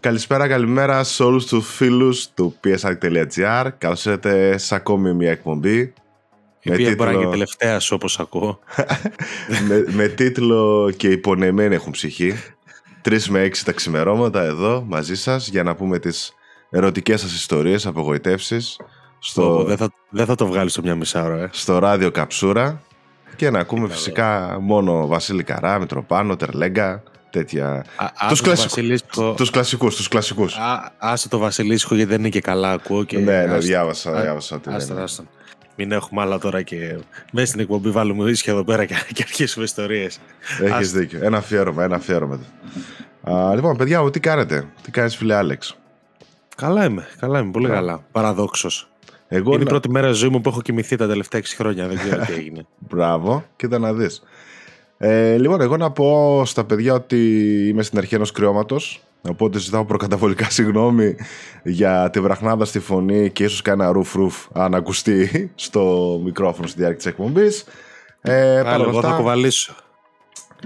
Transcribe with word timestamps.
Καλησπέρα, 0.00 0.48
καλημέρα 0.48 1.04
σε 1.04 1.22
όλους 1.22 1.46
τους 1.46 1.74
φίλους 1.74 2.30
του 2.34 2.54
psr.gr 2.64 3.68
Καλώς 3.78 4.04
ήρθατε 4.04 4.58
σε 4.58 4.74
ακόμη 4.74 5.12
μια 5.12 5.30
εκπομπή. 5.30 5.92
Η 6.60 6.72
οποία 6.72 6.88
τίτλο... 6.88 6.94
μπορεί 6.94 7.24
και 7.24 7.30
τελευταία 7.30 7.78
σου 7.80 7.94
όπως 7.94 8.18
ακούω. 8.20 8.58
Με, 9.68 9.84
με 9.86 10.08
τίτλο 10.08 10.92
«Και 10.96 11.08
οι 11.08 11.16
πονεμένοι 11.16 11.74
έχουν 11.74 11.92
ψυχή» 11.92 12.34
Τρεις 13.02 13.28
με 13.28 13.40
έξι 13.40 13.64
τα 13.64 13.72
ξημερώματα 13.72 14.42
εδώ 14.42 14.84
μαζί 14.88 15.16
σας 15.16 15.48
για 15.48 15.62
να 15.62 15.74
πούμε 15.74 15.98
τις 15.98 16.34
ερωτικές 16.70 17.20
σας 17.20 17.32
ιστορίες, 17.32 17.86
απογοητεύσεις 17.86 18.80
στο... 19.18 19.64
δεν, 19.64 19.76
θα, 19.76 19.92
δεν 20.10 20.26
θα 20.26 20.34
το 20.34 20.46
βγάλεις 20.46 20.72
στο 20.72 20.82
μια 20.82 20.94
μισά 20.94 21.24
ώρα 21.24 21.42
ε. 21.42 21.48
Στο 21.52 21.78
ράδιο 21.78 22.10
Καψούρα 22.10 22.82
και 23.36 23.50
να 23.50 23.58
ακούμε 23.58 23.88
φυσικά 23.88 24.58
μόνο 24.60 25.06
Βασίλη 25.06 25.42
Καρά, 25.42 25.78
Μητροπάνο, 25.78 26.36
Τερλέγκα 26.36 27.02
τέτοια. 27.30 27.84
Τους 28.28 28.40
κλασικού. 28.40 29.34
Του 29.36 29.46
κλασικούς, 29.50 29.96
τους 29.96 30.08
κλασικούς. 30.08 30.56
Άσε 30.98 31.28
το 31.28 31.38
Βασιλίσκο 31.38 31.94
γιατί 31.94 32.10
δεν 32.10 32.18
είναι 32.18 32.28
και 32.28 32.40
καλά, 32.40 32.72
ακούω. 32.72 33.04
Και... 33.04 33.18
Ναι, 33.18 33.46
ναι, 33.46 33.58
διάβασα. 33.58 34.20
διάβασα 34.20 34.60
άστα, 34.66 35.02
άστα. 35.02 35.24
Μην 35.76 35.92
έχουμε 35.92 36.20
άλλα 36.20 36.38
τώρα 36.38 36.62
και 36.62 36.98
μέσα 37.32 37.46
στην 37.46 37.60
εκπομπή 37.60 37.90
βάλουμε 37.90 38.30
ίσια 38.30 38.52
εδώ 38.52 38.64
πέρα 38.64 38.84
και, 38.84 38.94
και 39.12 39.22
αρχίσουμε 39.22 39.64
ιστορίες. 39.64 40.20
Έχεις 40.60 40.92
δίκιο. 40.92 41.18
Ένα 41.22 41.36
αφιέρωμα, 41.36 41.84
ένα 41.84 41.96
αφιέρωμα. 41.96 42.40
Α, 43.22 43.54
λοιπόν, 43.54 43.76
παιδιά 43.76 44.02
μου, 44.02 44.10
τι 44.10 44.20
κάνετε, 44.20 44.68
τι 44.82 44.90
κάνεις, 44.90 45.16
φίλε 45.16 45.34
Άλεξ; 45.34 45.78
Καλά 46.56 46.84
είμαι, 46.84 47.06
καλά 47.18 47.38
είμαι, 47.38 47.50
πολύ 47.50 47.68
καλά. 47.68 48.04
Παραδόξως. 48.12 48.90
Εγώ 49.28 49.54
είναι 49.54 49.62
η 49.62 49.66
πρώτη 49.66 49.90
μέρα 49.90 50.12
ζωή 50.12 50.28
μου 50.28 50.40
που 50.40 50.48
έχω 50.48 50.60
κοιμηθεί 50.62 50.96
τα 50.96 51.06
τελευταία 51.06 51.40
6 51.40 51.44
χρόνια. 51.56 51.86
Δεν 51.86 51.98
ξέρω 51.98 52.24
τι 52.24 52.32
έγινε. 52.32 52.66
Μπράβο, 52.90 53.44
κοίτα 53.56 53.78
να 53.78 53.92
δεις. 53.92 54.22
Ε, 55.02 55.36
λοιπόν, 55.36 55.60
εγώ 55.60 55.76
να 55.76 55.90
πω 55.90 56.42
στα 56.44 56.64
παιδιά 56.64 56.94
ότι 56.94 57.18
είμαι 57.68 57.82
στην 57.82 57.98
αρχή 57.98 58.14
ενός 58.14 58.32
κρυώματος. 58.32 59.02
Οπότε 59.28 59.58
ζητάω 59.58 59.84
προκαταβολικά 59.84 60.50
συγγνώμη 60.56 61.16
για 61.62 62.10
τη 62.10 62.20
βραχνάδα 62.20 62.64
στη 62.64 62.78
φωνή 62.78 63.30
και 63.30 63.44
ίσως 63.44 63.62
κανένα 63.62 63.92
ρουφ 63.92 64.14
ρουφ 64.14 64.46
αν 64.52 64.74
ακουστεί 64.74 65.28
στο 65.54 66.20
μικρόφωνο 66.24 66.66
στη 66.66 66.78
διάρκεια 66.78 66.98
της 66.98 67.06
εκπομπής. 67.06 67.64
Ε, 68.20 68.60
Πάλι 68.64 68.82
εγώ 68.82 69.00
θα 69.00 69.10
κουβαλήσω. 69.16 69.74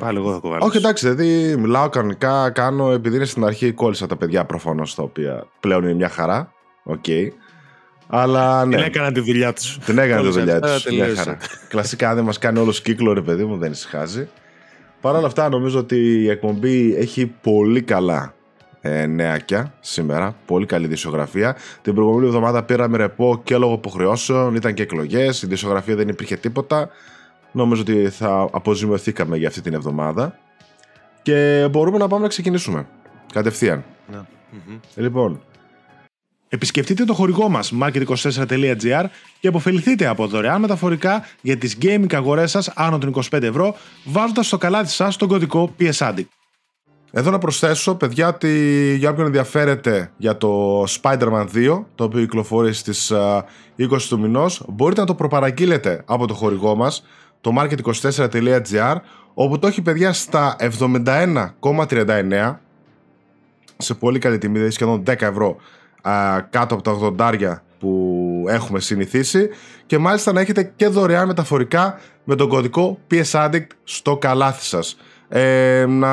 Πάλι 0.01 0.19
εγώ 0.19 0.33
θα 0.33 0.39
κουβαλήσω. 0.39 0.67
Όχι, 0.67 0.77
εντάξει, 0.77 1.09
δηλαδή 1.09 1.57
μιλάω 1.57 1.89
κανονικά, 1.89 2.51
κάνω 2.51 2.91
επειδή 2.91 3.17
είναι 3.17 3.25
στην 3.25 3.45
αρχή 3.45 3.73
κόλλησα 3.73 4.07
τα 4.07 4.17
παιδιά 4.17 4.45
προφανώς 4.45 4.95
τα 4.95 5.03
οποία 5.03 5.47
πλέον 5.61 5.83
είναι 5.83 5.95
μια 5.95 6.09
χαρά. 6.09 6.53
OK. 6.83 7.05
Okay. 7.07 7.29
Αλλά 8.07 8.65
ναι. 8.65 8.77
Την 8.77 8.85
έκανα 8.85 9.13
τη 9.13 9.21
δουλειά 9.21 9.53
τους. 9.53 9.79
Την 9.79 9.99
έκανα 9.99 10.23
τη 10.23 10.29
δουλειά 10.29 10.61
τους. 10.61 10.87
Κλασικά, 11.69 12.09
αν 12.09 12.15
δεν 12.15 12.25
μας 12.25 12.39
κάνει 12.39 12.59
όλο 12.59 12.71
κύκλο, 12.71 13.13
ρε 13.13 13.23
παιδί 13.23 13.45
μου, 13.45 13.57
δεν 13.59 13.73
ησυχάζει. 13.73 14.29
Παρ' 15.01 15.15
όλα 15.15 15.27
αυτά, 15.27 15.49
νομίζω 15.49 15.79
ότι 15.79 15.97
η 15.97 16.29
εκπομπή 16.31 16.95
έχει 16.97 17.27
πολύ 17.27 17.83
καλά 17.83 18.35
ε, 18.81 19.07
νεάκια 19.07 19.75
σήμερα. 19.81 20.37
Πολύ 20.47 20.67
καλή 20.67 20.87
δισογραφία. 20.87 21.57
Την 21.83 21.95
προηγούμενη 21.95 22.27
εβδομάδα 22.27 22.63
πήραμε 22.63 22.97
ρεπό 22.97 23.41
και 23.45 23.57
λόγω 23.57 23.73
υποχρεώσεων. 23.73 24.55
Ήταν 24.55 24.75
και 24.75 24.83
εκλογές. 24.83 25.43
Η 25.43 25.47
δισογραφία 25.47 25.97
δεν 25.97 26.09
υπήρχε 26.09 26.37
τίποτα. 26.37 26.89
Νομίζω 27.53 27.81
ότι 27.83 28.09
θα 28.09 28.49
αποζημιωθήκαμε 28.53 29.37
για 29.37 29.49
αυτή 29.49 29.61
την 29.61 29.75
εβδομάδα. 29.75 30.39
Και 31.23 31.69
μπορούμε 31.71 31.99
να 31.99 32.09
πάμε 32.09 32.23
να 32.23 32.29
ξεκινήσουμε. 32.29 32.87
Κατευθείαν. 33.33 33.85
Ναι. 34.13 34.19
Λοιπόν, 34.95 35.43
Επισκεφτείτε 36.55 37.05
το 37.05 37.15
χορηγό 37.15 37.49
μας 37.49 37.73
market24.gr 37.83 39.05
και 39.41 39.49
αποφεληθείτε 39.49 40.07
από 40.07 40.27
δωρεάν 40.27 40.61
μεταφορικά 40.61 41.25
για 41.41 41.57
τις 41.57 41.79
gaming 41.83 42.15
αγορές 42.15 42.51
σας 42.51 42.69
άνω 42.75 42.99
των 42.99 43.15
25 43.31 43.43
ευρώ 43.43 43.77
βάζοντας 44.05 44.47
στο 44.47 44.59
καλάτι 44.59 44.89
σας 44.89 45.17
τον 45.17 45.29
κωδικό 45.29 45.75
PSADIC. 45.79 46.25
Εδώ 47.13 47.31
να 47.31 47.39
προσθέσω, 47.39 47.95
παιδιά, 47.95 48.29
ότι 48.29 48.95
για 48.99 49.11
όποιον 49.11 49.27
ενδιαφέρεται 49.27 50.11
για 50.17 50.37
το 50.37 50.83
Spider-Man 50.83 51.47
2, 51.55 51.85
το 51.95 52.05
οποίο 52.05 52.21
κυκλοφορεί 52.21 52.73
στις 52.73 53.13
20 53.79 54.09
του 54.09 54.19
μηνός, 54.19 54.65
μπορείτε 54.69 55.01
να 55.01 55.07
το 55.07 55.15
προπαραγγείλετε 55.15 56.03
από 56.05 56.27
το 56.27 56.35
χορηγό 56.35 56.75
μας, 56.75 57.05
το 57.41 57.53
market24.gr, 57.59 58.97
όπου 59.35 59.59
το 59.59 59.67
έχει, 59.67 59.83
παιδιά, 59.83 60.13
στα 60.13 60.57
71,39, 60.59 62.61
σε 63.77 63.95
πολύ 63.95 64.19
καλή 64.19 64.39
τιμή, 64.39 64.55
δηλαδή 64.55 64.73
σχεδόν 64.73 65.03
10 65.07 65.21
ευρώ 65.21 65.57
κάτω 66.51 66.75
από 66.75 66.83
τα 66.83 67.15
80 67.33 67.59
που 67.79 68.45
έχουμε 68.49 68.81
συνηθίσει 68.81 69.49
και 69.87 69.99
μάλιστα 69.99 70.33
να 70.33 70.41
έχετε 70.41 70.73
και 70.77 70.89
δωρεάν 70.89 71.27
μεταφορικά 71.27 72.01
με 72.25 72.35
τον 72.35 72.49
κωδικό 72.49 72.99
PS 73.11 73.31
Addict 73.31 73.67
στο 73.85 74.17
καλάθι 74.17 74.65
σας. 74.65 74.97
Ε, 75.29 75.85
να 75.89 76.11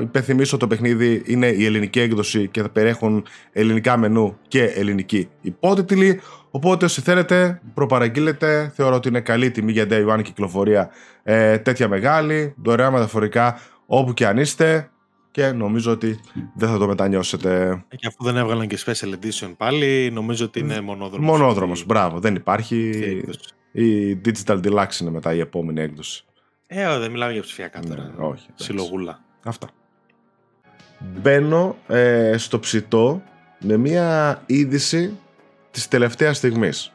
υπενθυμίσω 0.00 0.56
το 0.56 0.66
παιχνίδι 0.66 1.22
είναι 1.26 1.46
η 1.46 1.64
ελληνική 1.64 2.00
έκδοση 2.00 2.48
και 2.48 2.62
θα 2.62 2.68
περιέχουν 2.68 3.24
ελληνικά 3.52 3.96
μενού 3.96 4.38
και 4.48 4.64
ελληνική 4.64 5.28
υπότιτλοι. 5.40 6.20
Οπότε 6.50 6.84
όσοι 6.84 7.00
θέλετε 7.00 7.60
προπαραγγείλετε. 7.74 8.72
Θεωρώ 8.74 8.94
ότι 8.94 9.08
είναι 9.08 9.20
καλή 9.20 9.50
τιμή 9.50 9.72
για 9.72 9.86
day 9.90 10.08
one 10.08 10.22
κυκλοφορία. 10.22 10.90
Ε, 11.22 11.58
τέτοια 11.58 11.88
μεγάλη 11.88 12.54
δωρεάν 12.62 12.92
μεταφορικά 12.92 13.60
όπου 13.86 14.12
και 14.12 14.26
αν 14.26 14.38
είστε 14.38 14.90
και 15.32 15.52
νομίζω 15.52 15.92
ότι 15.92 16.20
δεν 16.54 16.68
θα 16.68 16.78
το 16.78 16.86
μετανιώσετε. 16.86 17.82
Και 17.88 18.06
αφού 18.06 18.24
δεν 18.24 18.36
έβγαλαν 18.36 18.66
και 18.66 18.78
special 18.86 19.08
edition 19.08 19.52
πάλι, 19.56 20.10
νομίζω 20.12 20.44
ότι 20.44 20.58
είναι 20.58 20.80
μονόδρομος. 20.80 21.38
Μονόδρομος, 21.38 21.86
μπράβο. 21.86 22.18
Δεν 22.18 22.34
υπάρχει. 22.34 22.90
Η 23.72 24.20
Digital 24.24 24.60
Deluxe 24.64 25.00
είναι 25.00 25.10
μετά 25.10 25.34
η 25.34 25.40
επόμενη 25.40 25.80
έκδοση. 25.80 26.24
Ε, 26.66 26.98
δεν 26.98 27.10
μιλάμε 27.10 27.32
για 27.32 27.42
ψηφιακά 27.42 27.80
ναι, 27.80 27.88
τώρα. 27.88 28.12
Ναι, 28.18 28.24
όχι. 28.24 28.46
Συλλογούλα. 28.54 29.20
Αυτά. 29.44 29.68
Μπαίνω 30.98 31.76
ε, 31.86 32.34
στο 32.36 32.58
ψητό 32.58 33.22
με 33.58 33.76
μια 33.76 34.42
είδηση 34.46 35.18
της 35.70 35.88
τελευταίας 35.88 36.36
στιγμής. 36.36 36.92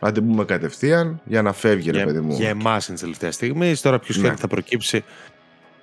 Να 0.00 0.12
την 0.12 0.26
πούμε 0.26 0.44
κατευθείαν 0.44 1.20
για 1.24 1.42
να 1.42 1.52
φεύγει, 1.52 1.90
ρε 1.90 2.04
παιδί 2.04 2.20
μου. 2.20 2.34
Για 2.34 2.48
εμάς 2.48 2.86
είναι 2.86 2.94
της 2.94 3.02
τελευταίας 3.02 3.34
στιγμής. 3.34 3.80
Τώρα 3.80 3.98
ποιος 3.98 4.18
ναι. 4.18 4.36
θα 4.36 4.48
προκύψει 4.48 5.04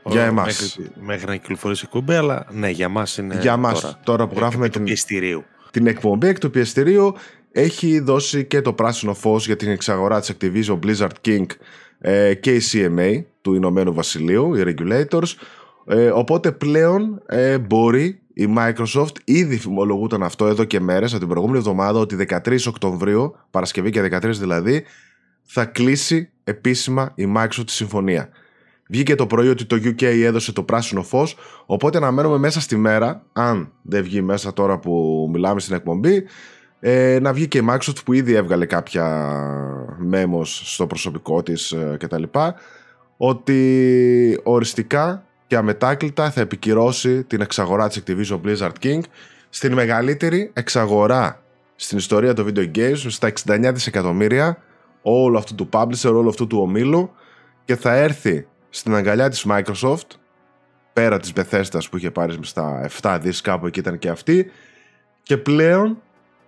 για 0.10 0.24
εμάς. 0.24 0.46
Μέχρι, 0.46 0.92
μέχρι, 1.06 1.28
να 1.28 1.36
κυκλοφορήσει 1.36 1.84
η 1.84 1.88
εκπομπή, 1.88 2.14
αλλά 2.14 2.46
ναι, 2.52 2.70
για 2.70 2.86
εμά 2.86 3.08
είναι. 3.20 3.38
Για 3.42 3.54
εμά, 3.54 3.74
τώρα, 3.74 4.00
τώρα 4.04 4.28
που 4.28 4.36
γράφουμε 4.38 4.70
την, 4.70 4.86
την 5.72 5.88
εκπομπή 5.88 6.28
εκ 6.28 6.40
του 6.40 6.50
πιεστηρίου, 6.50 7.14
έχει 7.52 8.00
δώσει 8.00 8.46
και 8.46 8.62
το 8.62 8.74
πράσινο 8.74 9.14
φως 9.14 9.46
για 9.46 9.56
την 9.56 9.70
εξαγορά 9.70 10.20
της 10.20 10.34
Activision 10.34 10.80
Blizzard 10.86 11.28
King 11.28 11.46
ε, 12.00 12.34
και 12.34 12.56
η 12.56 12.62
CMA 12.72 13.24
του 13.42 13.54
Ηνωμένου 13.54 13.94
Βασιλείου, 13.94 14.56
οι 14.56 14.64
regulators. 14.66 15.34
Ε, 15.86 16.10
οπότε 16.10 16.52
πλέον 16.52 17.22
ε, 17.26 17.58
μπορεί 17.58 18.22
η 18.34 18.54
Microsoft, 18.58 19.16
ήδη 19.24 19.58
φημολογούταν 19.58 20.24
αυτό 20.24 20.46
εδώ 20.48 20.64
και 20.64 20.80
μέρες, 20.80 21.12
από 21.12 21.20
την 21.20 21.28
προηγούμενη 21.28 21.60
εβδομάδα, 21.60 22.00
ότι 22.00 22.28
13 22.30 22.58
Οκτωβρίου, 22.68 23.36
Παρασκευή 23.52 23.90
και 23.90 24.10
13 24.12 24.22
δηλαδή, 24.24 24.84
θα 25.44 25.66
κλείσει 25.66 26.30
επίσημα 26.44 27.12
η 27.16 27.34
Microsoft 27.38 27.66
τη 27.66 27.72
συμφωνία. 27.72 28.30
Βγήκε 28.90 29.16
το 29.16 29.28
πρωί 29.28 29.48
ότι 29.48 29.66
το 29.66 29.76
UK 29.76 30.04
έδωσε 30.04 30.54
το 30.54 30.64
πράσινο 30.64 31.04
φως. 31.04 31.36
Οπότε 31.66 31.98
αναμένουμε 31.98 32.38
μέσα 32.38 32.62
στη 32.62 32.78
μέρα, 32.78 33.24
αν 33.34 33.72
δεν 33.82 34.04
βγει 34.04 34.22
μέσα 34.22 34.54
τώρα 34.54 34.80
που 34.80 35.28
μιλάμε 35.32 35.60
στην 35.60 35.76
εκπομπή, 35.76 36.24
ε, 36.80 37.20
να 37.22 37.34
βγει 37.34 37.48
και 37.48 37.58
η 37.58 37.68
Microsoft 37.70 38.04
που 38.06 38.14
ήδη 38.14 38.34
έβγαλε 38.34 38.66
κάποια 38.66 39.36
memos 40.14 40.46
στο 40.46 40.88
προσωπικό 40.88 41.44
της 41.44 41.72
ε, 41.72 41.98
κτλ. 42.00 42.24
Ότι 43.18 44.40
οριστικά 44.44 45.26
και 45.48 45.56
αμετάκλητα 45.56 46.32
θα 46.32 46.42
επικυρώσει 46.42 47.24
την 47.24 47.42
εξαγορά 47.42 47.88
της 47.88 48.04
Activision 48.06 48.42
Blizzard 48.42 48.72
King 48.84 49.00
στην 49.50 49.74
μεγαλύτερη 49.74 50.52
εξαγορά 50.54 51.42
στην 51.76 51.98
ιστορία 51.98 52.34
των 52.34 52.48
video 52.48 52.72
games 52.76 53.06
στα 53.08 53.32
69 53.46 53.72
δισεκατομμύρια 53.74 54.58
όλο 55.02 55.38
αυτού 55.38 55.56
του 55.56 55.70
publisher, 55.72 56.14
όλο 56.14 56.30
αυτού 56.30 56.48
του 56.48 56.60
ομίλου 56.62 57.12
και 57.66 57.76
θα 57.76 57.96
έρθει 57.96 58.48
στην 58.70 58.96
αγκαλιά 58.96 59.30
της 59.30 59.46
Microsoft 59.50 60.08
πέρα 60.94 61.20
της 61.20 61.34
Bethesda 61.36 61.80
που 61.90 61.98
είχε 61.98 62.12
πάρει 62.12 62.38
στα 62.42 62.90
7 63.02 63.20
δις 63.22 63.42
κάπου 63.42 63.68
εκεί 63.68 63.80
ήταν 63.80 64.00
και 64.00 64.10
αυτή 64.10 64.52
και 65.24 65.38
πλέον 65.38 65.98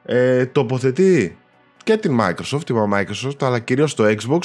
ε, 0.06 0.46
τοποθετεί 0.46 1.38
και 1.84 1.98
την 1.98 2.20
Microsoft, 2.22 2.70
είπα 2.70 2.88
Microsoft 2.94 3.42
αλλά 3.46 3.60
κυρίως 3.60 3.96
το 3.96 4.04
Xbox 4.08 4.40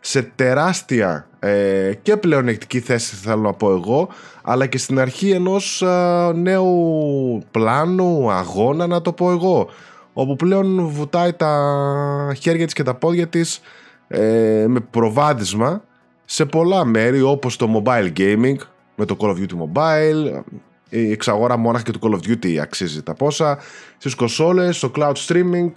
σε 0.00 0.22
τεράστια 0.22 1.28
ε, 1.38 1.92
και 2.02 2.16
πλεονεκτική 2.16 2.80
θέση 2.80 3.16
θέλω 3.16 3.40
να 3.40 3.52
πω 3.52 3.70
εγώ 3.70 4.08
αλλά 4.42 4.66
και 4.66 4.78
στην 4.78 4.98
αρχή 4.98 5.30
ενός 5.30 5.82
ε, 5.82 6.32
νέου 6.34 7.42
πλάνου, 7.50 8.30
αγώνα 8.30 8.86
να 8.86 9.02
το 9.02 9.12
πω 9.12 9.30
εγώ 9.30 9.68
όπου 10.12 10.36
πλέον 10.36 10.86
βουτάει 10.88 11.32
τα 11.32 12.34
χέρια 12.40 12.64
της 12.64 12.74
και 12.74 12.82
τα 12.82 12.94
πόδια 12.94 13.26
της 13.26 13.60
ε, 14.08 14.64
με 14.68 14.80
προβάδισμα 14.80 15.82
σε 16.28 16.44
πολλά 16.44 16.84
μέρη 16.84 17.20
όπως 17.20 17.56
το 17.56 17.82
mobile 17.82 18.12
gaming 18.16 18.56
με 18.94 19.04
το 19.04 19.16
Call 19.20 19.28
of 19.28 19.36
Duty 19.36 19.54
Mobile 19.64 20.42
η 20.88 21.10
εξαγορά 21.12 21.56
μόναχα 21.56 21.84
και 21.84 21.90
το 21.90 21.98
Call 22.02 22.14
of 22.14 22.30
Duty 22.30 22.56
αξίζει 22.56 23.02
τα 23.02 23.14
πόσα. 23.14 23.58
Στις 23.98 24.14
κοσόλες, 24.14 24.76
στο 24.76 24.90
cloud 24.94 25.12
streaming 25.26 25.70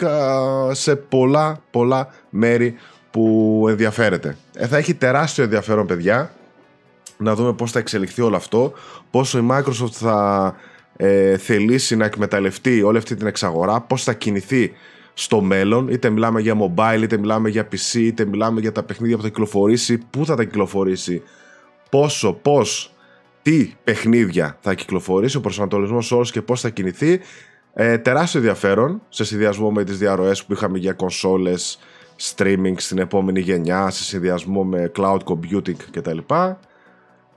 σε 0.72 0.96
πολλά 0.96 1.62
πολλά 1.72 2.13
μέρη 2.30 2.75
που 3.12 3.66
ενδιαφέρεται. 3.69 4.38
Ε, 4.54 4.68
θα 4.68 4.78
έχει 4.78 4.94
τεράστιο 4.94 5.44
ενδιαφέρον 5.44 5.86
παιδιά 5.86 6.31
να 7.18 7.36
δούμε 7.36 7.54
πώς 7.54 7.72
θα 7.72 7.80
εξελιχθεί 7.80 8.22
όλο 8.22 8.36
αυτό 8.36 8.74
πόσο 9.12 9.38
η 9.38 9.48
Microsoft 9.51 9.92
θα 9.92 10.56
ε, 10.96 11.38
θελήσει 11.38 11.96
να 11.96 12.06
εκμεταλλευτεί 12.06 12.81
όλη 12.81 12.98
αυτή 12.98 13.16
την 13.16 13.28
εξαγορά, 13.28 13.81
πώς 13.81 14.04
θα 14.04 14.13
κινηθεί 14.13 14.72
στο 15.21 15.42
μέλλον, 15.42 15.88
είτε 15.88 16.10
μιλάμε 16.10 16.42
για 16.42 16.56
mobile, 16.60 17.00
είτε 17.01 17.18
μιλάμε 17.18 17.50
για 17.50 17.68
PC, 17.71 17.94
είτε 17.94 18.25
μιλάμε 18.25 18.60
για 18.60 18.71
τα 18.71 18.83
παιχνίδια 18.83 19.16
που 19.16 19.21
θα 19.21 19.27
κυκλοφορήσει, 19.27 19.98
πού 20.10 20.25
θα 20.25 20.36
τα 20.36 20.44
κυκλοφορήσει, 20.44 21.21
πόσο, 21.89 22.33
πώς, 22.33 22.94
τι 23.42 23.74
παιχνίδια 23.83 24.57
θα 24.62 24.74
κυκλοφορήσει, 24.74 25.38
ο 25.38 25.42
προσανατολισμός 25.42 26.12
όλος 26.12 26.31
και 26.31 26.42
πώς 26.42 26.62
θα 26.62 26.69
κινηθεί. 26.69 27.19
Ε, 27.74 27.98
τεράστιο 27.98 28.39
ενδιαφέρον 28.39 29.01
σε 29.10 29.24
συνδυασμό 29.24 29.71
με 29.71 29.83
τις 29.83 29.98
διαρροές 29.98 30.45
που 30.45 30.54
είχαμε 30.54 30.77
για 30.77 30.94
κονσόλες, 30.94 31.80
streaming 32.36 32.74
στην 32.75 32.98
επόμενη 32.98 33.39
γενιά, 33.39 33.89
σε 33.89 34.04
συνδυασμό 34.04 34.63
με 34.63 34.92
cloud 34.98 35.19
computing 35.24 35.75
κτλ. 35.92 36.18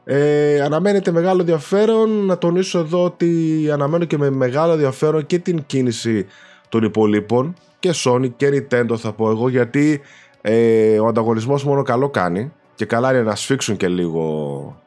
Ε, 0.05 0.61
αναμένεται 0.61 1.11
μεγάλο 1.11 1.41
ενδιαφέρον. 1.41 2.11
Να 2.27 2.39
τονίσω 2.39 2.79
εδώ 2.79 3.05
ότι 3.05 3.69
αναμένω 3.73 4.05
και 4.05 4.19
με 4.19 4.31
μεγάλο 4.31 4.73
ενδιαφέρον 4.73 5.27
και 5.27 5.39
την 5.39 5.67
κίνηση 5.67 6.27
των 6.69 6.83
υπολείπων 6.83 7.55
και 7.83 7.95
Sony 7.95 8.31
και 8.37 8.49
Nintendo 8.49 8.97
θα 8.97 9.13
πω 9.13 9.31
εγώ 9.31 9.49
γιατί 9.49 10.01
ε, 10.41 10.99
ο 10.99 11.07
ανταγωνισμός 11.07 11.65
μόνο 11.65 11.83
καλό 11.83 12.11
κάνει 12.11 12.53
και 12.75 12.85
καλά 12.85 13.13
είναι 13.13 13.23
να 13.23 13.35
σφίξουν 13.35 13.77
και 13.77 13.89
λίγο 13.89 14.83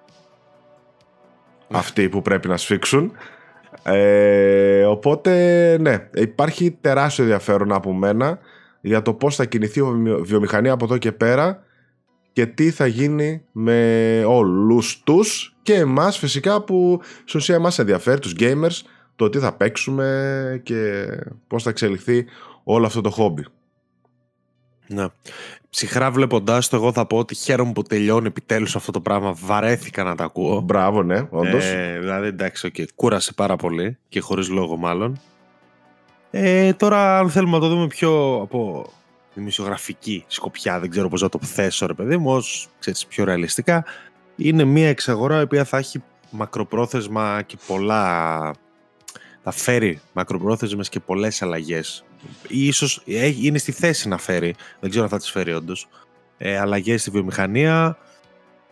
αυτοί 1.71 2.09
που 2.09 2.21
πρέπει 2.21 2.47
να 2.47 2.57
σφίξουν. 2.57 3.11
Ε, 3.83 4.83
οπότε 4.83 5.31
ναι, 5.81 6.09
υπάρχει 6.13 6.77
τεράστιο 6.81 7.23
ενδιαφέρον 7.23 7.73
από 7.73 7.93
μένα 7.93 8.39
για 8.81 9.01
το 9.01 9.13
πώς 9.13 9.35
θα 9.35 9.45
κινηθεί 9.45 9.79
η 9.79 10.21
βιομηχανία 10.21 10.71
από 10.71 10.85
εδώ 10.85 10.97
και 10.97 11.11
πέρα 11.11 11.63
και 12.33 12.45
τι 12.45 12.71
θα 12.71 12.87
γίνει 12.87 13.43
με 13.51 14.23
όλους 14.27 15.01
τους 15.03 15.55
και 15.61 15.73
εμάς 15.73 16.17
φυσικά 16.17 16.61
που 16.61 17.01
στην 17.25 17.39
ουσία 17.39 17.59
μας 17.59 17.79
ενδιαφέρει 17.79 18.19
τους 18.19 18.35
gamers 18.39 18.81
το 19.15 19.29
τι 19.29 19.39
θα 19.39 19.53
παίξουμε 19.53 20.61
και 20.63 21.05
πώς 21.47 21.63
θα 21.63 21.69
εξελιχθεί 21.69 22.25
όλο 22.67 22.85
αυτό 22.85 23.01
το 23.01 23.09
χόμπι. 23.09 23.45
Ναι. 24.87 25.05
Ψυχρά 25.69 26.11
βλέποντάς 26.11 26.69
το, 26.69 26.75
εγώ 26.75 26.91
θα 26.91 27.05
πω 27.05 27.17
ότι 27.17 27.35
χαίρομαι 27.35 27.71
που 27.71 27.81
τελειώνει 27.81 28.27
επιτέλους 28.27 28.75
αυτό 28.75 28.91
το 28.91 29.01
πράγμα. 29.01 29.33
Βαρέθηκα 29.33 30.03
να 30.03 30.15
τα 30.15 30.23
ακούω. 30.23 30.61
Μπράβο, 30.61 31.03
ναι, 31.03 31.27
όντως. 31.29 31.65
Ε, 31.65 31.97
δηλαδή, 31.99 32.27
εντάξει, 32.27 32.71
okay, 32.73 32.85
κούρασε 32.95 33.33
πάρα 33.33 33.55
πολύ 33.55 33.97
και 34.09 34.19
χωρίς 34.19 34.49
λόγο, 34.49 34.77
μάλλον. 34.77 35.19
Ε, 36.31 36.73
τώρα, 36.73 37.19
αν 37.19 37.29
θέλουμε 37.29 37.51
να 37.51 37.59
το 37.59 37.67
δούμε 37.67 37.87
πιο 37.87 38.39
από 38.41 38.85
δημοσιογραφική 39.33 40.23
σκοπιά, 40.27 40.79
δεν 40.79 40.89
ξέρω 40.89 41.09
πώς 41.09 41.21
να 41.21 41.29
το 41.29 41.39
θέσω, 41.41 41.85
ρε 41.85 41.93
παιδί 41.93 42.17
μου, 42.17 42.31
ως, 42.31 42.69
ξέρεις, 42.79 43.05
πιο 43.05 43.23
ρεαλιστικά, 43.23 43.85
είναι 44.35 44.63
μια 44.63 44.89
εξαγορά 44.89 45.39
η 45.39 45.43
οποία 45.43 45.63
θα 45.63 45.77
έχει 45.77 46.03
μακροπρόθεσμα 46.29 47.41
και 47.41 47.57
πολλά. 47.67 48.53
θα 49.43 49.51
φέρει 49.51 50.01
μακροπρόθεσμες 50.13 50.89
και 50.89 50.99
πολλές 50.99 51.41
αλλαγές 51.41 52.04
ίσως 52.47 53.01
είναι 53.41 53.57
στη 53.57 53.71
θέση 53.71 54.07
να 54.07 54.17
φέρει, 54.17 54.55
δεν 54.79 54.89
ξέρω 54.89 55.03
αν 55.03 55.09
θα 55.11 55.17
τις 55.17 55.31
φέρει 55.31 55.53
όντως, 55.53 55.87
ε, 56.37 56.57
αλλαγές 56.57 57.01
στη 57.01 57.11
βιομηχανία 57.11 57.97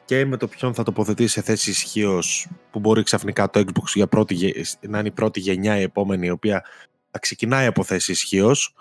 και 0.05 0.25
με 0.25 0.37
το 0.37 0.47
ποιον 0.47 0.73
θα 0.73 0.83
τοποθετήσει 0.83 1.33
σε 1.33 1.41
θέση 1.41 1.69
ισχύως 1.69 2.47
που 2.71 2.79
μπορεί 2.79 3.03
ξαφνικά 3.03 3.49
το 3.49 3.59
Xbox 3.59 3.85
για 3.93 4.07
πρώτη, 4.07 4.65
να 4.81 4.99
είναι 4.99 5.07
η 5.07 5.11
πρώτη 5.11 5.39
γενιά 5.39 5.79
η 5.79 5.81
επόμενη 5.81 6.25
η 6.25 6.29
οποία 6.29 6.63
θα 7.11 7.19
ξεκινάει 7.19 7.65
από 7.65 7.83
θέση 7.83 8.11
ισχύως. 8.11 8.75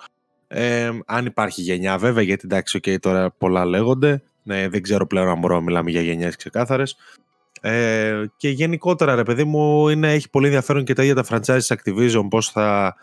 Ε, 0.49 0.91
αν 1.07 1.27
υπάρχει 1.27 1.63
γενιά 1.63 1.99
βέβαια 1.99 2.23
γιατί 2.23 2.43
εντάξει 2.45 2.79
okay, 2.83 2.99
τώρα 3.01 3.31
πολλά 3.31 3.65
λέγονται. 3.65 4.23
Ναι, 4.43 4.69
δεν 4.69 4.83
ξέρω 4.83 5.07
πλέον 5.07 5.29
αν 5.29 5.39
μπορούμε 5.39 5.59
να 5.59 5.65
μιλάμε 5.65 5.91
για 5.91 6.01
γενιές 6.01 6.37
ξεκάθαρες. 6.37 6.97
Ε, 7.61 8.25
και 8.37 8.49
γενικότερα 8.49 9.15
ρε 9.15 9.23
παιδί 9.23 9.45
μου 9.45 9.89
είναι, 9.89 10.13
έχει 10.13 10.31
πολύ 10.31 10.47
ενδιαφέρον 10.47 10.85
και 10.85 10.95
τα 10.95 11.03
ίδια 11.05 11.23
τα 11.23 11.25
franchise 11.29 11.77
Activision 11.77 12.27
πώς 12.31 12.51
θα 12.51 12.97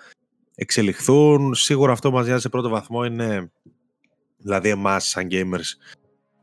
εξελιχθούν. 0.59 1.53
Σίγουρα 1.53 1.91
αυτό 1.91 2.11
μας 2.11 2.25
νοιάζει 2.25 2.41
σε 2.41 2.49
πρώτο 2.49 2.69
βαθμό 2.69 3.03
είναι, 3.05 3.51
δηλαδή 4.37 4.69
εμάς 4.69 5.07
σαν 5.07 5.27
gamers, 5.31 5.97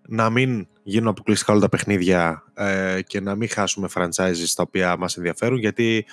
να 0.09 0.31
μην 0.31 0.69
γίνουν 0.83 1.09
αποκλειστικά 1.09 1.53
όλα 1.53 1.61
τα 1.61 1.69
παιχνίδια 1.69 2.45
ε, 2.55 3.01
και 3.07 3.21
να 3.21 3.35
μην 3.35 3.49
χάσουμε 3.49 3.89
franchises 3.95 4.53
τα 4.57 4.63
οποία 4.63 4.97
μας 4.97 5.17
ενδιαφέρουν 5.17 5.59
γιατί 5.59 6.07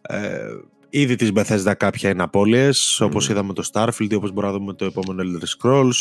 ε, 0.00 0.38
ήδη 0.88 1.14
της 1.16 1.32
Bethesda 1.34 1.72
κάποια 1.76 2.10
είναι 2.10 2.22
απώλειες 2.22 2.98
mm. 3.00 3.06
όπως 3.06 3.28
είδαμε 3.28 3.52
το 3.52 3.70
Starfield 3.72 4.10
ή 4.10 4.14
όπως 4.14 4.32
μπορούμε 4.32 4.52
να 4.52 4.58
δούμε 4.58 4.72
το 4.72 4.84
επόμενο 4.84 5.22
Elder 5.22 5.44
Scrolls 5.58 5.92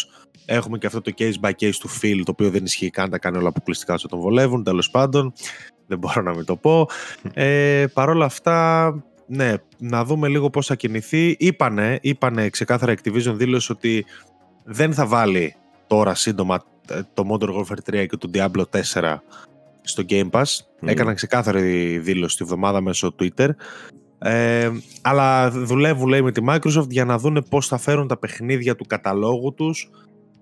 έχουμε 0.45 0.77
και 0.77 0.85
αυτό 0.85 1.01
το 1.01 1.13
case 1.17 1.33
by 1.41 1.51
case 1.59 1.75
του 1.79 1.89
Phil 1.89 2.21
το 2.23 2.31
οποίο 2.31 2.49
δεν 2.49 2.63
ισχύει 2.63 2.89
καν 2.89 3.09
τα 3.09 3.19
κάνει 3.19 3.38
όλα 3.38 3.47
αποκλειστικά 3.47 3.94
όσο 3.94 4.07
τον 4.07 4.19
βολεύουν 4.19 4.63
τέλος 4.63 4.89
πάντων 4.89 5.33
δεν 5.88 5.97
μπορώ 5.97 6.21
να 6.21 6.35
μην 6.35 6.45
το 6.45 6.55
πω 6.55 6.88
ε, 7.33 7.85
παρόλα 7.94 8.25
αυτά 8.25 8.91
ναι, 9.27 9.53
να 9.77 10.06
δούμε 10.06 10.27
λίγο 10.27 10.50
πώς 10.50 10.65
θα 10.65 10.75
κινηθεί. 10.75 11.35
Είπανε, 11.39 12.00
είπανε 12.01 12.50
ξεκάθαρα 12.50 12.94
Activision 12.94 13.33
δήλωσε 13.33 13.71
ότι 13.71 14.06
δεν 14.63 14.94
θα 14.94 15.06
βάλει 15.06 15.56
τώρα 15.88 16.15
σύντομα 16.15 16.63
ε, 16.89 17.01
το 17.13 17.24
Modern 17.31 17.56
Warfare 17.56 18.01
3 18.01 18.06
και 18.07 18.18
το 18.18 18.29
Diablo 18.33 18.63
4 18.94 19.18
στο 19.81 20.03
Game 20.09 20.29
Pass. 20.29 20.44
Mm. 20.44 20.88
Έκαναν 20.88 21.15
ξεκάθαρη 21.15 21.97
δήλωση 21.97 22.38
τη 22.38 22.44
βδομάδα 22.44 22.81
μέσω 22.81 23.15
Twitter. 23.19 23.50
Ε, 24.19 24.71
αλλά 25.01 25.51
δουλεύουν 25.51 26.07
λέει 26.07 26.21
με 26.21 26.31
τη 26.31 26.41
Microsoft 26.47 26.89
για 26.89 27.06
να 27.06 27.18
δούνε 27.18 27.41
πώς 27.41 27.68
θα 27.68 27.77
φέρουν 27.77 28.07
τα 28.07 28.18
παιχνίδια 28.18 28.75
του 28.75 28.85
καταλόγου 28.85 29.53
τους 29.53 29.89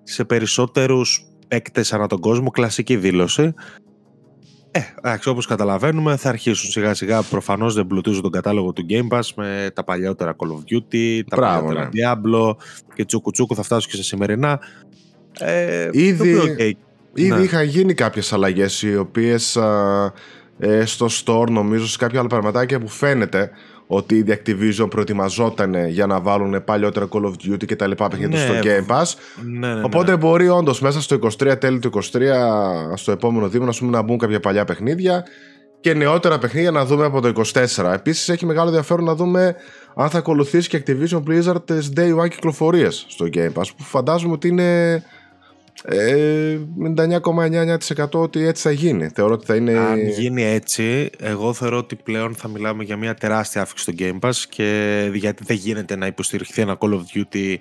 σε 0.04 0.24
περισσότερους 0.24 1.26
παίκτες 1.48 1.94
ανά 1.94 2.08
τον 2.08 2.20
κόσμο. 2.20 2.50
Κλασική 2.50 2.98
δήλωση. 2.98 3.54
Ε, 4.78 4.82
εντάξει, 4.98 5.30
όπως 5.30 5.46
καταλαβαίνουμε 5.46 6.16
θα 6.16 6.30
αρχίσουν 6.30 6.70
σιγά 6.70 6.94
σιγά 6.94 7.22
προφανώς 7.22 7.74
δεν 7.74 7.88
πλουτίζουν 7.88 8.22
τον 8.22 8.32
κατάλογο 8.32 8.74
του 8.74 8.86
Game 8.90 9.18
Pass 9.18 9.24
με 9.36 9.70
τα 9.74 9.84
παλιότερα 9.84 10.36
Call 10.38 10.48
of 10.48 10.74
Duty, 10.74 11.22
τα 11.28 11.36
Μπράβο, 11.36 11.68
παλιότερα 11.68 11.90
ναι. 11.94 12.22
Diablo 12.22 12.56
και 12.94 13.06
τσούκου 13.06 13.32
τσούκου 13.32 13.56
θα 13.56 13.64
φτάσουν 13.64 13.92
και 13.92 13.96
σε 13.96 14.04
σημερινά. 14.04 14.60
Ε, 15.40 15.90
ήδη 15.92 16.38
okay. 16.42 16.72
ήδη 17.14 17.30
ναι. 17.30 17.44
είχαν 17.44 17.66
γίνει 17.66 17.94
κάποιες 17.94 18.34
αλλαγές 18.34 18.82
οι 18.82 18.98
οποίες 18.98 19.56
ε, 20.60 20.86
στο 20.86 21.08
store 21.26 21.50
νομίζω 21.50 21.88
σε 21.88 21.98
κάποια 21.98 22.20
άλλα 22.20 22.30
πραγματάκια 22.30 22.80
που 22.80 22.88
φαίνεται 22.88 23.52
ότι 23.88 24.18
η 24.18 24.26
Activision 24.28 24.90
προετοιμαζόταν 24.90 25.88
για 25.88 26.06
να 26.06 26.20
βάλουν 26.20 26.64
παλιότερα 26.64 27.08
Call 27.12 27.24
of 27.24 27.34
Duty 27.52 27.66
και 27.66 27.76
τα 27.76 27.88
λοιπά 27.88 28.08
παιχνίδια 28.08 28.40
ναι, 28.40 28.46
στο 28.46 28.54
Game 28.64 28.96
Pass. 28.96 29.14
Ναι, 29.44 29.68
ναι, 29.68 29.74
ναι. 29.74 29.84
Οπότε 29.84 30.18
μπορεί 30.18 30.50
όντως 30.50 30.82
μέσα 30.82 31.02
στο 31.02 31.20
23, 31.40 31.60
τέλη 31.60 31.80
του 31.80 31.90
23, 31.94 32.00
στο 32.94 33.12
επόμενο 33.12 33.50
δίμηνο, 33.50 33.74
να 33.80 34.02
μπουν 34.02 34.18
κάποια 34.18 34.40
παλιά 34.40 34.66
παιχνίδια 34.66 35.26
και 35.80 35.94
νεότερα 35.94 36.38
παιχνίδια 36.38 36.72
να 36.72 36.86
δούμε 36.86 37.06
από 37.06 37.22
το 37.22 37.42
24. 37.54 37.92
Επίσης 37.94 38.30
έχει 38.30 38.46
μεγάλο 38.46 38.68
ενδιαφέρον 38.68 39.06
να 39.06 39.16
δούμε 39.16 39.56
αν 39.96 40.10
θα 40.10 40.18
ακολουθήσει 40.18 40.70
και 40.70 40.84
Activision 40.86 41.24
Blizzard 41.24 41.66
τι 41.66 41.76
Day 41.96 42.18
One 42.18 42.30
κυκλοφορίες 42.30 43.06
στο 43.08 43.26
Game 43.34 43.54
Pass, 43.54 43.68
που 43.78 43.84
φαντάζομαι 43.84 44.34
ότι 44.34 44.48
είναι 44.48 45.04
99,99% 45.84 48.14
ε, 48.14 48.18
ότι 48.18 48.46
έτσι 48.46 48.62
θα 48.62 48.72
γίνει. 48.72 49.10
Θεωρώ 49.16 49.34
ότι 49.34 49.46
θα 49.46 49.56
είναι... 49.56 49.78
Αν 49.78 50.08
γίνει 50.08 50.44
έτσι, 50.44 51.10
εγώ 51.20 51.54
θεωρώ 51.54 51.78
ότι 51.78 51.96
πλέον 51.96 52.36
θα 52.36 52.48
μιλάμε 52.48 52.84
για 52.84 52.98
μια 52.98 53.14
τεράστια 53.14 53.62
αύξηση 53.62 53.92
στο 53.92 54.06
Game 54.06 54.20
Pass 54.28 54.36
και 54.50 55.10
γιατί 55.14 55.44
δεν 55.44 55.56
γίνεται 55.56 55.96
να 55.96 56.06
υποστηριχθεί 56.06 56.62
ένα 56.62 56.78
Call 56.80 56.94
of 56.94 57.02
Duty 57.14 57.56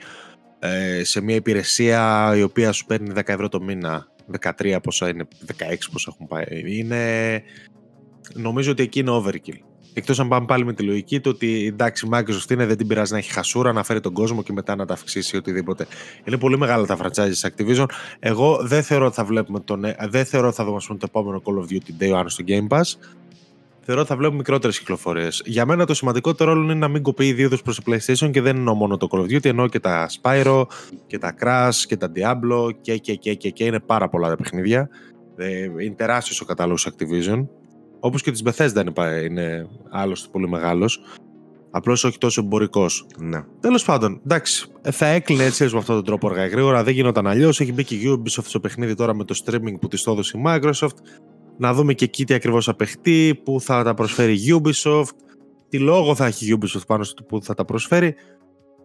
ε, 0.58 1.04
σε 1.04 1.20
μια 1.20 1.34
υπηρεσία 1.34 2.32
η 2.36 2.42
οποία 2.42 2.72
σου 2.72 2.84
παίρνει 2.84 3.10
10 3.14 3.20
ευρώ 3.24 3.48
το 3.48 3.60
μήνα. 3.60 4.06
13 4.58 4.76
πόσα 4.82 5.08
είναι, 5.08 5.26
16 5.46 5.52
πόσα 5.92 6.12
έχουν 6.14 6.26
πάει. 6.26 6.76
Είναι... 6.78 7.42
Νομίζω 8.34 8.70
ότι 8.70 8.82
εκεί 8.82 8.98
είναι 8.98 9.22
overkill. 9.24 9.73
Εκτός 9.94 10.20
αν 10.20 10.28
πάμε 10.28 10.46
πάλι 10.46 10.64
με 10.64 10.72
τη 10.72 10.82
λογική 10.82 11.20
του 11.20 11.30
ότι 11.34 11.66
εντάξει, 11.66 12.06
η 12.06 12.08
Microsoft 12.12 12.50
είναι, 12.50 12.66
δεν 12.66 12.76
την 12.76 12.86
πειράζει 12.86 13.12
να 13.12 13.18
έχει 13.18 13.32
χασούρα, 13.32 13.72
να 13.72 13.82
φέρει 13.82 14.00
τον 14.00 14.12
κόσμο 14.12 14.42
και 14.42 14.52
μετά 14.52 14.76
να 14.76 14.86
τα 14.86 14.94
αυξήσει 14.94 15.36
οτιδήποτε. 15.36 15.86
Είναι 16.24 16.38
πολύ 16.38 16.58
μεγάλα 16.58 16.86
τα 16.86 16.98
franchises 17.02 17.48
Activision. 17.48 17.86
Εγώ 18.18 18.58
δεν 18.62 18.82
θεωρώ 18.82 19.06
ότι 19.06 19.14
θα 19.14 19.24
βλέπουμε 19.24 19.60
τον. 19.60 19.84
Ε, 19.84 19.96
δεν 20.08 20.24
θεωρώ 20.24 20.46
ότι 20.46 20.56
θα 20.56 20.64
δούμε 20.64 20.78
το 20.88 20.96
επόμενο 21.04 21.42
Call 21.44 21.52
of 21.52 21.72
Duty 21.72 22.02
Day 22.02 22.20
One 22.20 22.24
στο 22.26 22.44
Game 22.46 22.66
Pass. 22.68 22.82
Θεωρώ 23.86 24.00
ότι 24.00 24.10
θα 24.10 24.16
βλέπουμε 24.16 24.38
μικρότερες 24.38 24.78
κυκλοφορίες. 24.78 25.42
Για 25.44 25.66
μένα 25.66 25.86
το 25.86 25.94
σημαντικότερο 25.94 26.52
ρόλο 26.52 26.64
είναι 26.64 26.74
να 26.74 26.88
μην 26.88 27.02
κοπεί 27.02 27.26
ιδίω 27.26 27.48
προς 27.64 27.80
το 27.80 27.82
PlayStation 27.86 28.30
και 28.30 28.40
δεν 28.40 28.56
εννοώ 28.56 28.74
μόνο 28.74 28.96
το 28.96 29.08
Call 29.10 29.18
of 29.18 29.24
Duty, 29.24 29.44
εννοώ 29.44 29.68
και 29.68 29.80
τα 29.80 30.08
Spyro 30.20 30.62
και 31.06 31.18
τα 31.18 31.34
Crash 31.40 31.84
και 31.86 31.96
τα 31.96 32.12
Diablo 32.16 32.70
και, 32.80 32.96
και, 32.96 33.14
και, 33.14 33.34
και, 33.34 33.50
και 33.50 33.64
είναι 33.64 33.80
πάρα 33.80 34.08
πολλά 34.08 34.28
τα 34.28 34.36
παιχνίδια. 34.36 34.88
Ε, 35.36 35.62
είναι 35.62 35.94
τεράστιος 35.96 36.40
ο 36.40 36.44
κατάλογος 36.44 36.88
Activision. 36.90 37.46
Όπως 38.04 38.22
και 38.22 38.30
της 38.30 38.42
Bethesda 38.44 38.84
είναι, 38.86 39.20
είναι 39.24 39.68
άλλωστε 39.90 40.28
πολύ 40.32 40.48
μεγάλος. 40.48 41.00
Απλώς 41.70 42.04
όχι 42.04 42.18
τόσο 42.18 42.40
εμπορικός. 42.40 43.06
Ναι. 43.18 43.44
Τέλος 43.60 43.84
πάντων, 43.84 44.20
εντάξει, 44.24 44.68
θα 44.82 45.06
έκλεινε 45.06 45.44
έτσι 45.44 45.64
με 45.64 45.78
αυτόν 45.78 45.94
τον 45.94 46.04
τρόπο 46.04 46.28
αργά 46.28 46.46
γρήγορα. 46.46 46.84
Δεν 46.84 46.94
γινόταν 46.94 47.26
αλλιώς. 47.26 47.60
Έχει 47.60 47.72
μπει 47.72 47.84
και 47.84 47.94
η 47.94 48.02
Ubisoft 48.06 48.44
στο 48.44 48.60
παιχνίδι 48.60 48.94
τώρα 48.94 49.14
με 49.14 49.24
το 49.24 49.40
streaming 49.44 49.74
που 49.80 49.88
της 49.88 50.02
το 50.02 50.10
έδωσε 50.10 50.38
η 50.38 50.42
Microsoft. 50.46 50.96
Να 51.58 51.74
δούμε 51.74 51.94
και 51.94 52.04
εκεί 52.04 52.24
τι 52.24 52.34
ακριβώς 52.34 52.64
θα 52.64 52.74
παιχτεί, 52.74 53.40
πού 53.44 53.60
θα 53.60 53.82
τα 53.82 53.94
προσφέρει 53.94 54.32
η 54.32 54.60
Ubisoft, 54.62 55.14
τι 55.68 55.78
λόγο 55.78 56.14
θα 56.14 56.26
έχει 56.26 56.52
η 56.52 56.58
Ubisoft 56.60 56.86
πάνω 56.86 57.04
στο 57.04 57.22
πού 57.22 57.42
θα 57.42 57.54
τα 57.54 57.64
προσφέρει. 57.64 58.14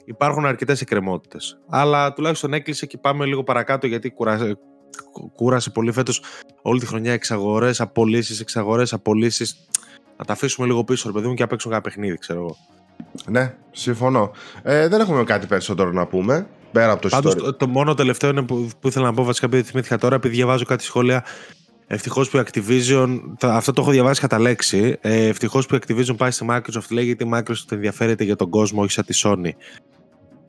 Υπάρχουν 0.06 0.46
αρκετές 0.46 0.82
εκκρεμότητες. 0.82 1.60
Αλλά 1.70 2.14
τουλάχιστον 2.14 2.54
έκλεισε 2.54 2.86
και 2.86 2.98
πάμε 2.98 3.26
λίγο 3.26 3.44
παρακάτω 3.44 3.88
γιατί 3.88 4.08
κούρασε 5.36 5.70
πολύ 5.70 5.92
φέτος 5.92 6.22
όλη 6.62 6.80
τη 6.80 6.86
χρονιά 6.86 7.14
εξαγορές, 7.14 7.82
απολύσεις, 7.82 8.40
εξαγορές, 8.40 8.94
απολύσεις. 8.94 9.68
Να 10.18 10.26
τα 10.26 10.34
αφήσουμε 10.34 10.68
λίγο 10.68 10.84
πίσω, 10.84 11.08
ρε 11.08 11.14
παιδί 11.14 11.28
μου, 11.28 11.34
και 11.34 11.42
να 11.42 11.48
παίξουν 11.48 11.72
κάποιο 11.72 11.92
παιχνίδι, 11.92 12.18
ξέρω 12.18 12.40
εγώ. 12.40 12.58
Ναι, 13.26 13.56
συμφωνώ. 13.72 14.32
Ε, 14.64 14.88
δεν 14.88 15.00
έχουμε 15.00 15.24
κάτι 15.24 15.48
περισσότερο 15.48 15.92
να 15.92 16.08
πούμε. 16.08 16.48
Πέρα 16.72 16.92
από 16.92 17.02
το 17.02 17.10
Πάντως, 17.10 17.36
το, 17.36 17.54
το, 17.54 17.68
μόνο 17.68 17.94
τελευταίο 17.94 18.30
είναι 18.30 18.42
που, 18.42 18.70
που 18.80 18.88
ήθελα 18.88 19.06
να 19.06 19.14
πω 19.14 19.24
βασικά 19.24 19.46
επειδή 19.46 19.64
θυμήθηκα 19.64 19.98
τώρα, 19.98 20.16
επειδή 20.16 20.36
διαβάζω 20.36 20.66
κάτι 20.66 20.84
σχόλια. 20.84 21.26
Ευτυχώς 21.88 22.30
που 22.30 22.38
η 22.38 22.44
Activision, 22.46 23.20
αυτό 23.42 23.74
το 23.74 23.82
έχω 23.82 23.92
διαβάσει 23.92 24.22
κατά 24.22 24.40
λέξη. 24.40 24.98
Ε, 25.02 25.28
Ευτυχώς 25.28 25.66
που 25.66 25.76
η 25.76 25.80
Activision 25.82 26.18
πάει 26.18 26.32
στη 26.32 26.46
Microsoft, 26.50 26.90
λέει 26.90 27.06
γιατί 27.06 27.24
η 27.24 27.30
Microsoft 27.34 27.72
ενδιαφέρεται 27.72 28.24
για 28.24 28.36
τον 28.36 28.50
κόσμο, 28.50 28.82
όχι 28.82 28.92
σαν 28.92 29.06
τη 29.06 29.20
Sony. 29.24 29.52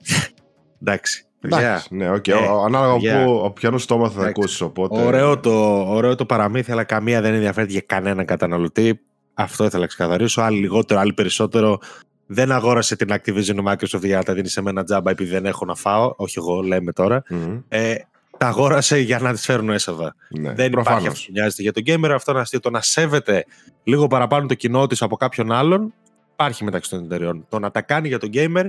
Εντάξει. 0.80 1.24
Εντάξει, 1.40 1.94
ναι, 1.94 2.10
okay. 2.10 2.28
ε, 2.28 2.34
ανάλογα 2.64 2.96
yeah. 2.96 3.22
από 3.22 3.50
ποιον 3.50 3.78
στόμα 3.78 4.10
θα 4.10 4.26
ακούσεις. 4.26 4.60
Οπότε... 4.60 5.02
Ωραίο, 5.04 5.38
το, 5.38 5.82
ωραίο 5.88 6.14
το 6.14 6.26
παραμύθι, 6.26 6.72
αλλά 6.72 6.84
καμία 6.84 7.20
δεν 7.20 7.34
ενδιαφέρεται 7.34 7.72
για 7.72 7.82
κανέναν 7.86 8.24
καταναλωτή. 8.24 9.00
Αυτό 9.34 9.64
ήθελα 9.64 9.80
να 9.80 9.86
ξεκαθαρίσω. 9.86 10.42
Άλλοι 10.42 10.58
λιγότερο, 10.58 11.00
άλλοι 11.00 11.12
περισσότερο. 11.12 11.78
Δεν 12.26 12.52
αγόρασε 12.52 12.96
την 12.96 13.08
Activision 13.10 13.56
η 13.56 13.62
Microsoft 13.64 14.02
για 14.02 14.16
να 14.16 14.22
τα 14.22 14.34
δίνει 14.34 14.48
σε 14.48 14.62
μένα 14.62 14.84
τζάμπα 14.84 15.10
επειδή 15.10 15.30
δεν 15.30 15.46
έχω 15.46 15.64
να 15.64 15.74
φάω. 15.74 16.12
Όχι 16.16 16.38
εγώ, 16.38 16.60
λέμε 16.60 16.92
τώρα. 16.92 17.22
Mm-hmm. 17.30 17.62
Ε, 17.68 17.94
τα 18.38 18.46
αγόρασε 18.46 18.98
για 18.98 19.18
να 19.18 19.32
τις 19.32 19.44
φέρουν 19.44 19.70
έσοδα. 19.70 20.14
Ναι, 20.28 20.52
δεν 20.52 20.70
προφανώς. 20.70 21.00
υπάρχει 21.00 21.06
αυτό 21.06 21.26
που 21.26 21.32
νοιάζεται 21.32 21.62
για 21.62 21.72
τον 21.72 21.82
gamer. 21.86 22.14
Αυτό 22.14 22.32
να 22.32 22.40
αστείο. 22.40 22.60
Το 22.60 22.70
να 22.70 22.80
σέβεται 22.80 23.44
λίγο 23.82 24.06
παραπάνω 24.06 24.46
το 24.46 24.54
κοινό 24.54 24.86
της 24.86 25.02
από 25.02 25.16
κάποιον 25.16 25.52
άλλον 25.52 25.94
υπάρχει 26.32 26.64
μεταξύ 26.64 26.90
των 26.90 27.04
εταιριών. 27.04 27.46
Το 27.48 27.58
να 27.58 27.70
τα 27.70 27.82
κάνει 27.82 28.08
για 28.08 28.18
τον 28.18 28.30
gamer 28.32 28.66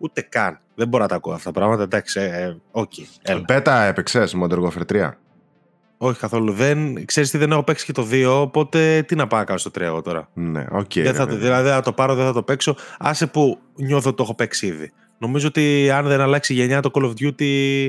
ούτε 0.00 0.20
καν. 0.20 0.60
Δεν 0.74 0.88
μπορώ 0.88 1.02
να 1.02 1.08
τα 1.08 1.16
ακούω 1.16 1.32
αυτά 1.32 1.52
τα 1.52 1.58
πράγματα. 1.58 1.82
Εντάξει, 1.82 2.20
ε, 2.20 2.56
okay, 2.72 3.40
Μπέτα 3.46 3.82
έπαιξες 3.82 4.36
Modern 4.42 4.62
Warfare 4.62 4.92
3. 4.92 5.10
Όχι 6.02 6.18
καθόλου. 6.18 6.52
Δεν, 6.52 7.04
ξέρεις 7.04 7.30
τι, 7.30 7.38
δεν 7.38 7.52
έχω 7.52 7.62
παίξει 7.62 7.84
και 7.84 7.92
το 7.92 8.06
2, 8.10 8.40
οπότε 8.40 9.02
τι 9.02 9.14
να 9.14 9.26
πάω 9.26 9.40
να 9.40 9.46
κάνω 9.46 9.58
στο 9.58 9.70
3 9.74 9.80
εγώ 9.80 10.02
τώρα. 10.02 10.28
Ναι, 10.34 10.66
OK. 10.70 10.80
Okay, 10.80 11.02
δεν 11.02 11.14
θα, 11.14 11.26
ναι, 11.26 11.34
δηλαδή 11.34 11.68
θα 11.68 11.80
το 11.80 11.92
πάρω, 11.92 12.14
δεν 12.14 12.26
θα 12.26 12.32
το 12.32 12.42
παίξω. 12.42 12.76
Άσε 12.98 13.26
που 13.26 13.58
νιώθω 13.76 14.08
ότι 14.08 14.16
το 14.16 14.22
έχω 14.22 14.34
παίξει 14.34 14.66
ήδη. 14.66 14.92
Νομίζω 15.18 15.46
ότι 15.46 15.90
αν 15.90 16.06
δεν 16.06 16.20
αλλάξει 16.20 16.52
η 16.52 16.56
γενιά 16.56 16.80
το 16.80 16.90
Call 16.94 17.02
of 17.02 17.12
Duty 17.20 17.88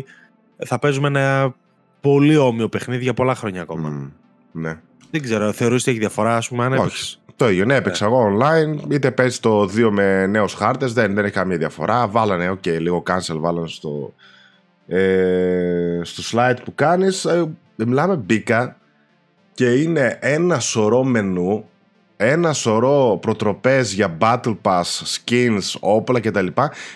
θα 0.66 0.80
παίζουμε 0.80 1.08
ένα 1.08 1.56
πολύ 2.02 2.38
όμοιο 2.38 2.70
παιχνίδι 2.70 3.04
για 3.04 3.14
πολλά 3.14 3.36
χρόνια 3.36 3.62
ακόμα. 3.62 3.90
Mm, 3.90 4.12
ναι. 4.52 4.80
Δεν 5.12 5.22
ξέρω, 5.22 5.52
θεωρείς 5.52 5.82
ότι 5.82 5.92
έχει 5.92 6.00
διαφορά, 6.00 6.36
ας 6.36 6.48
πούμε, 6.48 6.66
αν 6.66 6.74
Όχι. 6.74 7.20
Το 7.42 7.50
ίδιο, 7.50 7.66
ναι, 7.66 7.76
έπαιξα 7.76 8.06
εγώ 8.06 8.38
online, 8.38 8.92
είτε 8.92 9.12
παίζει 9.12 9.40
το 9.40 9.62
2 9.62 9.90
με 9.92 10.26
νέους 10.28 10.54
χάρτες, 10.54 10.94
δεν, 10.94 11.14
δεν 11.14 11.24
έχει 11.26 11.34
καμία 11.34 11.58
διαφορά. 11.58 12.08
Βάλανε, 12.08 12.50
OK, 12.50 12.62
okay, 12.66 12.78
λίγο 12.80 13.04
cancel, 13.08 13.36
βάλανε 13.38 13.68
στο, 13.68 14.14
ε, 14.88 16.00
στο 16.02 16.24
slide 16.32 16.58
που 16.64 16.76
κάνεις. 16.76 17.26
Ε, 17.26 17.46
μιλάμε 17.76 18.16
μπήκα 18.16 18.78
και 19.54 19.66
είναι 19.66 20.18
ένα 20.22 20.60
σωρό 20.60 21.04
μενού, 21.04 21.66
ένα 22.18 22.54
σωρό 22.54 23.18
προτροπές 23.22 23.94
για 23.94 24.18
battle 24.20 24.58
pass, 24.62 24.84
skins, 24.84 25.80
όπλα 25.80 26.20
κτλ. 26.20 26.48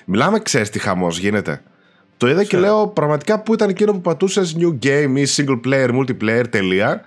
Μιλάμε, 0.06 0.40
ξέρεις 0.40 0.70
τι 0.70 0.80
χαμός 0.80 1.20
γίνεται. 1.20 1.62
Το 2.18 2.28
είδα 2.28 2.44
και 2.44 2.58
λέω 2.58 2.88
πραγματικά 2.88 3.40
που 3.40 3.54
ήταν 3.54 3.70
εκείνο 3.70 3.92
που 3.92 4.02
πατούσες 4.02 4.56
new 4.60 4.86
game 4.86 5.14
ή 5.16 5.26
single 5.36 5.60
player, 5.66 5.90
multiplayer, 6.00 6.44
τελεία. 6.50 7.02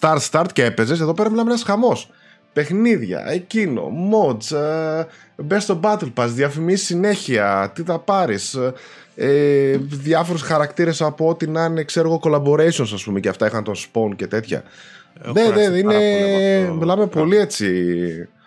Start, 0.00 0.18
start 0.30 0.46
και 0.52 0.64
έπαιζες. 0.64 1.00
Εδώ 1.00 1.14
πέρα 1.14 1.30
μιλάμε 1.30 1.50
ένας 1.50 1.62
χαμός. 1.62 2.10
Παιχνίδια, 2.54 3.24
εκείνο, 3.28 3.92
mods, 4.12 4.56
uh, 4.56 5.04
μπες 5.36 5.62
στο 5.62 5.80
Battle 5.82 6.12
Pass, 6.14 6.28
διαφημίσεις 6.28 6.86
συνέχεια, 6.86 7.72
τι 7.74 7.82
θα 7.82 7.98
πάρεις. 7.98 8.58
Ε, 9.16 9.76
διάφορους 9.78 10.42
χαρακτήρες 10.42 11.02
από 11.02 11.28
ό,τι 11.28 11.46
να 11.46 11.64
είναι 11.64 11.84
ξέρω 11.84 12.08
εγώ 12.08 12.20
collaborations 12.22 12.90
ας 12.94 13.04
πούμε 13.04 13.20
και 13.20 13.28
αυτά 13.28 13.46
είχαν 13.46 13.64
τον 13.64 13.74
spawn 13.74 14.16
και 14.16 14.26
τέτοια 14.26 14.62
ναι 15.32 15.48
ναι 15.48 15.78
είναι 15.78 15.98
μιλάμε 16.78 17.06
πολύ 17.06 17.36
έτσι 17.36 17.68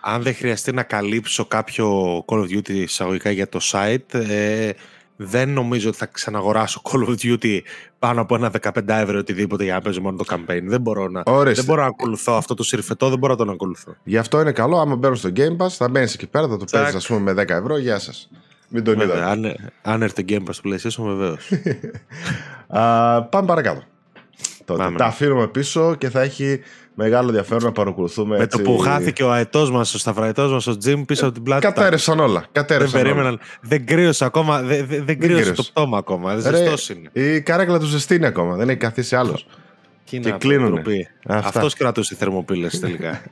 αν 0.00 0.22
δεν 0.22 0.34
χρειαστεί 0.34 0.72
να 0.72 0.82
καλύψω 0.82 1.44
κάποιο 1.44 2.18
Call 2.26 2.36
of 2.36 2.56
Duty 2.56 2.68
εισαγωγικά 2.68 3.30
για 3.30 3.48
το 3.48 3.60
site 3.72 4.14
ε, 4.14 4.70
δεν 5.20 5.52
νομίζω 5.52 5.88
ότι 5.88 5.98
θα 5.98 6.06
ξαναγοράσω 6.06 6.80
Call 6.84 7.08
of 7.08 7.14
Duty 7.22 7.60
πάνω 7.98 8.20
από 8.20 8.34
ένα 8.34 8.52
15 8.60 8.82
ευρώ 8.86 9.18
οτιδήποτε 9.18 9.64
για 9.64 9.74
να 9.74 9.80
παίζω 9.80 10.00
μόνο 10.00 10.16
το 10.16 10.24
campaign. 10.28 10.62
Δεν 10.64 10.80
μπορώ 10.80 11.08
να, 11.08 11.22
δεν 11.44 11.64
μπορώ 11.64 11.80
να 11.80 11.86
ακολουθώ 11.86 12.32
αυτό 12.32 12.54
το 12.54 12.62
συρφετό, 12.62 13.08
δεν 13.08 13.18
μπορώ 13.18 13.32
να 13.32 13.38
τον 13.38 13.50
ακολουθώ. 13.50 13.94
Γι' 14.04 14.18
αυτό 14.18 14.40
είναι 14.40 14.52
καλό, 14.52 14.78
άμα 14.78 14.96
μπαίνω 14.96 15.14
στο 15.14 15.30
Game 15.36 15.56
Pass, 15.56 15.68
θα 15.68 15.88
μπαίνεις 15.88 16.14
εκεί 16.14 16.26
πέρα, 16.26 16.48
θα 16.48 16.56
το 16.56 16.64
παίζεις 16.70 16.94
ας 16.94 17.06
πούμε 17.06 17.32
με 17.32 17.42
10 17.42 17.48
ευρώ, 17.48 17.78
γεια 17.78 17.98
σας. 17.98 18.30
Μην 18.68 18.84
τον 18.84 19.00
είδα. 19.00 19.26
Αν, 19.26 19.56
αν 19.82 20.02
έρθει 20.02 20.24
το 20.24 20.34
Game 20.34 20.50
Pass 20.50 20.54
του 20.62 20.70
PlayStation, 20.70 21.04
βεβαίως. 21.04 21.48
πάμε 23.30 23.46
παρακάτω. 23.46 23.82
Τότε. 24.64 24.94
Τα 24.96 25.04
αφήνουμε 25.04 25.46
πίσω 25.46 25.94
και 25.94 26.10
θα 26.10 26.20
έχει 26.20 26.60
μεγάλο 26.98 27.28
ενδιαφέρον 27.28 27.64
να 27.64 27.72
παρακολουθούμε. 27.72 28.38
Με 28.38 28.46
το 28.46 28.58
που 28.58 28.78
χάθηκε 28.78 29.22
ο 29.22 29.32
αετός 29.32 29.70
μας, 29.70 29.94
ο 29.94 29.98
σταυραετό 29.98 30.48
μας, 30.48 30.66
ο 30.66 30.76
Τζιμ 30.76 31.04
πίσω 31.04 31.24
από 31.24 31.34
την 31.34 31.42
πλάτη. 31.42 31.66
Κατέρευσαν 31.66 32.20
όλα. 32.20 32.46
Κατέρευσαν 32.52 32.92
δεν 32.92 33.02
περίμεναν. 33.02 33.40
Δεν 33.60 33.86
κρύωσε 33.86 34.24
ακόμα. 34.24 34.62
Δεν, 34.62 34.86
δεν, 34.86 35.04
δεν 35.04 35.20
κρύωσε 35.20 35.52
το 35.52 35.62
πτώμα 35.62 35.98
ακόμα. 35.98 36.34
Δεν 36.36 36.54
ζεστός 36.54 36.88
είναι. 36.88 37.10
Η 37.12 37.40
καρέκλα 37.40 37.78
του 37.78 37.86
ζεστήνει 37.86 38.26
ακόμα. 38.26 38.56
Δεν 38.56 38.68
έχει 38.68 38.78
καθίσει 38.78 39.16
άλλος. 39.16 39.46
Και, 40.04 40.18
και 40.18 40.30
κλείνουν. 40.30 40.80
Αυτός 41.26 41.74
κρατούσε 41.74 42.14
θερμοπύλες 42.14 42.80
τελικά. 42.80 43.20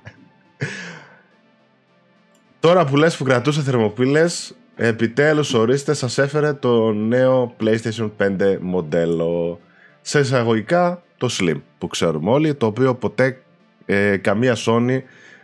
Τώρα 2.61 2.85
που 2.85 2.97
λες 2.97 3.17
που 3.17 3.25
κρατούσε 3.25 3.63
θερμοπύλες 3.63 4.55
Επιτέλους 4.77 5.55
ορίστε 5.55 5.95
σας 5.95 6.19
έφερε 6.19 6.53
το 6.53 6.93
νέο 6.93 7.55
PlayStation 7.61 8.11
5 8.19 8.57
μοντέλο 8.61 9.61
Σε 10.03 10.19
εισαγωγικά 10.19 11.03
το 11.17 11.29
Slim 11.39 11.61
που 11.79 11.87
ξέρουμε 11.87 12.31
όλοι 12.31 12.55
Το 12.55 12.67
οποίο 12.67 12.95
ποτέ 12.95 13.41
ε, 13.87 14.17
καμία 14.17 14.57
Sony 14.67 15.03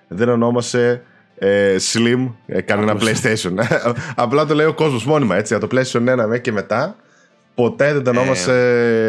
δεν 0.08 0.28
ονόμασε 0.28 1.02
ε, 1.38 1.76
Slim 1.92 2.32
ε, 2.46 2.60
κανένα 2.60 2.96
PlayStation. 3.00 3.54
Απλά 4.14 4.46
το 4.46 4.54
λέει 4.54 4.66
ο 4.66 4.74
κόσμος 4.74 5.04
μόνιμα 5.04 5.36
έτσι 5.36 5.54
Από 5.54 5.66
το 5.66 5.76
PlayStation 5.76 6.34
1 6.34 6.40
και 6.40 6.52
μετά 6.52 6.96
Ποτέ 7.54 7.92
δεν 7.92 8.02
το 8.02 8.10
ονόμασε 8.10 8.52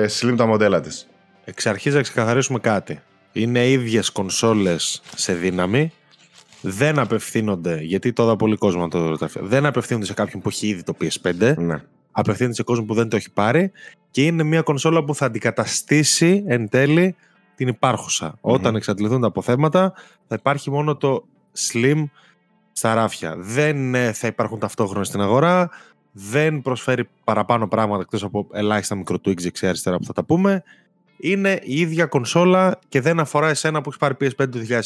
ε, 0.02 0.10
Slim 0.20 0.34
τα 0.38 0.46
μοντέλα 0.46 0.82
της. 0.82 1.08
Εξ 1.46 1.66
αρχής 1.66 1.94
να 1.94 2.02
ξεκαθαρίσουμε 2.02 2.60
κάτι. 2.60 3.00
Είναι 3.32 3.70
ίδιες 3.70 4.10
κονσόλες 4.10 5.02
σε 5.16 5.34
δύναμη. 5.34 5.92
Δεν 6.62 7.00
απευθύνονται, 7.00 7.80
γιατί 7.82 8.14
τώρα 8.14 8.36
πολύ 8.36 8.56
κόσμο 8.56 8.88
το 8.88 9.08
ρωτάει, 9.08 9.30
δεν 9.40 9.66
απευθύνονται 9.66 10.06
σε 10.06 10.14
κάποιον 10.14 10.42
που 10.42 10.50
έχει 10.50 10.68
ήδη 10.68 10.84
το 10.84 10.96
PS5. 11.02 11.54
Ναι. 11.58 11.82
Απευθύνονται 12.12 12.56
σε 12.56 12.64
κόσμο 12.64 12.86
που 12.86 12.94
δεν 12.94 13.10
το 13.10 13.16
έχει 13.16 13.32
πάρει. 13.32 13.72
Και 14.12 14.26
είναι 14.26 14.44
μια 14.44 14.62
κονσόλα 14.62 15.04
που 15.04 15.16
θα 15.16 15.26
αντικαταστήσει 15.26 16.44
εν 16.48 16.70
τέλει 16.70 17.16
την 17.56 17.68
υπάρχουσα. 17.68 18.38
Όταν 18.42 18.76
εξαντληθούν 18.76 19.22
τα 19.22 19.28
αποθέματα, 19.28 19.94
θα 20.28 20.36
υπάρχει 20.40 20.72
μόνο 20.72 20.96
το 20.96 21.26
Slim 21.58 22.04
στα 22.72 22.94
ράφια. 22.94 23.36
Δεν 23.38 23.96
ε, 23.96 24.14
θα 24.14 24.28
υπάρχουν 24.28 24.60
ταυτόχρονα 24.60 25.04
στην 25.04 25.22
αγορά, 25.22 25.70
δεν 26.12 26.62
προσφέρει 26.62 27.10
παραπάνω 27.24 27.68
πράγματα 27.68 28.02
εκτός 28.02 28.24
από 28.24 28.48
ελάχιστα 28.52 28.96
μικρό 28.96 29.18
Twix 29.26 29.42
δεξιά-αριστερά 29.42 29.98
που 29.98 30.06
θα 30.06 30.14
τα 30.14 30.24
πούμε. 30.24 30.64
Είναι 31.18 31.60
η 31.64 31.80
ίδια 31.80 32.06
κονσόλα 32.06 32.80
και 32.90 33.02
δεν 33.02 33.20
αφορά 33.20 33.50
εσένα 33.50 33.82
που 33.82 33.90
έχεις 33.90 34.00
πάρει 34.00 34.16
PS5 34.20 34.50
το 34.50 34.60
2020. 34.70 34.80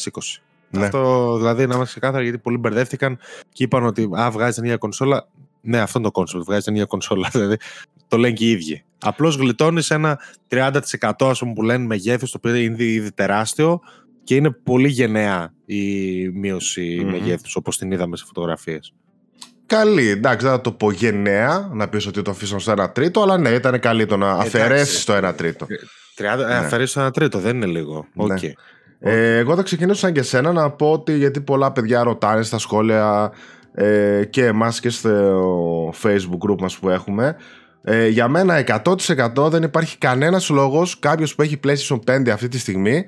Ναι. 0.70 0.84
Αυτό 0.84 1.34
δηλαδή 1.36 1.66
να 1.66 1.74
είμαστε 1.74 1.98
ξεκάθαροι 1.98 2.24
γιατί 2.24 2.38
πολλοί 2.38 2.56
μπερδεύτηκαν 2.56 3.18
και 3.52 3.64
είπαν 3.64 3.84
ότι 3.84 4.08
α, 4.20 4.30
βγάζεις 4.30 4.60
μια 4.60 4.76
κονσόλα. 4.76 5.28
Ναι, 5.60 5.80
αυτό 5.80 5.98
είναι 5.98 6.10
το 6.10 6.22
concept. 6.22 6.42
Βγάζεις 6.44 6.72
μια 6.72 6.84
κονσόλα. 6.84 7.28
Δηλαδή 7.32 7.56
το 8.08 8.16
λένε 8.16 8.34
και 8.34 8.44
οι 8.44 8.50
ίδιοι. 8.50 8.84
Απλώς 9.00 9.36
γλιτώνεις 9.36 9.90
ένα 9.90 10.18
30% 10.48 10.80
ας 11.18 11.38
πούμε, 11.38 11.52
που 11.52 11.62
λένε 11.62 11.84
μεγέθους, 11.84 12.30
το 12.30 12.38
οποίο 12.38 12.54
είναι 12.54 12.84
ήδη 12.84 13.12
τεράστιο 13.12 13.80
και 14.24 14.34
είναι 14.34 14.50
πολύ 14.50 14.88
γενναία 14.88 15.52
η 15.64 15.82
μείωση 16.28 17.00
mm-hmm. 17.02 17.10
μεγέθους 17.10 17.56
όπως 17.56 17.78
την 17.78 17.92
είδαμε 17.92 18.16
σε 18.16 18.24
φωτογραφίες. 18.26 18.92
Καλή, 19.66 20.08
εντάξει, 20.08 20.46
δεν 20.46 20.54
θα 20.54 20.60
το 20.60 20.72
πω 20.72 20.90
γενναία 20.90 21.70
να 21.72 21.88
πεις 21.88 22.06
ότι 22.06 22.22
το 22.22 22.30
αφήσαν 22.30 22.60
στο 22.60 22.74
1 22.78 22.94
τρίτο, 22.94 23.22
αλλά 23.22 23.38
ναι, 23.38 23.48
ήταν 23.48 23.80
καλή 23.80 24.06
το 24.06 24.16
να 24.16 24.30
αφαιρέσεις 24.30 25.04
το 25.04 25.28
1 25.28 25.32
τρίτο. 25.36 25.66
30, 26.16 26.22
ε, 26.22 26.36
ναι. 26.36 26.54
Αφαιρέσεις 26.54 26.94
το 26.94 27.06
1 27.06 27.12
τρίτο, 27.12 27.38
δεν 27.38 27.56
είναι 27.56 27.66
λίγο. 27.66 28.06
Okay. 28.16 28.26
Ναι. 28.40 28.52
Ε, 29.12 29.36
εγώ 29.36 29.56
θα 29.56 29.62
ξεκινήσω 29.62 29.98
σαν 29.98 30.12
και 30.12 30.22
σένα 30.22 30.52
να 30.52 30.70
πω 30.70 30.92
ότι 30.92 31.16
γιατί 31.16 31.40
πολλά 31.40 31.72
παιδιά 31.72 32.02
ρωτάνε 32.02 32.42
στα 32.42 32.58
σχόλια 32.58 33.32
ε, 33.72 34.24
και 34.30 34.44
εμάς 34.44 34.80
και 34.80 34.88
στο 34.88 35.94
facebook 36.02 36.50
group 36.50 36.60
μας 36.60 36.78
που 36.78 36.88
έχουμε 36.88 37.36
ε, 37.82 38.08
για 38.08 38.28
μένα 38.28 38.64
100% 38.84 39.50
δεν 39.50 39.62
υπάρχει 39.62 39.98
κανένας 39.98 40.48
λόγος 40.48 40.98
κάποιος 40.98 41.34
που 41.34 41.42
έχει 41.42 41.60
PlayStation 41.64 41.98
5 42.04 42.28
αυτή 42.28 42.48
τη 42.48 42.58
στιγμή 42.58 43.04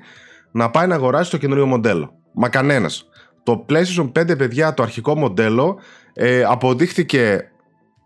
να 0.51 0.69
πάει 0.69 0.87
να 0.87 0.95
αγοράσει 0.95 1.31
το 1.31 1.37
καινούριο 1.37 1.65
μοντέλο. 1.65 2.13
Μα 2.33 2.49
κανένας. 2.49 3.09
Το 3.43 3.65
PlayStation 3.69 4.11
5 4.19 4.37
παιδιά 4.37 4.73
το 4.73 4.83
αρχικό 4.83 5.17
μοντέλο 5.17 5.79
ε, 6.13 6.43
αποδείχθηκε 6.43 7.51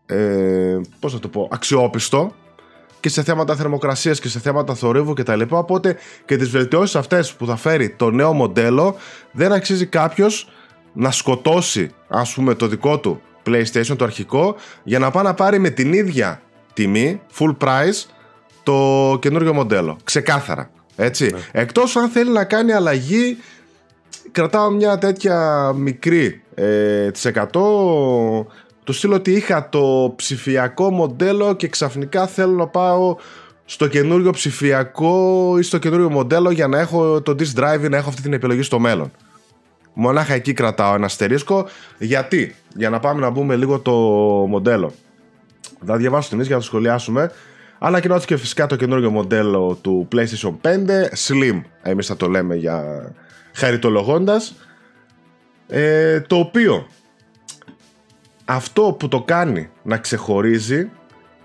ε, 0.06 0.80
πώς 1.00 1.14
να 1.14 1.20
το 1.20 1.28
πω, 1.28 1.50
αξιόπιστο 1.52 2.32
και 3.00 3.10
σε 3.10 3.24
θέματα 3.24 3.56
θερμοκρασίας 3.56 4.20
και 4.20 4.28
σε 4.28 4.40
θέματα 4.40 4.74
θορύβου 4.74 5.14
κτλ. 5.14 5.42
Οπότε 5.50 5.98
και 6.26 6.38
τις 6.38 6.50
βελτιώσεις 6.50 6.96
αυτές 6.96 7.34
που 7.34 7.46
θα 7.46 7.56
φέρει 7.56 7.90
το 7.90 8.12
νέο 8.12 8.34
μοντέλο 8.34 8.96
δεν 9.32 9.52
αξίζει 9.52 9.86
κάποιος 9.86 10.50
να 10.94 11.12
σκοτώσει 11.12 11.92
ας 12.08 12.34
πούμε 12.34 12.54
το 12.54 12.68
δικό 12.68 13.00
του 13.00 13.22
PlayStation 13.46 13.96
το 13.98 14.04
αρχικό 14.04 14.56
για 14.84 15.00
να 15.00 15.12
πάει 15.12 15.24
να 15.24 15.34
πάρει 15.34 15.60
με 15.60 15.70
την 15.70 15.94
ίδια 15.94 16.42
τιμή 16.76 17.22
full 17.40 17.56
price 17.58 18.10
το 18.64 19.18
καινούργιο 19.22 19.54
μοντέλο. 19.54 19.98
Ξεκάθαρα. 20.04 20.70
Έτσι. 20.96 21.26
Ναι. 21.26 21.40
Εκτός 21.52 21.96
αν 21.96 22.10
θέλει 22.10 22.32
να 22.32 22.44
κάνει 22.44 22.72
αλλαγή, 22.72 23.38
κρατάω 24.32 24.70
μια 24.70 24.98
τέτοια 24.98 25.72
μικρή 25.76 26.42
ε, 26.56 27.12
της 27.12 27.32
100 27.34 27.46
το 28.86 28.94
στείλω 28.94 29.16
ότι 29.16 29.32
είχα 29.32 29.70
το 29.70 30.14
ψηφιακό 30.16 30.92
μοντέλο 30.92 31.54
και 31.54 31.68
ξαφνικά 31.68 32.28
θέλω 32.28 32.52
να 32.52 32.68
πάω 32.68 33.16
στο 33.66 33.88
καινούριο 33.88 34.32
ψηφιακό 34.32 35.56
ή 35.60 35.62
στο 35.62 35.78
καινούριο 35.78 36.10
μοντέλο 36.10 36.52
για 36.52 36.68
να 36.68 36.80
έχω 36.80 37.22
το 37.22 37.36
disk 37.40 37.60
drive 37.60 37.90
να 37.90 37.98
έχω 37.98 38.10
αυτή 38.10 38.22
την 38.22 38.34
επιλογή 38.34 38.62
στο 38.62 38.80
μέλλον. 38.80 39.12
Μονάχα 39.94 40.34
εκεί 40.34 40.54
κρατάω 40.54 40.96
ένα 40.96 41.06
αστερίσκο. 41.06 41.68
Γιατί, 41.98 42.56
για 42.76 42.90
να 42.90 43.00
πάμε 43.00 43.22
να 43.22 43.30
μπούμε 43.30 43.56
λίγο 43.56 43.80
το 43.80 43.92
μοντέλο. 44.50 44.94
Θα 45.86 45.98
διαβάσω 45.98 46.30
την 46.30 46.42
για 46.42 46.50
να 46.50 46.58
το 46.58 46.66
σχολιάσουμε. 46.66 47.32
Ανακοινώθηκε 47.80 48.38
φυσικά 48.38 48.66
το 48.66 48.76
καινούργιο 48.76 49.10
μοντέλο 49.10 49.78
του 49.82 50.08
PlayStation 50.12 50.54
5 50.62 50.70
Slim, 51.28 51.62
εμείς 51.82 52.08
θα 52.08 52.16
το 52.18 52.28
λέμε 52.28 52.56
για 52.56 53.12
χαριτολογώντας 53.54 54.56
ε, 55.68 56.22
το 56.22 56.36
οποίο 56.36 56.88
αυτό 58.46 58.96
που 59.00 59.08
το 59.08 59.22
κάνει 59.22 59.70
να 59.84 59.98
ξεχωρίζει 59.98 60.90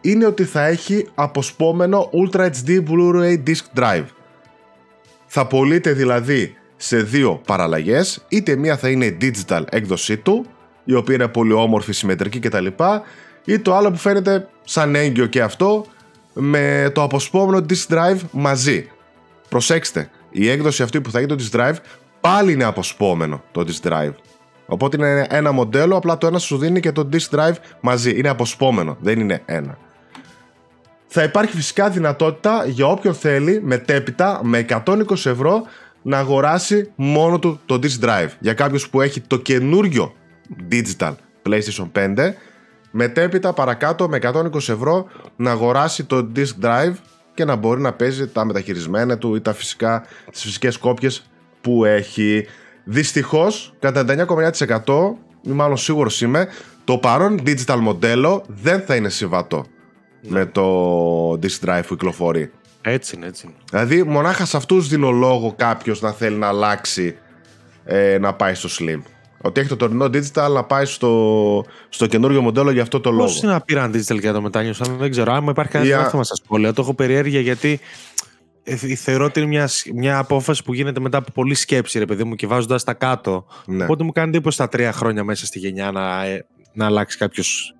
είναι 0.00 0.26
ότι 0.26 0.44
θα 0.44 0.66
έχει 0.66 1.08
αποσπόμενο 1.14 2.10
Ultra 2.12 2.50
HD 2.50 2.84
Blu-ray 2.88 3.42
Disc 3.46 3.80
Drive. 3.80 4.04
Θα 5.26 5.46
πωλείται 5.46 5.92
δηλαδή 5.92 6.54
σε 6.76 7.02
δύο 7.02 7.40
παραλλαγές, 7.46 8.24
είτε 8.28 8.56
μία 8.56 8.76
θα 8.76 8.88
είναι 8.88 9.04
η 9.04 9.18
digital 9.20 9.62
έκδοσή 9.70 10.16
του, 10.16 10.46
η 10.84 10.94
οποία 10.94 11.14
είναι 11.14 11.28
πολύ 11.28 11.52
όμορφη, 11.52 11.92
συμμετρική 11.92 12.38
κτλ. 12.38 12.66
Ή 13.44 13.58
το 13.58 13.74
άλλο 13.74 13.90
που 13.90 13.96
φαίνεται 13.96 14.48
σαν 14.64 14.94
έγκυο 14.94 15.26
και 15.26 15.42
αυτό, 15.42 15.86
με 16.32 16.90
το 16.94 17.02
αποσπόμενο 17.02 17.66
Disc 17.68 17.94
Drive 17.94 18.20
μαζί. 18.30 18.90
Προσέξτε, 19.48 20.10
η 20.30 20.48
έκδοση 20.48 20.82
αυτή 20.82 21.00
που 21.00 21.10
θα 21.10 21.18
έχει 21.18 21.26
το 21.26 21.36
Disc 21.38 21.56
Drive 21.56 21.76
πάλι 22.20 22.52
είναι 22.52 22.64
αποσπόμενο 22.64 23.42
το 23.52 23.64
Disc 23.66 23.88
Drive. 23.88 24.12
Οπότε 24.66 24.96
είναι 24.96 25.26
ένα 25.30 25.52
μοντέλο, 25.52 25.96
απλά 25.96 26.18
το 26.18 26.26
ένα 26.26 26.38
σου 26.38 26.58
δίνει 26.58 26.80
και 26.80 26.92
το 26.92 27.08
disk 27.12 27.38
drive 27.38 27.54
μαζί. 27.80 28.18
Είναι 28.18 28.28
αποσπόμενο, 28.28 28.96
δεν 29.00 29.20
είναι 29.20 29.42
ένα. 29.44 29.78
Θα 31.06 31.22
υπάρχει 31.22 31.56
φυσικά 31.56 31.90
δυνατότητα 31.90 32.64
για 32.66 32.86
όποιον 32.86 33.14
θέλει 33.14 33.60
μετέπειτα 33.62 34.40
με 34.42 34.66
120 34.68 35.00
ευρώ 35.10 35.62
να 36.02 36.18
αγοράσει 36.18 36.90
μόνο 36.94 37.38
του 37.38 37.60
το 37.66 37.78
disk 37.82 38.04
drive. 38.04 38.28
Για 38.40 38.54
κάποιος 38.54 38.88
που 38.90 39.00
έχει 39.00 39.20
το 39.20 39.38
καινούριο 39.38 40.14
digital 40.70 41.14
PlayStation 41.48 41.90
5 41.92 42.32
μετέπειτα 42.90 43.52
παρακάτω 43.52 44.08
με 44.08 44.18
120 44.22 44.54
ευρώ 44.54 45.06
να 45.36 45.50
αγοράσει 45.50 46.04
το 46.04 46.28
disk 46.36 46.64
drive 46.64 46.94
και 47.34 47.44
να 47.44 47.56
μπορεί 47.56 47.80
να 47.80 47.92
παίζει 47.92 48.28
τα 48.28 48.44
μεταχειρισμένα 48.44 49.18
του 49.18 49.34
ή 49.34 49.40
τα 49.40 49.52
φυσικά, 49.52 50.06
τις 50.30 50.42
φυσικές 50.42 50.78
κόπιες 50.78 51.30
που 51.60 51.84
έχει. 51.84 52.46
Δυστυχώς, 52.84 53.74
κατά 53.78 54.04
99,9% 54.06 55.16
ή 55.42 55.50
μάλλον 55.50 55.76
σίγουρος 55.76 56.20
είμαι, 56.20 56.48
το 56.84 56.98
παρόν 56.98 57.40
digital 57.46 57.78
μοντέλο 57.80 58.44
δεν 58.46 58.80
θα 58.80 58.94
είναι 58.94 59.08
συμβατό 59.08 59.64
ναι. 60.20 60.30
με 60.30 60.46
το 60.46 61.30
disk 61.32 61.66
drive 61.66 61.82
που 61.86 61.94
κυκλοφορεί. 61.94 62.50
Έτσι 62.82 63.16
είναι, 63.16 63.26
έτσι 63.26 63.46
είναι. 63.46 63.56
Δηλαδή, 63.70 64.02
μονάχα 64.02 64.44
σε 64.44 64.56
αυτούς 64.56 64.88
δίνω 64.88 65.10
λόγο 65.10 65.54
κάποιος 65.56 66.00
να 66.00 66.12
θέλει 66.12 66.36
να 66.36 66.46
αλλάξει 66.46 67.16
ε, 67.84 68.18
να 68.18 68.34
πάει 68.34 68.54
στο 68.54 68.68
Slim. 68.78 69.00
Ότι 69.42 69.60
έχει 69.60 69.68
το 69.68 69.76
τωρινό 69.76 70.04
digital 70.04 70.50
να 70.52 70.64
πάει 70.64 70.84
στο, 70.84 71.64
στο 71.88 72.06
καινούριο 72.06 72.42
μοντέλο 72.42 72.70
για 72.70 72.82
αυτό 72.82 73.00
το 73.00 73.10
λόγο. 73.10 73.24
Πώς 73.24 73.42
είναι 73.42 73.52
να 73.52 73.60
πήραν 73.60 73.92
digital 73.94 74.20
για 74.20 74.32
το 74.32 74.42
μετάνιωσαν, 74.42 74.96
δεν 74.96 75.10
ξέρω. 75.10 75.32
Αν 75.32 75.46
υπάρχει 75.46 75.72
κανένα 75.72 76.06
yeah. 76.06 76.10
θέμα 76.10 76.24
στα 76.24 76.34
σχόλια, 76.44 76.72
το 76.72 76.82
έχω 76.82 76.94
περιέργεια 76.94 77.40
γιατί 77.40 77.80
ε, 78.62 78.76
θεωρώ 78.76 79.24
ότι 79.24 79.40
είναι 79.40 79.48
μια, 79.48 79.68
μια 79.94 80.18
απόφαση 80.18 80.62
που 80.64 80.74
γίνεται 80.74 81.00
μετά 81.00 81.18
από 81.18 81.32
πολλή 81.32 81.54
σκέψη, 81.54 81.98
ρε 81.98 82.04
παιδί 82.04 82.24
μου, 82.24 82.34
και 82.34 82.46
βάζοντας 82.46 82.84
τα 82.84 82.94
κάτω. 82.94 83.46
Ναι. 83.66 83.84
Οπότε 83.84 84.04
μου 84.04 84.12
κάνει 84.12 84.28
εντύπωση 84.28 84.58
τα 84.58 84.68
τρία 84.68 84.92
χρόνια 84.92 85.24
μέσα 85.24 85.46
στη 85.46 85.58
γενιά 85.58 85.90
να, 85.90 86.24
ε, 86.24 86.46
να 86.72 86.86
αλλάξει 86.86 87.18
κάποιος 87.18 87.74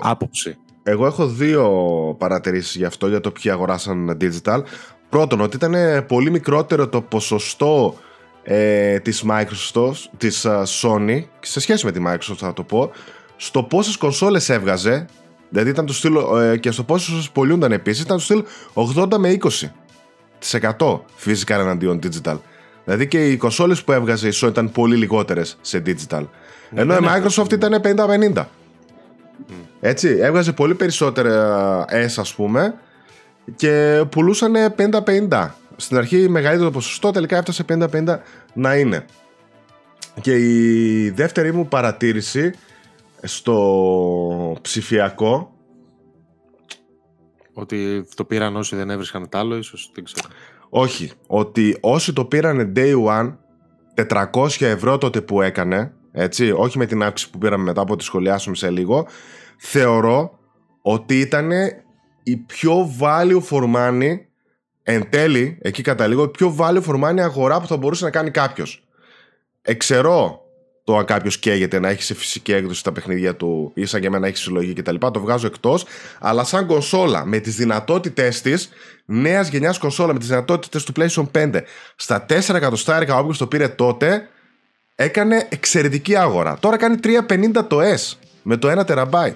άποψη. 0.00 0.56
Εγώ 0.82 1.06
έχω 1.06 1.26
δύο 1.26 1.70
παρατηρήσεις 2.18 2.76
γι' 2.76 2.84
αυτό, 2.84 3.08
για 3.08 3.20
το 3.20 3.30
ποιοι 3.30 3.50
αγοράσαν 3.50 4.16
digital. 4.20 4.60
Πρώτον, 5.08 5.40
ότι 5.40 5.56
ήταν 5.56 5.74
πολύ 6.06 6.30
μικρότερο 6.30 6.88
το 6.88 7.00
ποσοστό 7.00 7.94
ε, 8.44 8.98
της 8.98 9.24
Microsoft, 9.30 10.04
της 10.16 10.46
uh, 10.48 10.62
Sony, 10.80 11.24
σε 11.40 11.60
σχέση 11.60 11.84
με 11.84 11.92
τη 11.92 12.00
Microsoft 12.06 12.36
θα 12.36 12.52
το 12.52 12.62
πω, 12.62 12.90
στο 13.36 13.62
πόσες 13.62 13.96
κονσόλες 13.96 14.48
έβγαζε, 14.48 15.06
δηλαδή 15.48 15.70
ήταν 15.70 15.86
το 15.86 15.92
στυλ, 15.92 16.14
ε, 16.40 16.56
και 16.56 16.70
στο 16.70 16.82
πόσες 16.84 17.30
πωλούνταν 17.30 17.72
επίσης, 17.72 18.02
ήταν 18.02 18.16
το 18.16 18.22
στυλ 18.22 18.44
80 18.74 19.18
με 19.18 19.30
20. 19.30 19.72
100 20.60 21.00
physical 21.24 21.58
εναντίον 21.58 21.98
digital. 22.02 22.36
Δηλαδή 22.84 23.08
και 23.08 23.30
οι 23.30 23.36
κονσόλες 23.36 23.84
που 23.84 23.92
έβγαζε 23.92 24.28
η 24.28 24.32
Sony 24.34 24.48
ήταν 24.48 24.70
πολύ 24.72 24.96
λιγότερες 24.96 25.58
σε 25.60 25.82
digital. 25.86 26.26
Ναι, 26.70 26.80
Ενώ 26.80 26.94
η 26.94 26.98
Microsoft 27.02 27.52
ήταν 27.52 27.80
50-50. 28.34 28.44
Έτσι, 29.80 30.18
έβγαζε 30.20 30.52
πολύ 30.52 30.74
περισσότερα 30.74 31.84
S 31.84 32.14
ας 32.16 32.34
πούμε 32.34 32.74
και 33.56 34.04
πουλούσαν 34.10 34.52
50-50. 35.28 35.48
Στην 35.76 35.96
αρχή 35.96 36.28
μεγαλύτερο 36.28 36.70
ποσοστό 36.70 37.10
τελικά 37.10 37.36
έφτασε 37.36 37.64
50-50 37.68 38.18
να 38.54 38.76
είναι. 38.76 39.04
Και 40.20 40.36
η 40.36 41.10
δεύτερη 41.10 41.52
μου 41.52 41.68
παρατήρηση 41.68 42.52
στο 43.22 44.58
ψηφιακό 44.62 45.54
ότι 47.54 48.06
το 48.14 48.24
πήραν 48.24 48.56
όσοι 48.56 48.76
δεν 48.76 48.90
έβρισκαν 48.90 49.28
τ' 49.28 49.34
άλλο, 49.34 49.56
ίσως, 49.56 49.90
δεν 49.94 50.04
ξέρω. 50.04 50.28
Όχι. 50.68 51.10
Ότι 51.26 51.76
όσοι 51.80 52.12
το 52.12 52.24
πήραν 52.24 52.72
day 52.76 53.04
one, 53.04 53.36
400 53.94 54.48
ευρώ 54.60 54.98
τότε 54.98 55.20
που 55.20 55.42
έκανε, 55.42 55.94
έτσι, 56.12 56.50
όχι 56.56 56.78
με 56.78 56.86
την 56.86 57.02
αύξηση 57.02 57.30
που 57.30 57.38
πήραμε 57.38 57.64
μετά 57.64 57.80
από 57.80 57.96
τη 57.96 58.04
σχολιάσουμε 58.04 58.56
σε 58.56 58.70
λίγο, 58.70 59.06
θεωρώ 59.56 60.38
ότι 60.82 61.20
ήταν 61.20 61.50
η 62.22 62.36
πιο 62.36 62.90
value 63.00 63.40
for 63.50 63.74
money, 63.74 64.16
εν 64.86 65.10
τέλει, 65.10 65.58
εκεί 65.60 65.82
καταλήγω, 65.82 66.22
η 66.22 66.28
πιο 66.28 66.56
value 66.58 66.82
for 66.82 67.04
money 67.04 67.18
αγορά 67.18 67.60
που 67.60 67.66
θα 67.66 67.76
μπορούσε 67.76 68.04
να 68.04 68.10
κάνει 68.10 68.30
κάποιος. 68.30 68.82
Εξαιρώ 69.62 70.44
το 70.84 70.96
αν 70.96 71.04
κάποιος 71.04 71.38
καίγεται 71.38 71.78
να 71.78 71.88
έχει 71.88 72.02
σε 72.02 72.14
φυσική 72.14 72.52
έκδοση 72.52 72.84
τα 72.84 72.92
παιχνίδια 72.92 73.36
του 73.36 73.70
ή 73.74 73.86
σαν 73.86 74.00
και 74.00 74.06
εμένα 74.06 74.26
έχει 74.26 74.36
συλλογή 74.36 74.72
κτλ. 74.72 74.94
Το 74.96 75.20
βγάζω 75.20 75.46
εκτός. 75.46 75.84
Αλλά 76.20 76.44
σαν 76.44 76.66
κονσόλα 76.66 77.24
με 77.24 77.38
τις 77.38 77.56
δυνατότητές 77.56 78.40
της, 78.40 78.68
νέας 79.04 79.48
γενιάς 79.48 79.78
κονσόλα 79.78 80.12
με 80.12 80.18
τις 80.18 80.28
δυνατότητες 80.28 80.84
του 80.84 80.92
PlayStation 80.96 81.26
5 81.32 81.62
στα 81.96 82.26
4 82.28 82.54
εκατοστάρικα, 82.54 83.18
όποιος 83.18 83.38
το 83.38 83.46
πήρε 83.46 83.68
τότε, 83.68 84.28
έκανε 84.94 85.46
εξαιρετική 85.48 86.16
αγορά. 86.16 86.58
Τώρα 86.60 86.76
κάνει 86.76 86.96
350 87.02 87.66
το 87.68 87.80
S 87.80 88.16
με 88.42 88.56
το 88.56 88.70
1 88.70 88.84
TB 88.84 89.32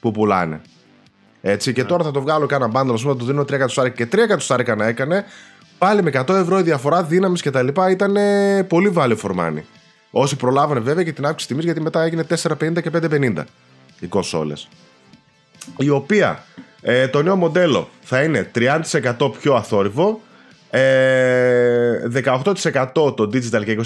που 0.00 0.10
πουλάνε. 0.10 0.60
Έτσι, 1.40 1.72
και 1.72 1.80
yeah. 1.80 1.84
Ναι. 1.84 1.90
τώρα 1.90 2.04
θα 2.04 2.10
το 2.10 2.20
βγάλω 2.20 2.46
κάνα 2.46 2.68
μπάντλο, 2.68 2.92
ας 2.92 3.02
πούμε, 3.02 3.14
το 3.14 3.24
δίνω 3.24 3.42
3 3.42 3.50
εκατοστάρικα 3.52 4.04
και 4.04 4.16
3 4.16 4.18
εκατοστάρικα 4.18 4.74
να 4.74 4.86
έκανε. 4.86 5.24
Πάλι 5.78 6.02
με 6.02 6.10
100 6.14 6.34
ευρώ 6.34 6.58
η 6.58 6.62
διαφορά 6.62 7.02
δύναμης 7.02 7.42
κτλ. 7.42 7.68
ήταν 7.90 8.16
πολύ 8.68 8.92
value 8.96 9.16
for 9.16 9.30
money. 9.30 9.62
Όσοι 10.10 10.36
προλάβανε 10.36 10.80
βέβαια 10.80 11.04
και 11.04 11.12
την 11.12 11.26
αύξηση 11.26 11.48
τιμής, 11.48 11.64
γιατί 11.64 11.80
μετά 11.80 12.02
έγινε 12.02 12.26
4,50 12.28 12.82
και 12.82 12.90
5,50 12.92 13.44
οι 14.00 14.06
κονσόλες. 14.06 14.68
Η 15.78 15.88
οποία 15.88 16.44
ε, 16.80 17.08
το 17.08 17.22
νέο 17.22 17.36
μοντέλο 17.36 17.88
θα 18.00 18.22
είναι 18.22 18.50
30% 18.54 19.30
πιο 19.40 19.54
αθόρυβο, 19.54 20.20
ε, 20.70 22.08
18% 22.24 22.92
το 22.92 23.30
digital 23.32 23.64
και 23.64 23.78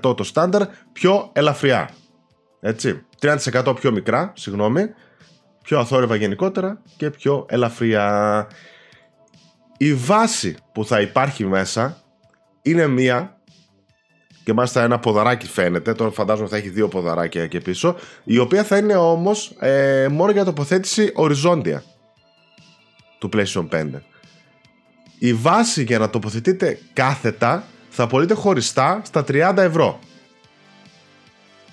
το 0.00 0.30
standard 0.34 0.66
πιο 0.92 1.30
ελαφριά. 1.32 1.90
Έτσι. 2.60 3.04
30% 3.20 3.74
πιο 3.80 3.92
μικρά, 3.92 4.32
συγγνώμη, 4.36 4.94
πιο 5.66 5.78
αθόρυβα 5.78 6.16
γενικότερα 6.16 6.82
και 6.96 7.10
πιο 7.10 7.46
ελαφριά. 7.48 8.46
Η 9.76 9.94
βάση 9.94 10.56
που 10.72 10.84
θα 10.84 11.00
υπάρχει 11.00 11.44
μέσα 11.44 11.96
είναι 12.62 12.86
μία 12.86 13.36
και 14.44 14.52
μάλιστα 14.52 14.82
ένα 14.82 14.98
ποδαράκι 14.98 15.46
φαίνεται. 15.46 15.92
Τώρα 15.92 16.10
φαντάζομαι 16.10 16.48
θα 16.48 16.56
έχει 16.56 16.68
δύο 16.68 16.88
ποδαράκια 16.88 17.42
εκεί 17.42 17.60
πίσω. 17.60 17.96
Η 18.24 18.38
οποία 18.38 18.64
θα 18.64 18.76
είναι 18.76 18.96
όμως 18.96 19.54
ε, 19.58 20.06
μόνο 20.10 20.30
για 20.32 20.44
τοποθέτηση 20.44 21.12
οριζόντια 21.14 21.84
του 23.18 23.28
PlayStation 23.32 23.68
5. 23.70 23.86
Η 25.18 25.34
βάση 25.34 25.82
για 25.82 25.98
να 25.98 26.10
τοποθετείτε 26.10 26.78
κάθετα 26.92 27.64
θα 27.90 28.06
πωλείται 28.06 28.34
χωριστά 28.34 29.00
στα 29.04 29.24
30 29.28 29.54
ευρώ. 29.56 29.98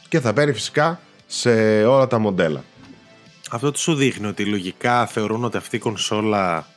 Και 0.10 0.20
θα 0.20 0.34
παίρνει 0.34 0.54
φυσικά 0.54 1.00
σε 1.26 1.84
όλα 1.86 2.08
τα 2.08 2.20
μοντέλα. 2.20 2.64
Αυτό 3.54 3.72
τι 3.72 3.80
σου 3.80 3.96
δείχνει 3.96 4.28
ότι 4.28 4.46
λογικά 4.46 5.06
θεωρούν 5.06 5.44
ότι 5.44 5.58
αυτή 5.58 5.76
η 5.76 5.80
κονσόλα 5.80 6.68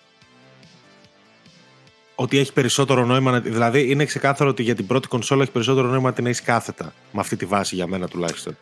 ότι 2.14 2.38
έχει 2.38 2.52
περισσότερο 2.52 3.04
νόημα. 3.04 3.40
Δηλαδή, 3.40 3.90
είναι 3.90 4.04
ξεκάθαρο 4.04 4.50
ότι 4.50 4.62
για 4.62 4.74
την 4.74 4.86
πρώτη 4.86 5.08
κονσόλα 5.08 5.42
έχει 5.42 5.50
περισσότερο 5.50 5.86
νόημα 5.88 6.08
να 6.08 6.12
την 6.12 6.26
έχεις 6.26 6.42
κάθετα. 6.42 6.92
Με 7.12 7.20
αυτή 7.20 7.36
τη 7.36 7.44
βάση 7.44 7.74
για 7.74 7.86
μένα 7.86 8.08
τουλάχιστον. 8.08 8.56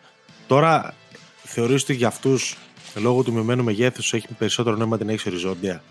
Τώρα, 0.47 0.95
θεωρείς 1.43 1.83
ότι 1.83 1.95
για 1.95 2.07
αυτούς, 2.07 2.57
λόγω 2.95 3.23
του 3.23 3.33
μειωμένου 3.33 3.65
μεγέθους, 3.65 4.13
έχει 4.13 4.29
περισσότερο 4.39 4.77
νόημα 4.77 4.93
να 4.93 4.99
την 4.99 5.09
έχεις 5.09 5.27
οριζόντια; 5.27 5.83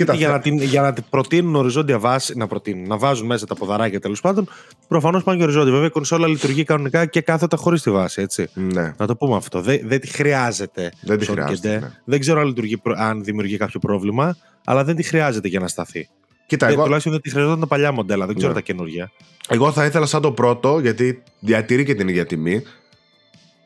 Κοίτα, 0.00 0.14
για, 0.14 0.28
να 0.28 0.40
την, 0.40 0.62
για 0.62 0.82
να 0.82 0.92
την 0.92 1.04
προτείνουν 1.10 1.54
οριζόντια 1.54 1.98
βάση, 1.98 2.36
να, 2.36 2.46
προτείνουν, 2.46 2.88
να 2.88 2.96
βάζουν 2.96 3.26
μέσα 3.26 3.46
τα 3.46 3.54
ποδαράκια 3.54 4.00
τέλος 4.00 4.20
πάντων, 4.20 4.48
προφανώς 4.88 5.22
πάνε 5.22 5.38
και 5.38 5.44
οριζόντια. 5.44 5.72
Βέβαια 5.72 5.86
η 5.86 5.90
κονσόλα 5.90 6.26
λειτουργεί 6.26 6.64
κανονικά 6.64 7.06
και 7.06 7.20
κάθετα 7.20 7.56
χωρίς 7.56 7.82
τη 7.82 7.90
βάση. 7.90 8.22
Έτσι. 8.22 8.48
Ναι. 8.54 8.94
Να 8.96 9.06
το 9.06 9.16
πούμε 9.16 9.36
αυτό. 9.36 9.60
Δεν, 9.60 9.80
δεν 9.84 10.00
τη 10.00 10.06
χρειάζεται. 10.08 10.92
Δεν 11.00 11.18
τη 11.18 11.26
χρειάζεται. 11.26 11.78
Ναι. 11.78 11.90
Δεν 12.04 12.20
ξέρω 12.20 12.40
αν, 12.40 12.46
λειτουργεί, 12.46 12.80
αν 12.96 13.24
δημιουργεί 13.24 13.56
κάποιο 13.56 13.80
πρόβλημα, 13.80 14.36
αλλά 14.64 14.84
δεν 14.84 14.96
τη 14.96 15.02
χρειάζεται 15.02 15.48
για 15.48 15.60
να 15.60 15.68
σταθεί. 15.68 16.08
Κοίτα, 16.46 16.68
εγώ... 16.68 16.82
Τουλάχιστον 16.82 17.12
δεν 17.12 17.20
τη 17.20 17.30
χρειαζόταν 17.30 17.60
τα 17.60 17.66
παλιά 17.66 17.92
μοντέλα, 17.92 18.26
δεν 18.26 18.36
ξέρω 18.36 18.52
ναι. 18.52 18.58
τα 18.58 18.64
καινούργια. 18.64 19.10
Εγώ 19.48 19.72
θα 19.72 19.84
ήθελα 19.84 20.06
σαν 20.06 20.22
το 20.22 20.32
πρώτο, 20.32 20.78
γιατί 20.78 21.22
διατηρεί 21.40 21.84
και 21.84 21.94
την 21.94 22.08
ίδια 22.08 22.26
τιμή. 22.26 22.62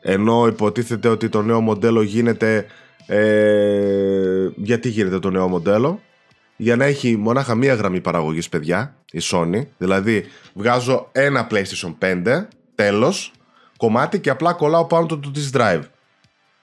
Ενώ 0.01 0.47
υποτίθεται 0.47 1.07
ότι 1.07 1.29
το 1.29 1.41
νέο 1.41 1.61
μοντέλο 1.61 2.01
γίνεται. 2.01 2.65
Ε, 3.07 4.49
γιατί 4.55 4.89
γίνεται 4.89 5.19
το 5.19 5.29
νέο 5.29 5.47
μοντέλο, 5.47 5.99
για 6.55 6.75
να 6.75 6.85
έχει 6.85 7.17
μονάχα 7.17 7.55
μία 7.55 7.73
γραμμή 7.73 8.01
παραγωγής, 8.01 8.49
παιδιά, 8.49 8.95
η 9.11 9.19
Sony. 9.31 9.61
Δηλαδή, 9.77 10.25
βγάζω 10.53 11.09
ένα 11.11 11.47
PlayStation 11.51 11.95
5, 11.99 12.47
τέλος, 12.75 13.31
κομμάτι 13.77 14.19
και 14.19 14.29
απλά 14.29 14.53
κολλάω 14.53 14.85
πάνω 14.85 15.05
το, 15.05 15.17
το 15.17 15.31
disk 15.35 15.57
drive. 15.57 15.81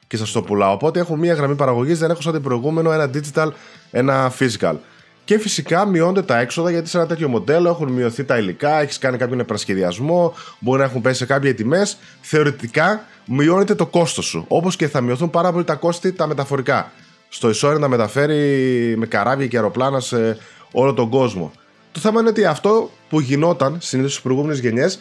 Και 0.07 0.17
σας 0.17 0.33
το 0.33 0.43
πουλάω. 0.43 0.73
Οπότε 0.73 1.01
έχω 1.01 1.17
μία 1.17 1.35
γραμμή 1.35 1.55
παραγωγής, 1.55 1.99
δεν 1.99 2.11
έχω 2.11 2.21
σαν 2.21 2.33
την 2.33 2.43
προηγούμενο 2.43 2.93
ένα 2.93 3.11
digital, 3.15 3.49
ένα 3.91 4.33
physical. 4.39 4.75
Και 5.25 5.39
φυσικά 5.39 5.87
μειώνται 5.87 6.23
τα 6.23 6.39
έξοδα 6.39 6.71
γιατί 6.71 6.89
σε 6.89 6.97
ένα 6.99 7.07
τέτοιο 7.07 7.29
μοντέλο 7.29 7.69
έχουν 7.69 7.89
μειωθεί 7.89 8.25
τα 8.25 8.39
υλικά, 8.39 8.81
έχεις 8.81 8.99
κάνει 8.99 9.17
κάποιον 9.17 9.41
επανασχεδιασμό, 9.41 10.35
μπορεί 10.59 10.79
να 10.79 10.85
έχουν 10.85 11.01
πέσει 11.01 11.19
σε 11.19 11.27
κάποια 11.27 11.55
τιμές. 11.55 11.99
Θεωρητικά 12.21 13.05
μειώνεται 13.27 13.75
το 13.75 13.87
κόστος 13.87 14.25
σου. 14.25 14.45
Όπως 14.49 14.77
και 14.77 14.89
θα 14.89 15.01
μειωθούν 15.01 15.31
πάρα 15.31 15.53
πολύ 15.53 15.65
τα 15.65 15.75
κόστη 15.75 16.13
τα 16.13 16.27
μεταφορικά. 16.27 16.93
Στο 17.35 17.49
Ισόρι 17.49 17.79
να 17.79 17.89
μεταφέρει 17.89 18.37
με 18.97 19.07
καράβια 19.07 19.47
και 19.47 19.57
αεροπλάνα 19.57 20.01
σε 20.01 20.39
όλο 20.73 20.95
τον 20.95 21.09
κόσμο. 21.09 21.53
Το 21.93 22.01
θέμα 22.01 22.21
είναι 22.21 22.29
ότι 22.29 22.45
αυτό 22.45 22.91
που 23.09 23.21
γινόταν 23.21 23.77
συνήθως 23.81 24.11
στις 24.11 24.23
προηγούμενες 24.23 24.59
γενιές, 24.59 24.99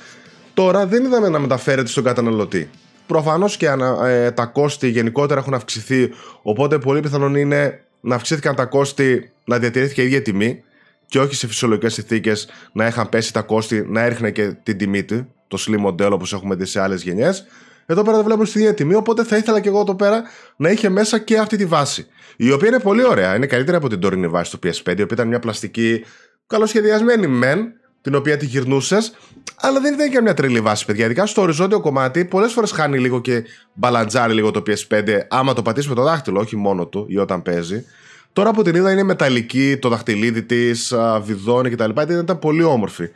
τώρα 0.53 0.85
δεν 0.85 1.05
είδαμε 1.05 1.29
να 1.29 1.39
μεταφέρεται 1.39 1.87
στον 1.87 2.03
καταναλωτή. 2.03 2.69
Προφανώς 3.07 3.57
και 3.57 3.67
ε, 4.03 4.31
τα 4.31 4.45
κόστη 4.45 4.89
γενικότερα 4.89 5.39
έχουν 5.39 5.53
αυξηθεί, 5.53 6.09
οπότε 6.41 6.77
πολύ 6.77 6.99
πιθανόν 6.99 7.35
είναι 7.35 7.83
να 8.01 8.15
αυξήθηκαν 8.15 8.55
τα 8.55 8.65
κόστη, 8.65 9.31
να 9.45 9.59
διατηρήθηκε 9.59 10.01
η 10.01 10.05
ίδια 10.05 10.21
τιμή 10.21 10.63
και 11.05 11.19
όχι 11.19 11.35
σε 11.35 11.47
φυσιολογικές 11.47 11.93
συνθήκες 11.93 12.49
να 12.71 12.87
είχαν 12.87 13.09
πέσει 13.09 13.33
τα 13.33 13.41
κόστη, 13.41 13.85
να 13.89 14.01
έριχνε 14.01 14.31
και 14.31 14.53
την 14.63 14.77
τιμή 14.77 15.03
του, 15.03 15.27
το 15.47 15.63
slim 15.67 15.77
μοντέλο 15.77 16.15
όπως 16.15 16.33
έχουμε 16.33 16.55
δει 16.55 16.65
σε 16.65 16.81
άλλες 16.81 17.03
γενιές. 17.03 17.45
Εδώ 17.85 18.03
πέρα 18.03 18.17
το 18.17 18.23
βλέπουμε 18.23 18.45
στην 18.45 18.61
ίδια 18.61 18.73
τιμή, 18.73 18.95
οπότε 18.95 19.23
θα 19.23 19.37
ήθελα 19.37 19.59
και 19.59 19.67
εγώ 19.67 19.79
εδώ 19.79 19.95
πέρα 19.95 20.23
να 20.55 20.69
είχε 20.69 20.89
μέσα 20.89 21.19
και 21.19 21.37
αυτή 21.37 21.57
τη 21.57 21.65
βάση. 21.65 22.07
Η 22.37 22.51
οποία 22.51 22.67
είναι 22.67 22.79
πολύ 22.79 23.05
ωραία, 23.05 23.35
είναι 23.35 23.45
καλύτερη 23.45 23.77
από 23.77 23.89
την 23.89 23.99
τωρινή 23.99 24.27
βάση 24.27 24.51
του 24.51 24.59
PS5, 24.63 24.69
η 24.85 24.91
οποία 24.91 25.07
ήταν 25.11 25.27
μια 25.27 25.39
πλαστική 25.39 26.03
καλοσχεδιασμένη 26.47 27.27
μεν, 27.27 27.73
την 28.01 28.15
οποία 28.15 28.37
τη 28.37 28.45
γυρνούσες, 28.45 29.13
αλλά 29.55 29.79
δεν 29.79 29.93
ήταν 29.93 30.09
και 30.09 30.21
μια 30.21 30.33
τρελή 30.33 30.61
βάση, 30.61 30.85
παιδιά. 30.85 31.05
Ειδικά 31.05 31.25
στο 31.25 31.41
οριζόντιο 31.41 31.79
κομμάτι, 31.79 32.25
πολλές 32.25 32.51
φορές 32.51 32.71
χάνει 32.71 32.99
λίγο 32.99 33.21
και 33.21 33.43
μπαλαντζάρει 33.73 34.33
λίγο 34.33 34.51
το 34.51 34.63
PS5, 34.67 35.19
άμα 35.29 35.53
το 35.53 35.61
πατήσεις 35.61 35.89
με 35.89 35.95
το 35.95 36.03
δάχτυλο, 36.03 36.39
όχι 36.39 36.55
μόνο 36.55 36.87
του 36.87 37.05
ή 37.09 37.17
όταν 37.17 37.41
παίζει. 37.41 37.85
Τώρα 38.33 38.49
από 38.49 38.63
την 38.63 38.75
είδα 38.75 38.91
είναι 38.91 39.03
μεταλλική, 39.03 39.77
το 39.77 39.89
δαχτυλίδι 39.89 40.43
της, 40.43 40.93
βιδώνει 41.21 41.69
κτλ. 41.69 41.89
Ήταν 41.89 42.39
πολύ 42.39 42.63
όμορφη 42.63 43.09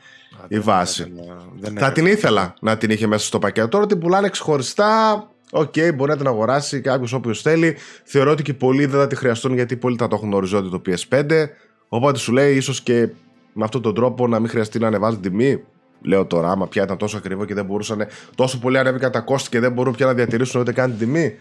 η 0.47 0.60
βάση. 0.60 1.13
Δεν, 1.60 1.77
θα 1.77 1.91
την 1.91 2.05
ήθελα 2.05 2.53
να 2.62 2.77
την 2.77 2.89
είχε 2.89 3.08
μέσα 3.08 3.25
στο 3.25 3.39
πακέτο. 3.39 3.67
Τώρα 3.67 3.86
την 3.86 3.99
πουλάνε 3.99 4.29
ξεχωριστά. 4.29 5.23
OK, 5.51 5.73
okay, 5.75 5.91
μπορεί 5.95 6.12
να 6.12 6.17
την 6.17 6.27
αγοράσει 6.27 6.81
κάποιο 6.81 7.17
όποιος 7.17 7.41
θέλει. 7.41 7.77
Θεωρώ 8.03 8.31
ότι 8.31 8.43
και 8.43 8.53
πολλοί 8.53 8.86
δεν 8.86 8.99
θα 8.99 9.08
τη 9.08 9.15
χρειαστούν 9.15 9.53
γιατί 9.53 9.75
πολλοί 9.75 9.97
θα 9.99 10.08
το 10.08 10.15
έχουν 10.15 10.34
οριζόντιο 10.34 10.69
το 10.69 10.81
PS5. 10.86 11.25
Οπότε 11.88 12.17
σου 12.17 12.31
λέει 12.31 12.55
ίσως 12.55 12.81
και 12.81 13.10
με 13.53 13.63
αυτόν 13.63 13.81
τον 13.81 13.95
τρόπο 13.95 14.27
να 14.27 14.39
μην 14.39 14.49
χρειαστεί 14.49 14.79
να 14.79 14.88
ανεβάζουν 14.88 15.21
τιμή. 15.21 15.63
Λέω 16.01 16.25
τώρα, 16.25 16.51
άμα 16.51 16.67
πια 16.67 16.84
ήταν 16.84 16.97
τόσο 16.97 17.17
ακριβό 17.17 17.45
και 17.45 17.53
δεν 17.53 17.65
μπορούσαν. 17.65 18.08
Τόσο 18.36 18.60
πολύ 18.60 18.77
ανέβηκαν 18.77 19.12
τα 19.12 19.19
κόστη 19.19 19.49
και 19.49 19.60
δεν 19.60 19.71
μπορούν 19.71 19.95
πια 19.95 20.05
να 20.05 20.13
διατηρήσουν 20.13 20.62
ούτε 20.62 20.71
καν 20.71 20.89
την 20.89 20.99
τιμή. 20.99 21.36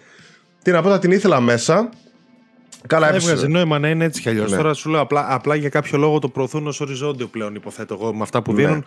Τι 0.62 0.70
να 0.70 0.82
πω, 0.82 0.88
θα 0.88 0.98
την 0.98 1.10
ήθελα 1.10 1.40
μέσα. 1.40 1.88
Καλά, 2.86 3.14
έβγαζε 3.14 3.46
νόημα 3.46 3.78
να 3.78 3.88
είναι 3.88 4.04
έτσι 4.04 4.20
κι 4.20 4.28
αλλιώς. 4.28 4.50
Ναι. 4.50 4.56
Τώρα 4.56 4.74
σου 4.74 4.90
λέω 4.90 5.00
απλά, 5.00 5.26
απλά 5.28 5.54
για 5.54 5.68
κάποιο 5.68 5.98
λόγο 5.98 6.18
το 6.18 6.28
προωθούν 6.28 6.66
ως 6.66 6.80
οριζόντιο 6.80 7.26
πλέον, 7.26 7.54
υποθέτω 7.54 7.98
εγώ, 8.00 8.14
με 8.14 8.22
αυτά 8.22 8.42
που 8.42 8.52
ναι. 8.52 8.62
δίνουν. 8.62 8.84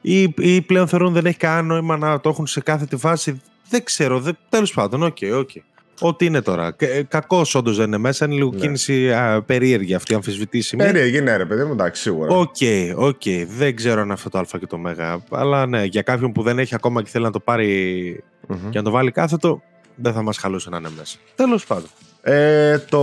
Ή, 0.00 0.34
ή 0.36 0.62
πλέον 0.62 0.88
θεωρούν 0.88 1.12
δεν 1.12 1.26
έχει 1.26 1.36
κανένα 1.36 1.62
νόημα 1.62 1.96
να 1.96 2.20
το 2.20 2.28
έχουν 2.28 2.46
σε 2.46 2.60
κάθε 2.60 2.84
τη 2.84 2.96
φάση. 2.96 3.40
Δεν 3.68 3.84
ξέρω. 3.84 4.22
Τέλος 4.48 4.72
πάντων, 4.72 5.02
OK, 5.02 5.16
okay, 5.20 5.32
OK. 5.38 5.50
Okay. 5.54 5.60
Ό,τι 6.00 6.24
είναι 6.24 6.42
τώρα. 6.42 6.74
Ε, 6.78 7.02
Κακώς 7.02 7.54
όντως 7.54 7.76
δεν 7.76 7.86
είναι 7.86 7.98
μέσα. 7.98 8.24
Είναι 8.24 8.34
λίγο 8.34 8.50
ναι. 8.52 8.58
κίνηση 8.58 9.12
α, 9.12 9.42
περίεργη 9.46 9.94
αυτή, 9.94 10.14
αμφισβητήσιμη. 10.14 10.82
Περίεργη, 10.82 11.20
ναι, 11.20 11.36
ρε 11.36 11.44
παιδί 11.44 11.64
μου, 11.64 11.72
εντάξει, 11.72 12.02
σίγουρα. 12.02 12.36
Οκ, 12.36 12.56
okay, 12.60 12.92
οκ. 12.96 13.20
Okay. 13.24 13.46
Δεν 13.48 13.76
ξέρω 13.76 14.00
αν 14.00 14.10
αυτό 14.10 14.28
το 14.28 14.38
Α 14.38 14.44
και 14.58 14.66
το 14.66 14.78
Μέγα. 14.78 15.24
Αλλά 15.30 15.66
ναι, 15.66 15.84
για 15.84 16.02
κάποιον 16.02 16.32
που 16.32 16.42
δεν 16.42 16.58
έχει 16.58 16.74
ακόμα 16.74 17.02
και 17.02 17.10
θέλει 17.10 17.24
να 17.24 17.30
το 17.30 17.40
πάρει 17.40 18.24
mm-hmm. 18.48 18.70
και 18.70 18.78
να 18.78 18.84
το 18.84 18.90
βάλει 18.90 19.10
κάθετο, 19.10 19.62
δεν 19.94 20.12
θα 20.12 20.22
μας 20.22 20.38
χαλούσε 20.38 20.70
να 20.70 20.76
είναι 20.76 20.90
μέσα. 20.98 21.18
Τέλος 21.34 21.66
πάντων. 21.66 21.88
Ε, 22.28 22.78
το 22.78 22.98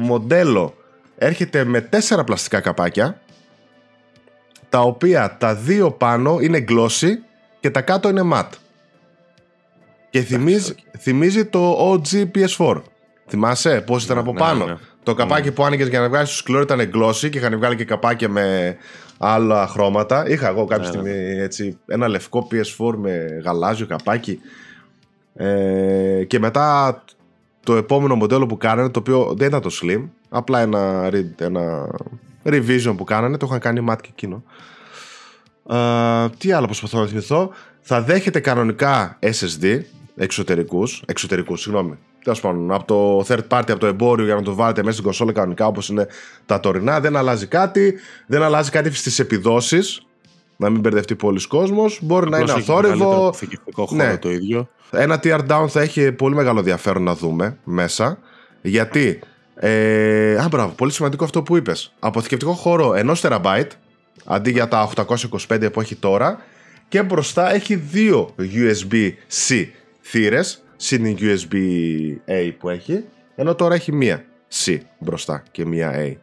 μοντέλο 0.00 0.74
έρχεται 1.16 1.64
με 1.64 1.80
τέσσερα 1.80 2.24
πλαστικά 2.24 2.60
καπάκια 2.60 3.20
τα 4.68 4.80
οποία 4.80 5.36
τα 5.38 5.54
δύο 5.54 5.90
πάνω 5.90 6.38
είναι 6.40 6.64
glossy 6.68 7.08
και 7.60 7.70
τα 7.70 7.80
κάτω 7.80 8.08
είναι 8.08 8.30
matte. 8.34 8.56
Και 10.10 10.20
θυμίζει, 10.20 10.74
θυμίζει 10.98 11.44
το 11.44 11.92
OG 11.92 12.24
PS4. 12.34 12.82
Θυμάσαι 13.28 13.80
πώς 13.80 14.04
ήταν 14.04 14.16
ναι, 14.16 14.22
από 14.22 14.32
ναι, 14.32 14.38
πάνω; 14.38 14.64
Ναι, 14.64 14.76
το 15.02 15.14
καπάκι 15.14 15.52
που 15.52 15.64
άνοιγες 15.64 15.88
για 15.88 16.00
να 16.00 16.08
βγάλεις 16.08 16.28
το 16.28 16.36
σκληρό 16.36 16.60
ήταν 16.60 16.90
glossy 16.94 17.30
και 17.30 17.38
είχαν 17.38 17.56
βγάλει 17.56 17.76
και 17.76 17.84
καπάκια 17.84 18.28
με 18.28 18.76
άλλα 19.18 19.66
χρώματα. 19.66 20.28
Είχα 20.28 20.48
εγώ 20.48 20.64
κάποια 20.64 20.88
στιγμή 20.88 21.38
έτσι, 21.38 21.78
ένα 21.86 22.08
λευκό 22.08 22.48
PS4 22.50 22.94
με 22.96 23.40
γαλάζιο 23.44 23.86
καπάκι. 23.86 24.40
Ε, 25.34 26.24
και 26.24 26.38
μετά 26.38 27.02
το 27.64 27.76
επόμενο 27.76 28.14
μοντέλο 28.14 28.46
που 28.46 28.56
κάνανε, 28.56 28.88
το 28.88 28.98
οποίο 28.98 29.34
δεν 29.36 29.48
ήταν 29.48 29.60
το 29.60 29.70
Slim, 29.82 30.08
απλά 30.28 30.60
ένα, 30.60 31.10
ένα 31.36 31.88
revision 32.44 32.94
που 32.96 33.04
κάνανε, 33.04 33.36
το 33.36 33.46
είχαν 33.46 33.58
κάνει 33.58 33.86
matte 33.90 34.00
και 34.00 34.08
εκείνο. 34.10 34.42
Ε, 35.68 36.28
τι 36.38 36.52
άλλο 36.52 36.66
προσπαθώ 36.66 37.00
να 37.00 37.06
θυμηθώ; 37.06 37.50
Θα 37.80 38.02
δέχεται 38.02 38.40
κανονικά 38.40 39.18
SSD, 39.20 39.80
εξωτερικούς. 40.16 41.02
Εξωτερικούς, 41.06 41.60
συγγνώμη. 41.60 41.98
Τέλος 42.24 42.40
πάντων, 42.40 42.72
από 42.72 42.84
το 42.84 43.18
third 43.28 43.48
party, 43.48 43.70
από 43.70 43.78
το 43.78 43.86
εμπόριο 43.86 44.24
για 44.24 44.34
να 44.34 44.42
το 44.42 44.54
βάλετε 44.54 44.80
μέσα 44.80 44.92
στην 44.92 45.04
κονσόλα 45.04 45.32
κανονικά 45.32 45.66
όπως 45.66 45.88
είναι 45.88 46.06
τα 46.46 46.60
τωρινά. 46.60 47.00
Δεν 47.00 47.16
αλλάζει 47.16 47.46
κάτι. 47.46 47.94
Δεν 48.26 48.42
αλλάζει 48.42 48.70
κάτι 48.70 48.94
στις 48.94 49.18
επιδόσεις. 49.18 50.06
Να 50.62 50.70
μην 50.70 50.80
μπερδευτεί 50.80 51.14
πολλοί 51.14 51.46
κόσμος. 51.46 51.98
Μπορεί 52.02 52.30
να 52.30 52.38
είναι 52.38 52.52
αθόρυβο. 52.52 53.34
Ναι. 53.90 54.16
το 54.16 54.30
ίδιο. 54.30 54.68
Ένα 54.90 55.20
tear 55.22 55.40
down 55.48 55.66
θα 55.68 55.80
έχει 55.80 56.12
πολύ 56.12 56.34
μεγάλο 56.34 56.58
ενδιαφέρον 56.58 57.02
να 57.02 57.14
δούμε 57.14 57.58
μέσα. 57.64 58.18
Γιατί. 58.62 59.18
Ε, 59.54 60.36
α, 60.36 60.48
μπράβο, 60.48 60.72
πολύ 60.72 60.92
σημαντικό 60.92 61.24
αυτό 61.24 61.42
που 61.42 61.56
είπες. 61.56 61.92
Αποθηκευτικό 61.98 62.52
χώρο 62.52 62.94
1 62.96 63.14
TB 63.14 63.64
αντί 64.24 64.50
για 64.50 64.68
τα 64.68 64.90
825 65.48 65.72
που 65.72 65.80
έχει 65.80 65.94
τώρα 65.94 66.40
και 66.88 67.02
μπροστά 67.02 67.54
έχει 67.54 67.74
δύο 67.74 68.34
USB-C 68.38 69.66
θύρες 70.00 70.62
συν 70.76 71.16
USB-A 71.18 72.52
που 72.58 72.68
έχει 72.68 73.04
ενώ 73.34 73.54
τώρα 73.54 73.74
έχει 73.74 73.92
μία 73.92 74.24
C 74.64 74.78
μπροστά 74.98 75.42
και 75.50 75.66
μία 75.66 75.92
A 75.96 76.14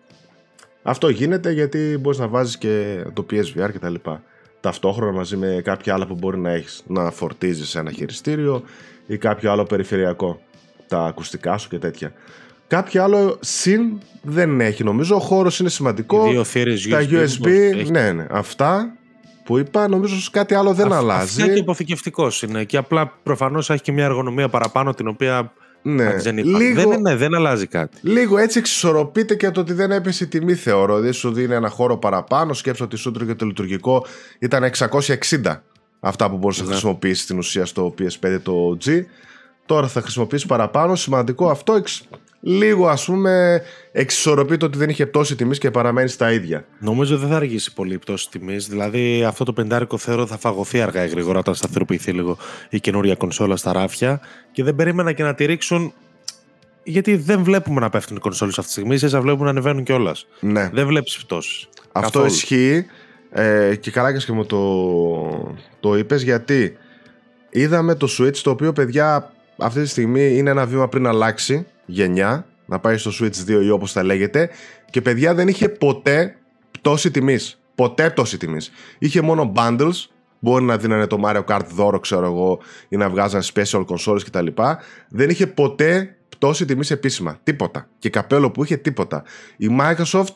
αυτό 0.83 1.09
γίνεται 1.09 1.51
γιατί 1.51 1.97
μπορείς 1.99 2.19
να 2.19 2.27
βάζεις 2.27 2.57
και 2.57 3.03
το 3.13 3.25
PSVR 3.31 3.71
και 3.71 3.79
τα 3.79 3.89
λοιπά 3.89 4.23
ταυτόχρονα 4.59 5.11
μαζί 5.11 5.37
με 5.37 5.61
κάποια 5.63 5.93
άλλα 5.93 6.07
που 6.07 6.15
μπορεί 6.15 6.37
να 6.37 6.51
έχεις 6.51 6.83
να 6.87 7.11
φορτίζεις 7.11 7.75
ένα 7.75 7.91
χειριστήριο 7.91 8.63
ή 9.07 9.17
κάποιο 9.17 9.51
άλλο 9.51 9.63
περιφερειακό 9.63 10.41
τα 10.87 11.05
ακουστικά 11.05 11.57
σου 11.57 11.69
και 11.69 11.77
τέτοια 11.77 12.13
Κάποιο 12.69 13.03
άλλο 13.03 13.37
συν 13.39 13.99
δεν 14.21 14.61
έχει 14.61 14.83
νομίζω. 14.83 15.15
Ο 15.15 15.19
χώρος 15.19 15.59
είναι 15.59 15.69
σημαντικό. 15.69 16.29
Δύο 16.29 16.43
Τα 16.89 17.07
USB, 17.09 17.47
ναι, 17.91 18.11
ναι. 18.11 18.25
Αυτά 18.29 18.93
που 19.43 19.57
είπα, 19.57 19.87
νομίζω 19.87 20.15
ότι 20.15 20.29
κάτι 20.31 20.53
άλλο 20.53 20.73
δεν 20.73 20.93
αλλάζει. 20.93 21.43
Είναι 21.43 21.53
και 21.53 21.59
υποθηκευτικό 21.59 22.31
είναι. 22.47 22.63
Και 22.63 22.77
απλά 22.77 23.13
προφανώς 23.23 23.69
έχει 23.69 23.81
και 23.81 23.91
μια 23.91 24.05
εργονομία 24.05 24.49
παραπάνω 24.49 24.93
την 24.93 25.07
οποία 25.07 25.53
ναι. 25.81 26.15
δεν, 26.15 26.37
λίγο, 26.37 26.89
δεν, 26.89 27.01
ναι, 27.01 27.15
δεν 27.15 27.33
αλλάζει 27.35 27.67
κάτι. 27.67 27.97
Λίγο 28.01 28.37
έτσι 28.37 28.59
εξισορροπείται 28.59 29.35
και 29.35 29.51
το 29.51 29.59
ότι 29.59 29.73
δεν 29.73 29.91
έπεσε 29.91 30.23
η 30.23 30.27
τιμή, 30.27 30.53
θεωρώ. 30.55 30.95
Δηλαδή 30.95 31.13
σου 31.13 31.31
δίνει 31.31 31.53
ένα 31.53 31.69
χώρο 31.69 31.97
παραπάνω. 31.97 32.53
Σκέψω 32.53 32.83
ότι 32.83 32.97
σου 32.97 33.11
και 33.11 33.35
το 33.35 33.45
λειτουργικό 33.45 34.05
ήταν 34.39 34.71
660 34.77 35.59
αυτά 35.99 36.29
που 36.29 36.37
μπορούσε 36.37 36.61
να 36.61 36.67
ναι. 36.67 36.71
χρησιμοποιήσει 36.73 37.21
στην 37.23 37.37
ουσία 37.37 37.65
στο 37.65 37.93
PS5 37.99 38.39
το 38.43 38.77
G. 38.85 39.03
Τώρα 39.65 39.87
θα 39.87 40.01
χρησιμοποιήσει 40.01 40.45
παραπάνω. 40.45 40.95
Σημαντικό 40.95 41.49
αυτό 41.49 41.81
λίγο 42.39 42.87
ας 42.87 43.05
πούμε 43.05 43.61
εξισορροπεί 43.91 44.57
το 44.57 44.65
ότι 44.65 44.77
δεν 44.77 44.89
είχε 44.89 45.05
πτώση 45.05 45.35
τιμής 45.35 45.57
και 45.57 45.71
παραμένει 45.71 46.07
στα 46.07 46.31
ίδια. 46.31 46.65
Νομίζω 46.79 47.17
δεν 47.17 47.29
θα 47.29 47.35
αργήσει 47.35 47.73
πολύ 47.73 47.93
η 47.93 47.97
πτώση 47.97 48.29
τιμής. 48.29 48.67
Δηλαδή 48.67 49.23
αυτό 49.23 49.43
το 49.43 49.53
πεντάρικο 49.53 49.97
θεωρώ 49.97 50.25
θα 50.25 50.37
φαγωθεί 50.37 50.81
αργά 50.81 51.05
ή 51.05 51.07
γρήγορα 51.07 51.39
όταν 51.39 51.55
σταθεροποιηθεί 51.55 52.11
λίγο 52.11 52.37
η 52.69 52.79
καινούρια 52.79 53.15
κονσόλα 53.15 53.55
στα 53.55 53.73
ράφια 53.73 54.21
και 54.51 54.63
δεν 54.63 54.75
περίμενα 54.75 55.11
και 55.11 55.23
να 55.23 55.33
τη 55.35 55.45
ρίξουν 55.45 55.93
γιατί 56.83 57.15
δεν 57.15 57.43
βλέπουμε 57.43 57.79
να 57.79 57.89
πέφτουν 57.89 58.17
οι 58.17 58.19
κονσόλες 58.19 58.57
αυτή 58.57 58.73
τη 58.73 58.77
στιγμή, 58.79 58.95
ίσα 58.95 59.21
βλέπουμε 59.21 59.43
να 59.43 59.49
ανεβαίνουν 59.49 59.83
κιόλας. 59.83 60.27
Ναι. 60.39 60.69
Δεν 60.73 60.87
βλέπεις 60.87 61.17
πτώσεις. 61.17 61.69
Αυτό 61.91 62.19
Καθόλου. 62.19 62.25
ισχύει 62.25 62.85
ε, 63.31 63.75
και 63.75 63.91
καλά 63.91 64.17
και 64.17 64.31
μου 64.31 64.45
το, 64.45 65.55
το 65.79 65.97
είπες 65.97 66.21
γιατί 66.21 66.77
είδαμε 67.49 67.95
το 67.95 68.07
Switch 68.19 68.37
το 68.37 68.49
οποίο 68.49 68.73
παιδιά 68.73 69.31
αυτή 69.57 69.81
τη 69.81 69.87
στιγμή 69.87 70.37
είναι 70.37 70.49
ένα 70.49 70.65
βήμα 70.65 70.87
πριν 70.87 71.07
αλλάξει 71.07 71.65
γενιά 71.89 72.45
να 72.65 72.79
πάει 72.79 72.97
στο 72.97 73.11
Switch 73.19 73.59
2 73.59 73.63
ή 73.63 73.69
όπως 73.69 73.91
θα 73.91 74.03
λέγεται 74.03 74.49
και 74.89 75.01
παιδιά 75.01 75.33
δεν 75.33 75.47
είχε 75.47 75.69
ποτέ 75.69 76.35
πτώση 76.71 77.11
τιμής 77.11 77.59
ποτέ 77.75 78.09
πτώση 78.09 78.37
τιμής 78.37 78.71
είχε 78.99 79.21
μόνο 79.21 79.51
bundles 79.55 80.07
Μπορεί 80.39 80.63
να 80.63 80.77
δίνανε 80.77 81.07
το 81.07 81.21
Mario 81.25 81.43
Kart 81.45 81.65
δώρο, 81.73 81.99
ξέρω 81.99 82.25
εγώ, 82.25 82.59
ή 82.89 82.97
να 82.97 83.09
βγάζανε 83.09 83.43
special 83.53 83.85
consoles 83.85 84.21
κτλ. 84.25 84.47
Δεν 85.09 85.29
είχε 85.29 85.47
ποτέ 85.47 86.15
πτώση 86.29 86.65
τιμής 86.65 86.91
επίσημα. 86.91 87.39
Τίποτα. 87.43 87.87
Και 87.99 88.09
καπέλο 88.09 88.51
που 88.51 88.63
είχε 88.63 88.77
τίποτα. 88.77 89.23
Η 89.57 89.67
Microsoft 89.79 90.33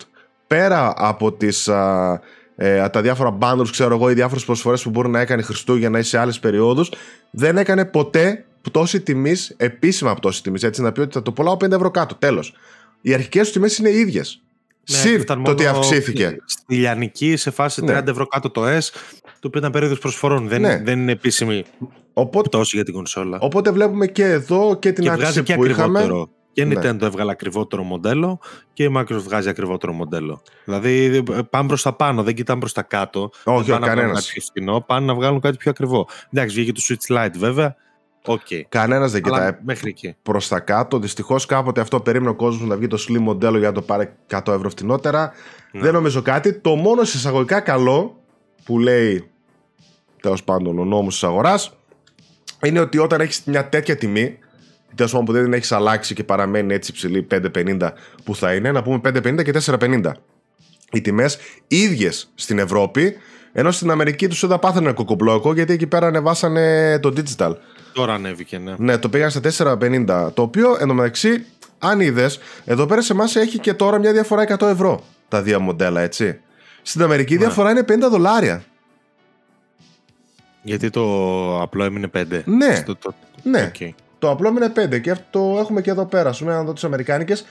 πέρα 0.47 0.93
από 0.97 1.33
τις, 1.33 1.67
α, 1.67 2.21
ε, 2.55 2.89
τα 2.89 3.01
διάφορα 3.01 3.37
bundles, 3.39 3.67
ξέρω 3.71 3.95
εγώ, 3.95 4.09
οι 4.09 4.13
διάφορες 4.13 4.45
προσφορές 4.45 4.83
που 4.83 4.89
μπορεί 4.89 5.09
να 5.09 5.19
έκανε 5.19 5.41
Χριστούγεννα 5.41 5.99
ή 5.99 6.03
σε 6.03 6.17
άλλες 6.17 6.39
περιόδους, 6.39 6.91
δεν 7.31 7.57
έκανε 7.57 7.85
ποτέ 7.85 8.45
πτώση 8.63 9.01
τιμής, 9.01 9.53
επίσημα 9.57 10.13
πτώση 10.13 10.43
τιμής. 10.43 10.63
Έτσι 10.63 10.81
να 10.81 10.91
πει 10.91 10.99
ότι 10.99 11.13
θα 11.13 11.21
το 11.21 11.31
πουλάω 11.31 11.53
5 11.65 11.71
ευρώ 11.71 11.91
κάτω. 11.91 12.15
Τέλος. 12.15 12.53
Οι 13.01 13.13
αρχικές 13.13 13.41
τους 13.43 13.51
τιμές 13.51 13.77
είναι 13.77 13.89
οι 13.89 13.99
ίδιες. 13.99 14.41
Ναι, 14.89 14.97
Συν 14.97 15.19
ήταν 15.21 15.43
το 15.43 15.51
ότι 15.51 15.63
μόνο 15.65 15.77
αυξήθηκε. 15.77 16.37
Στη 16.45 16.75
Λιανική 16.75 17.35
σε 17.35 17.51
φάση 17.51 17.81
30 17.81 18.03
Ναι. 18.03 18.11
ευρώ 18.11 18.27
κάτω 18.27 18.49
το 18.49 18.61
S, 18.65 18.79
το 19.23 19.47
οποίο 19.47 19.59
ήταν 19.59 19.71
περίοδος 19.71 19.99
προσφορών. 19.99 20.47
Δεν, 20.47 20.61
Ναι. 20.61 20.81
δεν 20.83 20.99
είναι 20.99 21.11
επίσημη 21.11 21.63
Οπότε, 22.13 22.49
πτώση 22.49 22.75
για 22.75 22.85
την 22.85 22.93
κονσόλα. 22.93 23.37
οπότε 23.41 23.71
βλέπουμε 23.71 24.07
και 24.07 24.23
εδώ 24.25 24.75
και 24.79 24.91
την 24.91 25.03
και 25.03 25.09
αύξηση 25.09 25.31
βγάζει 25.31 25.43
και 25.43 25.55
που 25.55 25.65
είχαμε. 25.65 25.83
ακριβότερο. 25.99 26.29
Και 26.53 26.61
η 26.61 26.65
Ναι. 26.65 26.75
Nintendo 26.79 27.01
έβγαλε 27.01 27.31
ακριβότερο 27.31 27.83
μοντέλο 27.83 28.39
και 28.73 28.83
η 28.83 28.93
Microsoft 28.97 29.21
βγάζει 29.23 29.49
ακριβότερο 29.49 29.93
μοντέλο. 29.93 30.41
Δηλαδή 30.65 31.23
ε, 31.31 31.41
πάνε 31.49 31.67
προς 31.67 31.81
τα 31.81 31.93
πάνω, 31.93 32.23
δεν 32.23 32.33
κοιτάνε 32.35 32.59
προς 32.59 32.73
τα 32.73 32.81
κάτω. 32.81 33.19
Όχι, 33.21 33.39
δεν 33.43 33.53
όχι, 33.55 33.65
πάνε 33.69 33.79
να 33.79 33.85
βγάλουν 33.85 33.99
κανένας. 33.99 34.25
κάτι 34.25 34.39
πιο 34.39 34.41
φθηνό, 34.41 34.81
πάνε 34.81 35.05
να 35.05 35.13
βγάλουν 35.15 35.39
κάτι 35.39 35.57
πιο 35.57 35.71
ακριβό. 35.71 36.07
Εντάξει, 36.33 36.55
βγήκε 36.55 36.71
το 36.71 36.81
Switch 36.89 37.15
Lite 37.25 37.33
βέβαια. 37.37 37.75
Οκ. 38.25 38.47
Κανένας 38.69 39.11
δεν 39.11 39.21
Αλλά 39.25 39.37
κοιτάει 39.37 39.59
μέχρι 39.65 39.89
εκεί. 39.89 40.15
προς 40.23 40.47
τα 40.47 40.59
κάτω. 40.59 40.99
Δυστυχώς 40.99 41.45
κάποτε 41.45 41.81
αυτό 41.81 41.99
περίμενε 41.99 42.29
ο 42.29 42.35
κόσμος 42.35 42.67
να 42.69 42.75
βγει 42.75 42.87
το 42.87 43.05
slim 43.09 43.17
μοντέλο 43.19 43.57
για 43.57 43.67
να 43.67 43.73
το 43.73 43.81
πάρει 43.81 44.09
100 44.29 44.53
ευρώ 44.53 44.69
φτηνότερα. 44.69 45.31
Ναι. 45.71 45.81
Δεν 45.81 45.93
νομίζω 45.93 46.21
κάτι. 46.21 46.53
Το 46.53 46.75
μόνο 46.75 47.01
εισαγωγικά 47.01 47.59
καλό 47.59 48.21
που 48.63 48.79
λέει 48.79 49.27
τέλος 50.21 50.43
πάντων 50.43 50.79
ο 50.79 50.83
νόμος 50.83 51.13
της 51.13 51.23
αγοράς 51.23 51.77
είναι 52.63 52.79
ότι 52.79 52.97
όταν 52.97 53.21
έχεις 53.21 53.43
μια 53.45 53.69
τέτοια 53.69 53.95
τιμή, 53.95 54.37
τέλος 54.95 55.11
πάντων 55.11 55.25
που 55.25 55.31
δεν 55.31 55.43
την 55.43 55.53
έχεις 55.53 55.71
αλλάξει 55.71 56.13
και 56.13 56.23
παραμένει 56.23 56.73
έτσι 56.73 56.91
υψηλή 56.91 57.27
5,50 57.31 57.89
που 58.23 58.35
θα 58.35 58.53
είναι, 58.53 58.71
να 58.71 58.81
πούμε 58.81 59.01
5,50 59.03 59.43
και 59.43 59.51
4,50. 59.65 60.11
Οι 60.91 61.01
τιμές 61.01 61.37
ίδιες 61.67 62.31
στην 62.35 62.59
Ευρώπη, 62.59 63.15
ενώ 63.51 63.71
στην 63.71 63.91
Αμερική 63.91 64.27
τους 64.27 64.47
δεν 64.47 64.59
πάθανε 64.59 64.91
κοκομπλόκο 64.91 65.53
γιατί 65.53 65.73
εκεί 65.73 65.87
πέρα 65.87 66.07
ανεβάσανε 66.07 66.99
το 66.99 67.13
digital. 67.15 67.51
Τώρα 67.93 68.13
ανέβηκε, 68.13 68.57
ναι. 68.57 68.73
Ναι, 68.77 68.97
το 68.97 69.09
πήγαν 69.09 69.29
στα 69.29 69.39
4,50. 69.41 70.31
Το 70.33 70.41
οποίο 70.41 70.77
εντωμεταξύ, 70.79 71.45
αν 71.79 71.99
είδες, 71.99 72.39
εδώ 72.65 72.85
πέρα 72.85 73.01
σε 73.01 73.13
εμάς 73.13 73.35
έχει 73.35 73.59
και 73.59 73.73
τώρα 73.73 73.97
μια 73.97 74.11
διαφορά 74.11 74.43
100 74.59 74.67
ευρώ 74.67 75.03
τα 75.27 75.41
δύο 75.41 75.59
μοντέλα, 75.59 76.01
έτσι. 76.01 76.39
Στην 76.81 77.01
Αμερική 77.01 77.33
η 77.33 77.37
Ναι. 77.37 77.43
διαφορά 77.45 77.71
είναι 77.71 77.83
50 77.83 78.09
δολάρια. 78.09 78.63
Γιατί 80.61 80.89
το 80.89 81.61
απλό 81.61 81.83
έμεινε 81.83 82.07
5. 82.13 82.41
Ναι. 82.45 82.75
Στο, 82.75 82.95
το... 82.95 83.13
Ναι, 83.43 83.71
Οκ. 83.75 83.93
το 84.19 84.29
απλό 84.29 84.49
είναι 84.49 84.71
5 84.95 85.01
και 85.01 85.11
αυτό 85.11 85.25
το 85.53 85.59
έχουμε 85.59 85.81
και 85.81 85.89
εδώ 85.89 86.05
πέρα. 86.05 86.31
Σου 86.31 86.45
να 86.45 86.63
δω 86.63 86.73
τις 86.73 86.83
Αμερικάνικες 86.83 87.45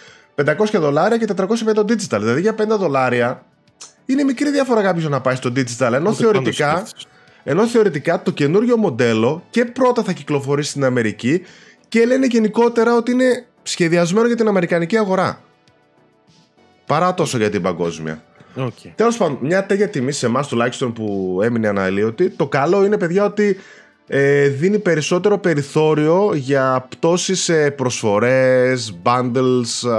500 0.44 0.54
δολάρια 0.72 1.16
και 1.18 1.26
450 1.36 1.74
το 1.74 1.84
digital. 1.88 2.18
Δηλαδή 2.18 2.40
για 2.40 2.54
5 2.62 2.66
δολάρια 2.78 3.42
είναι 4.06 4.22
μικρή 4.24 4.50
διαφορά 4.50 4.82
κάποιος 4.82 5.08
να 5.08 5.20
πάει 5.20 5.34
στο 5.34 5.52
digital. 5.56 5.92
Ενώ 5.92 6.10
Ούτε 6.10 6.22
θεωρητικά, 6.22 6.66
καν 6.66 6.80
το 6.82 6.86
σκέφτεσαι. 6.88 7.06
Ενώ 7.44 7.66
θεωρητικά 7.66 8.22
το 8.22 8.30
καινούριο 8.30 8.76
μοντέλο 8.76 9.42
και 9.50 9.64
πρώτα 9.64 10.02
θα 10.02 10.12
κυκλοφορήσει 10.12 10.70
στην 10.70 10.84
Αμερική 10.84 11.42
και 11.88 12.06
λένε 12.06 12.26
γενικότερα 12.26 12.96
ότι 12.96 13.12
είναι 13.12 13.46
σχεδιασμένο 13.62 14.26
για 14.26 14.36
την 14.36 14.48
Αμερικανική 14.48 14.96
αγορά. 14.96 15.42
Παρά 16.86 17.14
τόσο 17.14 17.38
για 17.38 17.50
την 17.50 17.62
παγκόσμια. 17.62 18.22
Οκ. 18.56 18.72
Τέλος 18.94 19.16
πάντων, 19.16 19.38
μια 19.40 19.66
τέτοια 19.66 19.88
τιμή 19.88 20.12
σε 20.12 20.26
εμάς 20.26 20.48
τουλάχιστον 20.48 20.92
που 20.92 21.38
έμεινε 21.42 21.68
αναλλοίωτη, 21.68 22.30
το 22.30 22.48
καλό 22.48 22.84
είναι, 22.84 22.98
παιδιά, 22.98 23.24
ότι 23.24 23.56
ε, 24.06 24.48
δίνει 24.48 24.78
περισσότερο 24.78 25.38
περιθώριο 25.38 26.30
για 26.34 26.86
πτώσεις 26.88 27.42
σε 27.42 27.70
προσφορές, 27.70 28.98
bundles, 29.02 29.90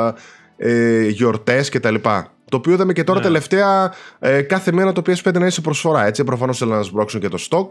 ε, 0.58 1.08
γιορτές 1.08 1.70
κτλ. 1.70 1.96
Το 2.54 2.60
οποίο 2.60 2.74
είδαμε 2.74 2.94
και 2.94 3.04
τώρα 3.04 3.20
Ναι. 3.20 3.26
τελευταία 3.26 3.94
ε, 4.20 4.42
κάθε 4.42 4.72
μέρα 4.72 4.92
το 4.92 5.02
PS5 5.06 5.34
να 5.34 5.39
είναι 5.39 5.50
σε 5.50 5.62
προσφορά. 5.62 6.06
Έτσι, 6.06 6.24
προφανώς 6.24 6.58
θέλουν 6.58 6.74
να 6.76 6.82
σπρώξουν 6.82 7.20
και 7.20 7.28
το 7.28 7.38
stock 7.50 7.68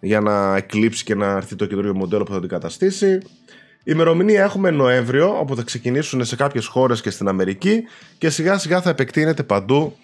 για 0.00 0.20
να 0.20 0.56
εκλείψει 0.56 1.04
και 1.04 1.14
να 1.14 1.26
έρθει 1.26 1.56
το 1.56 1.66
καινούριο 1.66 1.94
μοντέλο 1.94 2.22
που 2.22 2.26
θα 2.32 2.32
το 2.32 2.38
αντικαταστήσει. 2.44 3.06
Η 3.12 3.20
ημερομηνία 3.84 4.42
έχουμε 4.44 4.70
Νοέμβριο, 4.70 5.38
όπου 5.40 5.56
θα 5.56 5.62
ξεκινήσουν 5.62 6.24
σε 6.24 6.36
κάποιες 6.36 6.66
χώρες 6.66 7.00
και 7.00 7.10
στην 7.10 7.28
Αμερική 7.28 7.82
και 8.18 8.30
σιγά 8.30 8.58
σιγά 8.58 8.80
θα 8.80 8.90
επεκτείνεται 8.90 9.42
παντού 9.42 9.96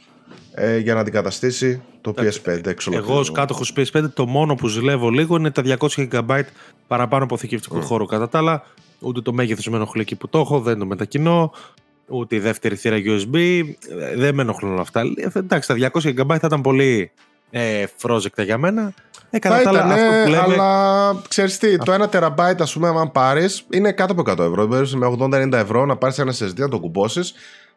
ε, 0.55 0.79
για 0.79 0.95
να 0.95 1.01
αντικαταστήσει 1.01 1.83
το 2.01 2.15
PS5 2.17 2.67
εξ 2.67 2.87
Εγώ 2.87 2.95
ολοκλήρου. 2.97 3.19
ως 3.19 3.33
κάτοχος 3.33 3.73
PS5, 3.77 4.03
το 4.15 4.27
μόνο 4.27 4.55
που 4.55 4.69
ζηλεύω 4.69 5.11
λίγο 5.11 5.37
είναι 5.37 5.51
τα 5.51 5.63
200 5.79 6.09
GB 6.13 6.41
παραπάνω 6.87 7.25
αποθηκευτικό 7.25 7.81
χώρο. 7.81 8.07
Κατά 8.07 8.29
τα 8.29 8.39
άλλα, 8.39 8.63
ούτε 8.99 9.21
το 9.21 9.33
μέγεθος 9.33 9.67
με 9.69 9.77
ενοχλεί 9.77 10.01
εκεί 10.01 10.15
που 10.17 10.29
το 10.29 10.39
έχω, 10.39 10.61
δεν 10.61 10.79
το 10.79 10.87
μετακινώ. 10.87 11.53
Ούτε 12.13 12.37
η 12.37 12.39
δεύτερη 12.39 12.77
θύρα 12.77 12.97
USB. 12.97 13.35
ες, 13.37 14.17
Δεν 14.17 14.35
με 14.35 14.43
ενοχλούν 14.43 14.73
όλα 14.73 14.81
αυτά. 14.81 15.01
Ε, 15.01 15.39
Εντάξει, 15.39 15.69
τα 15.69 15.91
200 15.93 16.09
GB 16.09 16.27
θα 16.29 16.41
ήταν 16.45 16.61
πολύ 16.61 17.11
ε, 17.51 17.85
φρόζεκτα 17.97 18.43
για 18.43 18.59
μένα. 18.59 18.95
Ε, 19.31 19.39
κατά 19.39 19.57
Θα 19.57 19.63
τα 19.63 19.69
άλλα, 19.69 19.79
ήταν, 19.79 19.91
αυτό 19.91 20.23
που 20.25 20.31
λέμε. 20.31 20.43
αλλά 20.63 21.23
ξέρεις 21.29 21.59
τι, 21.59 21.77
το 21.77 22.03
1 22.05 22.11
τεραμπάιτ 22.11 22.61
ας 22.61 22.73
πούμε 22.73 22.89
αν 22.89 23.13
πάρεις 23.13 23.67
είναι 23.71 23.93
κάτω 23.93 24.13
από 24.13 24.31
100 24.31 24.39
ευρώ. 24.39 24.67
Μπορείς 24.67 24.95
με 24.97 25.17
80-90 25.19 25.53
ευρώ 25.53 25.87
να 25.87 25.97
πάρεις 25.97 26.19
ένα 26.19 26.33
SSD, 26.33 26.55
να 26.57 26.69
το 26.69 26.79
κουμπώσεις 26.79 27.35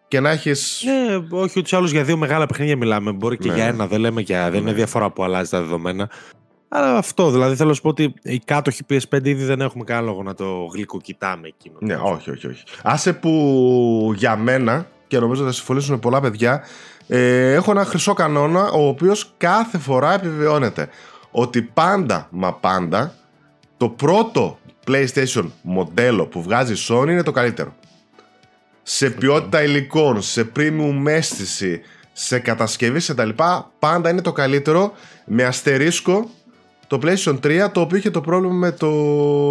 και 0.07 0.19
να 0.19 0.29
έχεις... 0.29 0.83
Ναι, 0.85 1.15
όχι 1.39 1.59
ούτως 1.59 1.71
ή 1.71 1.75
άλλως 1.75 1.91
για 1.91 2.03
δύο 2.03 2.17
μεγάλα 2.17 2.45
παιχνίδια 2.45 2.77
μιλάμε. 2.77 3.11
Μπορεί 3.11 3.37
και 3.37 3.47
Ναι. 3.49 3.55
για 3.55 3.65
ένα, 3.65 3.87
δεν 3.87 3.99
λέμε 3.99 4.21
για. 4.21 4.49
Δεν 4.51 4.59
είναι 4.61 4.73
διαφορά 4.73 5.09
που 5.11 5.23
αλλάζει 5.23 5.49
τα 5.49 5.59
δεδομένα. 5.61 6.09
Αλλά 6.77 6.97
αυτό, 6.97 7.31
δηλαδή 7.31 7.55
θέλω 7.55 7.69
να 7.69 7.75
σου 7.75 7.81
πω 7.81 7.89
ότι 7.89 8.13
οι 8.21 8.39
κάτοχοι 8.39 8.81
PS5 8.89 9.25
ήδη 9.25 9.43
δεν 9.43 9.61
έχουμε 9.61 9.83
κανένα 9.83 10.05
λόγο 10.05 10.23
να 10.23 10.33
το 10.33 10.45
γλυκοκοιτάμε 10.73 11.47
εκείνο. 11.47 11.77
Ναι, 11.79 11.95
όχι, 11.95 12.31
όχι, 12.31 12.47
όχι. 12.47 12.63
Άσε 12.83 13.13
που 13.13 14.11
για 14.15 14.35
μένα, 14.35 14.87
και 15.07 15.19
νομίζω 15.19 15.43
θα 15.43 15.51
συμφωνήσουν 15.51 15.99
πολλά 15.99 16.21
παιδιά, 16.21 16.63
ε, 17.07 17.53
έχω 17.53 17.71
ένα 17.71 17.85
χρυσό 17.85 18.13
κανόνα 18.13 18.69
ο 18.71 18.87
οποίος 18.87 19.33
κάθε 19.37 19.77
φορά 19.77 20.13
επιβεβαιώνεται 20.13 20.89
ότι 21.31 21.61
πάντα, 21.61 22.27
μα 22.31 22.53
πάντα, 22.53 23.13
το 23.77 23.89
πρώτο 23.89 24.59
PlayStation 24.87 25.45
μοντέλο 25.61 26.25
που 26.25 26.41
βγάζει 26.41 26.73
η 26.73 26.85
Sony 26.89 27.07
είναι 27.09 27.23
το 27.23 27.31
καλύτερο. 27.31 27.75
Σε 28.83 29.09
ποιότητα 29.09 29.63
υλικών, 29.63 30.21
σε 30.21 30.51
premium 30.55 31.03
αίσθηση, 31.05 31.81
σε 32.13 32.39
κατασκευή, 32.39 32.99
σε 32.99 33.13
τα 33.13 33.25
λοιπά, 33.25 33.71
πάντα 33.79 34.09
είναι 34.09 34.21
το 34.21 34.31
καλύτερο 34.31 34.93
με 35.25 35.43
αστερίσκο 35.43 36.29
το 36.87 36.99
PlayStation 37.03 37.39
3 37.43 37.67
το 37.71 37.81
οποίο 37.81 37.97
είχε 37.97 38.09
το 38.11 38.21
πρόβλημα 38.21 38.53
με 38.53 38.71
το 38.71 38.89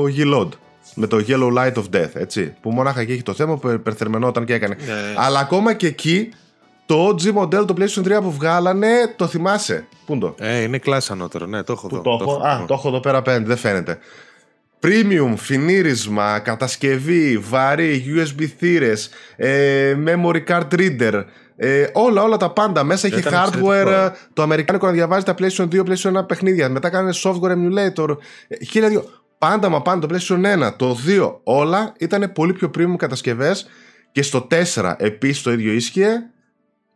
G-Load. 0.04 0.48
Με 0.94 1.06
το 1.06 1.24
Yellow 1.28 1.52
Light 1.58 1.72
of 1.74 1.84
Death, 1.96 2.10
έτσι. 2.12 2.54
Που 2.60 2.70
μονάχα 2.70 3.00
εκεί 3.00 3.12
είχε 3.12 3.22
το 3.22 3.34
θέμα 3.34 3.56
που 3.58 3.68
υπερθερμενόταν 3.68 4.44
και 4.44 4.54
έκανε. 4.54 4.76
Ναι. 4.86 4.92
Αλλά 5.16 5.38
ακόμα 5.38 5.74
και 5.74 5.86
εκεί 5.86 6.28
το 6.86 7.08
OG 7.08 7.30
μοντέλο 7.30 7.64
το 7.64 7.74
PlayStation 7.78 8.16
3 8.18 8.22
που 8.22 8.32
βγάλανε 8.32 8.88
το 9.16 9.26
θυμάσαι; 9.26 9.86
Πού 10.06 10.12
είναι 10.12 10.20
το; 10.20 10.34
Ε, 10.38 10.62
είναι 10.62 10.78
κλάση 10.78 11.12
ανώτερο, 11.12 11.46
ναι, 11.46 11.62
το 11.62 11.72
έχω 11.72 11.86
Πού 11.88 11.94
εδώ. 11.96 12.16
το 12.16 12.18
έχω. 12.20 12.46
Α, 12.46 12.64
το 12.66 12.74
έχω 12.74 12.88
εδώ 12.88 13.00
πέρα 13.00 13.18
απέναντι, 13.18 13.44
δεν 13.44 13.56
φαίνεται. 13.56 13.98
Premium, 14.82 15.32
φινίρισμα, 15.36 16.38
κατασκευή, 16.38 17.38
βαρύ, 17.38 18.04
USB 18.16 18.44
θύρες, 18.58 19.08
ε, 19.36 19.96
memory 20.06 20.44
card 20.48 20.68
reader, 20.70 21.24
ε, 21.56 21.86
όλα, 21.92 22.22
όλα 22.22 22.36
τα 22.36 22.50
πάντα. 22.50 22.84
Μέσα 22.84 23.06
έχει 23.06 23.18
Ήταν 23.18 23.32
hardware, 23.32 23.46
εξαιρετικό. 23.46 23.90
ε, 23.90 24.12
το 24.32 24.42
αμερικάνικο 24.42 24.86
να 24.86 24.92
διαβάζει 24.92 25.24
τα 25.24 25.34
PlayStation 25.38 25.68
2, 25.68 25.80
PlayStation 25.84 26.18
1 26.18 26.26
παιχνίδια. 26.26 26.68
Μετά 26.68 26.90
κάνανε 26.90 27.14
software 27.22 27.52
emulator, 27.52 28.16
ε, 28.48 28.64
χίλια 28.64 28.88
δυο. 28.88 29.04
Πάντα 29.38 29.68
μα 29.68 29.82
πάντα 29.82 30.06
το 30.06 30.14
PlayStation 30.14 30.66
1, 30.68 30.72
το 30.76 30.96
2, 31.06 31.40
όλα 31.42 31.92
ήταν 31.98 32.32
πολύ 32.32 32.52
πιο 32.52 32.70
premium 32.78 32.96
κατασκευές 32.96 33.66
και 34.12 34.22
στο 34.22 34.46
4 34.74 34.94
επίσης 34.98 35.42
το 35.42 35.52
ίδιο 35.52 35.72
ίσχυε 35.72 36.08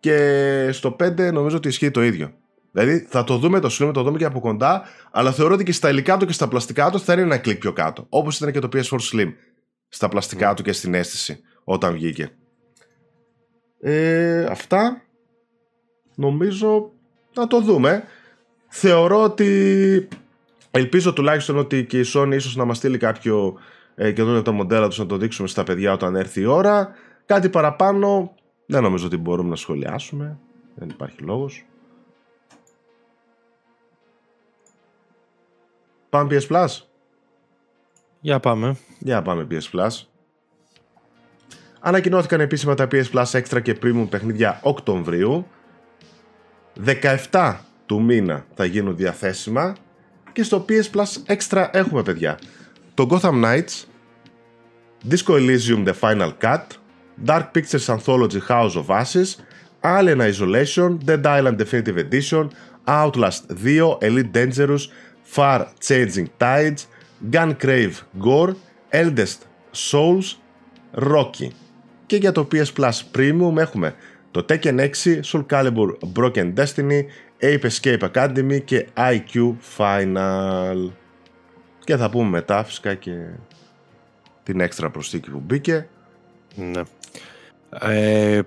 και 0.01 0.69
στο 0.73 0.97
5 1.01 1.33
νομίζω 1.33 1.57
ότι 1.57 1.69
ισχύει 1.69 1.91
το 1.91 2.03
ίδιο. 2.03 2.33
Δηλαδή 2.73 3.07
θα 3.09 3.25
το 3.25 3.37
δούμε 3.37 3.61
το 3.61 3.77
Slim, 3.81 3.91
το 3.95 4.03
δούμε 4.03 4.19
και 4.19 4.25
από 4.25 4.41
κοντά, 4.41 4.83
αλλά 5.11 5.33
θεωρώ 5.33 5.55
ότι 5.55 5.65
και 5.65 5.73
στα 5.73 5.89
υλικά 5.91 6.17
του 6.17 6.27
και 6.27 6.33
στα 6.33 6.49
πλαστικά 6.49 6.91
του 6.91 7.01
θα 7.01 7.13
είναι 7.13 7.23
ένα 7.23 7.39
κλικ 7.39 7.59
πιο 7.59 7.73
κάτω. 7.73 8.07
Όπως 8.09 8.37
ήταν 8.37 8.53
και 8.53 8.59
το 8.59 8.69
PS4 8.73 8.99
Slim. 9.13 9.33
Στα 9.89 10.09
πλαστικά 10.09 10.55
του 10.55 10.63
και 10.63 10.73
στην 10.73 10.95
αίσθηση 10.95 11.41
όταν 11.65 11.93
βγήκε. 11.93 12.31
Ε, 13.81 14.45
αυτά. 14.45 15.03
Νομίζω 16.15 16.91
να 17.35 17.47
το 17.47 17.61
δούμε. 17.61 18.05
Θεωρώ 18.69 19.23
ότι. 19.23 20.09
Ελπίζω 20.71 21.13
τουλάχιστον 21.13 21.59
ότι 21.59 21.85
και 21.85 21.99
η 21.99 22.05
Sony 22.15 22.33
ίσως 22.35 22.57
να 22.57 22.65
μας 22.65 22.77
στείλει 22.77 22.99
κάποιο 22.99 23.59
ε, 23.95 24.13
και 24.13 24.23
δουν 24.23 24.43
τα 24.43 24.53
μοντέλα 24.53 24.89
τους 24.89 24.99
να 24.99 25.07
το 25.07 25.17
δείξουμε 25.17 25.49
στα 25.49 25.65
παιδιά 25.65 25.93
όταν 25.93 26.17
έρθει 26.17 26.41
η 26.41 26.45
ώρα. 26.45 26.95
Κάτι 27.27 27.49
παραπάνω 27.49 28.35
δεν 28.67 28.83
νομίζω 28.83 29.07
ότι 29.07 29.17
μπορούμε 29.17 29.49
να 29.49 29.57
σχολιάσουμε. 29.57 30.39
Δεν 30.75 30.89
υπάρχει 30.89 31.23
λόγος. 31.23 31.67
Πάμε 36.11 36.37
PS 36.37 36.47
Plus; 36.49 36.69
Για 38.21 38.41
πάμε. 38.41 38.77
Για 38.99 39.23
πάμε 39.23 39.47
PS 39.51 39.71
Plus. 39.73 40.08
Ανακοινώθηκαν 41.81 42.41
επίσημα 42.41 42.75
τα 42.75 42.89
PS 42.93 43.05
Plus 43.13 43.41
Extra 43.41 43.63
και 43.63 43.77
Premium 43.83 44.07
παιχνίδια 44.11 44.61
Οκτωβρίου. 44.63 45.47
17 47.31 47.55
του 47.87 48.03
μήνα 48.03 48.45
θα 48.55 48.65
γίνουν 48.65 48.97
διαθέσιμα 48.97 49.77
και 50.33 50.43
στο 50.43 50.65
PS 50.69 50.97
Plus 50.97 51.37
Extra 51.37 51.69
έχουμε 51.71 52.03
παιδιά. 52.03 52.39
Το 52.95 53.09
Gotham 53.11 53.45
Knights, 53.45 53.85
Disco 55.11 55.33
Elysium 55.33 55.87
The 55.87 55.95
Final 56.01 56.33
Cut, 56.43 56.65
Dark 57.27 57.53
Pictures 57.53 57.89
Anthology 57.89 58.41
House 58.49 58.77
of 58.77 58.89
Ashes, 58.89 59.37
Alien 59.83 60.21
Isolation, 60.21 60.99
Dead 61.05 61.25
Island 61.25 61.57
Definitive 61.57 61.99
Edition, 61.99 62.51
Outlast 62.87 63.43
2, 63.49 63.99
Elite 64.01 64.33
Dangerous, 64.33 64.91
Far 65.23 65.69
Changing 65.81 66.29
Tides, 66.39 66.87
Gun 67.31 67.55
Crave 67.55 68.03
Gore, 68.19 68.55
Eldest 68.91 69.47
Souls, 69.73 70.37
Rocky. 70.93 71.53
Και 72.09 72.17
για 72.17 72.33
το 72.33 72.49
PS 72.53 72.73
Plus 72.77 72.91
Premium 73.17 73.57
έχουμε 73.57 73.95
το 74.31 74.45
Tekken 74.49 74.91
6, 75.05 75.21
Soul 75.25 75.47
Calibur 75.51 75.89
Broken 76.17 76.55
Destiny, 76.55 77.01
Ape 77.41 77.69
Escape 77.71 78.11
Academy 78.13 78.65
και 78.65 78.87
IQ 78.97 79.55
Final. 79.77 80.91
Και 81.85 81.97
θα 81.97 82.11
πούμε 82.11 82.29
μετά 82.29 82.65
φυσικά 82.65 82.95
και 82.95 83.13
την 84.43 84.61
έξτρα 84.61 84.91
προσθήκη 84.91 85.31
που 85.31 85.43
μπήκε. 85.47 85.89
Ναι. 86.55 86.83
Ε, 87.81 88.41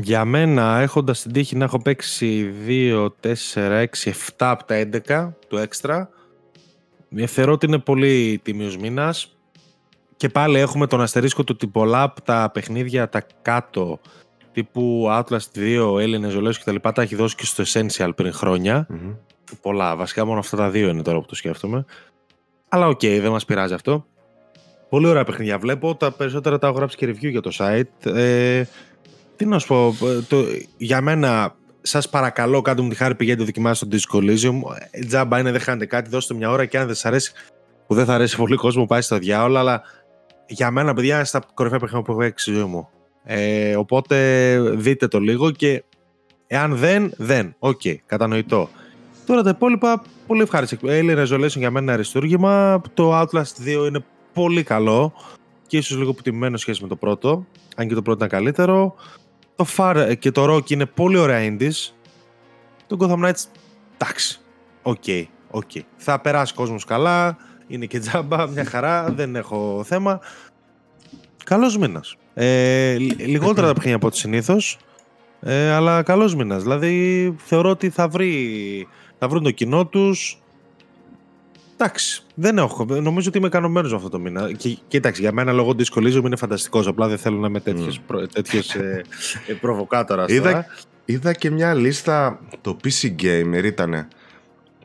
για 0.00 0.24
μένα 0.24 0.78
έχοντας 0.78 1.22
την 1.22 1.32
τύχη 1.32 1.56
να 1.56 1.64
έχω 1.64 1.82
παίξει 1.82 2.52
2, 2.66 3.08
4, 3.20 3.34
6, 3.54 3.86
7 4.02 4.12
από 4.38 4.64
τα 4.64 4.88
11 5.06 5.32
του 5.48 5.56
έξτρα 5.56 6.08
θεωρώ 7.26 7.52
ότι 7.52 7.66
είναι 7.66 7.78
πολύ 7.78 8.40
τιμίος 8.42 8.76
μήνας 8.76 9.36
και 10.22 10.28
πάλι 10.28 10.58
έχουμε 10.58 10.86
τον 10.86 11.00
αστερίσκο 11.00 11.44
του 11.44 11.52
ότι 11.54 11.66
πολλά 11.66 12.02
από 12.02 12.22
τα 12.22 12.50
παιχνίδια 12.52 13.08
τα 13.08 13.26
κάτω 13.42 14.00
τύπου 14.52 15.06
Outlast 15.08 15.56
2, 15.56 15.94
Alien 15.94 16.30
Isolation 16.30 16.54
κτλ. 16.64 16.76
τα 16.94 17.02
έχει 17.02 17.14
δώσει 17.14 17.36
και 17.36 17.44
στο 17.44 17.64
Essential 17.66 18.10
πριν 18.16 18.32
χρονια 18.32 18.86
Πολλά. 19.60 19.96
Βασικά 19.96 20.24
μόνο 20.24 20.38
αυτά 20.38 20.56
τα 20.56 20.70
δύο 20.70 20.88
είναι 20.88 21.02
τώρα 21.02 21.20
που 21.20 21.26
το 21.26 21.34
σκέφτομαι. 21.34 21.84
Αλλά 22.68 22.88
OK, 22.88 23.00
okay, 23.02 23.18
δεν 23.20 23.30
μας 23.30 23.44
πειράζει 23.44 23.74
αυτό. 23.74 24.06
Πολύ 24.88 25.06
ωραία 25.06 25.24
παιχνίδια 25.24 25.58
βλέπω. 25.58 25.94
Τα 25.94 26.12
περισσότερα 26.12 26.58
τα 26.58 26.66
έχω 26.66 26.76
γράψει 26.76 26.96
και 26.96 27.08
review 27.08 27.30
για 27.30 27.40
το 27.40 27.50
site. 27.58 28.10
Ε, 28.16 28.64
τι 29.36 29.46
να 29.46 29.58
σου 29.58 29.66
πω. 29.66 29.94
Το, 30.28 30.44
για 30.76 31.00
μένα, 31.00 31.54
σας 31.82 32.08
παρακαλώ, 32.08 32.62
κάντε 32.62 32.82
μου 32.82 32.88
τη 32.88 32.94
χάρη 32.94 33.14
πηγαίνετε 33.14 33.44
δοκιμάστε 33.44 33.86
το 33.86 33.96
Disco 33.96 34.18
Elysium. 34.18 34.60
Ε, 34.90 35.04
τζάμπα 35.04 35.38
είναι, 35.38 35.50
δεν 35.50 35.60
χάνετε 35.60 35.86
κάτι. 35.86 36.10
Δώστε 36.10 36.34
μια 36.34 36.50
ώρα 36.50 36.64
και 36.64 36.78
αν 36.78 36.86
δεν 36.86 36.94
σας 36.94 37.08
αρέσει, 37.08 37.32
που 37.86 37.94
δεν 37.94 38.04
θα 38.04 38.14
αρέσει 38.14 38.36
πολύ 38.36 38.56
κόσμο, 38.56 38.86
πάει 38.86 39.00
στο 39.00 39.18
διάολο. 39.18 39.58
Αλλά 39.58 39.82
για 40.52 40.70
μένα, 40.70 40.94
παιδιά, 40.94 41.14
είναι 41.14 41.24
στα 41.24 41.42
κορυφαία 41.54 41.78
παιχνίδια 41.78 42.04
που 42.04 42.12
έχω 42.12 42.20
παίξει 42.20 42.52
ζωή 42.52 42.64
μου. 42.64 42.88
Ε, 43.24 43.76
οπότε 43.76 44.58
δείτε 44.74 45.08
το 45.08 45.20
λίγο 45.20 45.50
και 45.50 45.84
εάν 46.46 46.76
δεν, 46.76 47.12
δεν. 47.16 47.54
OK, 47.58 47.80
okay, 47.84 47.94
κατανοητό. 48.06 48.68
Τώρα 49.26 49.42
τα 49.42 49.50
υπόλοιπα 49.50 50.02
πολύ 50.26 50.42
ευχάριστα. 50.42 50.76
Alien 50.82 51.26
Isolation 51.26 51.56
για 51.56 51.70
μένα 51.70 51.80
είναι 51.80 51.92
αριστούργημα. 51.92 52.80
Το 52.94 53.20
Outlast 53.20 53.64
2 53.64 53.86
είναι 53.86 54.04
πολύ 54.32 54.62
καλό 54.62 55.12
και 55.66 55.76
ίσως 55.76 55.98
λίγο 55.98 56.12
υποτιμημένο 56.12 56.56
σχέση 56.56 56.82
με 56.82 56.88
το 56.88 56.96
πρώτο. 56.96 57.46
Αν 57.76 57.88
και 57.88 57.94
το 57.94 58.02
πρώτο 58.02 58.24
ήταν 58.24 58.38
καλύτερο. 58.38 58.94
Το 59.56 59.66
Far 59.76 60.14
και 60.18 60.30
το 60.30 60.54
Röki 60.54 60.70
είναι 60.70 60.86
πολύ 60.86 61.18
ωραία 61.18 61.40
indies. 61.50 61.92
Το 62.86 62.96
Gotham 63.00 63.24
Knights, 63.24 63.44
εντάξει. 63.94 64.40
OK, 64.82 65.02
okay, 65.06 65.24
okay. 65.50 65.80
Θα 65.96 66.20
περάσει 66.20 66.54
κόσμος 66.54 66.84
καλά. 66.84 67.36
Είναι 67.72 67.86
και 67.86 67.98
τζάμπα, 67.98 68.46
μια 68.46 68.64
χαρά. 68.64 69.12
δεν 69.16 69.36
έχω 69.36 69.82
θέμα. 69.86 70.20
Καλός 71.44 71.78
μήνας. 71.78 72.16
Ε, 72.34 72.96
λιγότερα 73.18 73.66
τα 73.66 73.72
παιχνίδια 73.72 73.96
από 73.96 74.06
ό,τι 74.06 74.16
συνήθως. 74.16 74.78
Ε, 75.40 75.70
αλλά 75.70 76.02
καλός 76.02 76.34
μήνας. 76.34 76.62
Δηλαδή 76.62 77.34
θεωρώ 77.38 77.70
ότι 77.70 77.90
θα, 77.90 78.08
βρει, 78.08 78.88
θα 79.18 79.28
βρουν 79.28 79.42
το 79.42 79.50
κοινό 79.50 79.86
τους. 79.86 80.42
Εντάξει, 81.74 82.22
δεν 82.34 82.58
έχω. 82.58 82.84
Νομίζω 82.84 83.28
ότι 83.28 83.38
είμαι 83.38 83.46
ικανοποιημένος 83.46 83.90
με 83.90 83.96
αυτό 83.96 84.08
το 84.08 84.18
μήνα. 84.18 84.52
Και, 84.52 84.78
κοίταξε, 84.88 85.20
για 85.20 85.32
μένα 85.32 85.52
λόγω 85.52 85.74
δυσκολίζομαι 85.74 86.26
είναι 86.26 86.36
φανταστικός. 86.36 86.86
Απλά 86.86 87.08
δεν 87.08 87.18
θέλω 87.18 87.38
να 87.38 87.46
είμαι 87.46 87.60
τέτοιο 87.60 87.92
mm. 88.08 88.80
ε, 88.80 89.02
ε, 89.46 89.54
προβοκάτορας. 89.60 90.30
Είδα, 90.30 90.66
είδα 91.04 91.32
και 91.32 91.50
μια 91.50 91.74
λίστα. 91.74 92.40
Το 92.60 92.76
PC 92.84 93.14
Gamer 93.22 93.64
ήταν. 93.64 94.08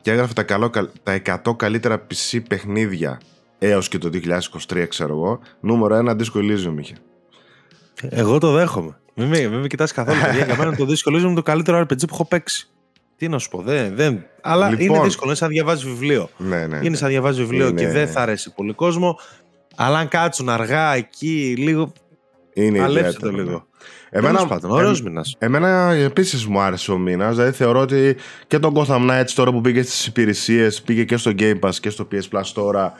Και 0.08 0.14
έγραφε 0.14 0.32
τα, 0.32 0.42
καλό, 0.42 0.70
τα 1.02 1.22
100 1.44 1.56
καλύτερα 1.56 2.06
PC 2.06 2.40
παιχνίδια 2.48 3.20
έως 3.58 3.88
και 3.88 3.98
το 3.98 4.10
2023 4.68 4.84
ξέρω 4.88 5.14
εγώ. 5.14 5.40
Νούμερο 5.60 5.94
ένα 5.94 6.16
Disco 6.18 6.38
Elysium 6.38 6.74
είχε. 6.78 6.94
Εγώ 8.02 8.38
το 8.38 8.52
δέχομαι. 8.52 8.98
Μην 9.14 9.28
με, 9.28 9.40
μην 9.40 9.58
με 9.58 9.66
κοιτάς 9.66 9.92
καθόλου. 9.92 10.18
Για 10.46 10.56
μένα 10.56 10.76
το 10.76 10.86
Disco 10.88 11.12
Elysium 11.12 11.20
είναι 11.20 11.34
το 11.34 11.42
καλύτερο 11.42 11.80
RPG 11.80 11.98
που 11.98 12.12
έχω 12.12 12.24
παίξει. 12.24 12.68
Τι 13.16 13.28
να 13.28 13.38
σου 13.38 13.48
πω, 13.48 13.62
δεν. 13.62 13.96
δεν. 13.96 14.24
Αλλά 14.40 14.68
λοιπόν, 14.68 14.96
είναι 14.96 15.04
δύσκολο, 15.04 15.28
είναι 15.30 15.38
σαν 15.38 15.48
να 15.48 15.54
διαβάζεις 15.54 15.84
βιβλίο. 15.84 16.28
Ναι, 16.36 16.56
ναι, 16.56 16.66
ναι. 16.66 16.86
Είναι 16.86 16.96
σαν 16.96 17.04
να 17.04 17.12
διαβάζεις 17.12 17.40
βιβλίο 17.40 17.70
και 17.70 17.88
δεν 17.88 18.08
θα 18.08 18.20
αρέσει 18.20 18.54
πολύ 18.54 18.72
κόσμο. 18.72 19.18
Αλλά 19.76 19.98
αν 19.98 20.08
κάτσουν 20.08 20.48
αργά 20.48 20.94
εκεί, 20.94 21.54
λίγο. 21.58 21.92
Είναι 22.52 22.82
Αλέψτε 22.82 23.20
το 23.20 23.30
λίγο. 23.30 23.66
Εμένα, 24.10 24.46
πάντων, 24.46 24.70
ωραίος 24.70 25.02
εμένα 25.38 25.92
επίσης 25.92 26.46
μου 26.46 26.60
άρεσε 26.60 26.92
ο 26.92 26.98
μήνας. 26.98 27.34
Δηλαδή 27.36 27.52
θεωρώ 27.52 27.80
ότι 27.80 28.16
και 28.46 28.58
τον 28.58 28.74
Gotham 28.76 29.10
Knights 29.10 29.30
τώρα 29.34 29.52
που 29.52 29.60
πήγε 29.60 29.82
στις 29.82 30.06
υπηρεσίες, 30.06 30.82
πήγε 30.82 31.04
και 31.04 31.16
στο 31.16 31.32
Game 31.38 31.58
Pass 31.60 31.74
και 31.80 31.90
στο 31.90 32.08
PS 32.12 32.38
Plus 32.38 32.46
τώρα. 32.54 32.92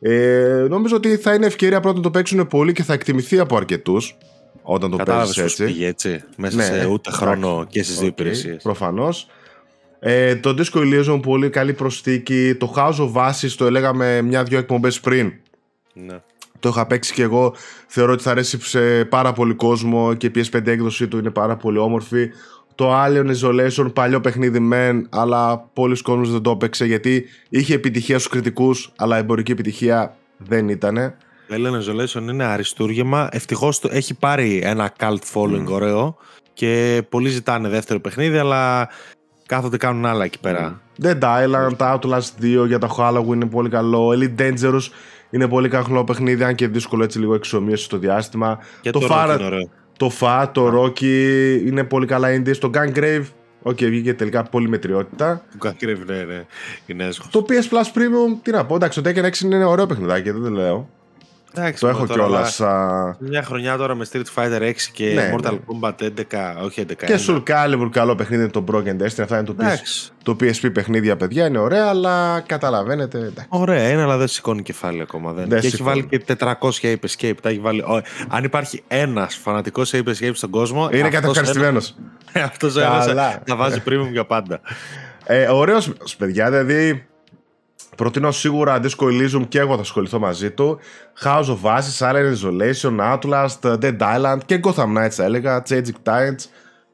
Ε, 0.00 0.66
νομίζω 0.68 0.96
ότι 0.96 1.16
θα 1.16 1.34
είναι 1.34 1.46
ευκαιρία 1.46 1.80
πρώτα 1.80 1.96
να 1.96 2.02
το 2.02 2.10
παίξουν 2.10 2.46
πολύ 2.46 2.72
και 2.72 2.82
θα 2.82 2.92
εκτιμηθεί 2.92 3.38
από 3.38 3.56
αρκετούς 3.56 4.16
όταν 4.62 4.90
το 4.90 4.96
παίζεις 4.96 5.36
έτσι. 5.36 5.64
Πήγε 5.64 5.86
έτσι. 5.86 6.22
Μέσα 6.36 6.56
ναι, 6.56 6.62
σε 6.62 6.86
ούτε 6.86 7.10
χρόνο 7.10 7.66
και 7.68 7.82
στις 7.82 7.96
okay, 7.96 7.98
δύο 7.98 8.08
υπηρεσίες. 8.08 8.62
Προφανώς. 8.62 9.26
Ε, 10.00 10.36
το 10.36 10.54
Disco 10.58 10.78
Elysium 10.78 11.20
πολύ 11.22 11.50
καλή 11.50 11.72
προσθήκη. 11.72 12.54
Το 12.54 12.74
House 12.76 12.96
of 12.96 13.12
Ashes 13.12 13.50
το 13.56 13.66
έλεγαμε 13.66 14.22
μια-δυο 14.22 14.58
εκπομπές 14.58 15.00
πριν. 15.00 15.32
Ναι. 15.92 16.20
Το 16.60 16.68
είχα 16.68 16.86
παίξει 16.86 17.12
και 17.12 17.22
εγώ. 17.22 17.54
Θεωρώ 17.86 18.12
ότι 18.12 18.22
θα 18.22 18.30
αρέσει 18.30 18.60
σε 18.60 19.04
πάρα 19.04 19.32
πολύ 19.32 19.54
κόσμο 19.54 20.14
και 20.14 20.26
η 20.26 20.30
PS5 20.34 20.66
έκδοση 20.66 21.08
του 21.08 21.18
είναι 21.18 21.30
πάρα 21.30 21.56
πολύ 21.56 21.78
όμορφη. 21.78 22.30
Το 22.74 23.04
Alien 23.04 23.34
Isolation, 23.34 23.94
παλιό 23.94 24.20
παιχνίδι 24.20 24.58
μεν, 24.58 25.06
αλλά 25.10 25.58
πολλοί 25.72 26.02
κόσμοι 26.02 26.28
δεν 26.28 26.42
το 26.42 26.50
έπαιξε 26.50 26.84
γιατί 26.84 27.24
είχε 27.48 27.74
επιτυχία 27.74 28.18
στους 28.18 28.30
κριτικούς, 28.30 28.92
αλλά 28.96 29.16
εμπορική 29.16 29.52
επιτυχία 29.52 30.16
δεν 30.36 30.68
ήτανε. 30.68 31.16
Alien 31.50 31.72
Isolation 31.82 32.22
είναι 32.22 32.44
αριστούργημα. 32.44 33.28
Ευτυχώς 33.32 33.80
έχει 33.90 34.14
πάρει 34.14 34.60
ένα 34.64 34.92
cult 34.98 35.18
following 35.34 35.66
mm. 35.66 35.72
ωραίο 35.72 36.16
και 36.52 37.02
πολλοί 37.08 37.28
ζητάνε 37.28 37.68
δεύτερο 37.68 38.00
παιχνίδι, 38.00 38.38
αλλά 38.38 38.88
κάθονται 39.46 39.76
κάνουν 39.76 40.06
άλλα 40.06 40.24
εκεί 40.24 40.40
πέρα. 40.40 40.80
Mm. 41.02 41.04
Dead 41.04 41.20
Island, 41.20 41.76
Outlast 41.76 42.62
2 42.62 42.66
για 42.66 42.78
το 42.78 42.96
Halloween 42.98 43.34
είναι 43.34 43.46
πολύ 43.46 43.68
καλό. 43.68 44.08
Elite 44.08 44.40
Dangerous 44.40 44.88
είναι 45.30 45.48
πολύ 45.48 45.68
καλό 45.68 46.04
παιχνίδι, 46.04 46.42
αν 46.42 46.54
και 46.54 46.68
δύσκολο 46.68 47.04
έτσι 47.04 47.18
λίγο 47.18 47.34
εξομοίωση 47.34 47.84
στο 47.84 47.98
διάστημα. 47.98 48.58
Και 48.80 48.90
το, 48.90 48.98
το, 48.98 49.06
Far, 49.10 49.38
το 49.96 50.12
Fa, 50.20 50.46
το 50.52 50.82
Röki 50.82 51.60
είναι 51.66 51.84
πολύ 51.84 52.06
καλά 52.06 52.28
indies. 52.36 52.56
Το 52.56 52.70
Gungrave, 52.74 53.24
OK, 53.62 53.76
okay, 53.76 53.86
βγήκε 53.88 54.14
τελικά 54.14 54.42
πολύ 54.42 54.68
μετριότητα. 54.68 55.42
Το 55.58 55.68
Gungrave, 55.68 56.06
ναι, 56.06 56.22
ναι. 56.22 56.44
Είναι 56.86 57.04
έσχος. 57.04 57.30
Το 57.30 57.44
PS 57.48 57.74
Plus 57.74 57.98
Premium, 57.98 58.38
τι 58.42 58.50
να 58.50 58.66
πω, 58.66 58.74
εντάξει, 58.74 59.02
το 59.02 59.10
Tekken 59.10 59.24
6 59.24 59.40
είναι 59.40 59.64
ωραίο 59.64 59.86
παιχνιδάκι, 59.86 60.30
δεν 60.30 60.42
το 60.42 60.50
λέω. 60.50 60.88
Εντάξει, 61.54 61.80
το 61.80 61.88
έχω 61.88 62.06
κιόλας. 62.06 62.60
Μια 63.18 63.42
χρονιά 63.42 63.76
τώρα 63.76 63.94
με 63.94 64.06
Street 64.12 64.24
Fighter 64.34 64.60
6 64.60 64.72
και 64.92 65.12
ναι, 65.14 65.34
Mortal 65.34 65.52
ναι. 65.52 65.58
Kombat 65.80 65.92
11, 66.02 66.64
όχι 66.64 66.86
11. 66.88 66.92
Και 67.06 67.18
Soul 67.26 67.42
Calibur, 67.42 67.88
καλό 67.90 68.14
παιχνίδι 68.14 68.42
είναι 68.42 68.52
το 68.52 68.64
Broken 68.72 69.02
Destiny. 69.02 69.22
Αυτά 69.22 69.38
είναι 69.38 69.46
το, 69.46 69.56
PS, 69.60 70.10
το 70.22 70.36
PSP 70.40 70.72
παιχνίδια, 70.72 71.16
παιδιά. 71.16 71.46
Είναι 71.46 71.58
ωραία, 71.58 71.86
αλλά 71.86 72.40
καταλαβαίνετε. 72.46 73.18
Εντάξει. 73.18 73.46
Ωραία, 73.48 73.90
είναι, 73.90 74.02
αλλά 74.02 74.16
δεν 74.16 74.28
σηκώνει 74.28 74.62
κεφάλι 74.62 75.00
ακόμα. 75.00 75.32
Δεν. 75.32 75.48
δεν 75.48 75.60
και 75.60 75.66
έχει 75.66 75.82
βάλει 75.82 76.06
και 76.06 76.22
400 76.38 76.54
Ape 76.82 76.96
Escape. 77.16 77.34
Τα 77.42 77.48
έχει 77.48 77.58
βάλει... 77.58 77.84
αν 78.28 78.44
υπάρχει 78.44 78.82
ένας 78.88 79.36
φανατικός 79.36 79.94
Ape 79.94 80.08
Escape 80.08 80.30
στον 80.34 80.50
κόσμο. 80.50 80.88
Είναι 80.92 81.08
κατευχαριστημένο. 81.08 81.80
Αυτός 82.32 82.76
ένας 82.82 83.06
θα 83.44 83.56
βάζει 83.56 83.82
premium 83.86 84.10
για 84.12 84.24
πάντα. 84.24 84.60
Ε, 85.24 85.46
Ωραίος, 85.46 85.92
παιδιά, 86.18 86.50
δηλαδή 86.50 87.06
Προτείνω 87.98 88.30
σίγουρα 88.30 88.80
Disco 88.82 89.04
Elysium 89.04 89.48
και 89.48 89.58
εγώ 89.58 89.74
θα 89.74 89.80
ασχοληθώ 89.80 90.18
μαζί 90.18 90.50
του. 90.50 90.78
House 91.24 91.44
of 91.44 91.62
Ashes, 91.62 92.10
Alien 92.10 92.34
Isolation, 92.34 93.12
Outlast, 93.12 93.78
Dead 93.80 93.98
Island 93.98 94.38
και 94.46 94.60
Gotham 94.62 94.96
Knights 94.96 95.10
θα 95.10 95.24
έλεγα, 95.24 95.62
Changing 95.68 96.02
Tides. 96.02 96.44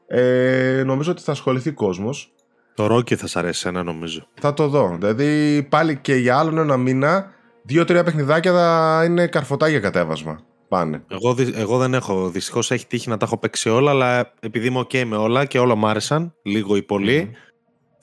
Ε, 0.07 0.83
νομίζω 0.85 1.11
ότι 1.11 1.21
θα 1.21 1.31
ασχοληθεί 1.31 1.71
κόσμος. 1.71 2.33
Το 2.73 2.95
Rocky 2.95 3.13
θα 3.13 3.27
σ' 3.27 3.35
αρέσει 3.35 3.67
ένα 3.67 3.83
νομίζω. 3.83 4.27
Θα 4.33 4.53
το 4.53 4.67
δω. 4.67 4.97
Δηλαδή 4.99 5.63
πάλι 5.69 5.97
και 5.97 6.15
για 6.15 6.37
άλλον 6.37 6.57
ένα 6.57 6.77
μήνα 6.77 7.33
Δύο-τρία 7.67 8.03
παιχνιδάκια 8.03 8.53
θα 8.53 9.01
είναι 9.05 9.27
καρφωτά 9.27 9.67
για 9.67 9.79
κατέβασμα. 9.79 10.39
Πάνε. 10.67 11.03
Εγώ, 11.07 11.35
εγώ 11.55 11.77
δεν 11.77 11.93
έχω. 11.93 12.29
Δυστυχώς 12.29 12.71
έχει 12.71 12.87
τύχει 12.87 13.09
να 13.09 13.17
τα 13.17 13.25
έχω 13.25 13.37
παίξει 13.37 13.69
όλα, 13.69 13.91
αλλά 13.91 14.33
επειδή 14.39 14.67
είμαι 14.67 14.79
OK 14.79 15.03
με 15.03 15.15
όλα 15.15 15.45
και 15.45 15.59
όλα 15.59 15.75
μου 15.75 15.87
άρεσαν, 15.87 16.33
λίγο 16.41 16.75
ή 16.75 16.81
πολύ, 16.81 17.31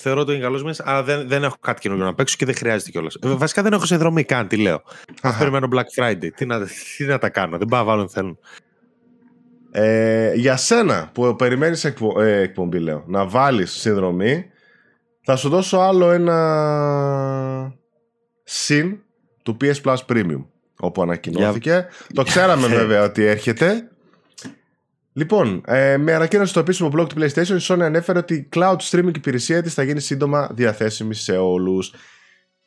θεωρώ 0.03 0.21
ότι 0.21 0.33
είναι 0.33 0.43
καλός 0.43 0.63
μέσα, 0.65 0.85
αλλά 0.87 1.03
δεν, 1.03 1.29
δεν 1.29 1.45
έχω 1.45 1.57
κάτι 1.61 1.81
καινούργιο 1.81 2.07
να 2.07 2.15
παίξω 2.15 2.37
και 2.39 2.45
δεν 2.45 2.55
χρειάζεται 2.55 2.91
κιόλας. 2.91 3.17
Ε, 3.23 3.29
βασικά 3.29 3.63
δεν 3.63 3.73
έχω 3.73 3.87
συνδρομή 3.87 4.25
καν, 4.25 4.49
τι 4.49 4.57
λέω. 4.57 4.83
Θα 5.21 5.37
περιμένω 5.39 5.69
Black 5.73 6.03
Friday. 6.03 6.29
Τι 6.37 6.47
να, 6.47 6.61
τι 6.97 7.05
να 7.05 7.19
τα 7.19 7.29
κάνω, 7.29 7.59
δεν 7.59 7.69
πάω 7.69 7.81
να 7.81 7.87
βάλω 7.87 8.09
θέλουν. 8.09 8.39
Ε, 9.71 10.33
για 10.35 10.57
σένα 10.57 11.11
που 11.13 11.37
περιμένεις 11.37 11.85
εκπο, 11.85 12.21
ε, 12.21 12.41
εκπομπή, 12.41 12.79
λέω, 12.79 13.05
να 13.07 13.27
βάλεις 13.27 13.73
συνδρομή, 13.73 14.45
θα 15.25 15.37
σου 15.37 15.49
δώσω 15.49 15.79
άλλο 15.79 16.11
ένα 16.11 17.75
συν 18.43 18.99
του 19.43 19.57
PS 19.61 19.81
Plus 19.85 19.97
Premium 20.09 20.45
όπου 20.77 21.03
ανακοινώθηκε. 21.03 21.87
Το 22.15 22.23
ξέραμε 22.23 22.67
βέβαια 22.79 23.03
ότι 23.05 23.25
έρχεται. 23.25 23.92
Λοιπόν, 25.13 25.63
ε, 25.67 25.97
με 25.97 26.15
ανακοίνωση 26.15 26.51
στο 26.51 26.61
επίσημο 26.61 26.91
blog 26.97 27.09
του 27.09 27.21
PlayStation, 27.21 27.61
η 27.61 27.67
Sony 27.69 27.81
ανέφερε 27.81 28.19
ότι 28.19 28.35
η 28.35 28.49
cloud 28.55 28.77
streaming 28.91 29.17
υπηρεσία 29.17 29.63
της 29.63 29.75
θα 29.75 29.83
γίνει 29.83 30.01
σύντομα 30.01 30.51
διαθέσιμη 30.53 31.15
σε 31.15 31.37
όλους. 31.37 31.95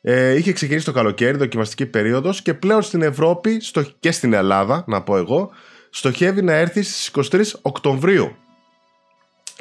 Ε, 0.00 0.34
είχε 0.34 0.52
ξεκινήσει 0.52 0.84
το 0.84 0.92
καλοκαίρι, 0.92 1.36
δοκιμαστική 1.36 1.86
περίοδος 1.86 2.42
και 2.42 2.54
πλέον 2.54 2.82
στην 2.82 3.02
Ευρώπη 3.02 3.60
στο, 3.60 3.82
και 4.00 4.10
στην 4.10 4.32
Ελλάδα, 4.32 4.84
να 4.86 5.02
πω 5.02 5.16
εγώ, 5.16 5.50
στοχεύει 5.90 6.42
να 6.42 6.52
έρθει 6.52 6.82
στις 6.82 7.10
23 7.30 7.42
Οκτωβρίου 7.62 8.36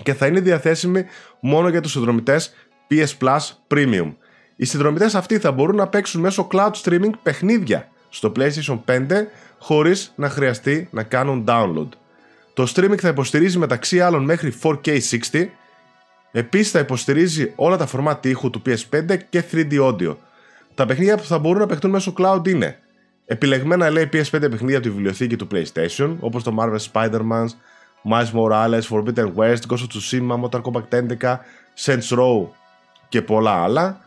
και 0.04 0.14
θα 0.14 0.28
είναι 0.28 0.40
διαθέσιμη 0.40 1.06
μόνο 1.40 1.70
για 1.70 1.82
τους 1.82 1.92
συνδρομητές 1.92 2.54
PS 2.90 3.26
Plus 3.26 3.40
Premium. 3.68 4.14
Οι 4.56 4.66
συνδρομητές 4.66 5.16
αυτοί 5.16 5.40
θα 5.40 5.52
μπορούν 5.52 5.76
να 5.76 5.88
παίξουν 5.88 6.22
μέσω 6.22 6.48
cloud 6.52 6.72
streaming 6.84 7.12
παιχνίδια 7.24 7.90
στο 8.10 8.32
PlayStation 8.36 8.80
5 8.86 9.00
χωρίς 9.60 10.14
να 10.16 10.30
χρειαστεί 10.30 10.88
να 10.92 11.04
κάνουν 11.04 11.46
download. 11.48 11.90
Το 12.56 12.72
streaming 12.76 12.98
θα 12.98 13.08
υποστηρίζει 13.08 13.58
μεταξύ 13.58 14.02
άλλων 14.02 14.24
μέχρι 14.24 14.54
4K60, 14.64 15.48
επίσης 16.32 16.72
θα 16.72 16.80
υποστηρίζει 16.80 17.54
όλα 17.56 17.78
τα 17.78 17.86
φορμάτι 17.86 18.30
ήχου 18.30 18.50
του 18.50 18.62
PS5 18.66 19.18
και 19.30 19.44
3D 19.52 19.82
audio. 19.82 20.16
Τα 20.76 20.86
παιχνίδια 20.86 21.18
που 21.18 21.24
θα 21.24 21.40
μπορούν 21.40 21.60
να 21.60 21.68
παιχτούν 21.68 21.92
μέσω 21.92 22.14
cloud 22.18 22.48
είναι 22.48 22.80
επιλεγμένα 23.26 23.90
λέει 23.90 24.10
PS5 24.14 24.24
παιχνίδια 24.32 24.78
από 24.78 24.88
τη 24.88 24.90
βιβλιοθήκη 24.90 25.36
του 25.36 25.48
PlayStation, 25.52 26.16
όπως 26.20 26.44
το 26.44 26.56
Marvel 26.60 26.78
Spider-Man, 26.92 27.46
Miles 28.10 28.32
Morales, 28.34 28.82
Forbidden 28.90 29.34
West, 29.36 29.62
Ghost 29.70 29.84
of 29.84 29.88
Tsushima, 29.94 30.40
Mortal 30.42 30.62
Kombat 30.62 31.18
11, 31.22 31.40
Saints 31.86 32.18
Row 32.18 32.48
και 33.10 33.22
πολλά 33.22 33.52
άλλα. 33.52 34.00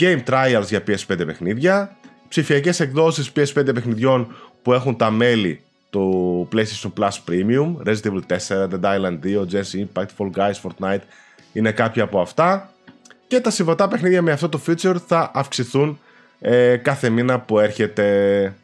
Game 0.00 0.22
Trials 0.26 0.64
για 0.68 0.82
PS5 0.86 1.26
παιχνίδια, 1.26 1.96
ψηφιακές 2.28 2.80
εκδόσεις 2.80 3.32
PS5 3.36 3.74
παιχνιδιών 3.74 4.34
που 4.62 4.72
έχουν 4.72 4.96
τα 4.96 5.10
μέλη 5.10 5.60
του 5.96 6.48
PlayStation 6.52 6.92
Plus 6.98 7.10
Premium, 7.28 7.86
Resident 7.86 8.10
Evil 8.10 8.38
4, 8.48 8.68
Dead 8.68 8.80
Island 8.82 9.18
2, 9.24 9.44
Jesse 9.52 9.84
Impact, 9.84 10.08
Fall 10.18 10.30
Guys, 10.36 10.54
Fortnite 10.62 11.00
είναι 11.52 11.72
κάποια 11.72 12.02
από 12.02 12.20
αυτά 12.20 12.70
και 13.26 13.40
τα 13.40 13.50
συμβατά 13.50 13.88
παιχνίδια 13.88 14.22
με 14.22 14.32
αυτό 14.32 14.48
το 14.48 14.60
feature 14.66 14.96
θα 15.06 15.30
αυξηθούν 15.34 15.98
ε, 16.40 16.76
κάθε 16.76 17.08
μήνα 17.08 17.40
που 17.40 17.58
έρχεται. 17.58 18.54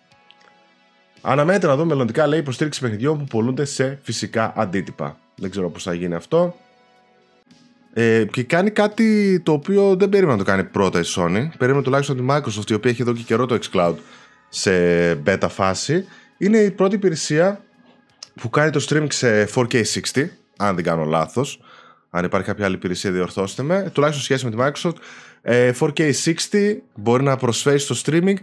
Αναμένεται 1.21 1.67
να 1.67 1.77
δούμε 1.77 1.87
μελλοντικά 1.87 2.27
λέει 2.27 2.39
υποστήριξη 2.39 2.81
παιχνιδιών 2.81 3.19
που 3.19 3.25
πολλούνται 3.25 3.65
σε 3.65 3.99
φυσικά 4.03 4.53
αντίτυπα. 4.57 5.17
Δεν 5.35 5.51
ξέρω 5.51 5.71
πώς 5.71 5.83
θα 5.83 5.95
γίνει 5.95 6.15
αυτό. 6.15 6.57
Ε, 7.93 8.25
και 8.25 8.43
κάνει 8.43 8.71
κάτι 8.71 9.41
το 9.41 9.53
οποίο 9.53 9.97
δεν 9.97 10.09
περίμενα 10.09 10.37
να 10.37 10.45
το 10.45 10.51
κάνει 10.51 10.65
πρώτα 10.65 10.99
η 10.99 11.05
Sony. 11.17 11.49
Περίμενα 11.59 11.85
τουλάχιστον 11.85 12.17
τη 12.17 12.25
Microsoft, 12.29 12.71
η 12.71 12.75
οποία 12.75 12.91
έχει 12.91 13.03
εδώ 13.03 13.13
και 13.13 13.23
καιρό 13.23 13.47
το 13.47 13.59
xCloud 13.63 13.95
σε 14.49 14.73
beta 15.27 15.47
φάση. 15.49 16.07
Είναι 16.43 16.59
η 16.59 16.71
πρώτη 16.71 16.95
υπηρεσία 16.95 17.65
που 18.35 18.51
κάνει 18.51 18.71
το 18.71 18.87
streaming 18.89 19.13
σε 19.13 19.49
4K60, 19.55 20.27
αν 20.57 20.75
δεν 20.75 20.85
κάνω 20.85 21.05
λάθος. 21.05 21.61
Αν 22.11 22.25
υπάρχει 22.25 22.47
κάποια 22.47 22.65
άλλη 22.65 22.75
υπηρεσία, 22.75 23.11
διορθώστε 23.11 23.63
με. 23.63 23.91
Τουλάχιστον 23.93 24.25
σχέση 24.25 24.45
με 24.45 24.51
τη 24.51 24.57
Microsoft. 24.61 24.95
4K60 25.81 26.35
ε, 26.51 26.77
μπορεί 26.95 27.23
να 27.23 27.37
προσφέρει 27.37 27.79
στο 27.79 27.95
streaming 28.05 28.37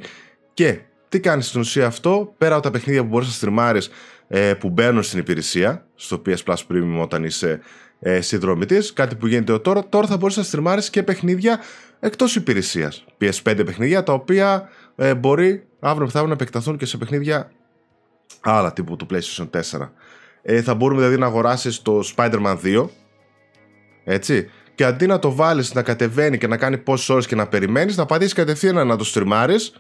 και 0.54 0.80
τι 1.10 1.20
κάνει 1.20 1.42
στην 1.42 1.60
ουσία 1.60 1.86
αυτό, 1.86 2.34
πέρα 2.38 2.54
από 2.54 2.64
τα 2.64 2.72
παιχνίδια 2.72 3.02
που 3.02 3.08
μπορείς 3.08 3.28
να 3.28 3.34
στριμάρεις 3.34 3.90
ε, 4.28 4.54
που 4.54 4.70
μπαίνουν 4.70 5.04
στην 5.04 5.20
υπηρεσία, 5.20 5.86
στο 5.96 6.22
PS 6.26 6.44
Plus 6.46 6.56
Premium 6.72 7.02
όταν 7.02 7.24
είσαι 7.24 7.60
ε, 8.00 8.22
συνδρομητής, 8.22 8.94
κάτι 8.94 9.16
που 9.16 9.28
γίνεται 9.28 9.60
τώρα. 9.60 9.90
Τώρα 9.90 10.08
θα 10.08 10.18
μπορείς 10.18 10.38
να 10.38 10.44
στριμάρεις 10.44 10.90
και 10.90 11.04
παιχνίδια 11.04 11.60
εκτός 12.00 12.36
υπηρεσίας. 12.36 13.06
PS5 13.22 13.62
παιχνίδια 13.66 14.04
τα 14.04 14.14
οποία 14.14 14.70
ε, 14.96 15.16
μπορεί 15.16 15.64
αύριο 15.80 16.06
μεθαύριο 16.06 16.28
να 16.28 16.34
επεκταθούν 16.34 16.78
και 16.78 16.86
σε 16.86 16.98
παιχνίδια 16.98 17.52
άλλα 18.42 18.74
τύπου 18.74 18.96
του 18.96 19.08
PlayStation 19.12 19.50
4. 19.80 19.90
Ε, 20.42 20.62
θα 20.62 20.74
μπορούμε 20.74 21.00
δηλαδή 21.00 21.20
να 21.20 21.26
αγοράσεις 21.26 21.82
το 21.82 22.02
Spider-Man 22.16 22.58
2. 22.64 22.86
Έτσι. 24.04 24.50
Και 24.76 24.86
αντί 24.86 25.08
να 25.08 25.20
το 25.20 25.36
βάλεις 25.36 25.74
να 25.74 25.82
κατεβαίνει 25.82 26.38
και 26.38 26.48
να 26.48 26.58
κάνει 26.58 26.78
πόσες 26.78 27.10
ώρες 27.10 27.28
και 27.28 27.36
να 27.36 27.48
περιμένεις, 27.48 27.98
να 27.98 28.06
πατήσεις 28.06 28.34
κατευθείαν 28.34 28.88
να 28.88 28.96
το 28.96 29.04
στριμάρεις 29.04 29.74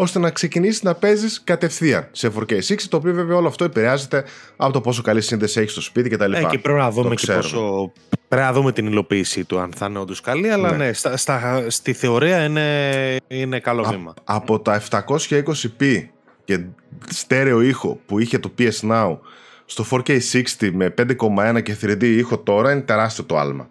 ώστε 0.00 0.18
να 0.18 0.30
ξεκινήσεις 0.30 0.82
να 0.82 0.94
παίζεις 0.94 1.40
κατευθείαν 1.44 2.08
σε 2.12 2.32
4K60, 2.38 2.74
το 2.88 2.96
οποίο 2.96 3.14
βέβαια 3.14 3.36
όλο 3.36 3.48
αυτό 3.48 3.64
επηρεάζεται 3.64 4.24
από 4.56 4.72
το 4.72 4.80
πόσο 4.80 5.02
καλή 5.02 5.20
σύνδεση 5.20 5.60
έχεις 5.60 5.72
στο 5.72 5.80
σπίτι 5.80 6.08
κτλ. 6.08 6.32
Ε, 6.32 6.44
και 6.50 6.58
πρέπει 6.58 6.78
να 6.78 6.90
δούμε 6.90 7.14
και 7.14 7.32
πόσο. 7.32 7.92
Πρέπει 8.28 8.44
να 8.44 8.52
δούμε 8.52 8.72
την 8.72 8.86
υλοποίησή 8.86 9.44
του, 9.44 9.58
αν 9.58 9.72
θα 9.76 9.86
είναι 9.86 9.98
όντως 9.98 10.20
καλή, 10.20 10.50
αλλά 10.50 10.70
ναι, 10.70 10.76
ναι 10.76 10.92
στα, 10.92 11.16
στα, 11.16 11.64
στη 11.68 11.92
θεωρία 11.92 12.44
είναι, 12.44 13.16
είναι 13.28 13.60
καλό 13.60 13.82
Α, 13.86 13.90
βήμα. 13.90 14.14
Από 14.24 14.60
τα 14.60 14.82
720p 14.90 16.04
και 16.48 16.60
στέρεο 17.08 17.60
ήχο 17.60 18.00
που 18.06 18.18
είχε 18.18 18.38
το 18.38 18.50
PS 18.58 18.90
Now 18.90 19.18
στο 19.64 19.84
4K60 19.90 20.70
με 20.72 20.94
5,1 20.98 21.62
και 21.62 21.76
3D 21.82 22.02
ήχο 22.02 22.38
τώρα 22.38 22.72
είναι 22.72 22.80
τεράστιο 22.80 23.24
το 23.24 23.38
άλμα 23.38 23.68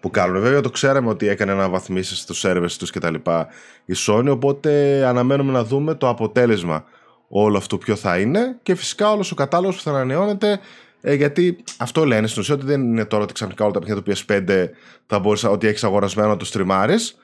που 0.00 0.10
κάνουν. 0.10 0.40
Βέβαια 0.40 0.60
το 0.60 0.70
ξέραμε 0.70 1.08
ότι 1.08 1.28
έκανε 1.28 1.52
αναβαθμίσεις 1.52 2.18
στους 2.18 2.38
σερβες 2.38 2.76
τους 2.76 2.90
και 2.90 2.98
τα 2.98 3.10
λοιπά 3.10 3.48
η 3.84 3.94
Sony, 4.06 4.26
οπότε 4.28 5.02
αναμένουμε 5.06 5.52
να 5.52 5.64
δούμε 5.64 5.94
το 5.94 6.08
αποτέλεσμα 6.08 6.84
όλο 7.28 7.56
αυτό 7.56 7.78
ποιο 7.78 7.96
θα 7.96 8.18
είναι 8.18 8.58
και 8.62 8.74
φυσικά 8.74 9.12
όλος 9.12 9.30
ο 9.32 9.34
κατάλογος 9.34 9.76
που 9.76 9.82
θα 9.82 9.90
ανανεώνεται 9.90 10.60
ε, 11.00 11.14
γιατί 11.14 11.64
αυτό 11.76 12.04
λένε 12.04 12.26
στην 12.26 12.40
ουσία 12.40 12.54
ότι 12.54 12.66
δεν 12.66 12.82
είναι 12.82 13.04
τώρα 13.04 13.22
ότι 13.22 13.32
ξαφνικά 13.32 13.64
όλα 13.64 13.72
τα 13.72 13.78
παιχνίδια 13.78 14.02
του 14.02 14.12
PS5 14.26 14.68
θα 15.06 15.18
μπορείς 15.18 15.44
ότι 15.44 15.66
έχεις 15.66 15.84
αγορασμένο 15.84 16.28
να 16.28 16.36
το 16.36 16.44
στριμάρεις 16.44 17.18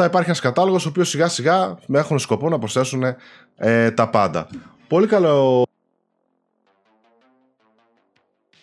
θα 0.00 0.06
υπάρχει 0.06 0.28
ένας 0.28 0.40
κατάλογος 0.40 0.86
ο 0.86 0.88
οποίος 0.88 1.08
σιγά 1.08 1.28
σιγά 1.28 1.78
έχουν 1.92 2.18
σκοπό 2.18 2.48
να 2.48 2.58
προσθέσουν 2.58 3.02
ε, 3.56 3.90
τα 3.90 4.08
πάντα. 4.08 4.48
Πολύ 4.88 5.06
καλό 5.06 5.64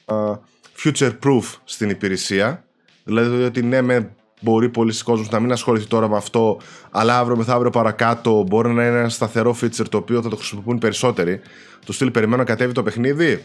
uh, 0.06 0.38
future 0.84 1.12
proof 1.24 1.44
στην 1.64 1.90
υπηρεσία 1.90 2.64
Δηλαδή 3.04 3.44
ότι 3.44 3.64
ναι, 3.64 3.82
με 3.82 4.12
μπορεί 4.42 4.70
πολλοί 4.70 5.04
κόσμοι 5.04 5.28
να 5.32 5.40
μην 5.40 5.52
ασχοληθεί 5.52 5.88
τώρα 5.88 6.10
με 6.10 6.18
αυτό, 6.18 6.60
αλλά 6.92 7.20
αύριο 7.20 7.38
μεθαύριο 7.38 7.70
παρακάτω 7.70 8.44
μπορεί 8.44 8.70
να 8.70 8.86
είναι 8.86 9.00
ένα 9.00 9.10
σταθερό 9.10 9.58
feature 9.62 9.88
το 9.90 9.98
οποίο 9.98 10.22
θα 10.22 10.30
το 10.30 10.36
χρησιμοποιούν 10.36 10.78
περισσότεροι. 10.78 11.42
Το 11.86 11.94
στυλ 11.94 12.12
περιμένω 12.12 12.38
να 12.38 12.44
κατέβει 12.48 12.74
το 12.74 12.84
παιχνίδι; 12.84 13.44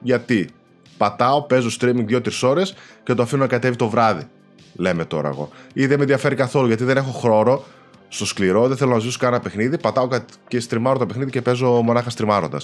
Γιατί; 0.00 0.50
Πατάω, 0.96 1.42
παίζω 1.42 1.68
streaming 1.80 2.04
2-3 2.10 2.30
ώρες 2.42 2.74
και 3.02 3.14
το 3.14 3.22
αφήνω 3.22 3.42
να 3.42 3.48
κατέβει 3.48 3.76
το 3.76 3.88
βράδυ. 3.88 4.28
Λέμε 4.74 5.04
τώρα 5.04 5.28
εγώ. 5.28 5.48
Ή 5.72 5.86
δεν 5.86 5.96
με 5.96 6.02
ενδιαφέρει 6.02 6.34
καθόλου 6.34 6.66
γιατί 6.66 6.84
δεν 6.84 6.96
έχω 6.96 7.10
χρόνο 7.10 7.62
στο 8.08 8.26
σκληρό, 8.26 8.68
δεν 8.68 8.76
θέλω 8.76 8.92
να 8.92 8.98
ζήσω 8.98 9.18
κανένα 9.18 9.42
παιχνίδι. 9.42 9.78
Πατάω 9.78 10.08
και 10.48 10.60
στριμάρω 10.60 10.98
το 10.98 11.06
παιχνίδι 11.06 11.30
και 11.30 11.42
παίζω 11.42 11.70
μονάχα 11.70 12.10
στριμάροντα. 12.10 12.60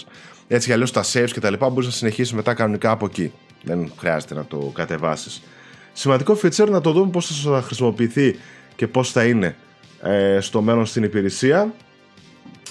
Έτσι 0.48 0.66
κι 0.66 0.72
αλλιώς 0.72 0.92
τα 0.92 1.04
saves 1.12 1.30
και 1.32 1.40
τα 1.40 1.50
λοιπά 1.50 1.68
μπορείς 1.68 1.86
να 1.86 1.92
συνεχίσεις 1.92 2.32
μετά 2.32 2.54
κανονικά 2.54 2.90
από 2.90 3.06
εκεί. 3.06 3.32
Δεν 3.62 3.92
χρειάζεται 3.98 4.34
να 4.34 4.44
το 4.44 4.72
κατεβάσεις 4.74 5.42
σημαντικό 5.96 6.38
feature 6.42 6.68
να 6.68 6.80
το 6.80 6.92
δούμε 6.92 7.10
πώς 7.10 7.42
θα 7.42 7.62
χρησιμοποιηθεί 7.62 8.38
και 8.76 8.86
πώς 8.86 9.12
θα 9.12 9.24
είναι 9.24 9.56
ε, 10.02 10.38
στο 10.40 10.62
μέλλον 10.62 10.86
στην 10.86 11.02
υπηρεσία. 11.02 11.74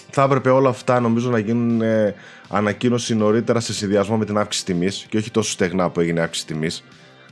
Θα 0.10 0.24
έπρεπε 0.24 0.50
όλα 0.50 0.70
αυτά 0.70 1.00
νομίζω 1.00 1.30
να 1.30 1.40
γίνουν 1.40 1.82
ε, 1.82 2.16
ανακοίνωση 2.50 3.16
νωρίτερα 3.16 3.60
σε 3.60 3.74
συνδυασμό 3.74 4.18
με 4.18 4.26
την 4.26 4.38
αύξηση 4.38 4.66
τιμής 4.66 5.06
και 5.10 5.18
όχι 5.18 5.32
τόσο 5.32 5.52
στεγνά 5.52 5.90
που 5.90 6.00
έγινε 6.00 6.22
αύξηση 6.22 6.46
τιμής. 6.46 6.84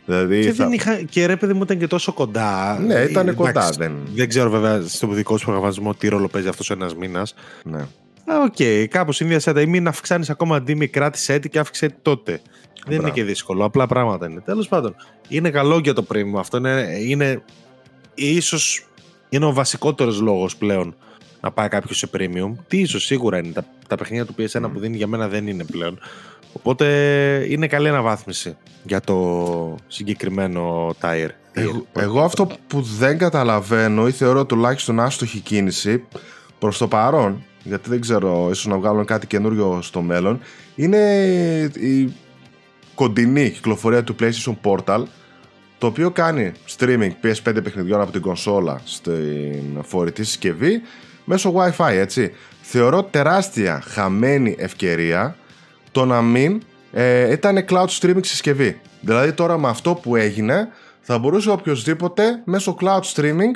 Δηλαδή 0.05 0.41
και, 0.41 0.51
θα... 0.51 0.63
δεν 0.63 0.73
είχα, 0.73 1.01
και 1.01 1.25
ρε 1.25 1.35
παιδί 1.35 1.53
μου 1.53 1.63
ήταν 1.63 1.77
και 1.77 1.87
τόσο 1.87 2.13
κοντά. 2.13 2.79
Ναι, 2.79 2.99
ήταν 2.99 3.35
κοντά. 3.35 3.69
Δεν... 3.77 3.93
δεν 4.15 4.29
ξέρω 4.29 4.49
βέβαια 4.49 4.81
στο 4.87 5.07
δικό 5.07 5.37
σου 5.37 5.45
προγραμματισμό 5.45 5.93
τι 5.93 6.07
ρόλο 6.07 6.27
παίζει 6.27 6.47
αυτός 6.47 6.71
ένας 6.71 6.95
μήνας. 6.95 7.33
Ναι. 7.63 7.85
OK, 8.43 8.55
okay, 8.57 8.85
κάπως 8.89 9.11
συνδυασέ 9.11 9.53
τα. 9.53 9.61
Ή 9.61 9.65
μην 9.65 9.87
αυξάνεις 9.87 10.29
ακόμα 10.29 10.55
αντί 10.55 10.87
κράτησέ 10.87 11.33
τη 11.33 11.49
και 11.49 11.59
αύξησε 11.59 11.95
τότε. 12.01 12.41
Δεν 12.87 12.99
είναι 12.99 13.09
και 13.09 13.23
δύσκολο, 13.23 13.65
απλά 13.65 13.87
πράγματα 13.87 14.29
είναι. 14.29 14.41
Τέλος 14.41 14.67
πάντων, 14.67 14.95
είναι 15.27 15.49
καλό 15.49 15.77
για 15.77 15.93
το 15.93 16.05
premium 16.13 16.37
αυτό. 16.37 16.57
Είναι, 16.57 16.97
είναι 16.99 17.41
ίσω 18.13 18.57
είναι 19.29 19.45
ο 19.45 19.53
βασικότερος 19.53 20.19
λόγος 20.19 20.55
πλέον 20.55 20.95
να 21.41 21.51
πάει 21.51 21.67
κάποιος 21.67 21.97
σε 21.97 22.09
premium. 22.17 22.51
Τι 22.67 22.79
ίσως 22.79 23.03
σίγουρα 23.05 23.37
είναι. 23.37 23.51
Τα, 23.51 23.65
τα 23.87 23.95
παιχνίδια 23.95 24.25
του 24.25 24.35
PS1 24.37 24.69
που 24.73 24.79
δίνει 24.79 24.97
για 24.97 25.07
μένα 25.07 25.27
δεν 25.27 25.47
είναι 25.47 25.65
πλέον. 25.65 25.99
Οπότε 26.53 26.85
είναι 27.49 27.67
καλή 27.67 27.87
αναβάθμιση 27.87 28.57
για 28.83 28.99
το 28.99 29.75
συγκεκριμένο 29.87 30.89
tire. 31.01 31.29
Εγώ, 31.53 31.85
εγώ 31.99 32.21
αυτό 32.21 32.49
που 32.67 32.81
δεν 32.81 33.17
καταλαβαίνω 33.17 34.07
ή 34.07 34.11
θεωρώ 34.11 34.45
τουλάχιστον 34.45 34.99
άστοχη 34.99 35.39
κίνηση 35.39 36.03
προς 36.59 36.77
το 36.77 36.87
παρόν 36.87 37.43
γιατί 37.63 37.89
δεν 37.89 38.01
ξέρω, 38.01 38.47
ίσως 38.51 38.65
να 38.65 38.77
βγάλουν 38.77 39.05
κάτι 39.05 39.27
καινούριο 39.27 39.79
στο 39.81 40.01
μέλλον, 40.01 40.39
είναι 40.75 40.97
η 41.73 42.13
κοντινή 42.95 43.49
κυκλοφορία 43.49 44.03
του 44.03 44.15
PlayStation 44.19 44.55
Portal, 44.63 45.03
το 45.77 45.87
οποίο 45.87 46.11
κάνει 46.11 46.51
streaming 46.77 47.11
PS5 47.23 47.63
παιχνιδιών 47.63 48.01
από 48.01 48.11
την 48.11 48.21
κονσόλα 48.21 48.81
στην 48.83 49.83
φορητή 49.83 50.23
συσκευή 50.23 50.81
μέσω 51.25 51.53
Wi-Fi, 51.55 51.91
έτσι. 51.91 52.31
Θεωρώ 52.61 53.03
τεράστια 53.03 53.81
χαμένη 53.85 54.55
ευκαιρία 54.59 55.35
το 55.93 56.05
να 56.05 56.21
μην 56.21 56.61
ε, 56.91 57.31
ήταν 57.31 57.65
cloud 57.69 57.87
streaming 57.99 58.25
συσκευή. 58.25 58.81
Δηλαδή 59.01 59.33
τώρα 59.33 59.57
με 59.57 59.67
αυτό 59.67 59.93
που 59.93 60.15
έγινε 60.15 60.67
θα 61.01 61.17
μπορούσε 61.19 61.49
οποιοδήποτε 61.49 62.41
μέσω 62.45 62.77
cloud 62.79 63.01
streaming 63.13 63.51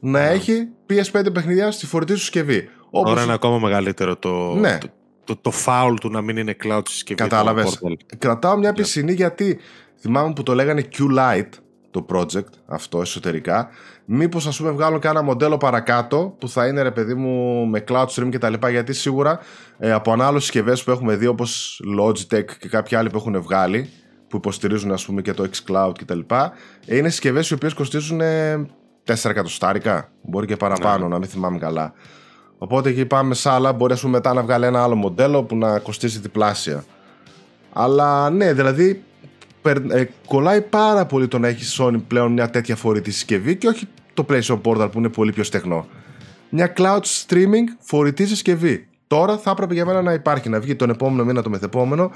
να 0.00 0.20
έχει 0.20 0.68
PS5 0.90 1.32
παιχνιδιά 1.32 1.70
στη 1.70 1.86
φορητή 1.86 2.12
σου 2.12 2.20
συσκευή. 2.20 2.68
Όπως... 2.90 3.10
Τώρα 3.10 3.22
είναι 3.22 3.32
ακόμα 3.32 3.58
μεγαλύτερο 3.58 4.16
το, 4.16 4.54
ναι. 4.54 4.78
το, 4.78 4.88
το, 5.24 5.36
το, 5.36 5.52
foul 5.66 5.94
του 6.00 6.10
να 6.10 6.20
μην 6.20 6.36
είναι 6.36 6.56
cloud 6.64 6.82
συσκευή. 6.88 7.22
Κατάλαβες. 7.22 7.80
Κρατάω 8.18 8.56
μια 8.56 8.72
πισινή 8.72 9.12
γιατί 9.12 9.58
θυμάμαι 10.00 10.32
που 10.32 10.42
το 10.42 10.54
λέγανε 10.54 10.88
Q-Lite 10.98 11.50
το 11.90 12.06
project 12.12 12.52
αυτό 12.66 13.00
εσωτερικά. 13.00 13.68
Μήπως 14.08 14.46
ας 14.46 14.56
πούμε 14.56 14.70
βγάλουν 14.70 15.00
και 15.00 15.08
ένα 15.08 15.22
μοντέλο 15.22 15.56
παρακάτω 15.56 16.34
που 16.38 16.48
θα 16.48 16.66
είναι 16.66 16.82
ρε 16.82 16.90
παιδί 16.90 17.14
μου 17.14 17.66
με 17.66 17.84
cloud 17.88 18.06
stream 18.06 18.28
και 18.30 18.38
τα 18.38 18.50
λοιπά 18.50 18.70
γιατί 18.70 18.92
σίγουρα 18.92 19.38
ε, 19.78 19.92
από 19.92 20.12
ανάλογες 20.12 20.42
συσκευές 20.42 20.84
που 20.84 20.90
έχουμε 20.90 21.16
δει 21.16 21.26
όπως 21.26 21.82
Logitech 22.00 22.50
και 22.58 22.68
κάποιοι 22.68 22.96
άλλοι 22.96 23.10
που 23.10 23.16
έχουν 23.16 23.42
βγάλει 23.42 23.90
που 24.28 24.36
υποστηρίζουν 24.36 24.92
ας 24.92 25.04
πούμε 25.04 25.22
και 25.22 25.32
το 25.32 25.48
xCloud 25.52 25.92
και 25.92 26.04
τα 26.04 26.14
λοιπά 26.14 26.52
είναι 26.86 27.08
συσκευές 27.08 27.50
οι 27.50 27.54
οποίες 27.54 27.74
κοστίζουν 27.74 28.20
4 29.06 29.30
εκατοστάρικα 29.30 30.08
μπορεί 30.22 30.46
και 30.46 30.56
παραπάνω 30.56 31.04
ναι. 31.04 31.12
να 31.12 31.18
μην 31.18 31.28
θυμάμαι 31.28 31.58
καλά. 31.58 31.92
Οπότε 32.58 32.88
εκεί 32.88 33.06
πάμε 33.06 33.34
σε 33.34 33.50
άλλα 33.50 33.72
μπορεί 33.72 33.92
ας 33.92 34.00
πούμε 34.00 34.12
μετά 34.12 34.34
να 34.34 34.42
βγάλει 34.42 34.64
ένα 34.64 34.82
άλλο 34.82 34.94
μοντέλο 34.94 35.42
που 35.42 35.56
να 35.56 35.78
κοστίζει 35.78 36.18
διπλάσια. 36.18 36.84
Αλλά 37.72 38.30
ναι, 38.30 38.52
δηλαδή 38.52 38.90
ε, 38.90 39.15
κολλάει 40.26 40.60
πάρα 40.60 41.06
πολύ 41.06 41.28
το 41.28 41.38
να 41.38 41.48
έχεις 41.48 41.80
Sony 41.80 42.00
πλέον 42.08 42.32
μια 42.32 42.50
τέτοια 42.50 42.76
φορητή 42.76 43.10
συσκευή 43.10 43.56
και 43.56 43.68
όχι 43.68 43.88
το 44.14 44.26
PlayStation 44.28 44.60
Portal 44.62 44.88
που 44.92 44.98
είναι 44.98 45.08
πολύ 45.08 45.32
πιο 45.32 45.44
στεγνό. 45.44 45.86
Μια 46.48 46.72
cloud 46.76 47.00
streaming 47.26 47.64
φορητή 47.78 48.26
συσκευή. 48.26 48.86
Τώρα 49.06 49.38
θα 49.38 49.50
έπρεπε 49.50 49.74
για 49.74 49.86
μένα 49.86 50.02
να 50.02 50.12
υπάρχει, 50.12 50.48
να 50.48 50.60
βγει 50.60 50.74
τον 50.76 50.90
επόμενο 50.90 51.24
μήνα 51.24 51.42
το 51.42 51.50
μεθεπόμενο, 51.50 52.10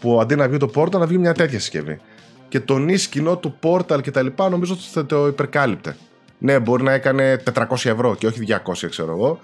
που 0.00 0.20
αντί 0.20 0.36
να 0.36 0.48
βγει 0.48 0.56
το 0.56 0.70
Portal 0.74 0.90
να 0.98 1.06
βγει 1.06 1.18
μια 1.18 1.34
τέτοια 1.34 1.60
συσκευή. 1.60 1.98
Και 2.48 2.60
το 2.60 2.78
νης 2.78 3.06
κοινό 3.06 3.36
του 3.36 3.58
Portal 3.62 4.02
και 4.02 4.10
τα 4.10 4.22
λοιπά 4.22 4.48
νομίζω 4.48 4.72
ότι 4.72 4.82
θα 4.92 5.06
το 5.06 5.26
υπερκάλυπτε. 5.26 5.96
Ναι, 6.38 6.58
μπορεί 6.60 6.82
να 6.82 6.92
έκανε 6.92 7.42
400 7.54 7.62
ευρώ 7.70 8.14
και 8.14 8.26
όχι 8.26 8.40
200, 8.64 8.88
ξέρω 8.88 9.12
εγώ, 9.12 9.40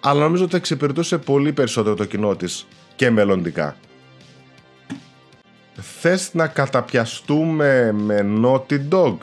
αλλά 0.00 0.20
νομίζω 0.20 0.42
ότι 0.42 0.52
θα 0.52 0.56
εξυπηρετούσε 0.56 1.18
πολύ 1.18 1.52
περισσότερο 1.52 1.94
το 1.94 2.04
κοινό 2.04 2.36
της 2.36 2.66
και 2.96 3.10
μελλοντικά. 3.10 3.76
Θες 6.00 6.30
να 6.32 6.46
καταπιαστούμε 6.46 7.92
με 7.92 8.26
Naughty 8.44 8.78
Dog; 8.90 9.16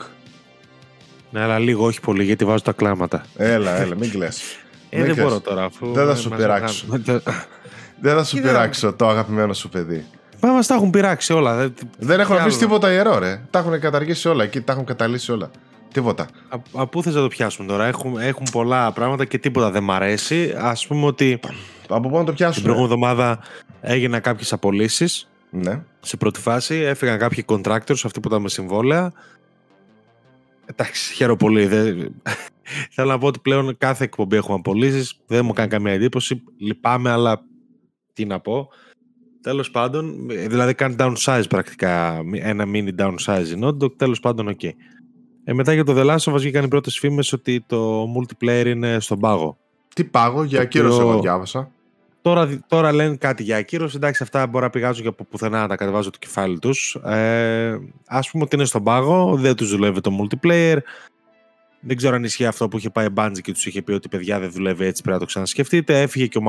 Ναι, 1.30 1.40
αλλά 1.40 1.58
λίγο, 1.58 1.86
όχι 1.86 2.00
πολύ, 2.00 2.24
γιατί 2.24 2.44
βάζω 2.44 2.62
τα 2.62 2.72
κλάματα. 2.72 3.24
Έλα, 3.36 3.80
έλα, 3.80 3.96
μην 3.96 4.10
κλαις. 4.10 4.42
Ε, 4.90 5.04
δεν 5.04 5.16
μπορώ 5.16 5.40
τώρα, 5.40 5.64
αφού... 5.64 5.92
Δεν 5.92 6.06
θα 6.06 6.16
σου 6.16 6.28
πειράξω. 6.28 6.86
δεν 8.00 8.16
θα 8.16 8.24
σου 8.24 8.40
πειράξω 8.40 8.92
το 8.92 9.08
αγαπημένο 9.08 9.52
σου 9.52 9.68
παιδί. 9.68 10.04
Μα 10.40 10.52
μας 10.52 10.66
τα 10.66 10.74
έχουν 10.74 10.90
πειράξει 10.90 11.32
όλα. 11.32 11.54
Δεν, 11.54 11.74
δεν 11.98 12.20
έχουν 12.20 12.36
αφήσει 12.36 12.58
τίποτα 12.58 12.92
ιερό, 12.92 13.18
ρε. 13.18 13.40
Τα 13.50 13.58
έχουν 13.58 13.80
καταργήσει 13.80 14.28
όλα 14.28 14.44
εκεί, 14.44 14.60
τα 14.60 14.72
έχουν 14.72 14.84
καταλύσει 14.84 15.32
όλα. 15.32 15.50
Τίποτα. 15.92 16.26
Από 16.72 16.86
πού 16.86 17.02
θες 17.02 17.14
να 17.14 17.20
το 17.20 17.28
πιάσουμε 17.28 17.68
τώρα; 17.68 17.86
Έχουν, 17.86 18.16
έχουν 18.18 18.46
πολλά 18.52 18.92
πράγματα 18.92 19.24
και 19.24 19.38
τίποτα 19.38 19.70
δεν 19.70 19.82
μ' 19.82 19.90
αρέσει. 19.90 20.54
Ας 20.58 20.86
πούμε 20.86 21.06
ότι... 21.06 21.40
Από 21.88 22.08
πού 22.08 22.16
να 22.16 22.24
το 22.24 22.32
πιάσουμε; 22.32 22.54
Την 22.54 22.62
προηγούμενη 22.62 22.92
εβδομάδα 22.92 23.38
έγιναν 23.80 24.20
κάποιες 24.20 24.52
απολύσεις 24.52 25.28
ναι. 25.54 25.82
Σε 26.00 26.16
πρώτη 26.16 26.40
φάση 26.40 26.74
έφυγαν 26.74 27.18
κάποιοι 27.18 27.44
contractors, 27.46 28.00
αυτοί 28.04 28.20
που 28.20 28.28
ήταν 28.28 28.42
με 28.42 28.48
συμβόλαια. 28.48 29.12
Εντάξει, 30.66 31.14
χαίρομαι 31.14 31.36
πολύ. 31.36 31.66
Δεν... 31.66 32.14
Θέλω 32.94 33.08
να 33.08 33.18
πω 33.18 33.26
ότι 33.26 33.38
πλέον 33.38 33.76
κάθε 33.78 34.04
εκπομπή 34.04 34.36
έχουμε 34.36 34.56
απολύσεις. 34.56 35.20
Δεν 35.26 35.44
μου 35.44 35.52
κάνει 35.52 35.68
καμία 35.68 35.92
εντύπωση. 35.92 36.42
Λυπάμαι, 36.58 37.10
αλλά 37.10 37.42
τι 38.12 38.24
να 38.24 38.40
πω. 38.40 38.68
Τέλος 39.40 39.70
πάντων, 39.70 40.28
δηλαδή 40.28 40.74
κάνει 40.74 40.96
downsize 40.98 41.44
πρακτικά. 41.48 42.22
Ένα 42.32 42.64
mini 42.66 42.90
downsizing 42.98 43.64
Naughty 43.64 43.96
Τέλος 43.96 44.20
πάντων, 44.20 44.48
OK. 44.48 44.58
Okay. 44.62 44.70
Ε, 45.44 45.52
μετά 45.52 45.72
για 45.72 45.84
το 45.84 45.94
The 45.96 46.10
Last 46.10 46.32
of 46.32 46.34
Us 46.34 46.38
βγήκαν 46.38 46.64
οι 46.64 46.68
πρώτες 46.68 46.98
φήμες 46.98 47.32
ότι 47.32 47.64
το 47.66 48.04
multiplayer 48.16 48.66
είναι 48.66 49.00
στον 49.00 49.18
πάγο. 49.18 49.58
Τι 49.94 50.04
πάγο, 50.04 50.44
για 50.44 50.60
ακύρωση 50.60 51.00
εγώ 51.00 51.20
διάβασα. 51.20 51.73
Τώρα, 52.24 52.64
τώρα 52.68 52.92
λένε 52.92 53.16
κάτι 53.16 53.42
για 53.42 53.56
ακύρωση. 53.56 53.96
Εντάξει, 53.96 54.22
αυτά 54.22 54.46
μπορεί 54.46 54.64
να 54.64 54.70
πηγάζουν 54.70 55.02
και 55.02 55.08
από 55.08 55.24
πουθενά 55.24 55.60
να 55.60 55.68
τα 55.68 55.76
κατεβάζουν 55.76 56.12
το 56.12 56.18
κεφάλι 56.18 56.58
τους. 56.58 56.94
Ε, 57.04 57.70
Ας 58.06 58.20
πούμε 58.30 58.44
ότι 58.44 58.56
είναι 58.56 58.64
στον 58.64 58.82
πάγο, 58.82 59.36
δεν 59.36 59.54
τους 59.54 59.70
δουλεύει 59.70 60.00
το 60.00 60.10
multiplayer. 60.20 60.76
Δεν 61.80 61.96
ξέρω 61.96 62.14
αν 62.14 62.24
ισχύει 62.24 62.46
αυτό 62.46 62.68
που 62.68 62.76
είχε 62.76 62.90
πάει 62.90 63.06
Bungie 63.16 63.40
και 63.42 63.52
τους 63.52 63.66
είχε 63.66 63.82
πει 63.82 63.92
ότι 63.92 64.08
παιδιά 64.08 64.38
δεν 64.38 64.50
δουλεύει 64.50 64.84
έτσι, 64.84 65.02
πρέπει 65.02 65.16
να 65.16 65.22
το 65.22 65.28
ξανασκεφτείτε. 65.28 66.00
Έφυγε 66.00 66.26
και 66.26 66.38
ο 66.38 66.42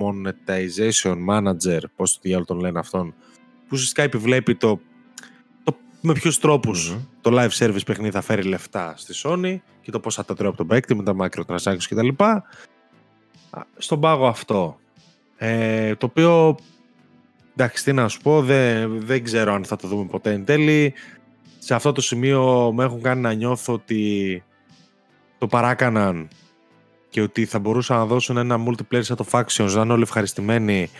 monetization 0.00 1.16
manager, 1.30 1.80
πώς 1.96 2.14
το 2.14 2.18
διάλογο 2.22 2.46
τον 2.46 2.58
λένε 2.58 2.78
αυτόν, 2.78 3.14
που 3.58 3.68
ουσιαστικά 3.70 4.02
επιβλέπει 4.02 4.54
το, 4.54 4.80
το 5.64 5.76
με 6.00 6.12
ποιους 6.12 6.38
το 6.38 6.60
live 7.24 7.50
service 7.58 7.84
παιχνίδι 7.86 8.10
θα 8.10 8.20
φέρει 8.20 8.42
λεφτά 8.42 8.94
στη 8.96 9.14
Sony 9.24 9.56
και 9.80 9.90
το 9.90 10.00
πώ 10.00 10.10
θα 10.10 10.24
τα 10.24 10.34
τρώει 10.34 10.48
από 10.48 10.56
τον 10.56 10.66
παίκτη 10.66 10.94
με 10.94 11.02
τα 11.02 11.14
microtransactions 11.18 11.84
κτλ. 11.88 12.08
Στον 13.76 14.00
πάγο 14.00 14.26
αυτό 14.26 14.78
ε, 15.36 15.94
το 15.94 16.06
οποίο, 16.06 16.56
εντάξει, 17.56 17.84
τι 17.84 17.92
να 17.92 18.08
σου 18.08 18.20
πω, 18.20 18.42
δεν, 18.42 19.00
δεν 19.00 19.24
ξέρω 19.24 19.52
αν 19.52 19.64
θα 19.64 19.76
το 19.76 19.88
δούμε 19.88 20.04
ποτέ 20.04 20.32
εν 20.32 20.44
τέλει. 20.44 20.94
Σε 21.58 21.74
αυτό 21.74 21.92
το 21.92 22.00
σημείο 22.00 22.72
με 22.74 22.84
έχουν 22.84 23.02
κάνει 23.02 23.20
να 23.20 23.32
νιώθω 23.32 23.72
ότι 23.72 24.42
το 25.38 25.46
παράκαναν 25.46 26.28
και 27.08 27.20
ότι 27.20 27.44
θα 27.44 27.58
μπορούσαν 27.58 27.98
να 27.98 28.04
δώσουν 28.04 28.36
ένα 28.36 28.58
multiplayer 28.66 29.02
σαν 29.02 29.16
το 29.16 29.26
Factions, 29.30 29.72
να 29.74 29.80
είναι 29.80 29.92
όλοι 29.92 30.02
ευχαριστημένοι, 30.02 30.90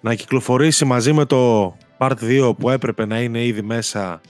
να 0.00 0.14
κυκλοφορήσει 0.14 0.84
μαζί 0.84 1.12
με 1.12 1.24
το 1.24 1.76
Part 1.98 2.14
2 2.20 2.52
που 2.58 2.70
έπρεπε 2.70 3.06
να 3.06 3.20
είναι 3.20 3.44
ήδη 3.44 3.62
μέσα 3.62 4.20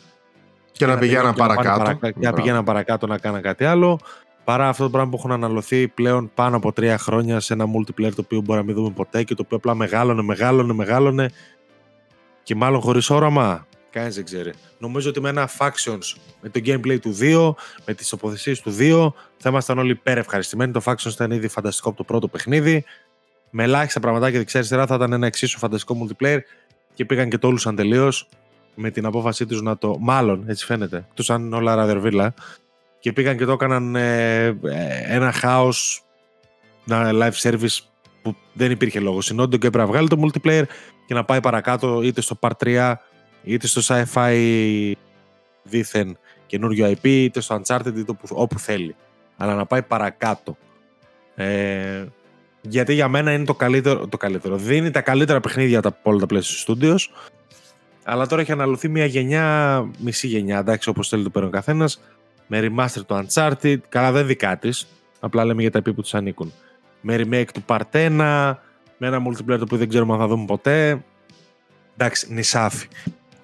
και, 0.73 0.87
να, 0.87 0.99
πηγαίναν 0.99 1.35
παρακάτω. 1.35 1.99
και 2.01 2.15
να 2.19 2.33
πηγαίναν 2.33 2.65
παρακάτω 2.65 3.07
να 3.07 3.19
κάνουν 3.19 3.43
κάτι 3.43 3.65
άλλο 3.65 4.01
παρά 4.45 4.69
αυτό 4.69 4.85
το 4.85 4.91
πράγμα 4.91 5.11
που 5.11 5.17
έχουν 5.17 5.33
αναλωθεί 5.33 5.89
πλέον 5.89 6.31
πάνω 6.35 6.57
από 6.57 6.73
τρία 6.73 6.99
χρόνια 6.99 7.41
σε 7.41 7.53
ένα 7.53 7.65
multiplayer 7.65 8.15
το 8.15 8.21
οποίο 8.21 8.41
μπορεί 8.41 8.59
να 8.59 8.65
μην 8.65 8.75
δούμε 8.75 8.91
ποτέ 8.91 9.23
και 9.23 9.35
το 9.35 9.43
οποίο 9.45 9.57
απλά 9.57 9.75
μεγάλωνε, 9.75 10.23
μεγάλωνε, 10.23 10.73
μεγάλωνε 10.73 11.31
και 12.43 12.55
μάλλον 12.55 12.81
χωρίς 12.81 13.11
όραμα. 13.11 13.67
Κανείς 13.91 14.15
δεν 14.15 14.25
ξέρει. 14.25 14.53
Νομίζω 14.79 15.09
ότι 15.09 15.21
με 15.21 15.29
ένα 15.29 15.51
Factions, 15.59 16.17
με 16.41 16.49
το 16.49 16.61
gameplay 16.65 17.01
του 17.01 17.17
2, 17.21 17.55
με 17.87 17.95
τις 17.95 18.09
τοποθεσίες 18.09 18.61
του 18.61 18.77
2, 18.79 19.13
θα 19.37 19.49
ήμασταν 19.49 19.79
όλοι 19.79 19.91
υπερευχαριστημένοι. 19.91 20.73
Το 20.73 20.81
Factions 20.85 21.13
ήταν 21.13 21.31
ήδη 21.31 21.49
φανταστικό 21.49 21.89
από 21.89 21.99
το 21.99 22.05
πρώτο 22.05 22.29
παιχνίδι. 22.29 22.85
Με 23.51 23.63
ελάχιστα 23.63 24.01
πραγματάκια 24.01 24.39
δεξιά-αριστερά 24.39 24.87
θα 24.87 24.95
ήταν 24.95 25.13
ένα 25.13 25.27
εξίσου 25.27 25.59
φανταστικό 25.59 25.97
multiplayer 26.01 26.39
και 26.95 27.05
πήγαν 27.05 27.29
και 27.29 27.39
το 27.39 27.47
όλουσαν 27.47 27.77
τελείως 27.77 28.29
με 28.75 28.91
την 28.91 29.07
απόφασή 29.07 29.47
τους 29.47 29.63
να 29.63 29.79
το. 29.79 29.97
Μάλλον, 30.01 30.45
έτσι 30.47 30.65
φαίνεται. 30.65 31.07
Του 31.15 31.33
αν 31.33 31.53
όλα 31.53 31.75
ραδερβίλα 31.75 32.35
και 33.05 33.13
πήγαν 33.13 33.37
και 33.37 33.45
το 33.45 33.53
έκαναν 33.53 33.97
ε, 33.97 34.45
ε, 34.47 34.57
ένα 35.07 35.33
χάος 35.33 36.05
ένα 36.89 37.11
live 37.13 37.49
service 37.49 37.79
που 38.23 38.37
δεν 38.53 38.71
υπήρχε 38.71 39.01
λόγο. 39.01 39.21
Συνόντων 39.21 39.61
και 39.61 39.67
έπρεπε 39.67 39.85
να 39.85 39.91
βγάλει 39.93 40.09
το 40.09 40.21
multiplayer 40.23 40.63
και 41.07 41.15
να 41.15 41.25
πάει 41.25 41.41
παρακάτω 41.41 42.03
είτε 42.03 42.21
στο 42.21 42.39
Part 42.41 42.51
3 42.65 42.95
είτε 43.43 43.67
στο 43.67 43.81
sci-fi 43.85 44.93
δίθεν 45.63 46.19
καινούριο 46.47 46.91
IP 46.91 47.07
είτε 47.07 47.41
στο 47.41 47.61
Uncharted 47.61 47.97
είτε 47.97 48.13
όπου 48.31 48.59
θέλει. 48.59 48.97
Αλλά 49.37 49.55
να 49.55 49.67
πάει 49.67 49.83
παρακάτω. 49.83 50.57
Ε, 51.35 52.05
γιατί 52.61 52.95
για 52.95 53.09
μένα 53.09 53.33
είναι 53.33 53.45
το 53.45 53.55
καλύτερο, 53.55 54.07
το 54.07 54.17
καλύτερο. 54.17 54.57
Δίνει 54.57 54.91
τα 54.91 55.01
καλύτερα 55.01 55.41
παιχνίδια 55.41 55.79
από 55.79 56.11
όλα 56.11 56.27
τα 56.27 56.27
PlayStation 56.31 56.75
Studios 56.75 56.99
αλλά 58.05 58.27
τώρα 58.27 58.43
έχει 58.43 58.53
αναλωθεί 58.53 58.89
μια 58.89 59.05
γενιά, 59.05 59.91
μισή 59.99 60.27
γενιά, 60.27 60.59
εντάξει, 60.59 60.89
όπως 60.89 61.09
θέλει 61.09 61.23
το 61.23 61.31
παίρνει 61.31 61.49
ο 61.49 61.51
καθένας, 61.51 62.01
με 62.47 62.61
remaster 62.61 63.01
του 63.07 63.27
Uncharted, 63.27 63.77
καλά 63.89 64.13
δεν 64.13 64.27
δικά 64.27 64.59
της, 64.59 64.87
απλά 65.21 65.45
λέμε 65.45 65.61
για 65.61 65.71
τα 65.71 65.79
επί 65.79 65.95
που 65.95 66.03
τους 66.03 66.15
ανήκουν. 66.15 66.53
Με 67.01 67.17
remake 67.17 67.49
του 67.55 67.65
Part 67.67 67.91
1, 67.93 68.09
με 68.99 69.07
ένα 69.07 69.23
multiplayer 69.27 69.57
το 69.57 69.63
οποίο 69.63 69.79
δεν 69.79 69.89
ξέρουμε 69.89 70.13
αν 70.13 70.19
θα 70.19 70.27
δούμε 70.27 70.45
ποτέ. 70.45 71.05
Εντάξει, 71.97 72.33
νησάφι. 72.33 72.89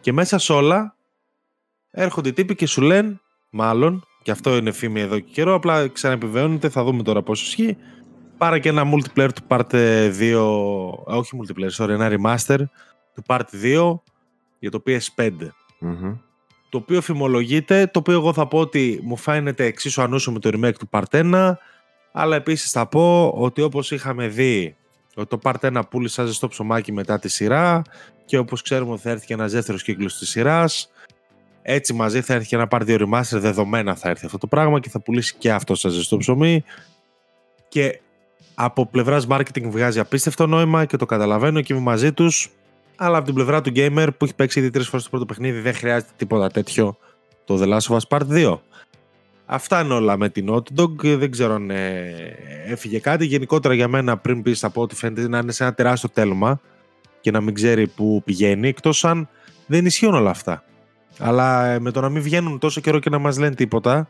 Και 0.00 0.12
μέσα 0.12 0.38
σε 0.38 0.52
όλα 0.52 0.94
έρχονται 1.90 2.28
οι 2.28 2.32
τύποι 2.32 2.54
και 2.54 2.66
σου 2.66 2.80
λένε, 2.80 3.20
μάλλον, 3.50 4.04
και 4.22 4.30
αυτό 4.30 4.56
είναι 4.56 4.72
φήμη 4.72 5.00
εδώ 5.00 5.18
και 5.18 5.30
καιρό, 5.32 5.54
απλά 5.54 5.88
ξαναεπιβεβαιώνεται, 5.88 6.68
θα 6.68 6.84
δούμε 6.84 7.02
τώρα 7.02 7.22
πώς 7.22 7.42
ισχύει. 7.42 7.76
Πάρε 8.36 8.58
και 8.58 8.68
ένα 8.68 8.82
multiplayer 8.92 9.28
του 9.34 9.42
Part 9.48 9.70
2, 9.72 10.40
όχι 11.04 11.38
multiplayer, 11.40 11.84
sorry, 11.84 11.88
ένα 11.88 12.10
remaster 12.10 12.58
του 13.14 13.22
Part 13.26 13.44
2 13.62 13.94
για 14.58 14.70
το 14.70 14.82
PS5. 14.86 15.30
mm 15.80 16.18
το 16.70 16.78
οποίο 16.78 17.00
φημολογείται, 17.00 17.86
το 17.86 17.98
οποίο 17.98 18.14
εγώ 18.14 18.32
θα 18.32 18.46
πω 18.46 18.58
ότι 18.58 19.00
μου 19.02 19.16
φαίνεται 19.16 19.64
εξίσου 19.64 20.02
ανούσιο 20.02 20.32
με 20.32 20.38
το 20.38 20.50
remake 20.52 20.74
του 20.78 20.88
Part 20.90 21.32
1, 21.32 21.52
αλλά 22.12 22.36
επίσης 22.36 22.70
θα 22.70 22.86
πω 22.86 23.28
ότι 23.28 23.62
όπως 23.62 23.90
είχαμε 23.90 24.28
δει 24.28 24.76
Το 25.28 25.38
Part 25.42 25.54
1 25.60 25.80
πούλησε 25.90 26.26
ζεστό 26.26 26.48
ψωμάκι 26.48 26.92
μετά 26.92 27.18
τη 27.18 27.28
σειρά 27.28 27.82
και 28.24 28.38
όπως 28.38 28.62
ξέρουμε 28.62 28.96
θα 28.96 29.10
έρθει 29.10 29.26
και 29.26 29.34
ένας 29.34 29.52
δεύτερος 29.52 29.82
κύκλος 29.82 30.18
της 30.18 30.28
σειράς. 30.28 30.90
Έτσι 31.62 31.92
μαζί 31.92 32.20
θα 32.20 32.34
έρθει 32.34 32.46
και 32.46 32.56
ένα 32.56 32.68
Part 32.70 32.82
2 32.86 33.00
Remaster, 33.00 33.38
δεδομένα 33.38 33.94
θα 33.94 34.08
έρθει 34.08 34.24
αυτό 34.24 34.38
το 34.38 34.46
πράγμα 34.46 34.80
και 34.80 34.88
θα 34.88 35.00
πουλήσει 35.00 35.34
και 35.38 35.52
αυτό 35.52 35.74
σαν 35.74 35.90
ζεστό 35.90 36.16
ψωμί. 36.16 36.64
Και 37.68 38.00
από 38.54 38.86
πλευράς 38.86 39.26
marketing 39.30 39.62
βγάζει 39.64 39.98
απίστευτο 39.98 40.46
νόημα 40.46 40.84
και 40.84 40.96
το 40.96 41.06
καταλαβαίνω 41.06 41.60
και 41.60 41.72
είμαι 41.72 41.82
μαζί 41.82 42.12
τους. 42.12 42.50
Αλλά 43.02 43.16
από 43.16 43.26
την 43.26 43.34
πλευρά 43.34 43.60
του 43.60 43.72
gamer 43.74 44.08
που 44.16 44.24
έχει 44.24 44.34
παίξει 44.34 44.58
ήδη 44.58 44.70
τρεις 44.70 44.88
φορές 44.88 45.04
το 45.04 45.10
πρώτο 45.10 45.26
παιχνίδι, 45.26 45.60
δεν 45.60 45.74
χρειάζεται 45.74 46.10
τίποτα 46.16 46.48
τέτοιο 46.48 46.96
το 47.44 47.58
The 47.60 47.76
Last 47.76 47.96
of 47.96 47.96
Us 47.96 48.18
Part 48.18 48.28
2. 48.28 48.58
Αυτά 49.46 49.80
είναι 49.80 49.94
όλα 49.94 50.16
με 50.16 50.28
την 50.28 50.46
Naughty 50.50 50.80
Dog. 50.80 51.16
Δεν 51.16 51.30
ξέρω 51.30 51.54
αν 51.54 51.70
ε, 51.70 52.36
έφυγε 52.66 52.98
κάτι. 52.98 53.24
Γενικότερα 53.26 53.74
για 53.74 53.88
μένα, 53.88 54.16
πριν 54.16 54.42
πεις 54.42 54.64
από 54.64 54.82
ό,τι 54.82 54.94
φαίνεται, 54.94 55.28
να 55.28 55.38
είναι 55.38 55.52
σε 55.52 55.62
ένα 55.62 55.74
τεράστιο 55.74 56.08
τέλμα 56.08 56.60
και 57.20 57.30
να 57.30 57.40
μην 57.40 57.54
ξέρει 57.54 57.86
πού 57.86 58.22
πηγαίνει, 58.24 58.68
εκτός 58.68 59.04
αν 59.04 59.28
δεν 59.66 59.86
ισχύουν 59.86 60.14
όλα 60.14 60.30
αυτά. 60.30 60.64
Αλλά 61.18 61.66
ε, 61.66 61.78
με 61.78 61.90
το 61.90 62.00
να 62.00 62.08
μην 62.08 62.22
βγαίνουν 62.22 62.58
τόσο 62.58 62.80
καιρό 62.80 62.98
και 62.98 63.10
να 63.10 63.18
μας 63.18 63.38
λένε 63.38 63.54
τίποτα, 63.54 64.08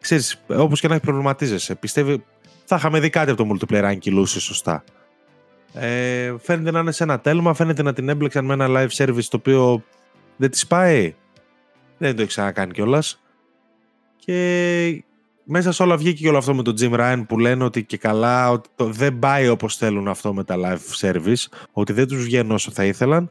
ξέρεις, 0.00 0.42
όπως 0.46 0.80
και 0.80 0.88
να 0.88 0.94
έχει 0.94 1.04
προβληματίζεσαι. 1.04 1.74
Πιστεύει, 1.74 2.24
θα 2.64 2.76
είχαμε 2.76 3.00
δει 3.00 3.10
κάτι 3.10 3.30
από 3.30 3.44
το 3.44 3.54
multiplayer 3.54 3.84
αν 3.84 3.98
κυλούσε 3.98 4.40
σωστά. 4.40 4.84
Ε, 5.78 6.34
φαίνεται 6.38 6.70
να 6.70 6.78
είναι 6.78 6.92
σε 6.92 7.02
ένα 7.02 7.20
τέλμα, 7.20 7.54
φαίνεται 7.54 7.82
να 7.82 7.92
την 7.92 8.08
έμπλεξαν 8.08 8.44
με 8.44 8.52
ένα 8.52 8.66
live 8.68 9.04
service 9.04 9.24
το 9.24 9.36
οποίο 9.36 9.82
δεν 10.36 10.50
της 10.50 10.66
πάει. 10.66 11.14
Δεν 11.98 12.16
το 12.16 12.20
έχει 12.20 12.30
ξανακάνει 12.30 12.72
κιόλας. 12.72 13.22
Και 14.16 15.04
μέσα 15.44 15.72
σε 15.72 15.82
όλα 15.82 15.96
βγήκε 15.96 16.22
και 16.22 16.28
όλο 16.28 16.38
αυτό 16.38 16.54
με 16.54 16.62
τον 16.62 16.74
Jim 16.80 16.94
Ryan 16.94 17.24
που 17.28 17.38
λένε 17.38 17.64
ότι 17.64 17.84
και 17.84 17.96
καλά 17.96 18.50
ότι 18.50 18.68
το 18.74 18.84
δεν 18.84 19.18
πάει 19.18 19.48
όπως 19.48 19.76
θέλουν 19.76 20.08
αυτό 20.08 20.34
με 20.34 20.44
τα 20.44 20.56
live 20.58 21.06
service, 21.06 21.66
ότι 21.72 21.92
δεν 21.92 22.08
τους 22.08 22.24
βγαίνουν 22.24 22.50
όσο 22.50 22.70
θα 22.70 22.84
ήθελαν 22.84 23.30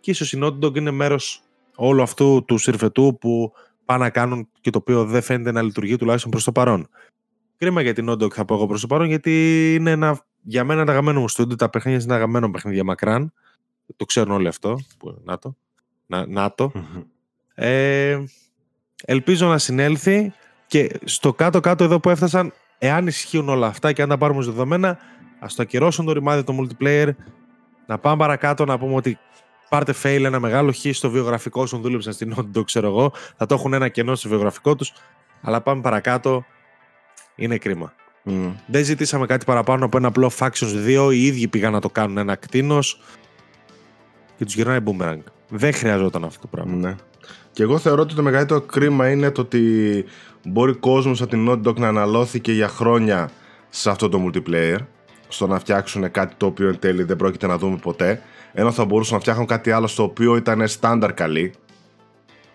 και 0.00 0.10
ίσως 0.10 0.32
η 0.32 0.38
Naughty 0.42 0.64
Dog 0.64 0.76
είναι 0.76 0.90
μέρος 0.90 1.42
όλου 1.76 2.02
αυτού 2.02 2.44
του 2.44 2.58
συρφετού 2.58 3.16
που 3.20 3.52
πάνε 3.84 4.04
να 4.04 4.10
κάνουν 4.10 4.48
και 4.60 4.70
το 4.70 4.78
οποίο 4.78 5.04
δεν 5.04 5.22
φαίνεται 5.22 5.52
να 5.52 5.62
λειτουργεί 5.62 5.96
τουλάχιστον 5.96 6.30
προς 6.30 6.44
το 6.44 6.52
παρόν. 6.52 6.88
Κρίμα 7.56 7.82
για 7.82 7.92
την 7.92 8.10
Naughty 8.10 8.22
Dog 8.22 8.32
θα 8.32 8.44
πω 8.44 8.54
εγώ 8.54 8.66
προς 8.66 8.80
το 8.80 8.86
παρόν 8.86 9.06
γιατί 9.06 9.74
είναι 9.74 9.90
ένα, 9.90 10.24
για 10.42 10.64
μένα 10.64 10.80
ένα 10.80 10.90
αγαπημένο 10.90 11.20
μου 11.20 11.28
στούντιο, 11.28 11.56
τα 11.56 11.68
παιχνίδια 11.70 11.98
είναι 11.98 12.12
ένα 12.12 12.14
αγαπημένο 12.14 12.50
παιχνίδι 12.50 12.82
μακράν. 12.82 13.32
Το 13.96 14.04
ξέρουν 14.04 14.32
όλοι 14.32 14.48
αυτό. 14.48 14.78
Που, 14.98 15.20
να 15.24 15.38
το. 15.38 15.56
Να, 16.06 16.26
να 16.26 16.54
το. 16.54 16.72
Ε, 17.54 18.18
ελπίζω 19.04 19.48
να 19.48 19.58
συνέλθει 19.58 20.32
και 20.66 21.00
στο 21.04 21.32
κάτω-κάτω 21.32 21.84
εδώ 21.84 22.00
που 22.00 22.10
έφτασαν, 22.10 22.52
εάν 22.78 23.06
ισχύουν 23.06 23.48
όλα 23.48 23.66
αυτά 23.66 23.92
και 23.92 24.02
αν 24.02 24.08
τα 24.08 24.18
πάρουμε 24.18 24.38
ως 24.38 24.46
δεδομένα, 24.46 24.98
ας 25.40 25.54
το 25.54 25.62
ακυρώσουν 25.62 26.04
το 26.04 26.12
ρημάδι 26.12 26.44
το 26.44 26.56
multiplayer, 26.60 27.08
να 27.86 27.98
πάμε 27.98 28.16
παρακάτω 28.16 28.64
να 28.64 28.78
πούμε 28.78 28.94
ότι 28.94 29.18
πάρτε 29.68 29.94
fail 30.02 30.22
ένα 30.24 30.40
μεγάλο 30.40 30.72
χ 30.72 30.78
στο 30.92 31.10
βιογραφικό 31.10 31.66
σου, 31.66 31.78
δούλεψαν 31.78 32.12
στην 32.12 32.34
Naughty 32.36 32.64
ξέρω 32.64 32.86
εγώ, 32.86 33.12
θα 33.36 33.46
το 33.46 33.54
έχουν 33.54 33.72
ένα 33.72 33.88
κενό 33.88 34.14
στο 34.14 34.28
βιογραφικό 34.28 34.76
τους, 34.76 34.92
αλλά 35.40 35.60
πάμε 35.60 35.80
παρακάτω, 35.80 36.44
είναι 37.34 37.58
κρίμα. 37.58 37.94
Mm. 38.24 38.52
Δεν 38.66 38.84
ζητήσαμε 38.84 39.26
κάτι 39.26 39.44
παραπάνω 39.44 39.84
από 39.84 39.96
ένα 39.96 40.08
απλό 40.08 40.30
Factions 40.38 41.08
2, 41.08 41.12
οι 41.12 41.26
ίδιοι 41.26 41.48
πήγαν 41.48 41.72
να 41.72 41.80
το 41.80 41.90
κάνουν 41.90 42.18
ένα 42.18 42.34
κτίνος 42.34 43.00
και 44.36 44.44
τους 44.44 44.54
γυρνάει 44.54 44.78
boomerang. 44.84 45.22
Δεν 45.48 45.72
χρειαζόταν 45.72 46.24
αυτό 46.24 46.40
το 46.40 46.46
πράγμα. 46.46 46.74
Ναι. 46.74 46.94
Και 47.52 47.62
εγώ 47.62 47.78
θεωρώ 47.78 48.02
ότι 48.02 48.14
το 48.14 48.22
μεγαλύτερο 48.22 48.60
κρίμα 48.60 49.10
είναι 49.10 49.30
το 49.30 49.40
ότι 49.40 50.04
μπορεί 50.44 50.74
κόσμος 50.74 51.22
από 51.22 51.30
την 51.30 51.48
Naughty 51.50 51.68
Dog 51.68 51.76
να 51.76 51.88
αναλώθηκε 51.88 52.52
για 52.52 52.68
χρόνια 52.68 53.30
σε 53.68 53.90
αυτό 53.90 54.08
το 54.08 54.24
multiplayer 54.26 54.78
στο 55.28 55.46
να 55.46 55.58
φτιάξουν 55.58 56.10
κάτι 56.10 56.34
το 56.36 56.46
οποίο 56.46 56.68
εν 56.68 56.78
τέλει 56.78 57.02
δεν 57.02 57.16
πρόκειται 57.16 57.46
να 57.46 57.58
δούμε 57.58 57.76
ποτέ 57.76 58.22
ενώ 58.52 58.72
θα 58.72 58.84
μπορούσαν 58.84 59.14
να 59.14 59.20
φτιάχνουν 59.20 59.46
κάτι 59.46 59.70
άλλο 59.70 59.86
στο 59.86 60.02
οποίο 60.02 60.36
ήταν 60.36 60.68
στάνταρ 60.68 61.14
καλή 61.14 61.52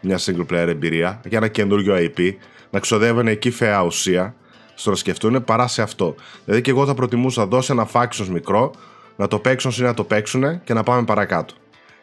μια 0.02 0.20
single 0.20 0.46
player 0.52 0.68
εμπειρία 0.68 1.22
για 1.28 1.38
ένα 1.38 1.48
καινούριο 1.48 1.96
IP 1.98 2.32
να 2.70 2.80
ξοδεύουν 2.80 3.28
εκεί 3.28 3.52
φαιά 3.52 3.84
ουσία 3.84 4.36
στο 4.80 4.90
να 4.90 4.96
σκεφτούν 4.96 5.44
παρά 5.44 5.68
σε 5.68 5.82
αυτό 5.82 6.16
δηλαδή 6.46 6.64
και 6.64 6.70
εγώ 6.72 6.86
θα 6.86 6.94
προτιμούσα 6.94 7.42
να 7.42 7.48
δώσω 7.48 7.74
ένα 7.74 7.88
factions 7.92 8.28
μικρό 8.32 8.72
να 9.16 9.28
το 9.28 9.40
παίξουν 9.40 9.72
ή 9.78 9.82
να 9.82 9.94
το 9.94 10.04
παίξουν 10.04 10.64
και 10.64 10.74
να 10.74 10.84
πάμε 10.84 11.04
παρακάτω 11.04 11.54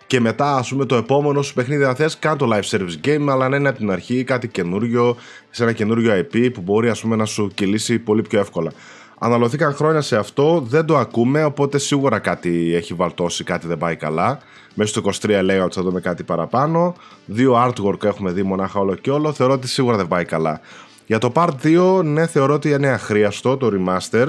και 0.07 0.21
μετά, 0.21 0.57
ας 0.57 0.69
πούμε, 0.69 0.85
το 0.85 0.97
επόμενο 0.97 1.43
σου 1.43 1.55
παιχνίδι, 1.55 1.85
αν 1.85 1.95
θες, 1.95 2.19
κάνει 2.19 2.37
το 2.37 2.49
live 2.53 2.77
service 2.77 3.07
game, 3.07 3.27
αλλά 3.29 3.49
να 3.49 3.57
είναι 3.57 3.69
από 3.69 3.79
την 3.79 3.91
αρχή 3.91 4.25
κάτι 4.25 4.49
καινούριο, 4.49 5.17
σε 5.51 5.63
ένα 5.63 5.73
καινούριο 5.73 6.13
IP 6.19 6.51
που 6.55 6.61
μπορεί 6.61 6.89
ας 6.89 7.01
πούμε, 7.01 7.17
να 7.17 7.25
σου 7.25 7.51
κυλήσει 7.55 7.99
πολύ 7.99 8.23
πιο 8.23 8.41
εύκολα. 8.41 8.73
Αναλωθήκαν 9.19 9.75
χρόνια 9.75 10.01
σε 10.01 10.17
αυτό, 10.17 10.65
δεν 10.69 10.87
το 10.87 10.97
ακούμε, 10.97 11.45
οπότε 11.45 11.79
σίγουρα 11.79 12.19
κάτι 12.19 12.75
έχει 12.75 12.95
βαλτώσει, 12.95 13.45
κάτι 13.45 13.67
δεν 13.67 13.79
πάει 13.79 13.97
καλά. 13.97 14.39
Μέσα 14.75 14.91
στο 14.91 15.29
23 15.29 15.41
λέει 15.43 15.59
ότι 15.59 15.75
θα 15.75 15.83
δούμε 15.83 16.01
κάτι 16.01 16.23
παραπάνω. 16.23 16.95
Δύο 17.27 17.55
artwork 17.67 18.05
έχουμε 18.05 18.31
δει 18.33 18.43
μονάχα 18.43 18.81
όλο 18.81 18.95
και 18.95 19.11
όλο. 19.11 19.33
Θεωρώ 19.33 19.53
ότι 19.53 19.69
σίγουρα 19.69 19.97
δεν 19.97 20.09
πάει 20.09 20.25
καλά. 20.25 20.61
Για 21.07 21.19
το 21.19 21.33
Part 21.35 21.53
2, 21.63 22.05
ναι, 22.05 22.27
θεωρώ 22.27 22.55
ότι 22.55 22.71
είναι 22.71 22.89
αχρίαστο 22.89 23.57
το 23.57 23.71
remaster. 23.73 24.29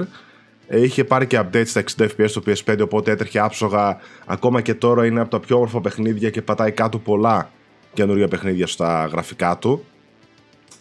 Ε, 0.68 0.82
είχε 0.82 1.04
πάρει 1.04 1.26
και 1.26 1.40
updates 1.40 1.66
στα 1.66 1.82
60 1.96 2.02
FPS 2.02 2.28
στο 2.28 2.42
PS5 2.46 2.78
οπότε 2.82 3.10
έτρεχε 3.10 3.38
άψογα 3.38 3.98
ακόμα 4.26 4.60
και 4.60 4.74
τώρα 4.74 5.06
είναι 5.06 5.20
από 5.20 5.30
τα 5.30 5.40
πιο 5.40 5.56
όμορφα 5.56 5.80
παιχνίδια 5.80 6.30
και 6.30 6.42
πατάει 6.42 6.72
κάτω 6.72 6.98
πολλά 6.98 7.50
καινούργια 7.92 8.28
παιχνίδια 8.28 8.66
στα 8.66 9.08
γραφικά 9.12 9.58
του 9.58 9.84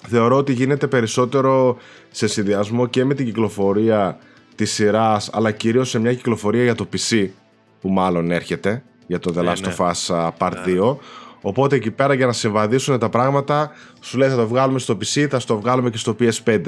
θεωρώ 0.08 0.38
ότι 0.38 0.54
γίνεται 0.54 0.88
περισσότερο 0.88 1.78
σε 2.12 2.28
συνδυασμό 2.28 2.88
και 2.88 3.06
με 3.06 3.14
την 3.14 3.26
κυκλοφορία 3.26 4.18
της 4.56 4.72
σειράς 4.74 5.30
αλλά 5.34 5.52
κυρίως 5.52 5.90
σε 5.90 6.00
μια 6.00 6.14
κυκλοφορία 6.14 6.64
για 6.64 6.76
το 6.76 6.88
PC 6.94 7.28
που 7.82 7.90
μάλλον 7.90 8.32
έρχεται 8.32 8.84
για 9.08 9.20
το 9.20 9.34
The 9.38 9.44
ε, 9.44 9.52
Last 9.52 9.62
ναι. 9.62 9.76
of 9.78 9.92
Us 9.92 10.30
Part 10.38 10.54
2 10.68 10.96
Οπότε 11.48 11.76
εκεί 11.76 11.92
πέρα 11.92 12.14
για 12.14 12.26
να 12.26 12.32
συμβαδίσουν 12.32 13.00
τα 13.00 13.10
πράγματα, 13.10 13.72
σου 14.00 14.18
λέει 14.18 14.30
θα 14.30 14.36
το 14.36 14.48
βγάλουμε 14.48 14.80
στο 14.80 14.94
PC, 14.94 15.28
θα 15.30 15.42
το 15.46 15.60
βγάλουμε 15.60 15.90
και 15.90 15.98
στο 15.98 16.16
PS5. 16.20 16.62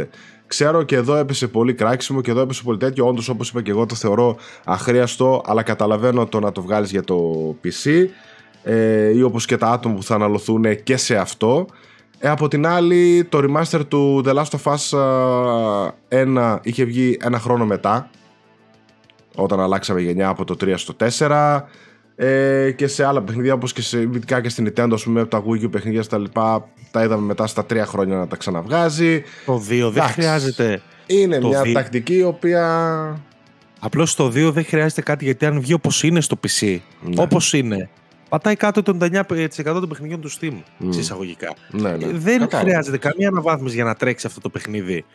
Ξέρω 0.47 0.83
και 0.83 0.95
εδώ 0.95 1.15
έπεσε 1.15 1.47
πολύ 1.47 1.73
κράξιμο 1.73 2.21
και 2.21 2.31
εδώ 2.31 2.41
έπεσε 2.41 2.63
πολύ 2.63 2.77
τέτοιο. 2.77 3.07
Όντως, 3.07 3.29
όπως 3.29 3.49
είπα 3.49 3.61
και 3.61 3.71
εγώ, 3.71 3.85
το 3.85 3.95
θεωρώ 3.95 4.37
αχρίαστο, 4.65 5.41
αλλά 5.45 5.63
καταλαβαίνω 5.63 6.25
το 6.25 6.39
να 6.39 6.51
το 6.51 6.61
βγάλεις 6.61 6.91
για 6.91 7.03
το 7.03 7.15
PC 7.63 8.05
ε, 8.63 9.17
ή 9.17 9.21
όπως 9.21 9.45
και 9.45 9.57
τα 9.57 9.67
άτομα 9.67 9.95
που 9.95 10.03
θα 10.03 10.15
αναλωθούν 10.15 10.83
και 10.83 10.97
σε 10.97 11.15
αυτό. 11.15 11.65
Ε, 12.19 12.29
από 12.29 12.47
την 12.47 12.67
άλλη, 12.67 13.25
το 13.29 13.37
remaster 13.37 13.81
του 13.87 14.23
The 14.25 14.33
Last 14.33 14.59
of 14.63 14.73
Us 14.73 14.99
1 16.09 16.57
είχε 16.61 16.83
βγει 16.83 17.17
ένα 17.21 17.39
χρόνο 17.39 17.65
μετά, 17.65 18.09
όταν 19.35 19.59
αλλάξαμε 19.59 20.01
γενιά 20.01 20.27
από 20.29 20.45
το 20.45 20.55
3 20.61 20.73
στο 20.75 20.95
4 21.19 21.61
ε, 22.19 22.71
και 22.71 22.87
σε 22.87 23.05
άλλα 23.05 23.21
παιχνίδια 23.21 23.53
όπως 23.53 23.73
και 23.73 23.81
σε 23.81 24.01
ειδικά 24.01 24.41
και 24.41 24.49
στην 24.49 24.73
Nintendo 24.75 24.95
πούμε, 25.03 25.25
τα 25.25 25.43
Wii 25.43 25.65
U 25.65 25.71
παιχνίδια 25.71 26.03
στα 26.03 26.17
λοιπά 26.17 26.69
τα 26.91 27.03
είδαμε 27.03 27.25
μετά 27.25 27.47
στα 27.47 27.65
τρία 27.65 27.85
χρόνια 27.85 28.15
να 28.15 28.27
τα 28.27 28.35
ξαναβγάζει 28.35 29.23
το 29.45 29.63
2 29.69 29.89
δεν 29.91 30.03
χρειάζεται 30.03 30.81
είναι 31.05 31.39
μια 31.39 31.63
τακτική 31.73 32.15
η 32.15 32.23
οποία 32.23 32.65
Απλώς 33.79 34.15
το 34.15 34.25
2 34.25 34.51
δεν 34.53 34.65
χρειάζεται 34.65 35.01
κάτι 35.01 35.25
γιατί 35.25 35.45
αν 35.45 35.61
βγει 35.61 35.73
όπως 35.73 36.03
είναι 36.03 36.21
στο 36.21 36.39
PC, 36.47 36.79
ναι. 37.01 37.21
όπως 37.21 37.53
είναι, 37.53 37.89
πατάει 38.29 38.55
κάτω 38.55 38.81
το 38.81 38.97
99% 39.01 39.23
των 39.63 39.89
παιχνιδιών 39.89 40.21
του 40.21 40.31
Steam. 40.31 40.53
Mm. 40.53 40.87
Συσσαγωγικά. 40.89 41.53
Ναι, 41.71 41.91
ναι. 41.91 42.07
Δεν 42.11 42.47
χρειάζεται 42.53 42.97
καμία 42.97 43.27
αναβάθμιση 43.27 43.75
για 43.75 43.83
να 43.83 43.95
τρέξει 43.95 44.27
αυτό 44.27 44.41
το 44.41 44.49
παιχνίδι 44.49 45.05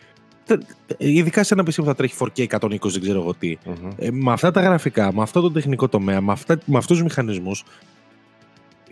ειδικά 0.98 1.42
σε 1.42 1.54
ένα 1.54 1.62
PC 1.62 1.74
που 1.76 1.84
θα 1.84 1.94
τρέχει 1.94 2.14
4K 2.18 2.46
120, 2.46 2.78
δεν 2.80 3.00
ξέρω 3.00 3.20
εγώ 3.20 3.34
τι. 3.34 3.58
Ε, 3.96 4.10
με 4.10 4.32
αυτά 4.32 4.50
τα 4.50 4.60
γραφικά, 4.60 5.12
με 5.14 5.22
αυτό 5.22 5.40
το 5.40 5.50
τεχνικό 5.50 5.88
τομέα, 5.88 6.20
με, 6.20 6.32
αυτά, 6.32 6.58
με 6.64 6.78
αυτούς 6.78 6.96
τους 6.96 7.06
μηχανισμούς. 7.06 7.64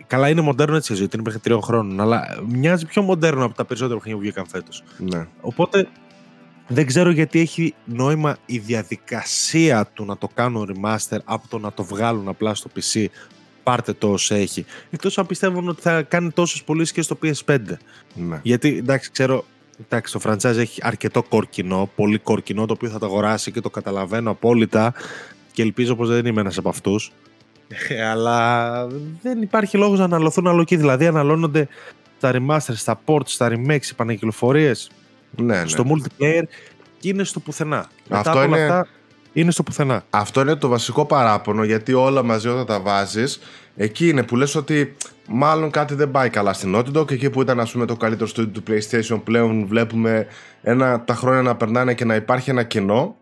Καλά, 0.07 0.29
είναι 0.29 0.41
μοντέρνο 0.41 0.75
έτσι 0.75 0.93
γιατί 0.93 1.15
είναι 1.15 1.25
μέχρι 1.25 1.39
τριών 1.39 1.61
χρόνων, 1.61 2.01
αλλά 2.01 2.39
μοιάζει 2.47 2.85
πιο 2.85 3.01
μοντέρνο 3.01 3.45
από 3.45 3.55
τα 3.55 3.65
περισσότερα 3.65 3.99
παιχνίδια 3.99 4.19
που 4.19 4.25
βγήκαν 4.25 4.47
φέτος. 4.47 4.83
Ναι. 4.97 5.27
Οπότε 5.41 5.87
δεν 6.67 6.85
ξέρω 6.85 7.09
γιατί 7.09 7.39
έχει 7.39 7.73
νόημα 7.85 8.37
η 8.45 8.57
διαδικασία 8.57 9.89
του 9.93 10.05
να 10.05 10.17
το 10.17 10.27
κάνουν 10.33 10.75
remaster 10.75 11.17
από 11.23 11.47
το 11.47 11.59
να 11.59 11.71
το 11.73 11.83
βγάλουν 11.83 12.27
απλά 12.27 12.55
στο 12.55 12.69
PC. 12.75 13.05
Πάρτε 13.63 13.93
το 13.93 14.11
όσο 14.11 14.35
έχει. 14.35 14.65
Εκτός 14.89 15.17
αν 15.17 15.25
πιστεύουν 15.25 15.69
ότι 15.69 15.81
θα 15.81 16.01
κάνει 16.01 16.31
τόσες 16.31 16.63
πωλήσεις 16.63 16.91
και 16.91 17.01
στο 17.01 17.17
PS5. 17.23 17.59
Ναι. 18.13 18.39
Γιατί 18.43 18.77
εντάξει, 18.77 19.11
ξέρω, 19.11 19.45
Εντάξει, 19.83 20.13
το 20.13 20.19
franchise 20.23 20.57
έχει 20.57 20.81
αρκετό 20.83 21.23
κόρκινο, 21.23 21.89
πολύ 21.95 22.17
κόρκινο, 22.17 22.65
το 22.65 22.73
οποίο 22.73 22.89
θα 22.89 22.99
το 22.99 23.05
αγοράσει 23.05 23.51
και 23.51 23.61
το 23.61 23.69
καταλαβαίνω 23.69 24.29
απόλυτα 24.31 24.93
και 25.51 25.61
ελπίζω 25.61 25.95
πως 25.95 26.09
δεν 26.09 26.25
είμαι 26.25 26.41
ένας 26.41 26.57
από 26.57 26.69
αυτούς. 26.69 27.11
Ε, 27.87 28.05
αλλά 28.05 28.87
δεν 29.21 29.41
υπάρχει 29.41 29.77
λόγος 29.77 29.99
να 29.99 30.05
αναλωθούν 30.05 30.47
άλλο 30.47 30.61
εκεί. 30.61 30.75
Δηλαδή 30.75 31.07
αναλώνονται 31.07 31.67
τα 32.19 32.31
remasters, 32.33 32.75
στα 32.75 33.01
ports, 33.05 33.27
στα 33.27 33.49
remakes, 33.51 33.85
οι 33.85 33.93
πανεκκυλοφορίες 33.95 34.91
ναι, 35.35 35.61
ναι. 35.61 35.67
στο 35.67 35.83
multiplayer 35.87 36.43
και 36.99 37.09
είναι 37.09 37.23
στο 37.23 37.39
πουθενά. 37.39 37.89
Αυτό 38.09 38.29
Μετά 38.29 38.45
είναι... 38.45 38.61
αυτά 38.61 38.87
είναι 39.33 39.51
στο 39.51 39.63
πουθενά. 39.63 40.03
Αυτό 40.09 40.41
είναι 40.41 40.55
το 40.55 40.67
βασικό 40.67 41.05
παράπονο 41.05 41.63
γιατί 41.63 41.93
όλα 41.93 42.23
μαζί 42.23 42.47
όταν 42.47 42.65
τα 42.65 42.79
βάζεις 42.79 43.39
εκεί 43.75 44.09
είναι 44.09 44.23
που 44.23 44.35
λες 44.35 44.55
ότι 44.55 44.95
μάλλον 45.27 45.69
κάτι 45.69 45.93
δεν 45.95 46.11
πάει 46.11 46.29
καλά 46.29 46.53
στην 46.53 46.75
Naughty 46.75 46.97
Dog. 46.97 47.11
Εκεί 47.11 47.29
που 47.29 47.41
ήταν 47.41 47.59
ας 47.59 47.71
πούμε, 47.71 47.85
το 47.85 47.95
καλύτερο 47.95 48.29
studio 48.35 48.51
του 48.51 48.63
PlayStation, 48.67 49.21
πλέον 49.23 49.65
βλέπουμε 49.65 50.27
ένα, 50.61 51.03
τα 51.03 51.13
χρόνια 51.13 51.41
να 51.41 51.55
περνάνε 51.55 51.93
και 51.93 52.05
να 52.05 52.15
υπάρχει 52.15 52.49
ένα 52.49 52.63
κενό. 52.63 53.15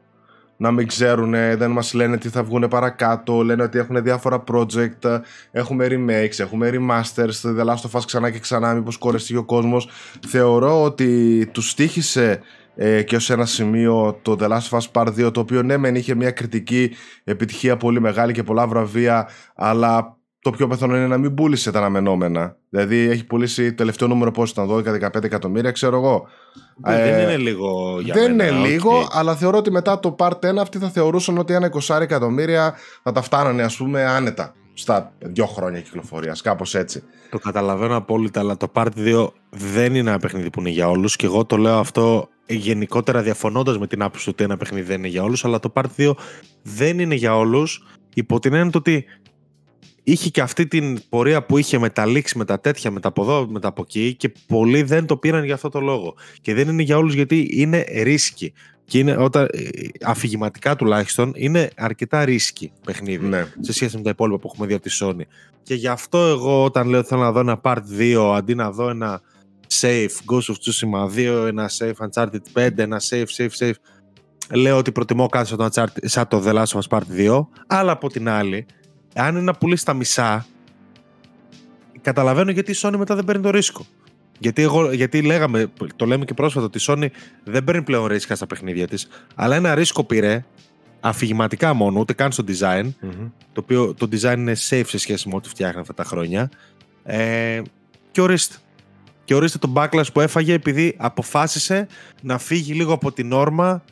να 0.61 0.71
μην 0.71 0.87
ξέρουν, 0.87 1.31
δεν 1.31 1.71
μας 1.71 1.93
λένε 1.93 2.17
τι 2.17 2.29
θα 2.29 2.43
βγουν 2.43 2.67
παρακάτω, 2.67 3.43
λένε 3.43 3.63
ότι 3.63 3.79
έχουν 3.79 4.03
διάφορα 4.03 4.43
project, 4.51 5.19
έχουμε 5.51 5.87
remakes, 5.89 6.39
έχουμε 6.39 6.71
remasters, 6.73 7.57
The 7.57 7.65
Last 7.65 7.89
of 7.91 7.99
Us 7.99 8.05
ξανά 8.05 8.29
και 8.29 8.39
ξανά, 8.39 8.73
μήπως 8.73 8.97
κόρεστηκε 8.97 9.37
ο 9.37 9.43
κόσμος. 9.43 9.89
Θεωρώ 10.27 10.83
ότι 10.83 11.45
τους 11.51 11.69
στήχησε 11.69 12.41
ε, 12.75 13.03
και 13.03 13.15
ως 13.15 13.29
ένα 13.29 13.45
σημείο 13.45 14.19
το 14.21 14.37
The 14.39 14.47
Last 14.47 14.69
of 14.69 14.79
Us 14.79 14.91
Part 14.91 15.25
2, 15.25 15.33
το 15.33 15.39
οποίο 15.39 15.61
ναι 15.61 15.77
μεν 15.77 15.95
είχε 15.95 16.15
μια 16.15 16.31
κριτική 16.31 16.95
επιτυχία 17.23 17.77
πολύ 17.77 18.01
μεγάλη 18.01 18.33
και 18.33 18.43
πολλά 18.43 18.67
βραβεία, 18.67 19.29
αλλά 19.55 20.18
το 20.41 20.49
πιο 20.51 20.67
πιθανό 20.67 20.95
είναι 20.95 21.07
να 21.07 21.17
μην 21.17 21.33
πούλησε 21.33 21.71
τα 21.71 21.79
αναμενόμενα. 21.79 22.55
Δηλαδή 22.69 22.97
έχει 22.97 23.25
πουλήσει 23.25 23.69
το 23.69 23.75
τελευταίο 23.75 24.07
νούμερο 24.07 24.31
πόσο 24.31 24.53
ήταν, 24.63 24.99
12-15 25.17 25.23
εκατομμύρια, 25.23 25.71
ξέρω 25.71 25.97
εγώ. 25.97 26.27
Δεν, 26.77 26.99
ε, 26.99 27.11
δεν 27.11 27.23
είναι 27.23 27.37
λίγο 27.37 27.99
για 28.01 28.13
Δεν 28.13 28.35
μένα, 28.35 28.49
είναι 28.49 28.59
okay. 28.59 28.69
λίγο, 28.69 29.07
αλλά 29.11 29.35
θεωρώ 29.35 29.57
ότι 29.57 29.71
μετά 29.71 29.99
το 29.99 30.15
Part 30.19 30.39
1 30.51 30.57
αυτοί 30.57 30.77
θα 30.77 30.89
θεωρούσαν 30.89 31.37
ότι 31.37 31.53
ένα 31.53 31.71
20 31.87 31.99
εκατομμύρια 32.01 32.75
θα 33.03 33.11
τα 33.11 33.21
φτάνανε 33.21 33.63
ας 33.63 33.77
πούμε 33.77 34.05
άνετα 34.05 34.53
στα 34.73 35.13
δύο 35.19 35.45
χρόνια 35.45 35.81
κυκλοφορίας, 35.81 36.41
κάπως 36.41 36.75
έτσι. 36.75 37.03
Το 37.29 37.39
καταλαβαίνω 37.39 37.95
απόλυτα, 37.95 38.39
αλλά 38.39 38.57
το 38.57 38.71
Part 38.73 38.87
2 38.95 39.27
δεν 39.49 39.95
είναι 39.95 40.09
ένα 40.09 40.19
παιχνίδι 40.19 40.49
που 40.49 40.59
είναι 40.59 40.69
για 40.69 40.89
όλους. 40.89 41.15
Και 41.15 41.25
εγώ 41.25 41.45
το 41.45 41.57
λέω 41.57 41.77
αυτό 41.77 42.29
γενικότερα 42.45 43.21
διαφωνώντας 43.21 43.77
με 43.77 43.87
την 43.87 44.01
άποψη 44.01 44.29
ότι 44.29 44.43
ένα 44.43 44.57
παιχνίδι 44.57 44.85
δεν 44.85 44.97
είναι 44.97 45.07
για 45.07 45.23
όλους. 45.23 45.45
Αλλά 45.45 45.59
το 45.59 45.73
Part 45.75 45.85
2 45.97 46.11
δεν 46.61 46.99
είναι 46.99 47.15
για 47.15 47.37
όλους 47.37 47.83
υπό 48.13 48.39
την 48.39 48.53
έννοια 48.53 48.71
ότι 48.75 49.05
είχε 50.12 50.30
και 50.30 50.41
αυτή 50.41 50.68
την 50.68 50.99
πορεία 51.10 51.43
που 51.43 51.57
είχε 51.57 51.78
με 51.78 51.89
τα 51.89 52.03
leaks, 52.07 52.32
με 52.36 52.45
τα 52.45 52.60
τέτοια, 52.60 52.91
με 52.91 52.99
τα 52.99 53.07
από 53.07 53.22
εδώ, 53.22 53.47
με 53.49 53.60
τα 53.60 53.68
από 53.68 53.82
εκεί 53.82 54.14
και 54.16 54.32
πολλοί 54.47 54.82
δεν 54.84 55.05
το 55.05 55.18
πήραν 55.18 55.43
για 55.43 55.53
αυτό 55.53 55.70
το 55.70 55.80
λόγο. 55.80 56.16
Και 56.41 56.53
δεν 56.53 56.68
είναι 56.68 56.82
για 56.82 56.97
όλους 56.97 57.14
γιατί 57.14 57.49
είναι 57.51 57.86
ρίσκι. 58.03 58.53
Και 58.86 58.97
είναι 58.97 59.18
όταν, 59.18 59.47
ε, 59.51 59.70
αφηγηματικά 60.05 60.76
τουλάχιστον 60.76 61.32
είναι 61.36 61.70
αρκετά 61.76 62.26
ρίσκι 62.26 62.72
παιχνίδι 62.86 63.26
Ναι. 63.26 63.45
σε 63.60 63.74
σχέση 63.74 63.97
με 63.97 64.03
τα 64.03 64.10
υπόλοιπα 64.10 64.38
που 64.39 64.49
έχουμε 64.51 64.68
δει 64.68 64.74
από 64.74 64.84
τη 64.84 64.97
Sony. 65.01 65.22
Και 65.64 65.74
γι' 65.76 65.88
αυτό 65.88 66.18
εγώ 66.18 66.64
όταν 66.64 66.88
λέω 66.88 67.03
θέλω 67.03 67.22
να 67.22 67.32
δω 67.32 67.39
ένα 67.39 67.62
Part 67.64 67.82
2 67.99 68.34
αντί 68.36 68.55
να 68.55 68.72
δω 68.72 68.89
ένα 68.89 69.22
Safe 69.82 70.10
Ghost 70.32 70.53
of 70.53 70.55
Tsushima 70.55 71.07
2, 71.16 71.47
ένα 71.47 71.70
Safe 71.80 72.07
Uncharted 72.07 72.41
5, 72.53 72.78
ένα 72.78 73.01
Safe, 73.10 73.26
Safe, 73.38 73.49
Safe 73.60 73.74
λέω 74.53 74.78
ότι 74.78 74.91
προτιμώ 74.91 75.28
κάτι 75.28 75.47
σαν 75.47 75.57
το, 75.57 75.66
Uncharted, 75.66 75.99
σαν 76.01 76.28
το 76.28 76.43
The 76.45 76.53
Last 76.53 76.66
of 76.66 76.80
Us 76.80 76.97
Part 76.97 77.30
2 77.30 77.45
αλλά 77.68 77.91
από 77.91 78.10
την 78.10 78.30
άλλη 78.30 78.66
αν 79.16 79.30
είναι 79.36 79.41
να 79.43 79.53
πουλήσει 79.53 79.86
τα 79.86 79.93
μισά, 79.93 80.45
καταλαβαίνω 82.01 82.51
γιατί 82.51 82.72
η 82.72 82.76
Sony 82.82 82.95
μετά 82.97 83.16
δεν 83.16 83.26
παίρνει 83.26 83.41
το 83.41 83.49
ρίσκο. 83.49 83.86
Γιατί, 84.39 84.62
εγώ, 84.62 84.91
γιατί 84.91 85.22
λέγαμε, 85.22 85.72
το 85.95 86.05
λέμε 86.05 86.26
και 86.26 86.34
πρόσφατα, 86.34 86.66
ότι 86.66 86.78
η 86.78 86.82
Sony 86.88 87.07
δεν 87.43 87.64
παίρνει 87.64 87.82
πλέον 87.82 88.05
ρίσκα 88.05 88.36
στα 88.36 88.47
παιχνίδια 88.47 88.88
της, 88.88 89.07
αλλά 89.36 89.55
ένα 89.55 89.76
ρίσκο 89.76 90.03
πήρε 90.03 90.45
αφηγηματικά 90.99 91.74
μόνο, 91.74 91.99
ούτε 91.99 92.14
καν 92.14 92.32
στο 92.32 92.43
design, 92.47 92.84
Μμμ. 93.01 93.28
το 93.53 93.62
οποίο 93.62 93.93
το 93.93 94.07
design 94.12 94.36
είναι 94.38 94.55
safe 94.70 94.84
σε 94.88 94.97
σχέση 94.97 95.28
με 95.30 95.36
ό,τι 95.36 95.49
φτιάχνει 95.49 95.80
αυτά 95.82 95.93
τα 95.93 96.03
χρόνια. 96.03 96.49
Ε, 97.03 97.62
και 98.12 98.22
ορίστε. 98.22 98.55
Και 99.26 99.36
ορίστε 99.36 99.57
τον 99.57 99.74
backlash 99.76 100.14
που 100.14 100.20
έφαγε 100.20 100.53
επειδή 100.53 100.95
αποφάσισε 100.97 101.88
να 102.22 102.38
φύγει 102.38 102.74
λίγο 102.74 102.93
από 102.93 103.12
την 103.12 103.28
νόρμα, 103.28 103.84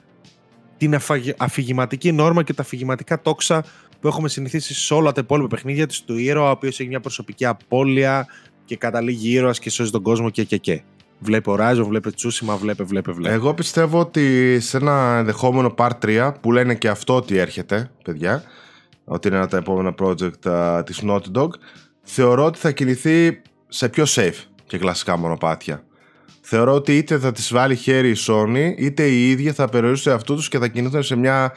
την 0.77 0.95
αφαγε- 0.95 1.35
αφηγηματική 1.43 2.11
νόρμα 2.11 2.43
και 2.43 2.53
τα 2.53 2.61
αφηγηματικά 2.61 3.21
τόξα 3.21 3.63
που 3.99 4.07
έχουμε 4.07 4.29
συνηθίσει 4.29 4.73
σε 4.73 4.93
όλα 4.93 5.11
τα 5.11 5.21
υπόλοιπα 5.23 5.47
παιχνίδια 5.47 5.87
της 5.87 6.03
του 6.03 6.17
ήρωα, 6.17 6.47
ο 6.47 6.51
οποίος 6.51 6.79
έχει 6.79 6.89
μια 6.89 6.99
προσωπική 6.99 7.45
απώλεια 7.45 8.27
και 8.65 8.75
καταλήγει 8.75 9.31
ήρωας 9.31 9.59
και 9.59 9.69
σώζει 9.69 9.91
τον 9.91 10.01
κόσμο 10.01 10.29
και 10.29 10.43
και 10.43 10.57
και. 10.57 10.81
Βλέπει 11.19 11.51
Horizon, 11.53 11.83
βλέπει 11.87 12.11
Τσούσιμα, 12.11 12.55
βλέπει, 12.55 12.83
βλέπει, 12.83 13.11
βλέπει. 13.11 13.33
Εγώ 13.33 13.53
πιστεύω 13.53 13.99
ότι 13.99 14.57
σε 14.59 14.77
ένα 14.77 15.15
ενδεχόμενο 15.17 15.73
Part 15.77 15.91
3 16.01 16.31
που 16.41 16.51
λένε 16.51 16.75
και 16.75 16.89
αυτό 16.89 17.15
ότι 17.15 17.37
έρχεται, 17.37 17.91
παιδιά, 18.03 18.43
ότι 19.05 19.27
είναι 19.27 19.35
ένα 19.35 19.45
από 19.45 19.53
τα 19.53 19.57
επόμενα 19.57 19.95
project 19.99 20.49
α, 20.49 20.83
της 20.83 21.03
Naughty 21.03 21.31
Dog, 21.33 21.49
θεωρώ 22.01 22.45
ότι 22.45 22.59
θα 22.59 22.71
κινηθεί 22.71 23.41
σε 23.67 23.89
πιο 23.89 24.03
safe 24.07 24.43
και 24.65 24.77
κλασικά 24.77 25.17
μονοπάτια. 25.17 25.83
Θεωρώ 26.41 26.73
ότι 26.73 26.97
είτε 26.97 27.17
θα 27.17 27.31
τις 27.31 27.53
βάλει 27.53 27.75
χέρι 27.75 28.09
η 28.09 28.15
Sony, 28.27 28.73
είτε 28.77 29.07
οι 29.07 29.29
ίδιοι 29.29 29.51
θα 29.51 29.69
περιορίσουν 29.69 30.13
αυτού 30.13 30.35
τους 30.35 30.49
και 30.49 30.57
θα 30.57 30.67
κινηθούν 30.67 31.03
σε 31.03 31.15
μια 31.15 31.53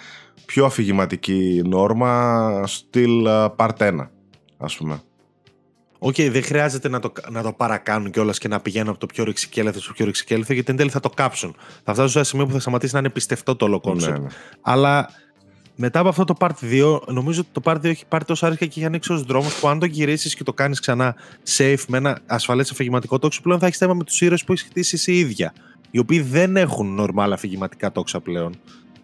πιο 0.47 0.64
αφηγηματική 0.64 1.62
νόρμα, 1.64 2.62
στυλ 2.66 3.26
α, 3.26 3.55
Part 3.57 3.76
1, 3.76 4.09
ας 4.59 4.76
πούμε. 4.76 5.03
Οκ, 6.03 6.14
δεν 6.14 6.43
χρειάζεται 6.43 6.88
να 6.88 7.01
το, 7.01 7.12
να 7.30 7.43
το 7.43 7.53
παρακάνουν 7.53 8.11
κιόλας 8.11 8.38
και 8.38 8.49
να 8.49 8.61
πηγαίνουν 8.61 8.88
από 8.88 8.99
το 8.99 9.07
πιο 9.07 9.24
ρηξικέλευθο 9.24 9.80
στο 9.80 9.93
πιο 9.93 10.05
ρηξικέλευθο, 10.05 10.53
γιατί 10.53 10.70
εν 10.70 10.76
τέλει 10.76 10.91
θα 10.91 11.01
το 11.01 11.11
κάψουν. 11.11 11.57
Θα 11.84 11.93
φτάσουν 11.93 12.09
σε 12.09 12.18
ένα 12.18 12.26
σημείο 12.26 12.47
που 12.47 12.53
θα 12.53 12.61
σταματήσει 12.61 12.93
να 12.93 12.99
είναι 12.99 13.11
πιστευτό 13.11 13.57
το 13.57 13.64
όλο 13.64 13.80
concept. 13.84 13.97
Ναι, 13.97 14.18
ναι. 14.18 14.28
Αλλά 14.61 15.11
μετά 15.74 15.99
από 15.99 16.09
αυτό 16.09 16.24
το 16.24 16.34
Part 16.38 16.51
2, 16.62 17.01
νομίζω 17.07 17.41
ότι 17.41 17.51
το 17.53 17.61
Part 17.64 17.76
2 17.76 17.84
έχει 17.84 18.07
πάρει 18.07 18.24
τόσα 18.24 18.47
ρίσκα 18.47 18.66
και 18.66 18.72
έχει 18.76 18.86
ανοίξει 18.86 19.12
τόσους 19.12 19.22
δρόμους 19.22 19.59
που 19.59 19.68
αν 19.68 19.78
το 19.78 19.86
γυρίσεις 19.86 20.34
και 20.34 20.45
το 20.45 20.53
κάνεις 20.53 20.80
ξανά 20.80 21.14
safe 21.57 21.84
με 21.88 21.97
ένα 21.97 22.18
ασφαλές 22.26 22.70
αφηγηματικό 22.70 23.18
τόξο, 23.18 23.41
πλέον 23.43 23.59
θα 23.59 23.66
έχεις 23.66 23.78
θέμα 23.78 23.95
με 23.95 24.05
τους 24.05 24.20
ήρωες 24.20 24.45
που 24.45 24.53
έχεις 24.53 24.64
χτίσει 24.64 24.95
εσύ 24.95 25.08
η 25.08 25.12
ίδια. 25.12 25.53
Οι 25.91 25.99
οποίοι 25.99 26.20
δεν 26.20 26.57
έχουν 26.57 26.95
νορμάλ 26.95 27.32
αφηγηματικά 27.32 27.93
τόξα 27.93 28.20
πλέον. 28.20 28.55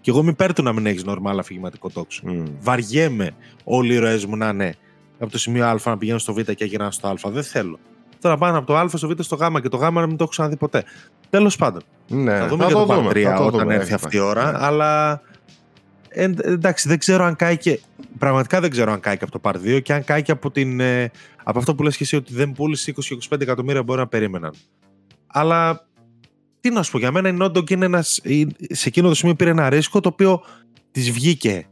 Και 0.06 0.12
εγώ 0.12 0.20
είμαι 0.20 0.30
υπέρ 0.30 0.52
του 0.52 0.62
να 0.62 0.72
μην 0.72 0.86
έχεις 0.86 1.04
νορμάλ 1.04 1.38
αφηγηματικό 1.38 1.90
τόξο. 1.90 2.22
Μμ. 2.24 2.44
Βαριέμαι 2.60 3.30
όλοι 3.64 3.92
οι 3.92 3.96
ήρωέ 3.96 4.20
μου 4.28 4.36
να 4.36 4.48
είναι 4.48 4.74
από 5.18 5.30
το 5.30 5.38
σημείο 5.38 5.66
Α 5.66 5.78
να 5.84 5.98
πηγαίνουν 5.98 6.20
στο 6.20 6.32
Β 6.34 6.40
και 6.40 6.64
γυρνάνε 6.64 6.90
στο 6.90 7.08
Α. 7.08 7.14
Δεν 7.24 7.42
θέλω. 7.42 7.78
Θέλω 8.18 8.32
να 8.32 8.38
πάνε 8.38 8.56
από 8.56 8.66
το 8.66 8.76
Α 8.76 8.88
στο 8.88 9.08
Β 9.08 9.20
στο 9.20 9.36
Γ 9.36 9.60
και 9.60 9.68
το 9.68 9.76
Γ 9.76 9.80
να 9.80 9.90
μην 9.90 10.08
το 10.08 10.16
έχω 10.18 10.26
ξαναδεί 10.26 10.56
ποτέ. 10.56 10.84
Τέλος 11.30 11.56
πάντων. 11.56 11.82
Ναι, 12.08 12.38
θα 12.38 12.46
δούμε 12.46 12.62
θα 12.62 12.68
και 12.68 12.74
το, 12.74 12.86
το 12.86 12.94
Part 12.94 12.96
δούμε, 12.96 13.10
3 13.10 13.22
θα 13.22 13.36
το 13.36 13.44
όταν 13.44 13.60
δούμε, 13.60 13.74
έρθει 13.74 13.84
έχει 13.84 13.94
αυτή 13.94 14.16
η 14.16 14.18
πάει. 14.18 14.28
ώρα. 14.28 14.50
Ναι. 14.50 14.58
Αλλά 14.60 15.20
ε, 16.08 16.30
εντάξει, 16.42 16.88
δεν 16.88 16.98
ξέρω 16.98 17.24
αν 17.24 17.36
κάει 17.36 17.56
και. 17.56 17.80
Πραγματικά 18.18 18.60
δεν 18.60 18.70
ξέρω 18.70 18.92
αν 18.92 19.00
κάει 19.00 19.16
και 19.16 19.24
από 19.24 19.38
το 19.38 19.50
Part 19.50 19.76
2 19.76 19.82
και 19.82 19.92
αν 19.92 20.04
κάει 20.04 20.22
και 20.22 20.32
από, 20.32 20.50
την, 20.50 20.80
ε, 20.80 21.10
από 21.44 21.58
αυτό 21.58 21.74
που 21.74 21.82
λες 21.82 21.96
και 21.96 22.02
εσύ 22.04 22.16
ότι 22.16 22.34
δεν 22.34 22.52
πούλησε 22.52 22.94
20-25 23.30 23.40
εκατομμύρια 23.40 23.82
μπορεί 23.82 23.98
να 23.98 24.06
περίμεναν. 24.06 24.52
Αλλά 25.26 25.86
τι 26.68 26.74
να 26.74 26.82
σου 26.82 26.90
πω, 26.90 26.98
για 26.98 27.12
μένα 27.12 27.28
η 27.28 27.36
Naughty 27.40 27.56
Dog 27.56 27.70
είναι 27.70 27.84
ένας, 27.84 28.16
η- 28.22 28.46
σε 28.70 28.88
εκείνο 28.88 29.08
το 29.08 29.14
σημείο 29.14 29.34
πήρε 29.34 29.50
ένα 29.50 29.68
ρίσκο 29.68 30.00
το 30.00 30.08
οποίο 30.08 30.42
της 30.90 31.10
βγήκε. 31.10 31.66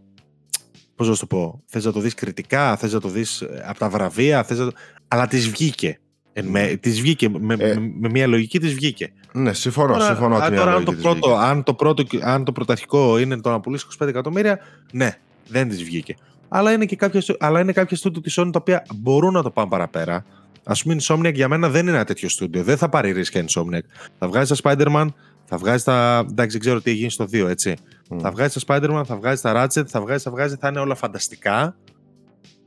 Πώς 0.96 1.08
να 1.08 1.14
σου 1.14 1.20
το 1.20 1.26
πω, 1.26 1.62
θες 1.66 1.84
να 1.84 1.92
το 1.92 2.00
δεις 2.00 2.14
κριτικά, 2.14 2.76
θες 2.76 2.92
να 2.92 3.00
το 3.00 3.08
δεις 3.08 3.42
από 3.66 3.78
τα 3.78 3.88
βραβεία, 3.88 4.44
θες 4.44 4.58
να 4.58 4.64
το... 4.64 4.72
αλλά 5.08 5.26
της 5.26 5.48
βγήκε. 5.50 5.98
Εν 6.32 6.46
με, 6.46 6.66
της 6.80 7.00
βγήκε 7.00 7.28
με, 7.28 7.54
Ε. 7.54 7.74
με, 7.78 7.92
με 8.00 8.08
μια 8.08 8.26
λογική 8.26 8.58
της 8.60 8.74
βγήκε. 8.74 9.12
Ναι, 9.32 9.52
συμφωνώ, 9.52 9.92
Τώρα, 9.92 10.04
συμφωνώ 10.06 10.34
α, 10.36 10.46
ότι 10.46 10.56
τώρα, 10.56 10.70
μια 10.70 10.76
αν, 10.76 10.84
το 10.84 10.90
λογική 10.90 10.94
της 10.94 11.02
πρώτο, 11.20 11.28
βγήκε. 11.36 11.50
αν, 11.50 11.62
το 11.62 11.74
πρώτο, 11.74 12.04
αν 12.22 12.44
το 12.44 12.52
πρωταρχικό 12.52 13.18
είναι 13.18 13.40
το 13.40 13.50
να 13.50 13.60
πουλήσει 13.60 13.86
25 14.02 14.06
εκατομμύρια, 14.08 14.58
ναι, 14.92 15.18
δεν 15.48 15.68
της 15.68 15.82
βγήκε. 15.84 16.14
Αλλά 16.48 16.72
είναι 16.72 16.84
και 16.84 16.96
κάποια, 16.96 17.20
στου- 17.20 17.36
αλλά 17.44 17.60
είναι 17.60 17.72
κάποια 17.72 17.96
στούντιο 17.96 18.20
της 18.20 18.38
Sony 18.40 18.48
τα 18.52 18.58
οποία 18.60 18.86
μπορούν 18.94 19.32
να 19.32 19.42
το 19.42 19.50
πάνε 19.50 19.68
παραπέρα. 19.68 20.24
Α 20.64 20.72
πούμε, 20.82 20.94
η 20.94 20.98
Insomniac 21.02 21.34
για 21.34 21.48
μένα 21.48 21.68
δεν 21.68 21.86
είναι 21.86 21.96
ένα 21.96 22.04
τέτοιο 22.04 22.28
στούντιο. 22.28 22.62
Δεν 22.62 22.76
θα 22.76 22.88
πάρει 22.88 23.12
ρίσκα 23.12 23.40
η 23.40 23.44
Insomniac. 23.48 23.80
Θα 24.18 24.28
βγάζει 24.28 24.54
τα 24.54 24.74
Spider-Man, 24.76 25.06
θα 25.44 25.56
βγάζει 25.56 25.84
τα. 25.84 26.18
Εντάξει, 26.30 26.50
δεν 26.50 26.60
ξέρω 26.60 26.80
τι 26.80 26.90
έχει 26.90 26.98
γίνει 26.98 27.10
στο 27.10 27.24
2, 27.24 27.46
έτσι. 27.48 27.74
Μμ. 28.10 28.18
Θα 28.18 28.30
βγάζει 28.30 28.60
τα 28.64 28.80
Spider-Man, 28.80 29.02
θα 29.06 29.16
βγάζει 29.16 29.42
τα 29.42 29.52
Ratchet, 29.64 29.86
θα 29.86 30.00
βγάζει, 30.00 30.22
θα 30.22 30.30
βγάζει, 30.30 30.56
θα 30.60 30.68
είναι 30.68 30.78
όλα 30.80 30.94
φανταστικά. 30.94 31.76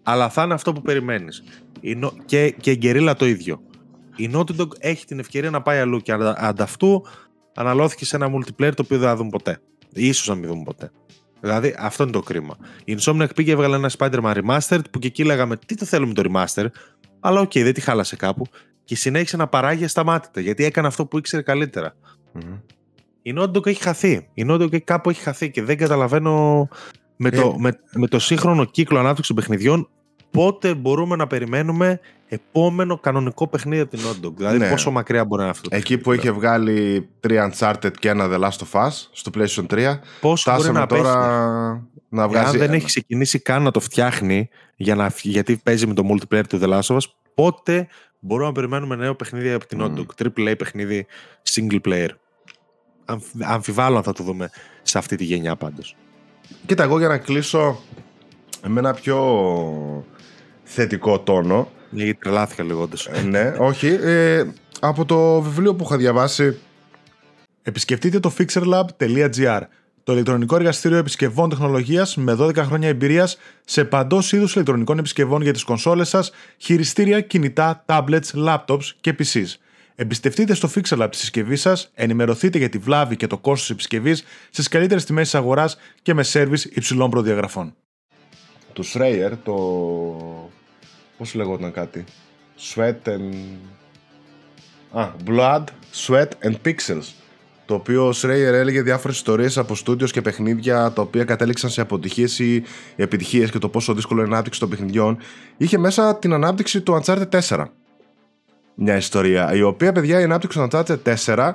Αλλά 0.04 0.30
θα 0.30 0.44
είναι 0.44 0.54
αυτό 0.54 0.74
που 0.74 0.82
περιμένεις. 0.82 1.44
Και, 2.26 2.50
και 2.60 2.72
η 2.72 2.80
Guerrilla 2.82 3.14
το 3.18 3.26
ίδιο. 3.26 3.62
Η 4.16 4.30
Naughty 4.34 4.56
Dog 4.62 4.68
έχει 4.80 5.06
την 5.06 5.20
ευκαιρία 5.20 5.50
να 5.50 5.62
πάει 5.62 5.80
αλλού 5.80 6.00
και 6.00 6.12
αντα- 6.12 6.36
ανταυτού 6.40 7.06
αναλώθηκε 7.56 8.06
σε 8.06 8.16
ένα 8.16 8.28
multiplayer 8.34 8.72
το 8.76 8.82
οποίο 8.84 8.98
δεν 8.98 9.08
θα 9.08 9.16
δούμε 9.16 9.30
ποτέ. 9.30 9.60
Ίσως 9.94 10.28
να 10.28 10.36
μην 10.36 10.48
δούμε 10.50 10.64
ποτέ. 10.64 10.92
Δηλαδή 11.42 11.76
αυτό 11.80 12.04
είναι 12.04 12.12
το 12.12 12.22
κρίμα. 12.22 12.58
Η 12.86 12.98
Insomniac 13.00 13.28
πήγε 13.36 13.52
έβγαλε 13.52 13.76
ένα 13.76 13.92
Spider-Man 13.98 14.34
Remastered 14.34 14.82
που 14.92 15.00
και 15.00 15.08
εκεί 15.08 15.24
λέγαμε 15.24 15.58
τι 15.66 15.76
το 15.76 15.86
θέλουμε 15.86 16.14
το 16.14 16.24
Remaster. 16.26 16.66
Αλλά 17.28 17.42
οκ, 17.42 17.52
δεν 17.54 17.74
τη 17.74 17.82
χάλασε 17.82 18.16
κάπου. 18.16 18.46
Και 18.84 18.96
συνέχισε 18.96 19.38
να 19.38 19.48
παράγει 19.48 19.84
ασταμάτητα 19.84 20.42
γιατί 20.42 20.64
έκανε 20.64 20.88
αυτό 20.88 21.06
που 21.06 21.18
ήξερε 21.18 21.42
καλύτερα. 21.42 21.96
Μμμ. 22.32 22.54
Η 23.22 23.34
Naughty 23.38 23.52
Dog 23.52 23.66
έχει 23.66 23.82
χαθεί. 23.82 24.28
Η 24.34 24.46
Naughty 24.48 24.62
Dog 24.62 24.80
κάπου 24.80 25.10
έχει 25.10 25.22
χαθεί 25.22 25.52
και 25.52 25.64
δεν 25.64 25.78
καταλαβαίνω 25.78 26.68
με 27.16 27.30
το, 27.32 27.42
Ε. 27.42 27.60
με, 27.60 27.80
με 27.94 28.08
το 28.08 28.20
σύγχρονο 28.20 28.66
κύκλο 28.66 29.00
ανάπτυξης 29.00 29.34
των 29.34 29.42
παιχνιδιών 29.42 29.90
πότε 30.32 30.76
μπορούμε 30.76 31.16
να 31.16 31.28
περιμένουμε 31.28 32.00
επόμενο 32.28 32.98
κανονικό 32.98 33.48
παιχνίδι 33.48 33.82
από 33.82 33.90
την 33.98 34.00
Naughty 34.06 34.26
Dog. 34.26 34.34
Δηλαδή 34.36 34.58
Ναι. 34.58 34.70
πόσο 34.70 34.92
μακριά 34.92 35.26
μπορεί 35.26 35.42
να 35.42 35.48
είναι 35.48 35.58
αυτό. 35.58 35.70
το 35.70 35.76
Εκεί 35.76 35.98
που 35.98 36.04
παιχνίδι. 36.10 36.28
είχε 36.28 36.32
βγάλει 36.38 37.10
τρία 37.20 37.54
Uncharted 37.54 37.92
και 38.00 38.10
ένα 38.10 38.28
The 38.32 38.40
Last 38.44 38.58
of 38.72 38.86
Us 38.88 38.92
στο 39.12 39.32
PlayStation 39.36 39.66
3, 39.70 40.00
πόσο 40.22 40.52
μπορεί 40.52 40.62
φτάσαμε 40.62 40.80
να 40.80 40.86
τώρα 40.86 41.02
τώρα... 41.04 41.88
να 42.10 42.28
βγάζει. 42.28 42.46
Αν 42.50 42.58
δεν 42.58 42.74
έχει 42.74 42.86
ξεκινήσει 42.86 43.40
καν 43.40 43.64
να 43.64 43.72
το 43.72 43.80
φτιάχνει 43.80 44.50
για 44.76 44.96
να, 44.96 45.12
γιατί 45.22 45.60
παίζει 45.64 45.88
με 45.88 45.94
το 45.94 46.04
multiplayer 46.12 46.48
του 46.50 46.60
The 46.62 46.68
Last 46.74 46.82
of 46.82 46.96
Us, 46.96 47.02
πότε 47.34 47.88
μπορούμε 48.20 48.48
να 48.48 48.54
περιμένουμε 48.54 48.96
νέο 48.96 49.16
παιχνίδι 49.16 49.52
από 49.52 49.66
την 49.68 49.80
Naughty 49.82 49.98
Dog; 50.00 50.06
Triple 50.26 50.52
A 50.52 50.58
παιχνίδι 50.58 51.06
single 51.54 51.80
player. 51.88 52.10
Αμφι- 53.06 53.44
Αμφιβάλλω 53.44 53.98
αν 53.98 54.04
θα 54.04 54.14
το 54.14 54.24
δούμε 54.24 54.50
σε 54.82 54.98
αυτή 54.98 55.16
τη 55.16 55.24
γενιά 55.24 55.56
πάντως. 55.56 55.96
Κοίτα, 56.66 56.84
εγώ 56.84 56.98
για 56.98 57.08
να 57.08 57.18
κλείσω 57.18 57.80
με 58.68 58.80
ένα 58.80 58.94
πιο 58.94 59.16
θετικό 60.68 61.20
τόνο. 61.20 61.72
Γιατί 61.90 62.14
τρελάθηκα 62.14 62.64
λίγο 62.64 62.82
όντως. 62.82 63.08
Ε, 63.08 63.22
ναι, 63.22 63.54
όχι. 63.60 63.88
Ε, 63.88 64.46
από 64.80 65.06
το 65.06 65.42
βιβλίο 65.42 65.76
που 65.76 65.84
είχα 65.84 65.98
διαβάσει, 65.98 66.58
επισκεφτείτε 67.62 68.20
το 68.20 68.34
fixerlab.gr. 68.38 69.62
το 70.04 70.14
ηλεκτρονικό 70.14 70.56
εργαστήριο 70.56 70.98
επισκευών 70.98 71.50
τεχνολογίας 71.50 72.16
με 72.16 72.36
12 72.40 72.56
χρόνια 72.56 72.88
εμπειρίας 72.88 73.38
σε 73.66 73.84
παντός 73.84 74.32
είδους 74.32 74.54
ηλεκτρονικών 74.54 74.98
επισκευών 74.98 75.42
για 75.42 75.54
τις 75.54 75.64
κονσόλες 75.64 76.10
σας, 76.10 76.32
χειριστήρια, 76.58 77.22
κινητά, 77.22 77.86
tablets, 77.88 78.34
laptops 78.34 78.84
και 79.02 79.16
PCs. 79.20 79.54
Εμπιστευτείτε 80.00 80.54
στο 80.54 80.70
Fixer 80.76 81.08
τη 81.12 81.18
συσκευή 81.18 81.56
σας, 81.56 81.92
ενημερωθείτε 81.94 82.58
για 82.58 82.70
τη 82.70 82.78
βλάβη 82.78 83.16
και 83.16 83.28
το 83.28 83.38
κόστος 83.38 83.62
της 83.62 83.70
επισκευή 83.70 84.16
στις 84.50 84.68
καλύτερες 84.68 85.06
τιμές 85.06 85.24
της 85.24 85.36
αγοράς 85.36 85.78
και 86.02 86.14
με 86.14 86.24
σερβις 86.24 86.66
υψηλών 86.66 87.10
προδιαγραφών. 87.10 87.76
Το 88.74 88.84
Schreier, 88.94 89.32
το. 89.44 90.47
Πώς 91.18 91.34
λεγόταν 91.34 91.72
κάτι; 91.72 92.04
Sweat 92.60 93.04
and. 93.04 93.34
Α, 94.92 95.12
Blood, 95.26 95.64
Sweat 96.06 96.30
and 96.44 96.56
Pixels 96.66 97.14
το 97.68 97.74
οποίο 97.74 98.08
ο 98.08 98.12
Σρέιερ 98.12 98.54
έλεγε 98.54 98.82
διάφορες 98.82 99.16
ιστορίες 99.16 99.58
από 99.58 99.76
στούντιος 99.76 100.12
και 100.12 100.22
παιχνίδια 100.22 100.92
τα 100.92 101.02
οποία 101.02 101.24
κατέληξαν 101.24 101.70
σε 101.70 101.82
αποτυχίες 101.82 102.40
ή 102.40 102.64
επιτυχίες 102.96 103.52
και 103.52 103.58
το 103.58 103.70
πόσο 103.70 103.94
δύσκολο 103.94 104.20
είναι 104.20 104.30
η 104.30 104.32
ανάπτυξη 104.32 104.60
των 104.60 104.70
παιχνιδιών. 104.70 105.18
Είχε 105.58 105.78
μέσα 105.78 106.16
την 106.16 106.34
ανάπτυξη 106.34 106.82
του 106.82 107.02
Uncharted 107.04 107.40
4. 107.48 107.66
Μια 108.76 108.96
ιστορία, 108.96 109.54
η 109.54 109.62
οποία 109.62 109.92
παιδιά 109.92 110.20
η 110.20 110.24
ανάπτυξη 110.24 110.60
του 110.60 110.68
Uncharted 110.72 111.16
4 111.26 111.54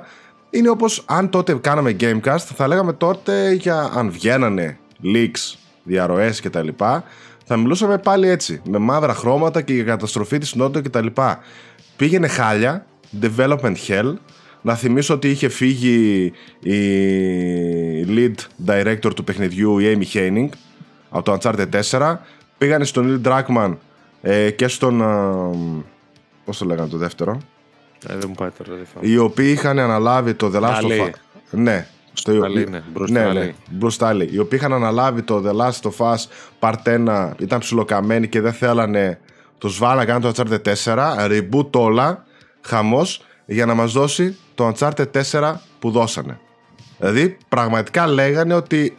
είναι 0.49 0.69
όπως 0.69 1.03
αν 1.05 1.29
τότε 1.29 1.53
κάναμε 1.53 1.95
Gamecast, 1.99 2.37
θα 2.37 2.67
λέγαμε 2.67 2.93
τότε 2.93 3.51
για 3.51 3.91
αν 3.95 4.11
βγαίνανε 4.11 4.77
leaks, 5.03 5.55
διαρροές 5.83 6.41
κτλ. 6.41 6.67
Θα 7.43 7.57
μιλούσαμε 7.57 7.97
πάλι 7.97 8.27
έτσι, 8.27 8.61
με 8.69 8.77
μαύρα 8.77 9.13
χρώματα 9.13 9.61
και 9.61 9.73
για 9.73 9.83
καταστροφή 9.83 10.37
της 10.37 10.55
Nintendo 10.57 10.83
κτλ. 10.83 11.07
Πήγαινε 11.95 12.27
χάλια, 12.27 12.85
development 13.21 13.75
hell, 13.87 14.13
να 14.61 14.75
θυμίσω 14.75 15.13
ότι 15.13 15.29
είχε 15.29 15.49
φύγει 15.49 16.31
η 16.59 18.05
lead 18.07 18.33
director 18.65 19.11
του 19.15 19.23
παιχνιδιού, 19.23 19.79
η 19.79 19.97
Amy 19.97 20.17
Henning, 20.17 20.49
από 21.09 21.23
το 21.23 21.37
Uncharted 21.41 21.81
4. 21.89 22.17
Πήγανε 22.57 22.85
στον 22.85 23.21
Neil 23.25 23.27
Druckmann 23.27 23.75
ε, 24.21 24.51
και 24.51 24.67
στον... 24.67 25.01
Ε, 25.01 25.83
πώς 26.45 26.57
το 26.57 26.65
λέγανε 26.65 26.87
το 26.87 26.97
δεύτερο; 26.97 27.37
Ε, 28.07 28.15
δεν 28.17 28.25
μου 28.27 28.35
πάει 28.35 28.49
τώρα, 28.49 28.79
Οι 28.99 29.17
οποίοι 29.17 29.51
είχαν 29.55 29.79
αναλάβει 29.79 30.33
το 30.33 30.51
The 30.53 30.61
Last 30.61 30.81
of 30.81 31.01
Us. 31.01 31.09
Ναι, 31.51 31.87
στο 32.13 32.31
ναι, 32.31 32.47
ναι, 32.47 32.83
ναι, 33.09 33.33
ναι, 34.13 34.23
Οι 34.23 34.37
οποίοι 34.37 34.59
είχαν 34.61 34.73
αναλάβει 34.73 35.21
το 35.21 35.43
The 35.45 35.61
Last 35.61 35.91
of 35.91 36.13
Us 36.13 36.25
Part 36.59 37.07
1, 37.07 37.31
ήταν 37.37 37.59
ψιλοκαμένοι 37.59 38.27
και 38.27 38.41
δεν 38.41 38.53
θέλανε. 38.53 39.19
Του 39.57 39.75
βάλα 39.77 40.05
να 40.05 40.19
το 40.19 40.31
Uncharted 40.35 40.73
4, 40.83 41.29
reboot 41.29 41.71
όλα, 41.71 42.25
χαμός 42.61 43.25
για 43.45 43.65
να 43.65 43.73
μας 43.73 43.91
δώσει 43.91 44.37
το 44.55 44.73
Uncharted 44.73 45.23
4 45.31 45.53
που 45.79 45.91
δώσανε. 45.91 46.39
Δηλαδή 46.99 47.37
πραγματικά 47.49 48.07
λέγανε 48.07 48.53
ότι 48.53 48.97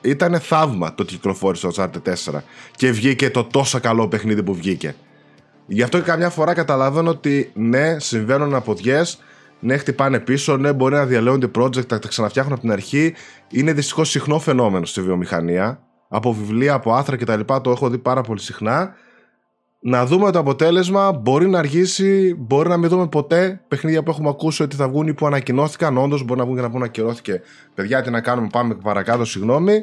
ήταν 0.00 0.40
θαύμα 0.40 0.94
το 0.94 1.02
ότι 1.02 1.14
κυκλοφόρησε 1.14 1.68
το 1.68 1.74
Uncharted 1.76 2.32
4 2.32 2.38
και 2.76 2.90
βγήκε 2.90 3.30
το 3.30 3.44
τόσο 3.44 3.80
καλό 3.80 4.08
παιχνίδι 4.08 4.42
που 4.42 4.54
βγήκε. 4.54 4.94
Γι' 5.66 5.82
αυτό 5.82 5.98
και 5.98 6.04
καμιά 6.04 6.30
φορά 6.30 6.54
καταλαβαίνω 6.54 7.10
ότι 7.10 7.50
ναι, 7.54 7.98
συμβαίνουν 7.98 8.54
αποδιές, 8.54 9.18
ναι, 9.60 9.76
χτυπάνε 9.76 10.20
πίσω, 10.20 10.56
ναι, 10.56 10.72
μπορεί 10.72 10.94
να 10.94 11.06
διαλέονται 11.06 11.50
project, 11.58 11.86
τα 11.86 11.98
ξαναφτιάχνουν 12.08 12.52
από 12.52 12.62
την 12.62 12.72
αρχή. 12.72 13.14
Είναι 13.50 13.72
δυστυχώς 13.72 14.10
συχνό 14.10 14.38
φαινόμενο 14.38 14.84
στη 14.84 15.02
βιομηχανία. 15.02 15.80
Από 16.08 16.32
βιβλία, 16.32 16.74
από 16.74 16.92
άθρα 16.92 17.16
κτλ. 17.16 17.40
Το 17.62 17.70
έχω 17.70 17.88
δει 17.88 17.98
πάρα 17.98 18.20
πολύ 18.20 18.40
συχνά 18.40 18.94
να 19.80 20.06
δούμε 20.06 20.30
το 20.30 20.38
αποτέλεσμα. 20.38 21.12
Μπορεί 21.12 21.48
να 21.48 21.58
αργήσει, 21.58 22.34
μπορεί 22.38 22.68
να 22.68 22.76
μην 22.76 22.88
δούμε 22.88 23.08
ποτέ 23.08 23.60
παιχνίδια 23.68 24.02
που 24.02 24.10
έχουμε 24.10 24.28
ακούσει 24.28 24.62
ότι 24.62 24.76
θα 24.76 24.88
βγουν 24.88 25.06
ή 25.06 25.14
που 25.14 25.26
ανακοινώθηκαν. 25.26 25.98
Όντως, 25.98 26.24
μπορεί 26.24 26.38
να 26.38 26.44
βγουν 26.44 26.56
και 26.56 26.62
να 26.62 26.70
πούνε 26.70 26.84
ακυρώθηκε. 26.84 27.40
Παιδιά, 27.74 28.02
τι 28.02 28.10
να 28.10 28.20
κάνουμε, 28.20 28.48
πάμε 28.52 28.74
παρακάτω, 28.74 29.24
συγγνώμη. 29.24 29.80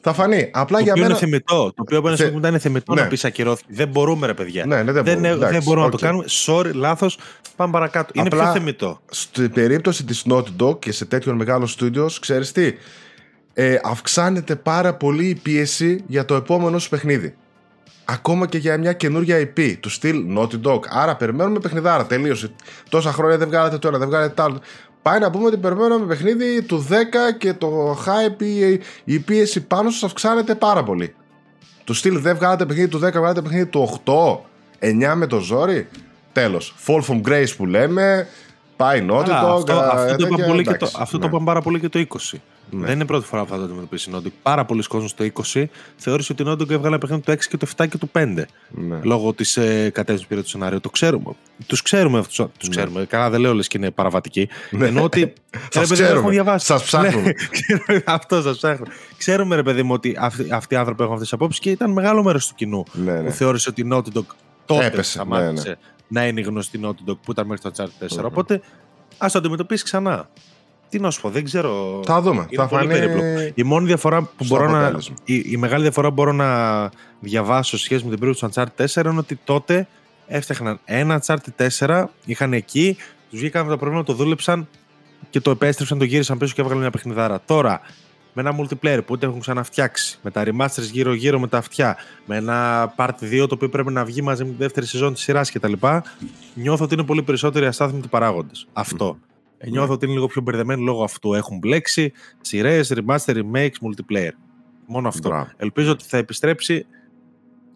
Θα 0.00 0.12
φανεί. 0.12 0.50
Απλά 0.52 0.78
το 0.78 0.84
για 0.84 0.92
μένα. 0.96 1.06
Είναι 1.06 1.16
θεμετό. 1.18 1.72
Το 1.74 1.84
οποίο 1.98 2.16
Θε... 2.16 2.30
να 2.30 2.48
είναι 2.48 2.58
θεμετό 2.58 2.94
ναι. 2.94 3.00
να 3.00 3.08
πεις 3.08 3.24
ακυρώθηκε. 3.24 3.72
Δεν 3.72 3.88
μπορούμε, 3.88 4.26
ρε 4.26 4.34
παιδιά. 4.34 4.66
Ναι, 4.66 4.82
ναι, 4.82 4.92
δεν, 4.92 5.04
δεν, 5.04 5.20
μπορούμε. 5.20 5.50
δεν 5.50 5.62
μπορούμε 5.62 5.86
okay. 5.86 5.90
να 5.90 5.98
το 5.98 6.04
κάνουμε. 6.04 6.24
Sorry, 6.46 6.74
λάθος. 6.74 7.18
Πάμε 7.56 7.72
παρακάτω. 7.72 8.12
Είναι 8.14 8.26
Απλά, 8.26 8.42
πιο 8.42 8.52
θεμετό. 8.52 9.00
Στην 9.10 9.52
περίπτωση 9.52 10.04
της 10.04 10.24
Naughty 10.30 10.62
Dog 10.62 10.78
και 10.78 10.92
σε 10.92 11.04
τέτοιον 11.04 11.36
μεγάλο 11.36 11.66
στούντιο, 11.66 12.10
ξέρεις 12.20 12.52
τι. 12.52 12.72
Ε, 13.52 13.78
αυξάνεται 13.84 14.56
πάρα 14.56 14.94
πολύ 14.94 15.26
η 15.26 15.34
πίεση 15.34 16.04
για 16.06 16.24
το 16.24 16.34
επόμενο 16.34 16.78
σου 16.78 16.88
παιχνίδι 16.88 17.34
ακόμα 18.06 18.46
και 18.46 18.58
για 18.58 18.78
μια 18.78 18.92
καινούργια 18.92 19.38
IP 19.40 19.76
του 19.80 19.88
στυλ 19.88 20.24
Naughty 20.38 20.60
Dog. 20.62 20.80
Άρα 20.88 21.16
περιμένουμε 21.16 21.58
παιχνιδάρα. 21.58 22.06
Τελείωσε. 22.06 22.50
Τόσα 22.88 23.12
χρόνια 23.12 23.38
δεν 23.38 23.48
βγάλατε 23.48 23.78
το 23.78 23.88
ένα, 23.88 23.98
δεν 23.98 24.08
βγάλατε 24.08 24.34
το 24.34 24.42
άλλο. 24.42 24.60
Πάει 25.06 25.18
να 25.18 25.30
πούμε 25.30 25.46
ότι 25.46 25.56
περιμένουμε 25.56 26.06
παιχνίδι 26.06 26.62
του 26.62 26.86
10 26.90 26.92
και 27.38 27.52
το 27.52 27.96
hype, 28.06 28.42
η, 28.42 28.80
η 29.04 29.18
πίεση 29.18 29.60
πάνω 29.60 29.90
σας 29.90 30.02
αυξάνεται 30.02 30.54
πάρα 30.54 30.82
πολύ. 30.82 31.14
Του 31.84 31.94
στυλ 31.94 32.20
δεν 32.20 32.36
βγάλατε 32.36 32.66
παιχνίδι 32.66 32.88
του 32.88 32.96
10, 32.98 33.00
βγάλατε 33.00 33.42
παιχνίδι 33.42 33.66
του 33.66 34.00
8, 34.04 34.12
9 35.10 35.12
με 35.14 35.26
το 35.26 35.38
ζόρι. 35.38 35.88
Τέλος. 36.32 36.74
Fall 36.86 37.00
from 37.00 37.20
Grace 37.28 37.56
που 37.56 37.66
λέμε. 37.66 38.28
Πάει 38.76 39.06
Naughty 39.10 39.26
Dog. 39.26 39.30
Αυτό, 39.30 39.72
αυτό, 39.72 40.16
το, 40.16 40.26
είπαμε 40.26 40.62
το, 40.62 40.90
αυτό 40.98 41.18
το 41.18 41.38
ναι. 41.38 41.44
πάρα 41.44 41.60
πολύ 41.60 41.80
και 41.80 41.88
το 41.88 42.06
20. 42.32 42.38
Ναι. 42.70 42.86
Δεν 42.86 42.94
είναι 42.94 43.04
πρώτη 43.04 43.26
φορά 43.26 43.44
που 43.44 43.50
θα 43.50 43.56
το 43.56 43.62
αντιμετωπίσει 43.64 44.10
η 44.10 44.12
Νόντιγκ. 44.12 44.32
Πάρα 44.42 44.64
πολλοί 44.64 44.82
κόσμοι 44.82 45.08
στο 45.08 45.26
20 45.52 45.64
θεώρησε 45.96 46.32
ότι 46.32 46.42
η 46.42 46.44
Νόντιγκ 46.44 46.70
έβγαλε 46.70 46.98
παιχνίδι 46.98 47.22
το 47.22 47.32
6 47.32 47.38
και 47.38 47.56
το 47.56 47.66
7 47.76 47.88
και 47.88 47.98
το 47.98 48.08
5. 48.12 48.42
Ναι. 48.70 49.00
Λόγω 49.02 49.32
της 49.32 49.56
ε, 49.56 49.90
κατεύθυνση 49.90 50.22
που 50.22 50.28
πήρε 50.28 50.40
το 50.40 50.48
σενάριο. 50.48 50.80
Το 50.80 50.90
ξέρουμε. 50.90 51.32
Τους 51.66 51.82
ξέρουμε 51.82 52.18
αυτούς. 52.18 52.36
Τους 52.58 52.68
ναι. 52.68 52.74
ξέρουμε. 52.76 53.04
Καλά, 53.04 53.30
δεν 53.30 53.40
λέω 53.40 53.54
λες 53.54 53.68
και 53.68 53.78
είναι 53.78 53.90
παραβατικοί. 53.90 54.48
Ναι. 54.70 54.86
Ενώ 54.86 55.02
ότι. 55.02 55.32
σας 55.70 55.90
ξέρουμε. 55.90 56.30
Διαβάσει. 56.30 56.66
Σας 56.66 56.82
ψάχνουμε. 56.82 57.34
Ναι, 57.86 57.98
αυτό 58.04 58.42
σας 58.42 58.56
ψάχνουμε. 58.56 58.92
Ξέρουμε, 59.16 59.56
ρε 59.56 59.62
παιδί 59.62 59.82
μου, 59.82 59.92
ότι 59.92 60.16
αυτοί, 60.18 60.46
αυτοί 60.52 60.74
οι 60.74 60.76
άνθρωποι 60.76 61.02
έχουν 61.02 61.14
αυτές 61.14 61.28
τις 61.28 61.38
απόψεις 61.38 61.60
και 61.60 61.70
ήταν 61.70 61.90
μεγάλο 61.90 62.22
μέρος 62.22 62.48
του 62.48 62.54
κοινού 62.54 62.84
ναι, 62.92 63.12
ναι. 63.12 63.22
που 63.22 63.30
θεώρησε 63.30 63.70
ότι 63.70 63.80
η 63.80 63.88
Naughty 63.92 64.24
τότε 64.66 64.84
Έπεσε, 64.84 65.10
σταμάτησε 65.10 65.78
να 66.08 66.26
είναι 66.26 66.40
γνωστή 66.40 66.80
Naughty 66.84 67.10
Dog 67.10 67.16
που 67.22 67.30
ήταν 67.30 67.46
μέχρι 67.46 67.70
το 67.70 67.84
Uncharted 68.00 68.20
4. 68.20 68.24
Οπότε 68.24 68.60
ας 69.18 69.32
το 69.32 69.38
αντιμετωπίσεις 69.38 69.84
ξανά. 69.84 70.28
Τι 70.88 70.98
να 70.98 71.10
σου 71.10 71.20
πω, 71.20 71.30
δεν 71.30 71.44
ξέρω. 71.44 72.00
Θα 72.04 72.20
δούμε. 72.20 72.46
θα 72.54 72.68
φανεί... 72.68 72.94
Η 73.54 73.62
μόνη 73.62 73.86
διαφορά 73.86 74.22
που 74.22 74.44
μπορώ 74.46 74.70
να. 74.70 74.98
Η, 75.24 75.42
η, 75.46 75.56
μεγάλη 75.56 75.82
διαφορά 75.82 76.08
που 76.08 76.14
μπορώ 76.14 76.32
να 76.32 76.90
διαβάσω 77.20 77.78
σχέση 77.78 78.04
με 78.04 78.10
την 78.10 78.18
περίοδο 78.18 78.48
του 78.48 78.52
Uncharted 78.54 78.86
4 78.86 79.04
είναι 79.04 79.18
ότι 79.18 79.38
τότε 79.44 79.88
έφτιαχναν 80.26 80.80
ένα 80.84 81.22
Uncharted 81.22 81.68
4, 81.78 82.04
είχαν 82.24 82.52
εκεί, 82.52 82.96
τους 83.30 83.38
βγήκαν 83.38 83.68
τα 83.68 83.76
προβλήματα, 83.76 84.12
το 84.12 84.18
δούλεψαν 84.18 84.68
και 85.30 85.40
το 85.40 85.50
επέστρεψαν, 85.50 85.98
το 85.98 86.04
γύρισαν 86.04 86.38
πίσω 86.38 86.54
και 86.54 86.60
έβγαλαν 86.60 86.82
μια 86.82 86.90
παιχνιδάρα. 86.90 87.40
Τώρα, 87.44 87.80
με 88.32 88.42
ένα 88.42 88.56
multiplayer 88.60 88.98
που 88.98 89.08
ούτε 89.08 89.26
έχουν 89.26 89.40
ξαναφτιάξει, 89.40 90.18
με 90.22 90.30
τα 90.30 90.44
remasters 90.46 90.90
γύρω-γύρω 90.92 91.40
με 91.40 91.48
τα 91.48 91.58
αυτιά, 91.58 91.96
με 92.26 92.36
ένα 92.36 92.94
part 92.96 93.10
2 93.20 93.46
το 93.48 93.54
οποίο 93.54 93.68
πρέπει 93.68 93.92
να 93.92 94.04
βγει 94.04 94.22
μαζί 94.22 94.44
με 94.44 94.50
τη 94.50 94.56
δεύτερη 94.56 94.86
σεζόν 94.86 95.12
της 95.14 95.22
σειράς 95.22 95.52
κτλ. 95.52 95.72
Νιώθω 96.54 96.84
ότι 96.84 96.94
είναι 96.94 97.04
πολύ 97.04 97.22
περισσότεροι 97.22 97.66
αστάθμιτοι 97.66 98.08
παράγοντες. 98.08 98.66
Αυτό. 98.72 99.18
Ε, 99.58 99.70
νιώθω 99.70 99.92
ότι 99.92 100.04
είναι 100.04 100.14
λίγο 100.14 100.26
πιο 100.26 100.42
μπερδεμένοι 100.42 100.82
λόγω 100.82 101.04
αυτού. 101.04 101.34
Έχουν 101.34 101.58
μπλέξει 101.58 102.12
σειρές, 102.40 102.92
remaster, 102.94 103.34
remakes, 103.34 103.66
multiplayer. 103.66 104.30
Μόνο 104.86 105.08
αυτό. 105.08 105.48
Ελπίζω 105.56 105.90
ότι 105.90 106.04
θα 106.04 106.16
επιστρέψει. 106.16 106.86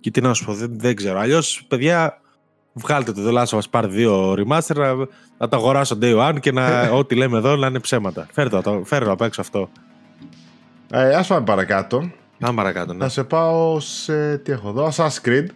Και 0.01 0.11
τι 0.11 0.21
να 0.21 0.35
σου 0.35 0.45
πω, 0.45 0.53
δεν, 0.53 0.79
δεν 0.79 0.97
ξέρω. 0.97 1.19
Αλλιώς, 1.19 1.65
παιδιά, 1.69 2.21
βγάλτε 2.73 3.13
το 3.13 3.21
The 3.29 3.39
Last 3.39 3.59
of 3.59 3.59
Us 3.59 3.81
Part 3.81 3.91
2 3.91 4.33
Remaster 4.33 4.75
να, 4.77 4.95
να 5.39 5.49
το 5.49 5.57
αγοράσω 5.57 5.99
day 6.01 6.29
one 6.29 6.37
και 6.41 6.53
να, 6.53 6.83
ό,τι 7.01 7.15
λέμε 7.15 7.39
εδώ 7.39 7.57
να 7.57 7.67
είναι 7.67 7.81
ψέματα. 7.81 8.27
Φέρτε 8.33 8.61
το, 8.61 8.83
φέρτε 8.85 9.11
απ' 9.11 9.21
έξω 9.21 9.41
αυτό. 9.41 9.71
Ε, 10.91 11.15
ας 11.15 11.27
πάμε 11.27 11.45
παρακάτω. 11.45 12.11
Πάμε 12.39 12.57
παρακάτω, 12.57 12.93
ναι. 12.93 12.99
Θα 12.99 13.09
σε 13.09 13.25
πάω 13.25 13.81
σε, 13.81 14.39
τι 14.39 14.53
έχω 14.53 14.69
εδώ, 14.69 14.91
Assassin's 14.97 15.29
Creed 15.29 15.47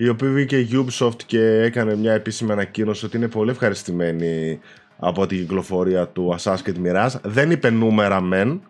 η 0.00 0.08
οποία 0.08 0.28
βγήκε 0.30 0.58
η 0.58 0.68
Ubisoft 0.72 1.22
και 1.26 1.40
έκανε 1.40 1.96
μια 1.96 2.12
επίσημη 2.12 2.52
ανακοίνωση 2.52 3.04
ότι 3.04 3.16
είναι 3.16 3.28
πολύ 3.28 3.50
ευχαριστημένη 3.50 4.60
από 4.98 5.26
την 5.26 5.38
κυκλοφορία 5.38 6.06
του 6.06 6.36
Assassin's 6.38 6.62
Creed 6.64 6.86
Mirage. 6.86 7.20
Δεν 7.22 7.50
είπε 7.50 7.70
νούμερα 7.70 8.20
μεν, 8.20 8.60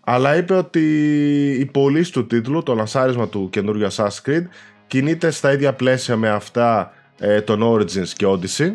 αλλά 0.00 0.36
είπε 0.36 0.54
ότι 0.54 0.80
η 1.60 1.64
πωλήση 1.64 2.12
του 2.12 2.26
τίτλου, 2.26 2.62
το 2.62 2.74
λανσάρισμα 2.74 3.28
του 3.28 3.48
καινούριου 3.50 3.86
Assassin's 3.92 4.20
Creed, 4.26 4.44
κινείται 4.86 5.30
στα 5.30 5.52
ίδια 5.52 5.72
πλαίσια 5.72 6.16
με 6.16 6.28
αυτά 6.28 6.92
ε, 7.18 7.40
των 7.40 7.60
Origins 7.62 8.08
και 8.16 8.26
Odyssey. 8.28 8.72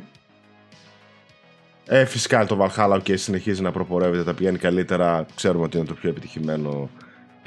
Ε, 1.88 2.06
φυσικά 2.06 2.46
το 2.46 2.58
Valhalla 2.62 3.00
και 3.04 3.16
συνεχίζει 3.16 3.62
να 3.62 3.72
προπορεύεται, 3.72 4.24
τα 4.24 4.34
πηγαίνει 4.34 4.58
καλύτερα. 4.58 5.26
Ξέρουμε 5.36 5.64
ότι 5.64 5.78
είναι 5.78 5.86
το 5.86 5.94
πιο 5.94 6.10
επιτυχημένο 6.10 6.90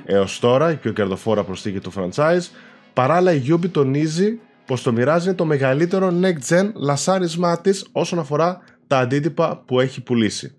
έως 0.04 0.38
τώρα, 0.38 0.70
η 0.70 0.74
πιο 0.74 0.92
κερδοφόρα 0.92 1.44
προσθήκη 1.44 1.80
του 1.80 1.92
franchise. 1.96 2.48
Παράλληλα 2.92 3.32
η 3.32 3.42
Ubi 3.50 3.70
τονίζει 3.70 4.40
πως 4.66 4.82
το 4.82 4.94
Mirage 4.96 5.22
είναι 5.22 5.34
το 5.34 5.44
μεγαλύτερο 5.44 6.12
next 6.22 6.54
gen 6.54 6.70
λασάρισμά 6.74 7.60
της 7.60 7.86
όσον 7.92 8.18
αφορά 8.18 8.60
τα 8.88 8.98
αντίτυπα 8.98 9.62
που 9.66 9.80
έχει 9.80 10.02
πουλήσει. 10.02 10.52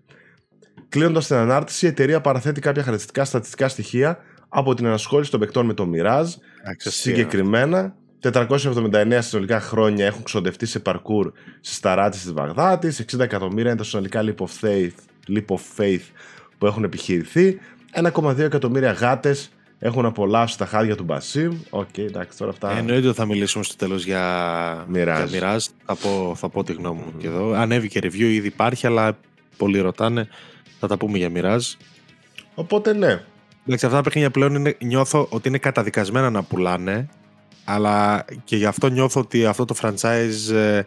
Κλείνοντας 0.89 1.27
την 1.27 1.35
ανάρτηση, 1.35 1.85
η 1.85 1.89
εταιρεία 1.89 2.21
παραθέτει 2.21 2.61
κάποια 2.61 2.83
χαρακτηριστικά 2.83 3.25
στατιστικά 3.25 3.67
στοιχεία 3.67 4.17
από 4.49 4.73
την 4.73 4.85
ανασχόληση 4.85 5.31
των 5.31 5.39
παικτών 5.39 5.65
με 5.65 5.73
το 5.73 5.89
Mirage. 5.93 6.29
Συγκεκριμένα, 6.77 7.95
479 8.21 9.17
συνολικά 9.19 9.59
χρόνια 9.59 10.05
έχουν 10.05 10.23
ξοδευτεί 10.23 10.65
σε 10.65 10.79
παρκούρ 10.79 11.31
στις 11.61 11.79
ταράτσες 11.79 12.19
της 12.19 12.33
Βαγδάτης, 12.33 12.99
60 12.99 13.19
εκατομμύρια 13.19 13.69
είναι 13.69 13.79
τα 13.79 13.83
συνολικά 13.83 14.21
leap 14.23 14.45
of 14.45 14.67
faith, 14.67 14.91
leap 15.27 15.45
of 15.47 15.59
faith 15.77 16.03
που 16.57 16.65
έχουν 16.65 16.83
επιχειρηθεί. 16.83 17.59
1,2 17.91 18.39
εκατομμύρια 18.39 18.91
γάτες 18.91 19.51
έχουν 19.79 20.05
απολαύσει 20.05 20.57
τα 20.57 20.65
χάδια 20.65 20.95
του 20.95 21.03
Μπασίμ. 21.03 21.59
OK, 21.69 21.87
okay, 21.87 21.99
εντάξει, 21.99 22.37
τώρα 22.37 22.51
αυτά. 22.51 22.77
Εννοείται 22.77 23.07
ότι 23.07 23.17
θα 23.17 23.25
μιλήσουμε 23.25 23.63
στο 23.63 23.75
τέλος 23.75 24.05
για 24.05 24.87
Mirage. 24.93 25.57
Θα, 25.85 25.95
πω, 25.95 26.33
θα 26.35 26.49
πω 26.49 26.63
τη 26.63 26.73
γνώμη 26.73 26.99
μου 26.99 27.13
mm. 27.15 27.19
και 27.19 27.27
εδώ. 27.27 27.53
Ανέβηκε 27.53 27.99
review, 28.03 28.15
ήδη 28.15 28.47
υπάρχει, 28.47 28.87
αλλά 28.87 29.17
πολλοί 29.57 29.79
ρωτάνε. 29.79 30.27
Θα 30.79 30.87
τα 30.87 30.97
πούμε 30.97 31.17
για 31.17 31.31
Mirage. 31.35 31.85
Οπότε 32.53 32.93
ναι. 32.93 33.23
Εντάξει, 33.65 33.85
αυτά 33.85 33.97
τα 33.97 34.03
παιχνίδια 34.03 34.31
πλέον 34.31 34.55
είναι, 34.55 34.77
νιώθω 34.81 35.27
ότι 35.29 35.47
είναι 35.47 35.57
καταδικασμένα 35.57 36.29
να 36.29 36.43
πουλάνε. 36.43 37.09
Αλλά 37.65 38.25
και 38.43 38.55
γι' 38.55 38.65
αυτό 38.65 38.89
νιώθω 38.89 39.19
ότι 39.19 39.45
αυτό 39.45 39.65
το 39.65 39.75
franchise 39.81 40.53
ε, 40.53 40.81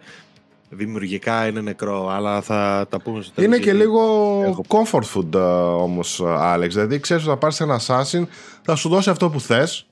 δημιουργικά 0.75 1.47
είναι 1.47 1.61
νεκρό, 1.61 2.09
αλλά 2.09 2.41
θα 2.41 2.87
τα 2.91 3.01
πούμε 3.01 3.23
στο 3.23 3.33
τέλος. 3.33 3.51
Είναι 3.51 3.65
και 3.65 3.73
λίγο 3.73 4.01
έχω... 4.45 4.65
comfort 4.69 5.05
food 5.15 5.35
ε, 5.35 5.39
όμως, 5.39 6.21
Άλεξ. 6.25 6.75
Δηλαδή, 6.75 7.01
ξέρεις 7.01 7.23
ότι 7.23 7.33
θα 7.33 7.39
πάρεις 7.39 7.61
ένα 7.61 7.81
Assassin, 7.87 8.23
θα 8.63 8.75
σου 8.75 8.89
δώσει 8.89 9.11
αυτό 9.11 9.31
που 9.31 9.41
θες, 9.41 9.87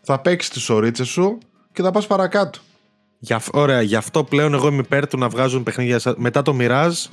θα 0.00 0.18
παίξεις 0.18 0.50
τις 0.50 0.68
ωρίτσε 0.68 1.04
σου 1.04 1.38
και 1.72 1.82
θα 1.82 1.90
πας 1.90 2.06
παρακάτω. 2.06 2.58
Για, 3.18 3.40
ωραία, 3.52 3.82
γι' 3.82 3.96
αυτό 3.96 4.24
πλέον 4.24 4.54
εγώ 4.54 4.68
είμαι 4.68 4.82
υπέρ 4.82 5.06
του 5.06 5.18
να 5.18 5.28
βγάζουν 5.28 5.62
παιχνίδια 5.62 6.00
μετά 6.16 6.42
το 6.42 6.56
Mirage 6.60 7.08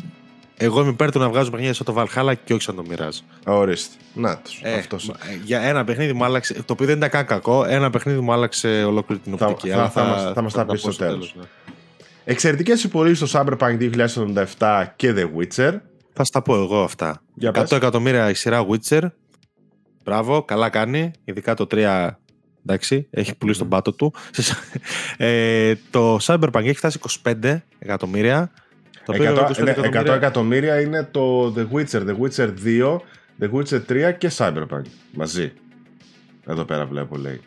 εγώ 0.57 0.81
είμαι 0.81 0.89
υπέρ 0.89 1.11
του 1.11 1.19
να 1.19 1.29
βγάζω 1.29 1.49
παιχνίδια 1.49 1.73
σαν 1.73 1.85
το 1.85 1.95
Valhalla 1.97 2.33
και 2.43 2.53
όχι 2.53 2.61
σαν 2.61 2.75
το 2.75 2.83
Mirage. 2.89 3.53
Ορίστε. 3.53 3.95
Να 4.13 4.37
τους. 4.37 4.59
Ε, 4.63 4.73
αυτός. 4.73 5.09
Ε, 5.09 5.13
για 5.43 5.61
ένα 5.61 5.83
παιχνίδι 5.83 6.13
μου 6.13 6.23
άλλαξε. 6.23 6.53
Το 6.53 6.73
οποίο 6.73 6.85
δεν 6.85 6.97
ήταν 6.97 7.09
καν 7.09 7.25
κακό. 7.25 7.65
Ένα 7.67 7.89
παιχνίδι 7.89 8.19
μου 8.19 8.33
άλλαξε 8.33 8.83
ολόκληρη 8.83 9.21
την 9.21 9.33
οπτική. 9.33 9.69
Θα, 9.69 9.89
θα, 9.89 10.03
θα, 10.03 10.31
θα 10.35 10.41
μας 10.41 10.53
τα 10.53 10.65
πεις 10.65 10.79
στο 10.79 10.95
τέλος. 10.95 11.35
Ναι. 11.37 11.43
Εξαιρετικές 12.25 12.83
υπολείπσει 12.83 13.27
στο 13.27 13.39
Cyberpunk 13.39 13.91
2077 14.57 14.85
και 14.95 15.13
The 15.17 15.29
Witcher. 15.37 15.79
Θα 16.13 16.23
στα 16.23 16.41
πω 16.41 16.55
εγώ 16.55 16.83
αυτά. 16.83 17.21
Για 17.33 17.51
100 17.55 17.71
εκατομμύρια 17.71 18.29
η 18.29 18.33
σειρά 18.33 18.65
Witcher. 18.69 19.01
Μπράβο, 20.03 20.43
καλά 20.43 20.69
κάνει. 20.69 21.11
Ειδικά 21.23 21.53
το 21.53 21.67
3 21.71 22.09
Εντάξει, 22.65 23.07
έχει 23.09 23.35
πουλήσει 23.37 23.59
τον 23.59 23.69
πάτο 23.69 23.93
του. 23.93 24.13
ε, 25.17 25.73
το 25.89 26.17
Cyberpunk 26.21 26.63
έχει 26.63 26.73
φτάσει 26.73 26.99
25 27.23 27.59
εκατομμύρια. 27.79 28.51
100, 29.05 29.49
100 29.93 30.07
εκατομμύρια 30.07 30.81
είναι 30.81 31.03
το 31.11 31.53
The 31.57 31.67
Witcher, 31.73 32.07
The 32.07 32.17
Witcher 32.19 32.53
2, 32.65 32.97
The 33.39 33.51
Witcher 33.51 33.81
3 33.89 34.13
και 34.17 34.31
Cyberpunk 34.37 34.83
μαζί. 35.11 35.51
Εδώ 36.45 36.63
πέρα 36.63 36.85
βλέπω 36.85 37.17
λέει. 37.17 37.41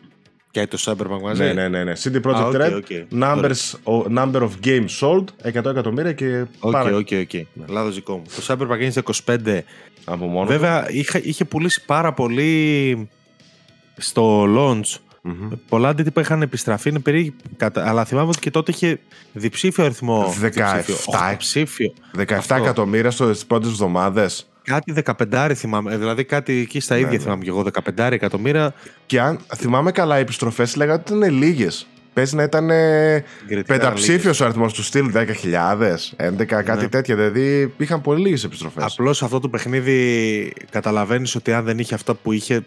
Και 0.59 0.67
το 0.67 0.77
Cyberpunk 0.85 1.21
μαζί. 1.21 1.43
Ναι, 1.43 1.53
ναι, 1.53 1.67
ναι. 1.67 1.83
ναι. 1.83 1.93
CD 2.03 2.21
Projekt 2.21 2.35
ah, 2.35 2.53
okay, 2.53 2.61
Red, 2.61 2.81
okay. 2.81 3.21
Numbers, 3.23 3.75
number 4.17 4.41
of 4.41 4.49
games 4.63 4.89
sold, 4.99 5.23
100 5.43 5.65
εκατομμύρια 5.65 6.13
και 6.13 6.45
Οκ, 6.59 6.75
οκ, 6.75 7.07
οκ. 7.11 7.67
Λάθος 7.67 7.95
δικό 7.95 8.17
μου. 8.17 8.23
Το 8.35 8.43
Cyberpunk 8.47 8.79
είναι 8.79 8.89
σε 8.89 9.03
25. 9.25 9.59
Από 10.05 10.25
μόνο 10.25 10.47
Βέβαια, 10.47 10.89
είχε, 10.89 11.17
είχε 11.23 11.45
πουλήσει 11.45 11.85
πάρα 11.85 12.13
πολύ 12.13 13.09
στο 13.97 14.45
launch 14.57 14.99
Mm-hmm. 15.27 15.57
Πολλά 15.69 15.89
αντίτυπα 15.89 16.21
είχαν 16.21 16.41
επιστραφεί, 16.41 16.89
είναι 16.89 16.99
περί... 16.99 17.35
αλλά 17.73 18.05
θυμάμαι 18.05 18.27
ότι 18.27 18.39
και 18.39 18.51
τότε 18.51 18.71
είχε 18.71 18.99
διψήφιο 19.33 19.83
αριθμό. 19.83 20.33
17, 20.41 21.35
ψήφιο. 21.37 21.93
17 22.17 22.25
εκατομμύρια 22.49 23.11
στις 23.11 23.45
πρώτες 23.45 23.69
εβδομάδες. 23.69 24.47
Κάτι 24.69 24.93
15 25.29 25.51
θυμάμαι, 25.55 25.97
δηλαδή 25.97 26.23
κάτι 26.23 26.59
εκεί 26.59 26.79
στα 26.79 26.95
ίδια 26.95 27.09
ναι, 27.09 27.15
ναι. 27.15 27.23
θυμάμαι 27.23 27.43
και 27.43 27.49
εγώ, 27.49 27.65
15 27.97 28.11
εκατομμύρια. 28.11 28.73
Και 29.05 29.21
αν 29.21 29.39
θυμάμαι 29.55 29.91
καλά, 29.91 30.17
οι 30.17 30.21
επιστροφές 30.21 30.75
λέγανε 30.75 31.01
ότι 31.05 31.13
ήταν 31.13 31.33
λίγες. 31.33 31.87
Παίζει 32.13 32.35
να 32.35 32.43
ήταν 32.43 32.69
πενταψήφιος 33.65 34.39
ο 34.39 34.45
αριθμός 34.45 34.73
του 34.73 34.83
στυλ 34.83 35.11
10.000, 35.13 35.25
11, 36.17 36.45
κάτι 36.45 36.81
ναι. 36.81 36.87
τέτοια. 36.87 37.15
Δηλαδή 37.15 37.73
είχαν 37.77 38.01
πολύ 38.01 38.21
λίγες 38.21 38.43
επιστροφές. 38.43 38.83
Απλώς 38.83 39.23
αυτό 39.23 39.39
το 39.39 39.49
παιχνίδι 39.49 40.53
καταλαβαίνεις 40.69 41.35
ότι 41.35 41.53
αν 41.53 41.63
δεν 41.63 41.79
είχε 41.79 41.93
αυτό 41.93 42.15
που 42.15 42.31
είχε, 42.31 42.65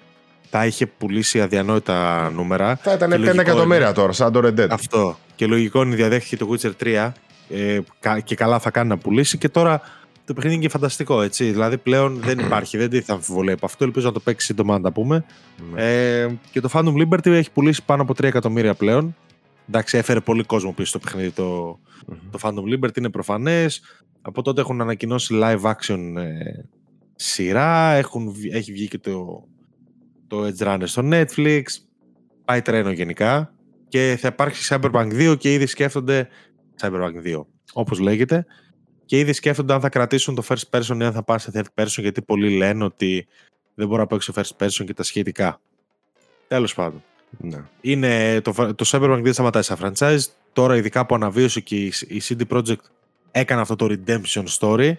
θα 0.50 0.66
είχε 0.66 0.86
πουλήσει 0.86 1.40
αδιανόητα 1.40 2.30
νούμερα. 2.34 2.76
Θα 2.82 2.92
ήταν 2.92 3.12
5 3.12 3.38
εκατομμύρια 3.38 3.92
τώρα, 3.92 4.12
σαν 4.12 4.32
το 4.32 4.40
Red 4.44 4.60
Dead. 4.60 4.68
Αυτό. 4.70 5.18
Και 5.34 5.46
λογικό 5.46 5.82
είναι 5.82 5.94
διαδέχτηκε 5.94 6.36
το 6.36 6.48
Witcher 6.52 6.72
3 6.84 7.10
ε, 7.50 7.80
και 8.24 8.34
καλά 8.34 8.58
θα 8.58 8.70
κάνει 8.70 8.88
να 8.88 8.96
πουλήσει. 8.96 9.38
Και 9.38 9.48
τώρα 9.48 9.80
το 10.24 10.34
παιχνίδι 10.34 10.54
είναι 10.54 10.64
και 10.64 10.70
φανταστικό, 10.70 11.22
έτσι. 11.22 11.50
Δηλαδή 11.50 11.78
πλέον 11.78 12.20
δεν 12.20 12.38
υπάρχει, 12.44 12.76
δεν 12.76 12.90
τίθεται 12.90 13.12
αμφιβολία 13.12 13.54
από 13.54 13.66
αυτό. 13.66 13.84
Ελπίζω 13.84 14.06
να 14.06 14.12
το 14.12 14.20
παίξει 14.20 14.46
σύντομα 14.46 14.74
να 14.74 14.80
τα 14.80 14.92
πούμε. 14.92 15.24
Ναι. 15.72 15.82
Ε, 16.22 16.38
και 16.50 16.60
το 16.60 16.68
Phantom 16.72 16.94
Liberty 16.94 17.26
έχει 17.26 17.50
πουλήσει 17.50 17.84
πάνω 17.84 18.02
από 18.02 18.12
3 18.12 18.22
εκατομμύρια 18.22 18.74
πλέον. 18.74 19.16
Εντάξει, 19.68 19.96
έφερε 19.98 20.20
πολύ 20.20 20.42
κόσμο 20.42 20.72
πίσω 20.72 20.88
στο 20.88 20.98
παιχνίδι 20.98 21.30
το, 21.30 21.78
το 22.30 22.38
Phantom 22.42 22.74
Liberty, 22.74 22.96
είναι 22.98 23.10
προφανές. 23.10 23.82
Από 24.22 24.42
τότε 24.42 24.60
έχουν 24.60 24.80
ανακοινώσει 24.80 25.38
live 25.42 25.60
action 25.62 26.14
ε, 26.16 26.64
σειρά, 27.14 27.92
έχουν, 27.92 28.34
έχει 28.52 28.72
βγει 28.72 28.88
και 28.88 28.98
το 28.98 29.44
το 30.30 30.46
Edge 30.46 30.66
Runner 30.66 30.82
στο 30.84 31.02
Netflix. 31.04 31.62
Πάει 32.44 32.62
τρένο 32.62 32.90
γενικά. 32.90 33.54
Και 33.88 34.16
θα 34.20 34.28
υπάρξει 34.28 34.74
Cyberpunk 34.74 35.30
2 35.30 35.38
και 35.38 35.52
ήδη 35.52 35.66
σκέφτονται. 35.66 36.28
Cyberpunk 36.80 37.26
2, 37.26 37.44
όπως 37.72 37.98
λέγεται. 37.98 38.46
Και 39.10 39.18
ήδη 39.18 39.32
σκέφτονται 39.32 39.72
αν 39.72 39.80
θα 39.80 39.88
κρατήσουν 39.88 40.34
το 40.34 40.42
first 40.48 40.62
person 40.70 41.00
ή 41.00 41.04
αν 41.04 41.12
θα 41.12 41.22
πάνε 41.22 41.38
σε 41.38 41.50
third 41.54 41.82
person, 41.82 41.96
γιατί 41.96 42.22
πολλοί 42.22 42.56
λένε 42.56 42.84
ότι 42.84 43.26
δεν 43.74 43.88
μπορώ 43.88 44.00
να 44.00 44.06
παίξω 44.06 44.32
first 44.36 44.64
person 44.64 44.84
και 44.86 44.94
τα 44.94 45.02
σχετικά. 45.02 45.60
Τέλος 46.48 46.74
πάντων. 46.74 47.02
Ναι. 47.38 47.64
Είναι, 47.80 48.40
το, 48.40 48.74
το 48.74 48.84
Cyberpunk 48.86 49.22
2 49.26 49.32
σταματάει 49.32 49.62
σαν 49.62 49.78
franchise. 49.82 50.18
Τώρα, 50.52 50.76
ειδικά 50.76 51.06
που 51.06 51.14
αναβίωσε 51.14 51.60
και 51.60 51.76
η, 51.76 51.92
η 52.08 52.22
CD 52.28 52.40
Projekt 52.48 52.74
έκανε 53.30 53.60
αυτό 53.60 53.76
το 53.76 53.86
redemption 53.90 54.44
story. 54.58 54.92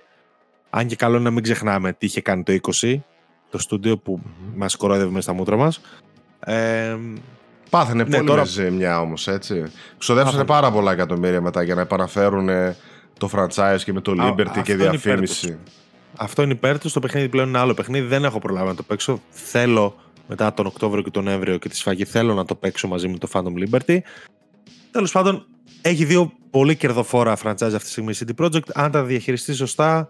Αν 0.69 0.87
και 0.87 0.95
καλό 0.95 1.15
είναι 1.15 1.23
να 1.23 1.31
μην 1.31 1.43
ξεχνάμε 1.43 1.93
τι 1.93 2.05
είχε 2.05 2.21
κάνει 2.21 2.43
το 2.43 2.57
20 2.81 2.95
το 3.49 3.57
στούντιο 3.57 3.97
που 3.97 4.21
mm-hmm. 4.23 4.53
μας 4.55 4.75
κορόιδευε 4.75 5.09
μέσα 5.09 5.21
στα 5.21 5.33
μούτρα 5.33 5.57
μας. 5.57 5.81
Ε, 6.39 6.97
Πάθαινε 7.69 8.03
ναι, 8.03 8.15
πολύ 8.15 8.27
τώρα... 8.27 8.43
ζημιά 8.43 8.99
όμως, 8.99 9.27
έτσι. 9.27 9.63
Ξοδέψανε 9.97 10.45
πάρα 10.45 10.71
πολλά 10.71 10.91
εκατομμύρια 10.91 11.41
μετά 11.41 11.63
για 11.63 11.75
να 11.75 11.81
επαναφέρουν 11.81 12.49
το 13.21 13.29
franchise 13.33 13.79
και 13.83 13.93
με 13.93 14.01
το 14.01 14.13
Liberty 14.17 14.61
και 14.63 14.75
διαφήμιση. 14.75 15.57
Αυτό 16.17 16.41
είναι 16.41 16.53
υπέρ 16.53 16.79
τους. 16.79 16.93
Το 16.93 16.99
παιχνίδι 16.99 17.29
πλέον 17.29 17.47
είναι 17.47 17.57
άλλο 17.57 17.73
παιχνίδι. 17.73 18.07
Δεν 18.07 18.23
έχω 18.23 18.39
προλάβει 18.39 18.67
να 18.67 18.75
το 18.75 18.83
παίξω. 18.83 19.21
Θέλω 19.29 19.95
μετά 20.27 20.53
τον 20.53 20.65
Οκτώβριο 20.65 21.03
και 21.03 21.09
τον 21.09 21.23
Νοέμβριο 21.23 21.57
και 21.57 21.69
τη 21.69 21.75
σφαγή 21.75 22.05
θέλω 22.05 22.33
να 22.33 22.45
το 22.45 22.55
παίξω 22.55 22.87
μαζί 22.87 23.07
με 23.07 23.17
το 23.17 23.27
Phantom 23.31 23.53
Liberty. 23.67 23.97
Τέλος 24.91 25.11
πάντων, 25.11 25.45
έχει 25.81 26.05
δύο 26.05 26.31
πολύ 26.49 26.75
κερδοφόρα 26.75 27.37
franchise 27.43 27.61
αυτή 27.61 27.77
τη 27.77 27.89
στιγμή 27.89 28.13
CD 28.19 28.45
Projekt. 28.45 28.71
Αν 28.73 28.91
τα 28.91 29.03
διαχειριστείς 29.03 29.57
σωστά, 29.57 30.09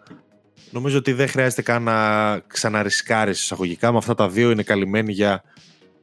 Νομίζω 0.71 0.97
ότι 0.97 1.13
δεν 1.13 1.27
χρειάζεται 1.27 1.61
καν 1.61 1.83
να 1.83 2.39
ξαναρισκάρεις 2.39 3.41
εισαγωγικά. 3.41 3.91
Με 3.91 3.97
αυτά 3.97 4.15
τα 4.15 4.29
δύο 4.29 4.51
είναι 4.51 4.63
καλυμμένοι 4.63 5.11
για 5.13 5.43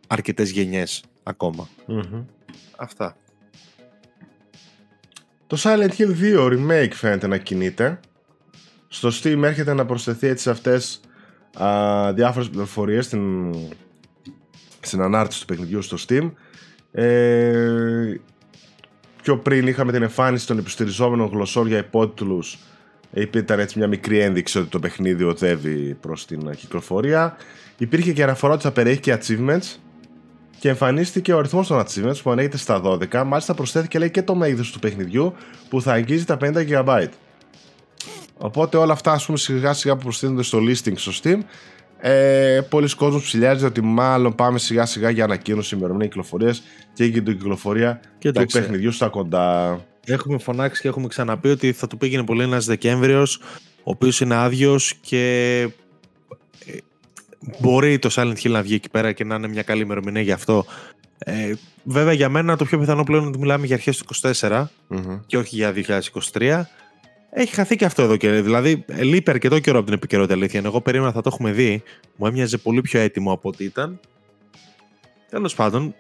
αρκετές 0.07 0.51
γενιές 0.51 1.05
ακόμα. 1.23 1.69
Αυτά. 2.77 3.17
Το 5.49 5.57
Silent 5.61 5.91
Hill 5.99 6.37
2 6.37 6.53
remake 6.53 6.93
φαίνεται 6.93 7.27
να 7.27 7.37
κινείται. 7.37 8.01
Στο 8.89 9.09
Steam 9.09 9.43
έρχεται 9.43 9.75
να 9.75 9.87
προσθεθεί 9.87 10.27
έτσι 10.27 10.43
σε 10.43 10.51
αυτές 10.51 11.01
α, 11.59 12.13
διάφορες 12.13 12.49
πληροφορίες 12.49 13.05
στην, 13.05 13.55
στην 14.81 15.01
ανάρτηση 15.01 15.41
του 15.41 15.47
παιχνιδιού 15.47 15.83
στο 15.83 15.97
Steam. 16.09 16.31
Ε, 16.93 18.15
πιο 19.23 19.39
πριν 19.39 19.67
είχαμε 19.67 19.93
την 19.93 20.03
εμφάνιση 20.03 20.47
των 20.47 20.59
επιστηριζόμενων 20.59 21.29
γλωσσών 21.29 21.67
για 21.67 21.79
υπότιτλους 21.79 22.59
ήταν 23.13 23.59
έτσι 23.59 23.79
μια 23.79 23.87
μικρή 23.87 24.19
ένδειξη 24.19 24.59
ότι 24.59 24.69
το 24.69 24.79
παιχνίδι 24.79 25.25
οδεύει 25.25 25.95
προς 26.01 26.27
την 26.27 26.51
κυκλοφορία. 26.51 27.37
Υπήρχε 27.79 28.13
και 28.13 28.23
αναφορά 28.23 28.53
ότι 28.53 28.63
θα 28.63 28.73
περιέχει 28.73 29.01
και 29.01 29.19
achievements 29.21 29.77
και 30.59 30.69
εμφανίστηκε 30.69 31.33
ο 31.33 31.39
αριθμό 31.39 31.65
των 31.65 31.85
achievements 31.85 32.23
που 32.23 32.31
ανέγεται 32.31 32.57
στα 32.57 32.81
12. 32.85 33.23
Μάλιστα 33.27 33.55
προσθέθηκε 33.55 33.99
λέει 33.99 34.11
και 34.11 34.23
το 34.23 34.35
μέγεθος 34.35 34.71
του 34.71 34.79
παιχνιδιού 34.79 35.35
που 35.69 35.83
θα 35.83 35.93
αγγίζει 35.93 36.25
τα 36.25 36.37
50 36.41 36.69
GB. 36.69 37.07
Οπότε 38.39 38.77
όλα 38.77 38.93
αυτά 38.93 39.13
ας 39.13 39.27
πούμε 39.27 39.39
σιγά 39.39 39.73
σιγά 39.73 39.97
που 39.97 40.03
προσθέτονται 40.03 40.43
στο 40.43 40.59
listing 40.59 40.93
στο 40.97 41.13
Steam 41.23 41.39
ε, 42.01 42.61
πολλοί 42.69 42.95
κόσμοι 42.95 43.21
ψηλιάζει 43.21 43.65
ότι 43.65 43.81
μάλλον 43.81 44.35
πάμε 44.35 44.59
σιγά 44.59 44.87
σιγά 44.87 45.11
για 45.11 45.25
ανακοίνωση 45.25 45.75
ημερομηνία 45.75 46.07
κυκλοφορίας 46.07 46.63
και 46.93 47.05
για 47.05 47.23
την 47.23 47.37
κυκλοφορία 47.37 48.01
του 48.19 48.47
παιχνιδιού 48.53 48.93
στα 48.93 49.09
κοντά. 49.09 49.81
Έχουμε 50.05 50.39
φωνάξει 50.39 50.83
και 50.83 50.89
έχουμε 50.89 51.07
ξαναπεί 51.07 51.49
ότι 51.49 51.73
θα 51.73 51.87
του 51.87 51.97
πήγαινε 51.97 52.25
πολύ 52.25 52.43
ένας 52.43 52.65
Δεκέμβριος, 52.65 53.41
ο 53.79 53.91
οποίος 53.91 54.21
είναι 54.21 54.35
άδειος 54.35 54.95
και 55.01 55.61
ε, 55.61 55.69
μπορεί 57.61 57.99
το 57.99 58.09
Silent 58.13 58.37
Hill 58.43 58.51
να 58.51 58.63
βγει 58.63 58.75
εκεί 58.75 58.91
πέρα 58.91 59.13
και 59.13 59.25
να 59.25 59.35
είναι 59.35 59.49
μια 59.49 59.63
καλή 59.63 59.83
ημερομηνία 59.83 60.23
γι' 60.23 60.33
αυτό. 60.33 60.65
Ε, 61.19 61.53
βέβαια 61.85 62.13
για 62.13 62.29
μένα 62.29 62.57
το 62.57 62.65
πιο 62.65 62.79
πιθανό 62.79 63.05
πλέον 63.05 63.21
είναι 63.21 63.31
ότι 63.31 63.39
μιλάμε 63.39 63.67
για 63.67 63.75
αρχές 63.75 63.97
του 63.97 64.15
24 64.41 64.65
και 65.27 65.37
όχι 65.37 65.57
για 65.57 65.75
2023. 66.33 66.63
Έχει 67.31 67.55
χαθεί 67.55 67.77
και 67.77 67.85
αυτό 67.85 68.03
εδώ 68.03 68.17
και 68.17 68.31
δηλαδή 68.31 68.85
λείπει 68.87 69.31
αρκετό 69.31 69.59
καιρό 69.59 69.77
από 69.77 69.87
την 69.87 69.95
επικαιρότητα 69.95 70.35
αλήθεια. 70.35 70.63
Εγώ 70.65 70.81
περίμενα 70.81 71.13
θα 71.13 71.21
το 71.21 71.31
έχουμε 71.33 71.53
δει. 71.53 71.83
Μου 72.17 72.27
έμοιαζε 72.27 72.59
πολύ 72.59 72.81
πιο 72.81 73.01
έτοιμο 73.01 73.33
από 73.33 73.49
ό,τι 73.49 73.65
ήταν. 73.65 74.01
Τέλος 75.31 75.55
πάντων, 75.55 75.95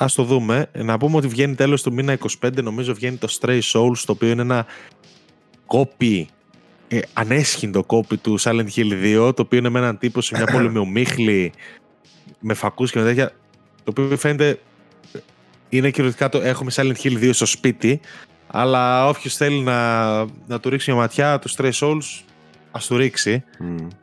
Α 0.00 0.06
το 0.14 0.22
δούμε. 0.22 0.70
Να 0.72 0.98
πούμε 0.98 1.16
ότι 1.16 1.26
βγαίνει 1.26 1.54
τέλος 1.54 1.82
του 1.82 1.92
μήνα 1.92 2.18
25, 2.40 2.62
νομίζω 2.62 2.94
βγαίνει 2.94 3.16
το 3.16 3.28
Stray 3.40 3.60
Souls, 3.72 3.98
το 4.06 4.12
οποίο 4.12 4.28
είναι 4.28 4.42
ένα 4.42 4.66
copy 5.66 6.24
ε, 6.88 6.98
ανέσχυντο 7.12 7.84
κόπη 7.84 8.16
του 8.16 8.40
Silent 8.40 8.68
Hill 8.76 9.26
2, 9.28 9.36
το 9.36 9.42
οποίο 9.42 9.58
είναι 9.58 9.68
με 9.68 9.78
έναν 9.78 9.98
τύπο 9.98 10.20
σε 10.20 10.36
μια 10.36 10.46
πόλη 10.52 10.70
με 10.70 10.78
ομίχλη, 10.78 11.52
με 12.40 12.54
φακούς 12.54 12.90
και 12.90 12.98
με 12.98 13.04
τέτοια, 13.04 13.32
το 13.84 13.90
οποίο 13.90 14.16
φαίνεται 14.16 14.58
είναι 15.68 15.90
κυριολεκτικά 15.90 16.28
το 16.28 16.40
έχουμε 16.40 16.70
Silent 16.74 16.96
Hill 17.02 17.24
2 17.24 17.30
στο 17.32 17.46
σπίτι, 17.46 18.00
αλλά 18.46 19.08
όποιος 19.08 19.36
θέλει 19.36 19.60
να, 19.60 20.16
να 20.46 20.60
του 20.60 20.68
ρίξει 20.68 20.90
μια 20.90 21.00
ματιά, 21.00 21.38
του 21.38 21.50
Stray 21.50 21.72
Souls, 21.72 22.22
ας 22.70 22.86
του 22.86 22.96
ρίξει. 22.96 23.44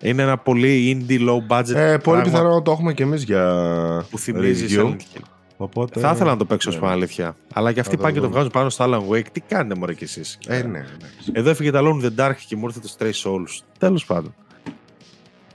Είναι 0.02 0.22
ένα 0.22 0.38
πολύ 0.38 1.06
indie 1.08 1.30
low 1.30 1.58
budget. 1.58 1.76
Ε, 1.76 1.98
πολύ 1.98 2.22
πιθανό 2.22 2.54
να 2.54 2.62
το 2.62 2.72
έχουμε 2.72 2.94
κι 2.94 3.02
εμείς 3.02 3.24
για. 3.24 4.06
που 4.10 4.18
θυμίζει 4.20 4.76
Silent 4.80 5.18
Hill. 5.18 5.35
Οπότε... 5.58 6.00
Θα 6.00 6.12
ήθελα 6.12 6.30
να 6.30 6.38
το 6.38 6.46
παίξω, 6.46 6.72
ναι. 6.72 6.88
αλήθεια. 6.90 7.36
Αλλά 7.54 7.72
και 7.72 7.80
αυτοί 7.80 7.98
πάνε 7.98 8.14
και 8.14 8.20
το 8.20 8.30
βγάζουν 8.30 8.52
πάνω 8.52 8.70
στο 8.70 8.86
Alan 8.88 9.14
Wake. 9.14 9.28
Τι 9.32 9.40
κάνετε, 9.40 9.80
Μωρέ 9.80 9.94
κι 9.94 10.04
εσείς; 10.04 10.38
Ε, 10.48 10.62
ναι, 10.62 10.68
ναι. 10.68 10.86
Εδώ 11.32 11.50
έφυγε 11.50 11.72
το 11.72 11.80
Alone 11.80 12.04
in 12.04 12.06
the 12.06 12.26
Dark 12.26 12.36
και 12.48 12.56
μου 12.56 12.66
ήρθε 12.66 12.80
το 12.80 12.96
Stray 12.98 13.12
Souls. 13.24 13.64
Τέλος 13.78 14.06
πάντων. 14.06 14.36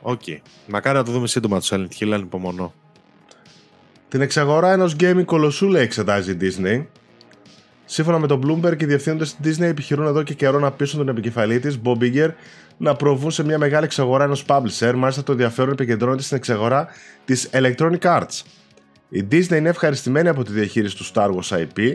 OK. 0.02 0.20
Okay. 0.26 0.36
Μακάρι 0.66 0.96
να 0.96 1.04
το 1.04 1.12
δούμε 1.12 1.26
σύντομα 1.26 1.60
το 1.60 1.66
Silent 1.70 2.02
Hill, 2.02 2.10
ανυπομονώ. 2.10 2.74
Την 4.08 4.20
εξαγορά 4.20 4.72
ενός 4.72 4.96
gaming 5.00 5.24
κολοσσού 5.24 5.68
λέει 5.68 5.82
εξετάζει 5.82 6.32
η 6.32 6.36
Disney. 6.40 6.84
Σύμφωνα 7.84 8.18
με 8.18 8.26
τον 8.26 8.40
Bloomberg, 8.46 8.82
οι 8.82 8.84
διευθύνοντες 8.84 9.24
της 9.42 9.58
Disney 9.58 9.64
επιχειρούν 9.64 10.06
εδώ 10.06 10.22
και 10.22 10.34
καιρό 10.34 10.58
να 10.58 10.70
πείσουν 10.70 10.98
τον 10.98 11.08
επικεφαλή 11.08 11.58
της, 11.60 11.80
Bob 11.84 11.98
Iger, 12.02 12.30
να 12.76 12.94
προβούν 12.94 13.30
σε 13.30 13.44
μια 13.44 13.58
μεγάλη 13.58 13.84
εξαγορά 13.84 14.24
ενός 14.24 14.44
publisher. 14.48 14.92
Μάλιστα, 14.96 15.22
το 15.22 15.32
ενδιαφέρον 15.32 15.72
επικεντρώνεται 15.72 16.22
στην 16.22 16.36
εξαγορά 16.36 16.88
της 17.24 17.50
Electronic 17.52 17.98
Arts. 18.00 18.42
Η 19.10 19.26
Disney 19.32 19.56
είναι 19.56 19.68
ευχαριστημένη 19.68 20.28
από 20.28 20.44
τη 20.44 20.52
διαχείριση 20.52 20.96
του 20.96 21.04
Star 21.04 21.30
Wars 21.30 21.58
IP. 21.58 21.92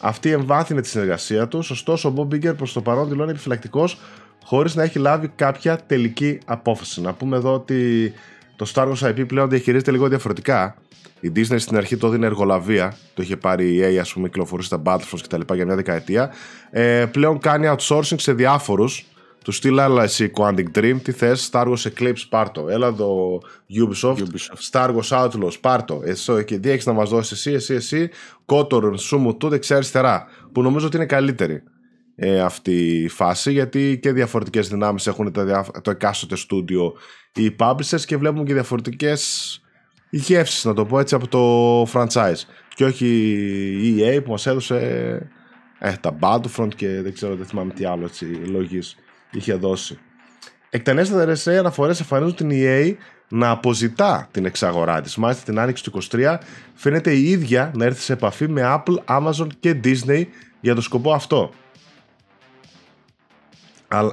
Αυτή 0.00 0.30
εμβάθυνε 0.30 0.80
τη 0.80 0.88
συνεργασία 0.88 1.48
τους, 1.48 1.70
ωστόσο 1.70 2.08
ο 2.08 2.14
Bob 2.16 2.34
Iger 2.34 2.56
προς 2.56 2.72
το 2.72 2.82
παρόν 2.82 3.08
δηλώνει 3.08 3.30
επιφυλακτικός 3.30 3.98
χωρίς 4.44 4.74
να 4.74 4.82
έχει 4.82 4.98
λάβει 4.98 5.28
κάποια 5.28 5.78
τελική 5.86 6.38
απόφαση. 6.44 7.00
Να 7.00 7.12
πούμε 7.12 7.36
εδώ 7.36 7.54
ότι 7.54 8.12
το 8.56 8.70
Star 8.74 8.92
Wars 8.92 9.08
IP 9.10 9.26
πλέον 9.26 9.48
διαχειρίζεται 9.48 9.90
λίγο 9.90 10.08
διαφορετικά. 10.08 10.76
Η 11.20 11.32
Disney 11.36 11.56
στην 11.58 11.76
αρχή 11.76 11.96
το 11.96 12.06
έδινε 12.06 12.26
εργολαβία. 12.26 12.96
Το 13.14 13.22
είχε 13.22 13.36
πάρει 13.36 13.74
η 13.74 13.80
EA, 13.82 13.96
ας 13.96 14.12
πούμε, 14.12 14.28
κυκλοφορήσει 14.28 14.70
τα 14.70 14.82
Battlefront 14.84 15.20
κτλ. 15.22 15.54
για 15.54 15.64
μια 15.64 15.74
δεκαετία. 15.74 16.30
Ε, 16.70 17.06
πλέον 17.10 17.38
κάνει 17.38 17.74
outsourcing 17.76 18.20
σε 18.20 18.32
διάφορους. 18.32 19.06
Του 19.46 19.52
στείλα, 19.52 19.84
αλλά 19.84 20.02
εσύ 20.02 20.30
Quantic 20.36 20.64
Dream, 20.74 20.96
τι 21.02 21.12
θες, 21.12 21.50
Star 21.52 21.66
Wars 21.66 21.90
Eclipse, 21.92 22.22
πάρτο. 22.28 22.68
Έλα 22.68 22.86
εδώ 22.86 23.40
Ubisoft, 23.70 24.16
Ubisoft. 24.16 24.70
Star 24.70 24.96
Wars 24.96 25.08
Outlaws, 25.08 25.60
πάρτο. 25.60 26.02
Εσύ, 26.04 26.44
και 26.44 26.58
τι 26.58 26.70
έχεις 26.70 26.86
να 26.86 26.92
μας 26.92 27.10
δώσεις 27.10 27.32
εσύ, 27.32 27.52
εσύ, 27.52 27.74
εσύ, 27.74 28.10
Kotor, 28.46 28.82
Sumu, 28.82 29.38
του 29.38 29.48
δεξιά-αριστερά. 29.48 30.26
Που 30.52 30.62
νομίζω 30.62 30.86
ότι 30.86 30.96
είναι 30.96 31.06
καλύτερη 31.06 31.62
ε, 32.14 32.40
αυτή 32.40 33.02
η 33.02 33.08
φάση, 33.08 33.52
γιατί 33.52 33.98
και 34.02 34.12
διαφορετικές 34.12 34.68
δυνάμεις 34.68 35.06
έχουν 35.06 35.32
το, 35.32 35.64
το 35.82 35.90
εκάστοτε 35.90 36.36
στούντιο 36.36 36.94
οι 37.34 37.56
publishers 37.58 38.00
και 38.06 38.16
βλέπουμε 38.16 38.44
και 38.44 38.52
διαφορετικές 38.52 39.60
γεύσεις 40.10 40.64
να 40.64 40.74
το 40.74 40.84
πω 40.84 40.98
έτσι 40.98 41.14
από 41.14 41.28
το 41.28 41.82
franchise 41.92 42.42
και 42.74 42.84
όχι 42.84 43.06
η 43.82 43.96
EA 43.98 44.24
που 44.24 44.30
μας 44.30 44.46
έδωσε 44.46 44.78
ε, 45.78 45.92
τα 46.00 46.18
Battlefront 46.20 46.74
και 46.76 46.88
δεν 47.02 47.12
ξέρω 47.12 47.34
δεν 47.34 47.46
θυμάμαι 47.46 47.72
τι 47.72 47.84
άλλο 47.84 48.04
έτσι 48.04 48.24
λόγης 48.24 48.96
είχε 49.30 49.54
δώσει 49.54 49.98
εκτενέστερες 50.70 51.46
αναφορές 51.46 52.00
εμφανίζουν 52.00 52.34
την 52.34 52.50
EA 52.52 52.94
να 53.28 53.50
αποζητά 53.50 54.28
την 54.30 54.44
εξαγορά 54.44 55.00
της 55.00 55.16
μάλιστα 55.16 55.44
την 55.44 55.58
άνοιξη 55.58 55.82
του 55.82 56.02
23 56.10 56.36
φαίνεται 56.74 57.12
η 57.12 57.30
ίδια 57.30 57.72
να 57.74 57.84
έρθει 57.84 58.00
σε 58.00 58.12
επαφή 58.12 58.48
με 58.48 58.62
Apple, 58.64 59.18
Amazon 59.18 59.46
και 59.60 59.80
Disney 59.84 60.24
για 60.60 60.74
το 60.74 60.80
σκοπό 60.80 61.12
αυτό 61.12 61.52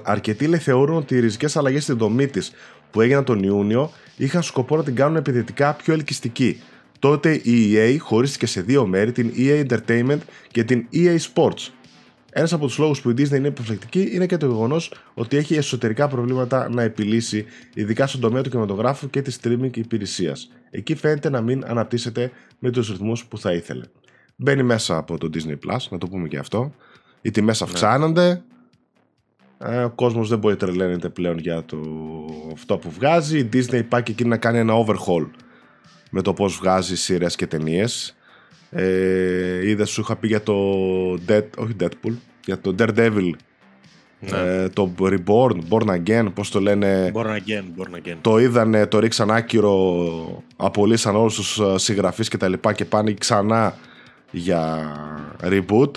αρκετοί 0.04 0.48
λέει 0.48 0.60
θεωρούν 0.60 0.98
ότι 0.98 1.16
οι 1.16 1.20
ριζικές 1.20 1.58
αλλαγές 1.58 1.84
στην 1.84 1.98
δομή 1.98 2.28
της 2.28 2.52
που 2.92 3.02
έγιναν 3.02 3.24
τον 3.24 3.44
Ιούνιο 3.44 3.92
είχαν 4.18 4.44
σκοπό 4.44 4.76
να 4.78 4.84
την 4.84 4.96
κάνουν 4.96 5.16
επιδετικά 5.16 5.74
πιο 5.74 5.94
ελκυστική. 5.94 6.62
Τότε 7.00 7.34
η 7.34 7.74
EA 7.76 7.98
χωρίστηκε 8.00 8.46
σε 8.46 8.62
δύο 8.62 8.86
μέρη, 8.86 9.12
την 9.12 9.34
EA 9.38 9.66
Entertainment 9.68 10.20
και 10.52 10.64
την 10.64 10.88
EA 10.94 11.18
Sports. 11.34 11.70
Ένας 12.36 12.54
από 12.54 12.66
τους 12.66 12.78
λόγους 12.78 13.02
που 13.02 13.10
η 13.10 13.14
Disney 13.18 13.32
είναι 13.32 13.48
επιφυλακτική 13.48 14.10
είναι 14.14 14.26
και 14.26 14.38
το 14.38 14.46
γεγονός 14.46 14.94
ότι 15.14 15.38
έχει 15.38 15.56
εσωτερικά 15.56 16.08
προβλήματα 16.08 16.70
να 16.70 16.82
επιλύσει, 16.82 17.46
ειδικά 17.74 18.08
στον 18.08 18.22
τομέα 18.22 18.42
του 18.42 18.50
κινηματογράφου 18.50 19.10
και 19.10 19.22
της 19.22 19.40
streaming 19.42 19.78
υπηρεσίας. 19.78 20.52
Εκεί 20.70 20.96
φαίνεται 20.96 21.30
να 21.30 21.42
μην 21.42 21.64
αναπτύσσεται 21.66 22.32
με 22.60 22.70
τους 22.70 22.90
ρυθμούς 22.90 23.26
που 23.26 23.38
θα 23.38 23.54
ήθελε. 23.54 23.84
Μπαίνει 24.36 24.64
μέσα 24.64 24.98
από 24.98 25.18
το 25.18 25.30
Disney 25.34 25.52
Plus, 25.52 25.78
να 25.90 25.98
το 25.98 26.08
πούμε 26.08 26.28
και 26.28 26.38
αυτό. 26.38 26.74
Οι 27.22 27.32
τιμές 27.32 27.62
ναι. 27.62 27.68
αυξάνονται, 27.70 28.44
ε, 29.58 29.84
ο 29.84 29.90
κόσμος 29.90 30.30
δεν 30.30 30.40
μπορεί 30.40 30.54
να 30.54 30.60
τρελαίνεται 30.60 31.10
πλέον 31.10 31.38
για 31.38 31.64
το, 31.66 31.78
αυτό 32.54 32.78
που 32.78 32.92
βγάζει. 32.92 33.38
Η 33.38 33.50
Disney 33.54 33.82
πάει 33.90 34.04
και 34.04 34.12
εκεί 34.12 34.26
να 34.26 34.38
κάνει 34.38 34.58
ένα 34.58 34.74
overhaul 34.86 35.30
με 36.12 36.22
το 36.22 36.34
πώς 36.34 36.56
βγάζει 36.56 36.98
σειρές 36.98 37.36
και 37.36 37.48
ταινίες. 37.48 38.16
Ε, 38.76 39.70
είδα 39.70 39.86
σου 39.86 40.02
είχα 40.02 40.16
πει 40.16 40.28
για 40.28 40.44
το 40.44 40.56
Dead, 41.28 41.44
όχι 41.58 41.76
Deadpool, 41.80 42.14
για 42.46 42.60
το 42.60 42.76
Daredevil 42.80 43.32
ναι. 44.30 44.38
ε, 44.38 44.70
το 44.70 44.94
Reborn, 45.00 45.58
Born 45.70 46.02
Again, 46.02 46.28
πώς 46.34 46.52
το 46.52 46.60
λένε. 46.60 47.12
Born 47.16 47.26
Again, 47.26 47.64
Born 47.78 47.98
Again. 47.98 48.18
Το 48.22 48.38
είδανε, 48.40 48.86
το 48.86 49.00
ρίξαν 49.00 49.32
άκυρο 49.32 50.44
απολύσαν 50.56 51.16
όλους 51.16 51.36
τους 51.36 51.60
ε, 51.60 51.78
συγγραφείς 51.78 52.28
και 52.28 52.38
τα 52.38 52.48
λοιπά 52.48 52.74
και 52.74 52.86
πάνε 52.86 53.14
ξανά 53.14 53.76
για 54.32 54.92
reboot 55.44 55.92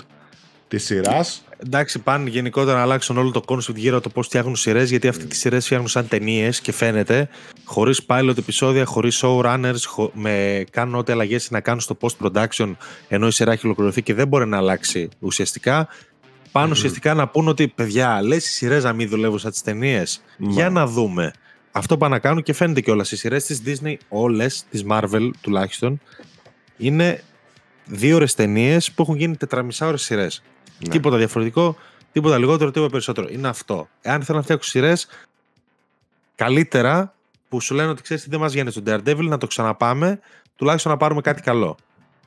της 0.67 0.85
σειράς 0.85 1.46
εντάξει, 1.65 1.99
πάνε 1.99 2.29
γενικότερα 2.29 2.77
να 2.77 2.81
αλλάξουν 2.83 3.17
όλο 3.17 3.31
το 3.31 3.41
concept 3.47 3.75
γύρω 3.75 3.95
από 3.95 4.03
το 4.03 4.09
πώς 4.09 4.25
φτιάχνουν 4.25 4.55
σειρές, 4.55 4.89
γιατί 4.89 5.07
αυτοί 5.07 5.25
τις 5.25 5.39
σειρές 5.39 5.65
φτιάχνουν 5.65 5.89
σαν 5.89 6.07
ταινίες 6.07 6.61
και 6.61 6.71
φαίνεται, 6.71 7.29
χωρίς 7.63 8.01
pilot 8.07 8.37
επεισόδια, 8.37 8.85
χωρίς 8.85 9.21
showrunners, 9.23 9.81
χω... 9.85 10.11
με 10.13 10.63
κάνουν 10.71 10.95
ό,τι 10.95 11.11
αλλαγές 11.11 11.51
να 11.51 11.59
κάνουν 11.59 11.81
στο 11.81 11.97
post-production, 12.01 12.75
ενώ 13.07 13.27
η 13.27 13.31
σειρά 13.31 13.51
έχει 13.51 13.65
ολοκληρωθεί 13.65 14.01
και 14.01 14.13
δεν 14.13 14.27
μπορεί 14.27 14.47
να 14.47 14.57
αλλάξει 14.57 15.09
ουσιαστικά. 15.19 15.87
Πάνε 16.51 16.71
ουσιαστικά 16.71 17.13
να 17.13 17.27
πούν 17.27 17.47
ότι 17.47 17.67
παιδιά, 17.67 18.21
λες 18.21 18.47
οι 18.47 18.51
σειρές 18.51 18.83
να 18.83 18.93
μην 18.93 19.09
δουλεύουν 19.09 19.39
σαν 19.39 19.51
τις 19.51 19.61
ταινίες. 19.61 20.21
Για 20.37 20.69
να 20.69 20.87
δούμε. 20.87 21.31
Αυτό 21.71 21.97
πάνε 21.97 22.13
να 22.13 22.19
κάνουν 22.19 22.43
και 22.43 22.53
φαίνεται 22.53 22.81
και 22.81 22.91
όλα. 22.91 23.05
Οι 23.11 23.15
σειρές 23.15 23.45
της 23.45 23.61
Disney, 23.65 23.95
όλες, 24.09 24.65
της 24.69 24.85
Marvel 24.89 25.29
τουλάχιστον, 25.41 26.01
είναι 26.77 27.23
δύο 27.85 28.15
ώρες 28.15 28.33
ταινίες 28.33 28.91
που 28.91 29.01
έχουν 29.01 29.15
γίνει 29.15 29.37
τετραμισά 29.37 29.97
σειρές. 29.97 30.43
Ναι. 30.79 30.89
Τίποτα 30.89 31.17
διαφορετικό, 31.17 31.77
τίποτα 32.11 32.37
λιγότερο, 32.37 32.71
τίποτα 32.71 32.91
περισσότερο. 32.91 33.27
Είναι 33.31 33.47
αυτό. 33.47 33.87
Εάν 34.01 34.23
θέλω 34.23 34.37
να 34.37 34.43
φτιάξω 34.43 34.69
σειρές, 34.69 35.07
καλύτερα 36.35 37.13
που 37.49 37.61
σου 37.61 37.75
λένε 37.75 37.89
ότι 37.89 38.01
ξέρεις 38.01 38.23
τι 38.23 38.29
δεν 38.29 38.39
μας 38.39 38.51
βγαίνει 38.51 38.71
στο 38.71 38.81
Daredevil, 38.85 39.23
να 39.23 39.37
το 39.37 39.47
ξαναπάμε, 39.47 40.19
τουλάχιστον 40.55 40.91
να 40.91 40.97
πάρουμε 40.97 41.21
κάτι 41.21 41.41
καλό. 41.41 41.77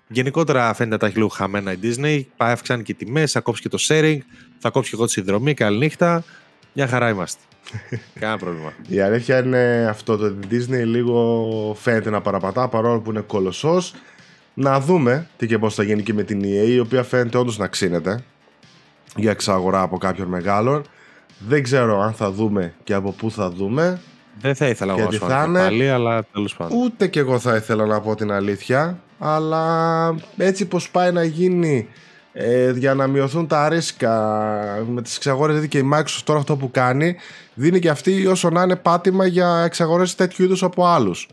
Γενικότερα 0.08 0.74
φαίνεται 0.74 0.96
τα 0.96 1.06
έχει 1.06 1.16
λίγο 1.16 1.28
χαμένα 1.28 1.72
η 1.72 1.78
Disney. 1.82 2.22
Πάει, 2.36 2.52
αυξάνει 2.52 2.82
και 2.82 2.94
τιμές, 2.94 3.32
θα 3.32 3.40
κόψει 3.40 3.62
και 3.62 3.68
το 3.68 3.78
sharing, 3.88 4.18
θα 4.58 4.70
κόψει 4.70 4.90
και 4.90 4.96
εγώ 4.96 5.04
τη 5.04 5.12
συνδρομή. 5.12 5.54
Καλή 5.54 5.78
νύχτα. 5.78 6.24
Μια 6.72 6.86
χαρά 6.86 7.08
είμαστε. 7.08 7.42
Κανένα 8.20 8.38
πρόβλημα. 8.38 8.72
Η 8.88 9.00
αλήθεια 9.00 9.38
είναι 9.38 9.86
αυτό. 9.88 10.16
Το 10.16 10.34
Disney 10.50 10.84
λίγο 10.84 11.76
φαίνεται 11.80 12.10
να 12.10 12.20
παραπατά 12.20 12.68
παρόλο 12.68 13.00
που 13.00 13.10
είναι 13.10 13.20
κολοσσός. 13.20 13.94
Να 14.54 14.80
δούμε 14.80 15.28
τι 15.36 15.46
και 15.46 15.58
πώς 15.58 15.74
θα 15.74 15.82
γίνει 15.82 16.02
και 16.02 16.14
με 16.14 16.22
την 16.22 16.42
EA, 16.42 16.68
η 16.68 16.78
οποία 16.78 17.02
φαίνεται 17.02 17.38
όντως 17.38 17.58
να 17.58 17.66
ξύνεται 17.66 18.24
για 19.16 19.30
εξαγορά 19.30 19.82
από 19.82 19.98
κάποιον 19.98 20.28
μεγάλο. 20.28 20.82
Δεν 21.48 21.62
ξέρω 21.62 22.00
αν 22.00 22.12
θα 22.12 22.30
δούμε 22.30 22.74
και 22.84 22.94
από 22.94 23.12
πού 23.12 23.30
θα 23.30 23.50
δούμε. 23.50 24.00
Δεν 24.40 24.54
θα 24.54 24.68
ήθελα 24.68 24.96
να 24.96 25.10
σου 25.10 25.26
πάλι, 25.26 25.90
αλλά 25.90 26.24
τέλος 26.32 26.56
πάντων. 26.56 26.78
Ούτε 26.78 27.06
και 27.06 27.18
εγώ 27.18 27.38
θα 27.38 27.56
ήθελα 27.56 27.86
να 27.86 28.00
πω 28.00 28.14
την 28.14 28.32
αλήθεια, 28.32 28.98
αλλά 29.18 30.14
έτσι 30.36 30.66
πως 30.66 30.90
πάει 30.90 31.12
να 31.12 31.24
γίνει 31.24 31.88
ε, 32.32 32.72
για 32.76 32.94
να 32.94 33.06
μειωθούν 33.06 33.46
τα 33.46 33.68
ρίσκα 33.68 34.14
με 34.88 35.02
τις 35.02 35.16
εξαγορές, 35.16 35.54
δηλαδή 35.54 35.68
και 35.68 35.78
η 35.78 35.90
Microsoft 35.94 36.22
τώρα 36.24 36.38
αυτό 36.38 36.56
που 36.56 36.70
κάνει, 36.70 37.16
δίνει 37.54 37.78
και 37.78 37.88
αυτή 37.88 38.26
όσο 38.26 38.50
να 38.50 38.62
είναι 38.62 38.76
πάτημα 38.76 39.26
για 39.26 39.62
εξαγορές 39.64 40.14
τέτοιου 40.14 40.44
είδους 40.44 40.62
από 40.62 40.86
άλλους. 40.86 41.28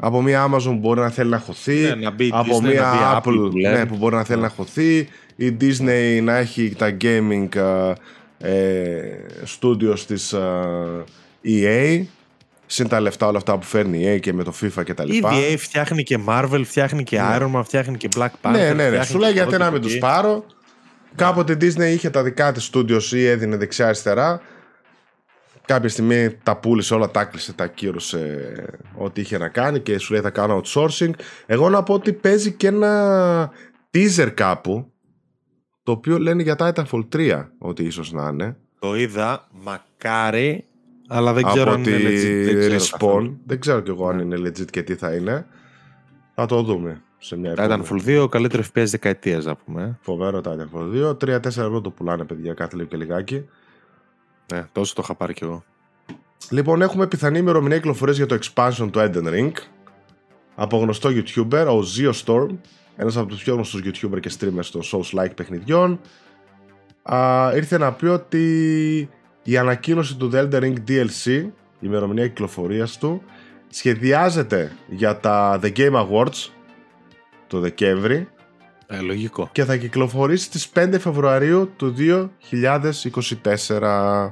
Από 0.00 0.22
μια 0.22 0.46
Amazon 0.46 0.62
που 0.64 0.78
μπορεί 0.78 1.00
να 1.00 1.10
θέλει 1.10 1.30
να 1.30 1.38
χωθεί, 1.38 1.80
ναι, 1.80 1.94
να 1.94 2.10
μπει, 2.10 2.30
από 2.32 2.60
μια 2.60 2.92
Apple, 3.14 3.46
Apple 3.46 3.50
ναι, 3.72 3.86
που 3.86 3.96
μπορεί 3.96 4.14
να 4.14 4.24
θέλει 4.24 4.40
να 4.40 4.48
χωθεί, 4.48 5.08
η 5.40 5.56
Disney 5.60 6.20
να 6.22 6.36
έχει 6.36 6.74
τα 6.78 6.96
gaming 7.00 7.48
ε, 8.38 9.02
studios 9.60 9.98
της 10.06 10.34
EA 11.44 12.04
συν 12.66 12.88
τα 12.88 13.00
λεφτά 13.00 13.26
όλα 13.26 13.38
αυτά 13.38 13.58
που 13.58 13.64
φέρνει 13.64 13.98
η 13.98 14.14
EA 14.14 14.20
και 14.20 14.32
με 14.32 14.42
το 14.42 14.52
FIFA 14.62 14.84
και 14.84 14.94
τα 14.94 15.04
λοιπά. 15.04 15.32
Η 15.32 15.54
EA 15.54 15.58
φτιάχνει 15.58 16.02
και 16.02 16.18
Marvel, 16.28 16.62
φτιάχνει 16.64 17.02
και 17.02 17.18
ναι. 17.20 17.36
Iron 17.36 17.56
Man, 17.56 17.62
φτιάχνει 17.64 17.96
και 17.96 18.08
Black 18.16 18.28
Panther. 18.42 18.52
Ναι, 18.52 18.72
ναι, 18.72 18.90
ναι. 18.90 19.04
Σου 19.04 19.18
λέει 19.18 19.32
γιατί 19.32 19.56
να 19.56 19.70
μην 19.70 19.80
τους 19.80 19.98
πάρω. 19.98 20.44
Κάποτε 21.14 21.52
η 21.52 21.56
Disney 21.60 21.92
είχε 21.92 22.10
τα 22.10 22.22
δικά 22.22 22.52
της 22.52 22.70
studios 22.72 23.02
ή 23.12 23.26
έδινε 23.26 23.56
δεξιά-αριστερά. 23.56 24.40
Κάποια 25.64 25.88
στιγμή 25.88 26.36
τα 26.42 26.56
πούλησε 26.56 26.94
όλα, 26.94 27.10
τα 27.10 27.24
κλείσε, 27.24 27.52
τα 27.52 27.66
κύρωσε 27.66 28.52
ό,τι 28.94 29.20
είχε 29.20 29.38
να 29.38 29.48
κάνει 29.48 29.80
και 29.80 29.98
σου 29.98 30.12
λέει 30.12 30.22
θα 30.22 30.30
κάνω 30.30 30.62
outsourcing. 30.64 31.10
Εγώ 31.46 31.68
να 31.68 31.82
πω 31.82 31.94
ότι 31.94 32.12
παίζει 32.12 32.52
και 32.52 32.66
ένα 32.66 33.50
teaser 33.94 34.30
κάπου 34.34 34.92
το 35.88 35.94
οποίο 35.94 36.18
λένε 36.18 36.42
για 36.42 36.56
Titanfall 36.58 37.08
3 37.12 37.44
ότι 37.58 37.84
ίσως 37.84 38.12
να 38.12 38.28
είναι. 38.28 38.56
Το 38.78 38.96
είδα, 38.96 39.48
μακάρι, 39.64 40.64
αλλά 41.08 41.32
δεν 41.32 41.44
ξέρω 41.44 41.72
αν 41.72 41.84
είναι 41.84 41.96
legit. 41.96 42.58
Δεν 42.58 42.78
ξέρω, 42.78 43.36
δεν 43.46 43.60
ξέρω 43.60 43.80
κι 43.80 43.90
εγώ 43.90 44.08
αν 44.08 44.18
είναι 44.18 44.36
legit 44.36 44.70
και 44.70 44.82
τι 44.82 44.94
θα 44.94 45.14
είναι. 45.14 45.46
Θα 46.34 46.46
το 46.46 46.62
δούμε 46.62 47.02
σε 47.18 47.36
μια 47.36 47.50
επόμενη. 47.50 47.82
Titanfall 47.88 48.22
2, 48.22 48.28
καλύτερο 48.30 48.62
FPS 48.74 48.84
δεκαετίας, 48.86 49.44
να 49.44 49.56
πούμε. 49.56 49.98
Φοβερό 50.00 50.40
Titanfall 50.44 50.94
2. 50.94 51.16
3-4 51.16 51.44
ευρώ 51.44 51.80
το 51.80 51.90
πουλάνε, 51.90 52.24
παιδιά, 52.24 52.54
κάθε 52.54 52.76
λίγο 52.76 52.88
και 52.88 52.96
λιγάκι. 52.96 53.44
Ναι, 54.52 54.66
τόσο 54.72 54.94
το 54.94 55.00
είχα 55.04 55.14
πάρει 55.14 55.32
κι 55.32 55.44
εγώ. 55.44 55.64
Λοιπόν, 56.50 56.82
έχουμε 56.82 57.06
πιθανή 57.06 57.38
ημερομηνία 57.38 57.76
κυκλοφορίας 57.76 58.16
για 58.16 58.26
το 58.26 58.38
expansion 58.42 58.88
του 58.92 58.98
Elden 58.98 59.26
Ring. 59.26 59.52
Από 60.54 60.78
γνωστό 60.78 61.10
YouTuber, 61.12 61.66
ο 61.68 61.80
Zio 61.96 62.12
Storm, 62.24 62.48
ένας 63.00 63.16
από 63.16 63.28
τους 63.28 63.42
πιο 63.42 63.54
γνωστούς 63.54 63.80
YouTuber 63.84 64.20
και 64.20 64.30
streamers 64.38 64.64
των 64.72 64.82
Souls-like 64.84 65.34
παιχνιδιών, 65.34 66.00
α, 67.02 67.50
ήρθε 67.54 67.78
να 67.78 67.92
πει 67.92 68.06
ότι 68.06 69.08
η 69.42 69.56
ανακοίνωση 69.56 70.16
του 70.16 70.30
The 70.32 70.48
Elden 70.48 70.62
Ring 70.62 70.76
DLC, 70.88 71.26
η 71.26 71.50
ημερομηνία 71.80 72.28
κυκλοφορίας 72.28 72.98
του, 72.98 73.22
σχεδιάζεται 73.68 74.72
για 74.88 75.16
τα 75.16 75.60
The 75.62 75.72
Game 75.76 76.06
Awards 76.06 76.48
το 77.46 77.60
Δεκέμβρη 77.60 78.28
ε, 78.86 79.00
λογικό. 79.00 79.48
και 79.52 79.64
θα 79.64 79.76
κυκλοφορήσει 79.76 80.44
στις 80.44 80.70
5 80.74 80.96
Φεβρουαρίου 81.00 81.70
του 81.76 81.94
2024. 83.44 84.30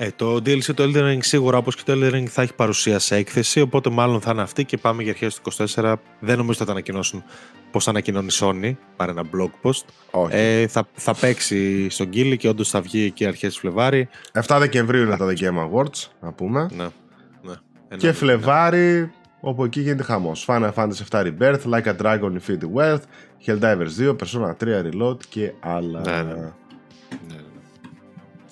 Ε, 0.00 0.08
το 0.16 0.34
DLC 0.34 0.74
του 0.74 0.74
Elden 0.92 1.12
Ring 1.12 1.18
σίγουρα 1.20 1.58
όπως 1.58 1.76
και 1.76 1.82
το 1.84 1.92
Elden 1.96 2.14
Ring 2.14 2.26
θα 2.26 2.42
έχει 2.42 2.54
παρουσία 2.54 2.98
σε 2.98 3.16
έκθεση 3.16 3.60
οπότε 3.60 3.90
μάλλον 3.90 4.20
θα 4.20 4.30
είναι 4.30 4.42
αυτή 4.42 4.64
και 4.64 4.76
πάμε 4.76 5.02
για 5.02 5.12
αρχές 5.12 5.40
του 5.40 5.52
24 5.52 5.94
δεν 6.20 6.36
νομίζω 6.36 6.48
ότι 6.48 6.58
θα 6.58 6.64
τα 6.64 6.70
ανακοινώσουν 6.70 7.24
πώς 7.70 7.84
θα 7.84 7.90
ανακοινώνει 7.90 8.26
η 8.26 8.36
Sony 8.40 8.72
πάρε 8.96 9.10
ένα 9.10 9.22
blog 9.22 9.50
post 9.62 9.84
Όχι. 10.10 10.36
Ε, 10.36 10.66
θα, 10.66 10.88
θα 10.92 11.14
παίξει 11.14 11.88
στον 11.90 12.08
Κίλι 12.08 12.36
και 12.36 12.48
όντως 12.48 12.70
θα 12.70 12.80
βγει 12.80 13.10
και 13.10 13.26
αρχές 13.26 13.54
του 13.54 13.60
Φλεβάρι 13.60 14.08
7 14.46 14.56
Δεκεμβρίου 14.58 15.02
είναι 15.02 15.16
τα 15.16 15.26
The 15.26 15.38
Game 15.38 15.70
Awards 15.70 16.08
να 16.20 16.32
πούμε 16.32 16.68
ναι, 16.76 16.86
ναι. 17.42 17.96
και 17.96 18.12
Φλεβάρι 18.12 19.10
όπου 19.40 19.64
εκεί 19.64 19.80
γίνεται 19.80 20.02
χαμός. 20.02 20.46
Final 20.48 20.72
Fantasy 20.74 21.02
VII 21.10 21.32
Rebirth, 21.38 21.62
Like 21.70 21.84
a 21.84 21.94
Dragon 22.02 22.32
Infinity 22.32 22.68
Wealth, 22.74 23.02
Helldivers 23.46 23.92
2, 23.98 24.16
Persona 24.16 24.54
3 24.60 24.92
Reload 24.92 25.16
και 25.28 25.52
άλλα. 25.60 26.00
Ναι, 26.00 26.22
ναι. 26.22 26.52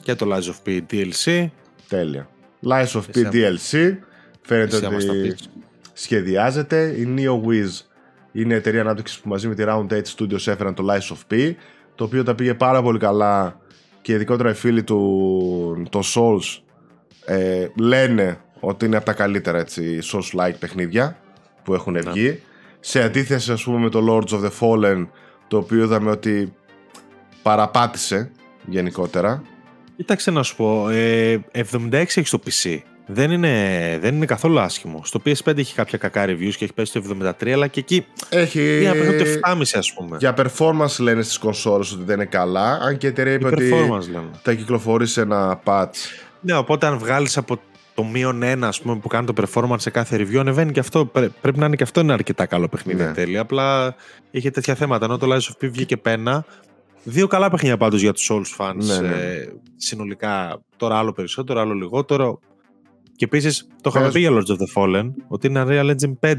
Ναι. 0.06 0.14
Και 0.14 0.24
το 0.24 0.34
Lies 0.34 0.42
of 0.42 0.68
P 0.68 0.80
DLC. 0.90 1.48
Τέλεια. 1.88 2.28
Lies 2.64 2.86
of 2.86 3.02
P 3.14 3.30
DLC. 3.32 3.96
Φαίνεται 4.40 4.76
ότι 4.76 5.36
σχεδιάζεται. 5.92 6.94
Η 6.96 7.14
NeoWiz 7.16 7.86
είναι 8.32 8.54
η 8.54 8.56
εταιρεία 8.56 8.80
ανάπτυξης 8.80 9.18
που 9.18 9.28
μαζί 9.28 9.48
με 9.48 9.54
τη 9.54 9.64
Round 9.66 9.86
8 9.90 10.02
Studios 10.16 10.46
έφεραν 10.46 10.74
το 10.74 10.84
Lies 10.90 11.14
of 11.14 11.34
P, 11.34 11.54
το 11.94 12.04
οποίο 12.04 12.22
τα 12.22 12.34
πήγε 12.34 12.54
πάρα 12.54 12.82
πολύ 12.82 12.98
καλά 12.98 13.60
και 14.02 14.12
ειδικότερα 14.12 14.50
οι 14.50 14.54
φίλοι 14.54 14.82
του 14.82 15.86
το 15.90 16.00
Souls 16.14 16.60
ε, 17.24 17.66
λένε 17.76 18.40
ότι 18.60 18.84
είναι 18.84 18.96
από 18.96 19.04
τα 19.04 19.12
καλύτερα 19.12 19.58
έτσι, 19.58 19.98
Souls-like 20.12 20.54
παιχνίδια 20.58 21.18
που 21.62 21.74
έχουν 21.74 21.92
ναι. 21.92 22.00
βγει. 22.00 22.40
Σε 22.80 23.02
αντίθεση 23.02 23.52
ας 23.52 23.62
πούμε 23.62 23.78
με 23.78 23.88
το 23.88 24.04
Lords 24.08 24.34
of 24.34 24.40
the 24.40 24.50
Fallen 24.60 25.06
το 25.48 25.56
οποίο 25.56 25.84
είδαμε 25.84 26.10
ότι 26.10 26.54
παραπάτησε 27.42 28.30
γενικότερα. 28.66 29.42
Κοίταξε 29.96 30.30
να 30.30 30.42
σου 30.42 30.56
πω, 30.56 30.88
ε, 30.88 31.40
76 31.52 31.92
έχεις 31.92 32.28
στο 32.28 32.40
PC. 32.46 32.78
Δεν 33.06 33.30
είναι, 33.30 33.98
δεν 34.00 34.14
είναι 34.14 34.26
καθόλου 34.26 34.60
άσχημο. 34.60 35.00
Στο 35.04 35.20
PS5 35.24 35.58
έχει 35.58 35.74
κάποια 35.74 35.98
κακά 35.98 36.24
reviews 36.24 36.54
και 36.56 36.64
έχει 36.64 36.72
πέσει 36.72 36.92
το 36.92 37.16
73, 37.40 37.48
αλλά 37.48 37.66
και 37.66 37.80
εκεί 37.80 38.06
έχει... 38.28 38.82
είναι 38.82 39.12
το 39.12 39.24
7,5 39.50 39.62
ας 39.74 39.92
πούμε. 39.92 40.16
Για 40.20 40.34
performance 40.36 40.98
λένε 40.98 41.22
στις 41.22 41.38
κονσόλες 41.38 41.92
ότι 41.92 42.04
δεν 42.04 42.14
είναι 42.14 42.24
καλά, 42.24 42.72
αν 42.82 42.96
και 42.96 43.06
η 43.06 43.08
εταιρεία 43.08 43.32
είπε 43.32 43.46
ότι 43.46 43.72
θα 44.42 44.54
κυκλοφορήσει 44.54 45.20
ένα 45.20 45.60
patch. 45.64 45.96
Ναι, 46.40 46.56
οπότε 46.56 46.86
αν 46.86 46.98
βγάλεις 46.98 47.36
από 47.36 47.60
το 47.94 48.04
μείον 48.04 48.42
ένα 48.42 48.68
ας 48.68 48.80
πούμε, 48.80 48.96
που 48.96 49.08
κάνει 49.08 49.26
το 49.26 49.32
performance 49.36 49.80
σε 49.80 49.90
κάθε 49.90 50.16
review 50.16 50.36
ανεβαίνει 50.36 50.72
και 50.72 50.80
αυτό. 50.80 51.06
Πρέπει 51.40 51.58
να 51.58 51.66
είναι 51.66 51.76
και 51.76 51.82
αυτό 51.82 52.00
ένα 52.00 52.14
αρκετά 52.14 52.46
καλό 52.46 52.68
παιχνίδι 52.68 53.02
ναι. 53.02 53.12
τέλεια. 53.12 53.40
Απλά 53.40 53.94
είχε 54.30 54.50
τέτοια 54.50 54.74
θέματα. 54.74 55.04
Ενώ 55.04 55.18
το 55.18 55.26
Lies 55.32 55.36
of 55.36 55.64
P 55.64 55.70
βγήκε 55.70 55.96
πένα. 55.96 56.44
Δύο 57.08 57.26
καλά 57.26 57.50
παιχνίδια 57.50 57.76
πάντως 57.76 58.00
για 58.00 58.12
τους 58.12 58.30
Souls 58.30 58.56
fans. 58.58 58.74
Ναι, 58.74 58.98
ναι. 58.98 59.14
Ε, 59.14 59.52
συνολικά 59.76 60.62
τώρα 60.76 60.98
άλλο 60.98 61.12
περισσότερο, 61.12 61.60
άλλο 61.60 61.72
λιγότερο. 61.72 62.38
Και 63.16 63.24
επίσης 63.24 63.68
το 63.80 63.90
είχαμε 63.94 64.10
πει 64.10 64.20
για 64.20 64.30
Lords 64.32 64.50
of 64.50 64.56
the 64.56 64.74
Fallen 64.74 65.10
ότι 65.28 65.46
είναι 65.46 65.64
Unreal 65.66 65.90
Engine 65.90 66.30
5 66.30 66.34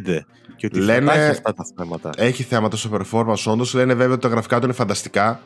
και 0.55 0.65
ότι 0.65 0.79
Λένε, 0.79 1.11
έχει 1.11 1.29
αυτά 1.29 1.53
τα 1.53 1.65
θέματα. 1.77 2.09
Έχει 2.17 2.43
θέματα 2.43 2.77
στο 2.77 2.89
performance 2.93 3.43
όντως. 3.45 3.73
Λένε 3.73 3.93
βέβαια 3.93 4.13
ότι 4.13 4.21
τα 4.21 4.27
γραφικά 4.27 4.59
του 4.59 4.65
είναι 4.65 4.73
φανταστικά. 4.73 5.41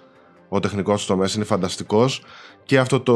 Ο 0.49 0.59
τεχνικός 0.59 1.01
του 1.01 1.07
τομέα 1.07 1.27
είναι 1.35 1.43
φανταστικός 1.43 2.23
και 2.63 2.79
αυτό 2.79 2.99
το 2.99 3.15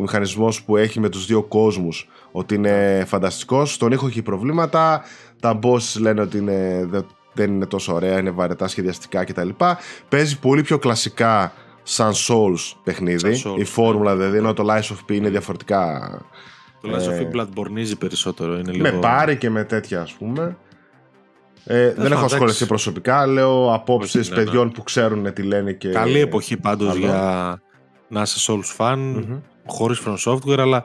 μηχανισμός 0.00 0.62
που 0.62 0.76
έχει 0.76 1.00
με 1.00 1.08
τους 1.08 1.26
δύο 1.26 1.42
κόσμους 1.42 2.08
ότι 2.32 2.54
είναι 2.54 3.04
φανταστικός. 3.06 3.72
Στον 3.72 3.92
ήχο 3.92 4.06
έχει 4.06 4.22
προβλήματα. 4.22 5.02
Τα 5.40 5.58
boss 5.62 6.00
λένε 6.00 6.20
ότι 6.20 6.38
είναι, 6.38 6.88
δεν 7.32 7.52
είναι 7.54 7.66
τόσο 7.66 7.94
ωραία, 7.94 8.18
είναι 8.18 8.30
βαρετά 8.30 8.68
σχεδιαστικά 8.68 9.24
κτλ. 9.24 9.48
Παίζει 10.08 10.38
πολύ 10.38 10.62
πιο 10.62 10.78
κλασικά 10.78 11.52
σαν 11.82 12.12
Souls 12.12 12.76
παιχνίδι. 12.84 13.42
Souls, 13.44 13.58
η 13.58 13.64
φόρμουλα 13.64 14.16
δηλαδή, 14.16 14.36
ενώ 14.36 14.52
το 14.52 14.64
Lies 14.68 14.92
of 14.92 15.10
P 15.10 15.14
είναι 15.14 15.28
διαφορετικά. 15.28 16.10
Το 16.80 16.88
Lies 16.92 17.08
of 17.08 17.20
P 17.20 17.24
ε, 17.24 17.28
Bloodborneίζει 17.32 17.98
περισσότερο. 17.98 18.58
Είναι 18.58 18.72
λίγο... 18.72 18.82
Με 18.82 18.98
πάρει 18.98 19.36
και 19.36 19.50
με 19.50 19.64
τέτοια 19.64 20.00
ας 20.00 20.12
πούμε. 20.12 20.56
Ε, 21.64 21.92
δεν 21.92 22.12
έχω 22.12 22.24
ασχοληθεί 22.24 22.66
προσωπικά. 22.66 23.26
Λέω 23.26 23.74
απόψεις 23.74 24.30
ναι, 24.30 24.36
ναι. 24.36 24.44
παιδιών 24.44 24.72
που 24.72 24.82
ξέρουν 24.82 25.32
τι 25.32 25.42
λένε 25.42 25.72
και. 25.72 25.88
Καλή 25.88 26.18
εποχή 26.18 26.56
πάντως 26.56 26.96
για 26.96 27.60
να 28.08 28.22
είσαι 28.22 28.52
Souls 28.52 28.76
fan, 28.76 29.16
mm-hmm. 29.16 29.40
χωρίς 29.66 30.02
From 30.06 30.32
Software, 30.32 30.58
αλλά 30.58 30.84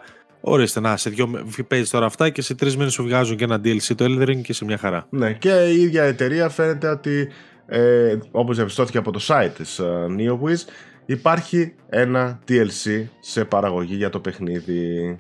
Ορίστε, 0.49 0.79
να, 0.79 0.97
σε 0.97 1.09
δυο 1.09 1.45
παίζεις 1.67 1.89
τώρα 1.89 2.05
αυτά 2.05 2.29
και 2.29 2.41
σε 2.41 2.55
τρεις 2.55 2.77
μήνες 2.77 2.93
σου 2.93 3.03
βγάζουν 3.03 3.37
και 3.37 3.43
ένα 3.43 3.61
DLC 3.63 3.95
το 3.95 4.05
Elden 4.05 4.29
Ring 4.29 4.41
και 4.41 4.53
σε 4.53 4.65
μια 4.65 4.77
χαρά. 4.77 5.07
Ναι, 5.09 5.33
και 5.33 5.49
η 5.49 5.81
ίδια 5.81 6.03
εταιρεία 6.03 6.49
φαίνεται 6.49 6.87
ότι 6.87 7.29
ε, 7.65 8.17
όπως 8.31 8.55
διαπιστώθηκε 8.55 8.97
από 8.97 9.11
το 9.11 9.19
site 9.27 9.51
της 9.57 9.81
uh, 9.81 10.05
NeoWiz 10.17 10.57
υπάρχει 11.05 11.73
ένα 11.89 12.39
DLC 12.47 13.05
σε 13.19 13.45
παραγωγή 13.45 13.95
για 13.95 14.09
το 14.09 14.19
παιχνίδι. 14.19 15.19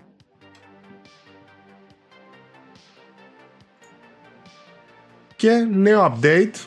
Και 5.35 5.67
νέο 5.73 6.17
update 6.21 6.65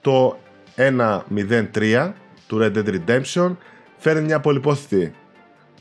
το 0.00 0.38
1.03 0.76 2.12
του 2.46 2.58
Red 2.60 2.76
Dead 2.76 3.00
Redemption 3.00 3.56
φέρνει 3.96 4.22
μια 4.24 4.40
πολυπόθητη 4.40 5.12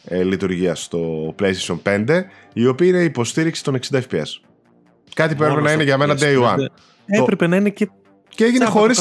ε, 0.08 0.24
λειτουργία 0.24 0.76
στο 0.76 1.36
PlayStation 1.40 1.78
5, 1.84 2.24
η 2.54 2.68
οποία 2.68 2.88
είναι 2.88 3.02
η 3.02 3.04
υποστήριξη 3.04 3.64
των 3.64 3.80
60 3.92 3.98
FPS. 3.98 4.40
Κάτι 5.14 5.36
που 5.36 5.44
έπρεπε 5.44 5.62
να 5.62 5.72
είναι 5.72 5.84
για 5.84 5.98
μένα 5.98 6.18
day 6.20 6.44
one. 6.44 6.66
Έπρεπε 7.06 7.48
να 7.48 7.56
είναι 7.56 7.70
και 7.70 7.90
και 8.38 8.44
έγινε 8.44 8.66
χωρί. 8.66 8.96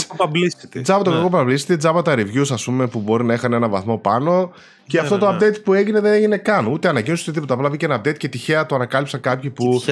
Τζάμπα 0.82 1.02
το 1.02 1.10
κακό 1.10 1.30
publicity, 1.32 1.78
τζάμπα 1.78 2.02
τα 2.02 2.14
reviews, 2.14 2.50
ας 2.50 2.64
πούμε, 2.64 2.86
που 2.86 3.00
μπορεί 3.00 3.24
να 3.24 3.34
είχαν 3.34 3.52
ένα 3.52 3.68
βαθμό 3.68 3.98
πάνω. 3.98 4.52
Και 4.86 4.96
ναι, 4.96 5.02
αυτό 5.02 5.14
ναι, 5.14 5.20
το 5.20 5.32
ναι. 5.32 5.38
update 5.38 5.62
που 5.62 5.74
έγινε 5.74 6.00
δεν 6.00 6.12
έγινε 6.12 6.36
καν. 6.36 6.66
Ούτε 6.66 6.88
ανακοίνωση 6.88 7.22
ούτε 7.22 7.32
τίποτα. 7.32 7.54
Απλά 7.54 7.68
βγήκε 7.68 7.84
ένα 7.84 8.00
update 8.00 8.16
και 8.16 8.28
τυχαία 8.28 8.66
το 8.66 8.74
ανακάλυψαν 8.74 9.20
κάποιοι 9.20 9.50
που 9.50 9.82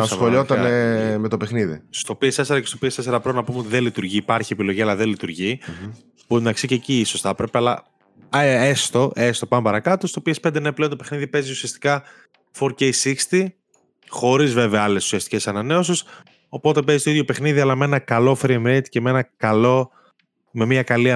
ασχολιόταν 0.00 0.58
με 1.20 1.28
το 1.28 1.36
παιχνίδι. 1.36 1.80
Στο 1.90 2.18
PS4 2.20 2.60
και 2.60 2.66
στο 2.66 2.78
PS4 2.82 3.20
Pro 3.22 3.34
να 3.34 3.44
πούμε 3.44 3.58
ότι 3.58 3.68
δεν 3.68 3.82
λειτουργεί. 3.82 4.16
Υπάρχει 4.16 4.52
επιλογή, 4.52 4.82
αλλά 4.82 4.96
δεν 4.96 5.08
λειτουργεί. 5.08 5.60
Mm-hmm. 5.62 5.90
Που 6.26 6.36
εντάξει 6.36 6.66
και 6.66 6.74
εκεί 6.74 7.00
ίσως 7.00 7.20
θα 7.20 7.28
έπρεπε, 7.28 7.58
αλλά 7.58 7.72
ε, 7.72 7.95
έστω, 8.30 9.12
έστω 9.14 9.46
πάμε 9.46 9.62
παρακάτω. 9.62 10.06
Στο 10.06 10.22
PS5 10.26 10.60
ναι, 10.60 10.72
πλέον 10.72 10.90
το 10.90 10.96
παιχνίδι 10.96 11.26
παίζει 11.26 11.50
ουσιαστικά 11.50 12.02
4K60, 12.58 13.46
χωρίς 14.08 14.54
βέβαια 14.54 14.82
άλλες 14.82 15.04
ουσιαστικές 15.04 15.46
ανανέωσεις. 15.46 16.04
Οπότε 16.48 16.82
παίζει 16.82 17.04
το 17.04 17.10
ίδιο 17.10 17.24
παιχνίδι, 17.24 17.60
αλλά 17.60 17.74
με 17.74 17.84
ένα 17.84 17.98
καλό 17.98 18.38
frame 18.42 18.66
rate 18.66 18.88
και 18.88 19.00
με, 19.00 19.10
ένα 19.10 19.22
καλό, 19.36 19.90
με 20.50 20.66
μια 20.66 20.82
καλή 20.82 21.14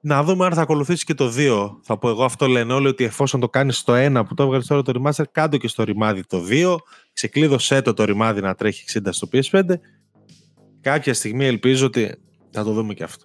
Να 0.00 0.22
δούμε 0.22 0.46
αν 0.46 0.52
θα 0.52 0.62
ακολουθήσει 0.62 1.04
και 1.04 1.14
το 1.14 1.32
2. 1.36 1.68
Θα 1.82 1.98
πω 1.98 2.08
εγώ 2.08 2.24
αυτό 2.24 2.46
λένε 2.46 2.72
όλοι 2.72 2.86
ότι 2.86 3.04
εφόσον 3.04 3.40
το 3.40 3.48
κάνεις 3.48 3.76
στο 3.76 3.92
1 3.96 4.22
που 4.28 4.34
το 4.34 4.42
έβγαλες 4.42 4.66
τώρα 4.66 4.82
το 4.82 4.92
remaster, 4.96 5.24
κάτω 5.32 5.56
και 5.56 5.68
στο 5.68 5.82
ρημάδι 5.82 6.24
το 6.26 6.44
2. 6.50 6.76
Ξεκλείδωσέ 7.12 7.82
το 7.82 7.94
το 7.94 8.04
ρημάδι 8.04 8.40
να 8.40 8.54
τρέχει 8.54 9.00
60 9.04 9.08
στο 9.10 9.28
PS5. 9.32 9.62
Κάποια 10.80 11.14
στιγμή 11.14 11.44
ελπίζω 11.44 11.86
ότι 11.86 12.14
θα 12.50 12.64
το 12.64 12.72
δούμε 12.72 12.94
και 12.94 13.04
αυτό. 13.04 13.24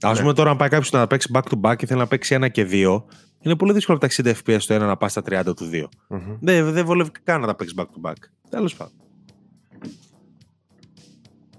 Α 0.00 0.12
ναι. 0.12 0.20
πούμε 0.20 0.32
τώρα, 0.32 0.50
αν 0.50 0.56
πάει 0.56 0.68
κάποιος 0.68 0.90
να 0.90 1.06
παίξει 1.06 1.30
back 1.34 1.42
to 1.42 1.60
back 1.70 1.76
και 1.76 1.86
θέλει 1.86 1.98
να 1.98 2.06
παίξει 2.06 2.34
ένα 2.34 2.48
και 2.48 2.64
δύο, 2.64 3.06
είναι 3.40 3.56
πολύ 3.56 3.72
δύσκολο 3.72 3.98
από 4.02 4.22
τα 4.22 4.32
60 4.34 4.34
FPS 4.44 4.60
το 4.66 4.74
ένα 4.74 4.86
να 4.86 4.96
πάει 4.96 5.10
στα 5.10 5.22
30 5.30 5.42
του 5.56 5.70
2. 5.72 5.82
Mm-hmm. 5.84 6.36
Δεν, 6.40 6.72
δεν 6.72 6.84
βολεύει 6.84 7.10
καν 7.22 7.40
να 7.40 7.46
τα 7.46 7.54
παίξεις 7.54 7.76
back 7.78 7.82
to 7.82 8.10
back. 8.10 8.14
Τέλος 8.50 8.74
πάντων. 8.74 8.94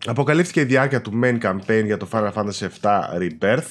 Αποκαλύφθηκε 0.06 0.60
η 0.60 0.64
διάρκεια 0.64 1.02
του 1.02 1.20
main 1.24 1.40
campaign 1.42 1.84
για 1.86 1.98
το 1.98 2.08
Final 2.12 2.32
Fantasy 2.34 2.68
VII 2.82 3.02
Rebirth. 3.20 3.68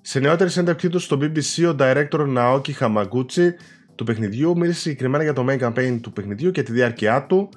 Σε 0.00 0.20
νεότερη 0.20 0.50
συνέντευξή 0.50 0.88
του 0.88 0.98
στο 0.98 1.18
BBC, 1.20 1.72
ο 1.72 1.76
director 1.78 2.36
Naoki 2.36 2.72
Hamaguchi 2.80 3.48
του 3.94 4.04
παιχνιδιού 4.04 4.58
μίλησε 4.58 4.80
συγκεκριμένα 4.80 5.22
για 5.22 5.32
το 5.32 5.46
main 5.48 5.58
campaign 5.58 5.98
του 6.02 6.12
παιχνιδιού 6.12 6.50
και 6.50 6.62
τη 6.62 6.72
διάρκεια 6.72 7.26
του. 7.26 7.48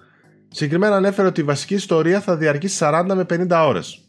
Συγκεκριμένα 0.47 0.95
ανέφερε 0.95 1.27
ότι 1.27 1.41
η 1.41 1.43
βασική 1.43 1.73
ιστορία 1.73 2.21
θα 2.21 2.37
διαρκήσει 2.37 2.77
40 2.81 3.03
με 3.15 3.25
50 3.29 3.65
ώρες. 3.67 4.04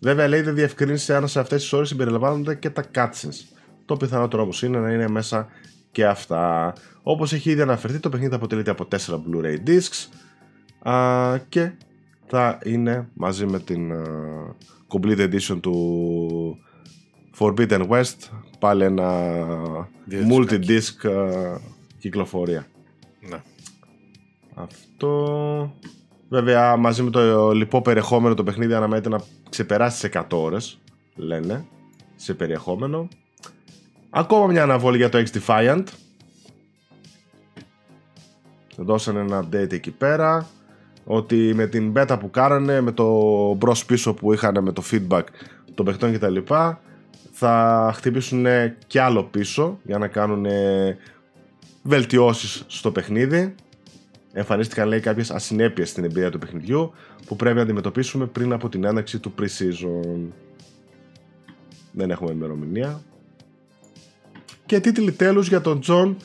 Βέβαια 0.00 0.28
λέει 0.28 0.40
δεν 0.40 0.54
διευκρίνησε 0.54 1.14
αν 1.14 1.28
σε 1.28 1.40
αυτές 1.40 1.62
τις 1.62 1.72
ώρες 1.72 1.88
συμπεριλαμβάνονται 1.88 2.54
και 2.54 2.70
τα 2.70 2.84
cutscenes. 2.94 3.56
Το 3.84 3.96
πιθανότερο 3.96 4.42
όμως 4.42 4.62
είναι 4.62 4.78
να 4.78 4.92
είναι 4.92 5.08
μέσα 5.08 5.48
και 5.92 6.06
αυτά. 6.06 6.72
Όπως 7.02 7.32
έχει 7.32 7.50
ήδη 7.50 7.60
αναφερθεί 7.60 7.98
το 7.98 8.08
παιχνίδι 8.08 8.34
αποτελείται 8.34 8.70
από 8.70 8.88
4 8.90 8.96
Blu-ray 8.96 9.56
discs 9.66 10.08
α, 10.90 11.38
και 11.48 11.72
θα 12.26 12.58
είναι 12.64 13.08
μαζί 13.14 13.46
με 13.46 13.60
την 13.60 13.92
α, 13.92 14.02
Complete 14.88 15.30
Edition 15.30 15.58
του 15.60 16.58
Forbidden 17.38 17.88
West 17.88 18.16
πάλι 18.58 18.84
ένα 18.84 19.10
multi-disc 20.10 21.10
κυκλοφορία. 21.98 22.66
Ναι. 23.28 23.42
Αυτό... 24.54 25.74
Βέβαια 26.28 26.76
μαζί 26.76 27.02
με 27.02 27.10
το 27.10 27.52
λοιπό 27.52 27.82
περιεχόμενο 27.82 28.34
το 28.34 28.44
παιχνίδι 28.44 28.74
αναμένεται 28.74 29.08
να 29.08 29.20
ξεπεράσει 29.48 30.08
τις 30.08 30.20
100 30.20 30.24
ώρες 30.30 30.78
λένε 31.14 31.64
σε 32.16 32.34
περιεχόμενο. 32.34 33.08
Ακόμα 34.10 34.46
μια 34.46 34.62
αναβόλη 34.62 34.96
για 34.96 35.08
το 35.08 35.18
X 35.18 35.38
Defiant. 35.38 35.84
Δώσανε 38.76 39.20
ένα 39.20 39.44
update 39.44 39.72
εκεί 39.72 39.90
πέρα 39.90 40.48
ότι 41.04 41.52
με 41.54 41.66
την 41.66 41.92
beta 41.96 42.16
που 42.20 42.30
κάνανε, 42.30 42.80
με 42.80 42.92
το 42.92 43.08
μπρος 43.54 43.84
πίσω 43.84 44.14
που 44.14 44.32
είχαν 44.32 44.62
με 44.62 44.72
το 44.72 44.82
feedback 44.90 45.24
των 45.74 45.84
παιχτών 45.84 46.12
κτλ 46.12 46.36
θα 47.32 47.92
χτυπήσουν 47.94 48.46
κι 48.86 48.98
άλλο 48.98 49.24
πίσω 49.24 49.78
για 49.82 49.98
να 49.98 50.06
κάνουν 50.06 50.46
βελτιώσεις 51.82 52.64
στο 52.66 52.90
παιχνίδι. 52.90 53.54
Εμφανίστηκαν 54.38 54.88
λέει 54.88 55.00
κάποιες 55.00 55.30
ασυνέπειες 55.30 55.88
στην 55.88 56.04
εμπειρία 56.04 56.30
του 56.30 56.38
παιχνιδιού 56.38 56.92
που 57.26 57.36
πρέπει 57.36 57.56
να 57.56 57.62
αντιμετωπίσουμε 57.62 58.26
πριν 58.26 58.52
από 58.52 58.68
την 58.68 58.84
έναρξη 58.84 59.18
του 59.18 59.34
pre-season. 59.38 60.18
Δεν 61.92 62.10
έχουμε 62.10 62.30
ημερομηνία. 62.30 63.02
Και 64.66 64.80
τίτλοι 64.80 65.12
τέλους 65.12 65.48
για 65.48 65.60
τον 65.60 65.80
Τζον 65.80 66.16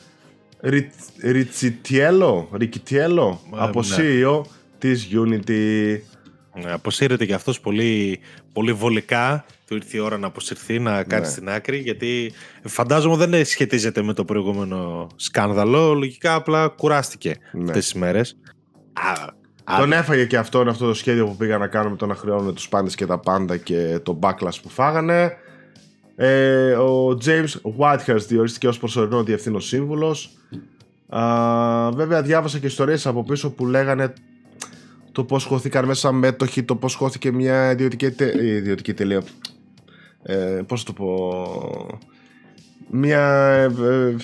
Ριτσιτιέλο, 1.22 2.48
Ρικιτιέλο 2.52 3.40
από 3.50 3.80
ναι. 3.82 3.96
CEO 3.98 4.40
της 4.78 5.08
Unity. 5.12 5.98
Ναι, 6.62 6.72
αποσύρεται 6.72 7.26
και 7.26 7.34
αυτός 7.34 7.60
πολύ, 7.60 8.20
πολύ 8.52 8.72
βολικά. 8.72 9.44
Του 9.66 9.74
ήρθε 9.74 9.96
η 9.96 10.00
ώρα 10.00 10.18
να 10.18 10.26
αποσυρθεί, 10.26 10.78
να 10.78 11.02
κάτσει 11.02 11.20
ναι. 11.20 11.36
στην 11.36 11.48
άκρη, 11.48 11.78
γιατί 11.78 12.32
φαντάζομαι 12.64 13.26
δεν 13.26 13.44
σχετίζεται 13.44 14.02
με 14.02 14.12
το 14.12 14.24
προηγούμενο 14.24 15.06
σκάνδαλο. 15.16 15.94
Λογικά 15.94 16.34
απλά 16.34 16.68
κουράστηκε 16.68 17.36
ναι. 17.52 17.64
αυτές 17.64 17.84
τις 17.84 17.94
μέρες. 17.94 18.36
Τον 19.78 19.92
έφαγε 19.92 20.24
και 20.24 20.36
αυτόν 20.36 20.68
αυτό 20.68 20.86
το 20.86 20.94
σχέδιο 20.94 21.26
που 21.26 21.36
πήγα 21.36 21.58
να 21.58 21.66
κάνουμε 21.66 21.96
το 21.96 22.06
να 22.06 22.14
χρεώνουμε 22.14 22.52
τους 22.52 22.68
πάντες 22.68 22.94
και 22.94 23.06
τα 23.06 23.18
πάντα 23.18 23.56
και 23.56 24.00
το 24.02 24.18
backlash 24.22 24.60
που 24.62 24.68
φάγανε. 24.68 25.36
Ε, 26.16 26.72
ο 26.72 27.18
James 27.24 27.76
Whitehurst 27.78 28.26
διορίστηκε 28.28 28.68
ως 28.68 28.78
προσωρινό 28.78 29.22
διευθύνων 29.22 29.60
σύμβουλος. 29.60 30.30
βέβαια 31.94 32.22
διάβασα 32.22 32.58
και 32.58 32.66
ιστορίες 32.66 33.06
από 33.06 33.24
πίσω 33.24 33.50
που 33.50 33.66
λέγανε 33.66 34.12
το 35.14 35.24
πώς 35.24 35.44
χώθηκαν 35.44 35.84
μέσα 35.84 36.12
μέτοχοι, 36.12 36.62
το 36.62 36.76
πώς 36.76 36.94
χώθηκε 36.94 37.32
μια 37.32 37.70
ιδιωτική, 37.70 38.10
τε... 38.10 38.26
Ε, 38.26 38.46
ιδιωτική 38.46 38.94
τελεία. 38.94 39.22
Ε, 40.22 40.34
πώς 40.66 40.82
το 40.82 40.92
πω... 40.92 42.00
Μια 42.90 43.22
ε, 43.80 44.16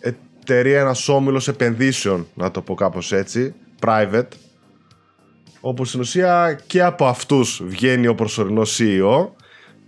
εταιρεία, 0.00 0.80
ένας 0.80 1.08
όμιλος 1.08 1.48
επενδύσεων, 1.48 2.26
να 2.34 2.50
το 2.50 2.60
πω 2.60 2.74
κάπως 2.74 3.12
έτσι, 3.12 3.54
private, 3.80 4.28
όπου 5.60 5.84
στην 5.84 6.00
ουσία 6.00 6.60
και 6.66 6.82
από 6.82 7.06
αυτούς 7.06 7.62
βγαίνει 7.64 8.06
ο 8.06 8.14
προσωρινός 8.14 8.80
CEO 8.80 9.28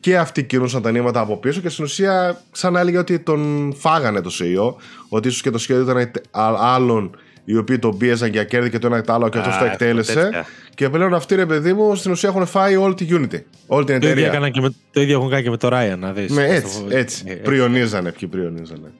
και 0.01 0.19
αυτοί 0.19 0.45
κινούσαν 0.45 0.83
τα 0.83 0.91
νήματα 0.91 1.21
από 1.21 1.37
πίσω 1.37 1.61
και 1.61 1.69
στην 1.69 1.85
ουσία 1.85 2.43
σαν 2.53 2.77
έλεγε 2.77 2.99
ότι 2.99 3.19
τον 3.19 3.73
φάγανε 3.77 4.21
το 4.21 4.31
CEO 4.41 4.75
ότι 5.09 5.29
ίσως 5.29 5.43
και 5.43 5.51
το 5.51 5.59
σχέδιο 5.59 5.83
ήταν 5.83 6.11
άλλων 6.59 7.17
οι 7.45 7.57
οποίοι 7.57 7.79
τον 7.79 7.97
πίεζαν 7.97 8.31
για 8.31 8.45
κέρδη 8.45 8.71
και 8.71 8.79
το 8.79 8.87
ένα 8.87 9.01
και 9.01 9.07
το 9.07 9.13
άλλο 9.13 9.29
και 9.29 9.39
αυτό 9.39 9.59
το 9.59 9.65
εκτέλεσε. 9.65 10.45
Και 10.75 10.89
πλέον 10.89 11.15
αυτοί 11.15 11.35
ρε 11.35 11.47
παιδί 11.47 11.73
μου 11.73 11.95
στην 11.95 12.11
ουσία 12.11 12.29
έχουν 12.29 12.47
φάει 12.47 12.77
όλη 12.77 12.95
τη 12.95 13.07
Unity. 13.11 13.41
Όλη 13.67 13.85
την 13.85 13.95
εταιρεία. 13.95 14.31
Το 14.31 14.47
ίδιο, 14.47 14.63
με, 14.63 14.75
το 14.93 15.01
ίδιο 15.01 15.17
έχουν 15.19 15.31
κάνει 15.31 15.43
και 15.43 15.51
με 15.51 15.57
το 15.57 15.69
Ryan, 15.73 15.99
να 15.99 16.13
δεις. 16.13 16.31
Με 16.31 16.45
έτσι, 16.45 16.85
έτσι. 16.89 17.25
Ε, 17.27 17.35
πριονίζανε, 17.35 18.13
ποιοι 18.13 18.29
πριονίζανε. 18.29 18.93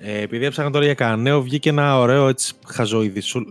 Ε, 0.00 0.20
επειδή 0.20 0.44
έψαχνα 0.44 0.70
τώρα 0.70 0.84
για 0.84 0.94
κανένα 0.94 1.22
νέο, 1.22 1.42
βγήκε 1.42 1.68
ένα 1.68 1.98
ωραίο 1.98 2.28
έτσι 2.28 2.52
χαζό 2.66 3.02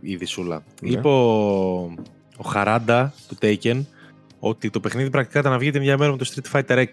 ειδισούλα. 0.02 0.64
Ναι. 0.82 0.90
Είπε 0.90 1.08
ο, 1.08 1.82
ο 2.38 2.44
Χαράντα 2.48 3.14
του 3.28 3.38
Taken 3.42 3.84
ότι 4.40 4.70
το 4.70 4.80
παιχνίδι 4.80 5.10
πρακτικά 5.10 5.40
ήταν 5.40 5.52
να 5.52 5.58
βγει 5.58 5.72
την 5.72 5.82
ίδια 5.82 5.98
μέρα 5.98 6.12
με 6.12 6.18
το 6.18 6.32
Street 6.34 6.60
Fighter 6.60 6.78
6. 6.78 6.84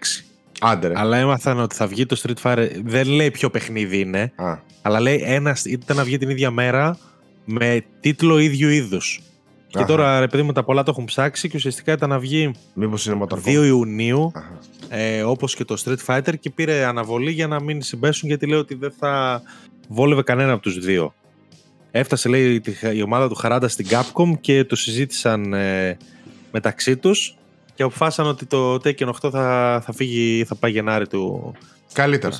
Άντε, 0.59 0.91
Αλλά 0.95 1.17
έμαθαν 1.17 1.59
ότι 1.59 1.75
θα 1.75 1.87
βγει 1.87 2.05
το 2.05 2.21
Street 2.23 2.41
Fighter. 2.43 2.67
Δεν 2.83 3.07
λέει 3.07 3.31
ποιο 3.31 3.49
παιχνίδι 3.49 3.99
είναι. 3.99 4.31
Α. 4.35 4.57
Αλλά 4.81 4.99
λέει 4.99 5.23
ένα 5.25 5.57
ήταν 5.65 5.97
να 5.97 6.03
βγει 6.03 6.17
την 6.17 6.29
ίδια 6.29 6.51
μέρα 6.51 6.97
με 7.45 7.83
τίτλο 7.99 8.37
ίδιου 8.37 8.69
είδους. 8.69 9.21
Και 9.67 9.83
τώρα, 9.83 10.19
ρε 10.19 10.27
παιδί 10.27 10.43
μου, 10.43 10.51
τα 10.51 10.63
πολλά 10.63 10.83
το 10.83 10.91
έχουν 10.91 11.05
ψάξει 11.05 11.49
και 11.49 11.57
ουσιαστικά 11.57 11.91
ήταν 11.91 12.09
να 12.09 12.19
βγει 12.19 12.51
Μήπως 12.73 13.05
είναι 13.05 13.25
2 13.45 13.65
Ιουνίου, 13.65 14.31
ε, 14.89 15.23
όπως 15.23 15.55
και 15.55 15.65
το 15.65 15.81
Street 15.85 16.05
Fighter, 16.05 16.33
και 16.39 16.49
πήρε 16.49 16.85
αναβολή 16.85 17.31
για 17.31 17.47
να 17.47 17.61
μην 17.61 17.81
συμπέσουν 17.81 18.29
γιατί 18.29 18.47
λέει 18.47 18.59
ότι 18.59 18.75
δεν 18.75 18.93
θα 18.99 19.41
βόλευε 19.87 20.21
κανένα 20.21 20.51
από 20.51 20.61
τους 20.61 20.77
δύο. 20.79 21.13
Έφτασε, 21.91 22.29
λέει, 22.29 22.61
η 22.93 23.01
ομάδα 23.01 23.27
του 23.27 23.35
Χαράντα 23.35 23.67
στην 23.67 23.87
Capcom 23.89 24.39
και 24.41 24.63
το 24.63 24.75
συζήτησαν 24.75 25.53
ε, 25.53 25.97
μεταξύ 26.51 26.97
τους 26.97 27.37
και 27.75 27.83
αποφάσισαν 27.83 28.25
ότι 28.25 28.45
το 28.45 28.73
Tekken 28.73 29.09
8 29.21 29.29
θα, 29.31 29.81
θα 29.85 29.93
φύγει, 29.93 30.43
θα 30.47 30.55
πάει 30.55 30.71
Γενάρη 30.71 31.07
του. 31.07 31.53
Καλύτερα. 31.93 32.35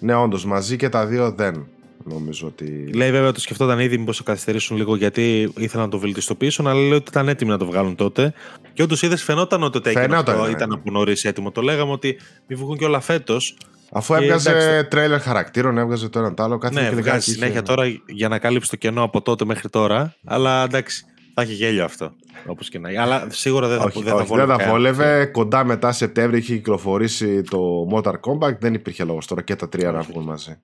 Ναι, 0.00 0.14
όντως, 0.14 0.44
μαζί 0.44 0.76
και 0.76 0.88
τα 0.88 1.06
δύο 1.06 1.30
δεν. 1.30 1.66
Νομίζω 2.04 2.46
ότι... 2.46 2.90
Λέει 2.94 3.10
βέβαια 3.10 3.32
το 3.32 3.40
σκεφτόταν 3.40 3.78
ήδη 3.78 3.98
μήπως 3.98 4.16
το 4.16 4.22
καθυστερήσουν 4.22 4.76
λίγο 4.76 4.96
γιατί 4.96 5.52
ήθελαν 5.56 5.84
να 5.84 5.90
το 5.90 5.98
βελτιστοποιήσουν, 5.98 6.66
αλλά 6.66 6.80
λέει 6.80 6.92
ότι 6.92 7.10
ήταν 7.10 7.28
έτοιμοι 7.28 7.50
να 7.50 7.58
το 7.58 7.66
βγάλουν 7.66 7.94
τότε. 7.94 8.32
Και 8.72 8.82
όντως 8.82 9.02
είδες 9.02 9.22
φαινόταν 9.22 9.62
ότι 9.62 9.80
το 9.80 9.90
Tekken 9.90 10.10
αυτό 10.12 10.48
ήταν 10.50 10.72
από 10.72 10.90
νωρίς 10.90 11.24
έτοιμο. 11.24 11.50
Το 11.50 11.60
λέγαμε 11.60 11.92
ότι 11.92 12.16
μη 12.46 12.56
βγουν 12.56 12.76
και 12.78 12.84
όλα 12.84 13.00
φέτος. 13.00 13.56
Αφού 13.90 14.14
έβγαζε 14.14 14.50
εντάξει, 14.50 14.88
τρέλερ 14.88 15.20
χαρακτήρων, 15.20 15.78
έβγαζε 15.78 16.08
το 16.08 16.18
ένα 16.18 16.34
το 16.34 16.42
άλλο. 16.42 16.58
Κάθε 16.58 16.80
ναι, 16.80 16.90
βγάζει 16.90 17.32
συνέχεια 17.32 17.62
τώρα 17.62 17.84
για 18.06 18.28
να 18.28 18.38
καλύψει 18.38 18.70
το 18.70 18.76
κενό 18.76 19.02
από 19.02 19.22
τότε 19.22 19.44
μέχρι 19.44 19.68
τώρα. 19.68 20.14
Αλλά 20.24 20.64
εντάξει, 20.64 21.04
θα 21.34 21.42
έχει 21.42 21.52
γέλιο 21.52 21.84
αυτό. 21.84 22.12
Όπως 22.46 22.68
και 22.68 22.78
να 22.78 23.02
Αλλά 23.02 23.26
σίγουρα 23.30 23.68
δεν 23.68 23.78
θα, 23.78 23.84
όχι, 23.84 24.02
δεν 24.02 24.12
όχι, 24.12 24.26
θα 24.26 24.46
Δεν 24.46 24.58
θα 24.58 24.68
βόλευε. 24.68 25.24
Κοντά 25.24 25.64
μετά 25.64 25.92
Σεπτέμβρη 25.92 26.38
είχε 26.38 26.54
κυκλοφορήσει 26.54 27.42
το 27.42 27.58
Motor 27.92 28.12
Compact. 28.12 28.58
Δεν 28.60 28.74
υπήρχε 28.74 29.04
λόγος 29.04 29.26
τώρα 29.26 29.42
και 29.42 29.56
τα 29.56 29.68
τρία 29.68 29.92
να 29.92 30.00
βγουν 30.00 30.24
μαζί. 30.24 30.62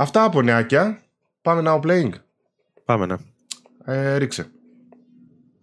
Αυτά 0.00 0.24
από 0.24 0.42
νεάκια. 0.42 1.02
Πάμε 1.42 1.62
now 1.64 1.80
playing. 1.80 2.10
Πάμε 2.84 3.06
να. 3.06 3.18
Ε, 3.84 4.16
ρίξε. 4.16 4.50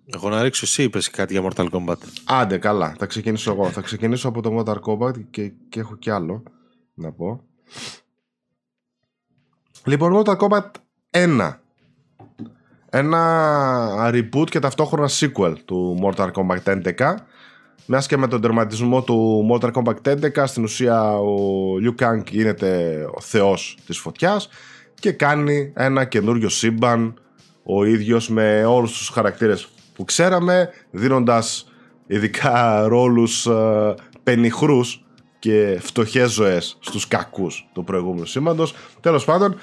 Εγώ 0.05 0.29
να 0.29 0.41
ρίξω 0.41 0.61
εσύ 0.65 0.83
είπες 0.83 1.09
κάτι 1.09 1.39
για 1.39 1.49
Mortal 1.49 1.69
Kombat. 1.69 1.95
Άντε 2.25 2.57
καλά, 2.57 2.95
θα 2.97 3.05
ξεκινήσω 3.05 3.51
εγώ. 3.51 3.69
θα 3.69 3.81
ξεκινήσω 3.81 4.27
από 4.27 4.41
το 4.41 4.57
Mortal 4.59 4.79
Kombat 4.79 5.23
και, 5.29 5.51
και 5.69 5.79
έχω 5.79 5.95
κι 5.95 6.09
άλλο 6.09 6.43
να 6.93 7.11
πω. 7.11 7.43
Λοιπόν, 9.85 10.23
Mortal 10.25 10.37
Kombat 10.37 10.71
1. 11.11 11.53
Ένα 12.89 14.11
reboot 14.13 14.49
και 14.49 14.59
ταυτόχρονα 14.59 15.09
sequel 15.09 15.55
του 15.65 15.99
Mortal 16.03 16.31
Kombat 16.31 16.83
11 16.95 17.15
μιας 17.85 18.07
και 18.07 18.17
με 18.17 18.27
τον 18.27 18.41
τερματισμό 18.41 19.03
του 19.03 19.47
Mortal 19.51 19.71
Kombat 19.71 20.15
11 20.35 20.43
στην 20.45 20.63
ουσία 20.63 21.17
ο 21.17 21.73
Liu 21.83 22.03
Kang 22.03 22.21
γίνεται 22.29 23.01
ο 23.15 23.21
θεός 23.21 23.77
της 23.85 23.97
φωτιάς 23.97 24.49
και 24.99 25.11
κάνει 25.11 25.71
ένα 25.75 26.05
καινούριο 26.05 26.49
σύμπαν 26.49 27.19
ο 27.63 27.85
ίδιος 27.85 28.29
με 28.29 28.65
όλους 28.65 28.97
τους 28.97 29.09
χαρακτήρες 29.09 29.67
που 29.95 30.05
ξέραμε 30.05 30.69
δίνοντας 30.91 31.71
ειδικά 32.07 32.87
ρόλους 32.87 33.45
ε, 33.45 33.95
πενιχρούς 34.23 35.05
και 35.39 35.77
φτωχές 35.81 36.31
ζωές 36.31 36.77
στους 36.79 37.07
κακούς 37.07 37.69
του 37.73 37.83
προηγούμενου 37.83 38.25
σύμπαντος. 38.25 38.73
Τέλος 38.99 39.25
πάντων, 39.25 39.55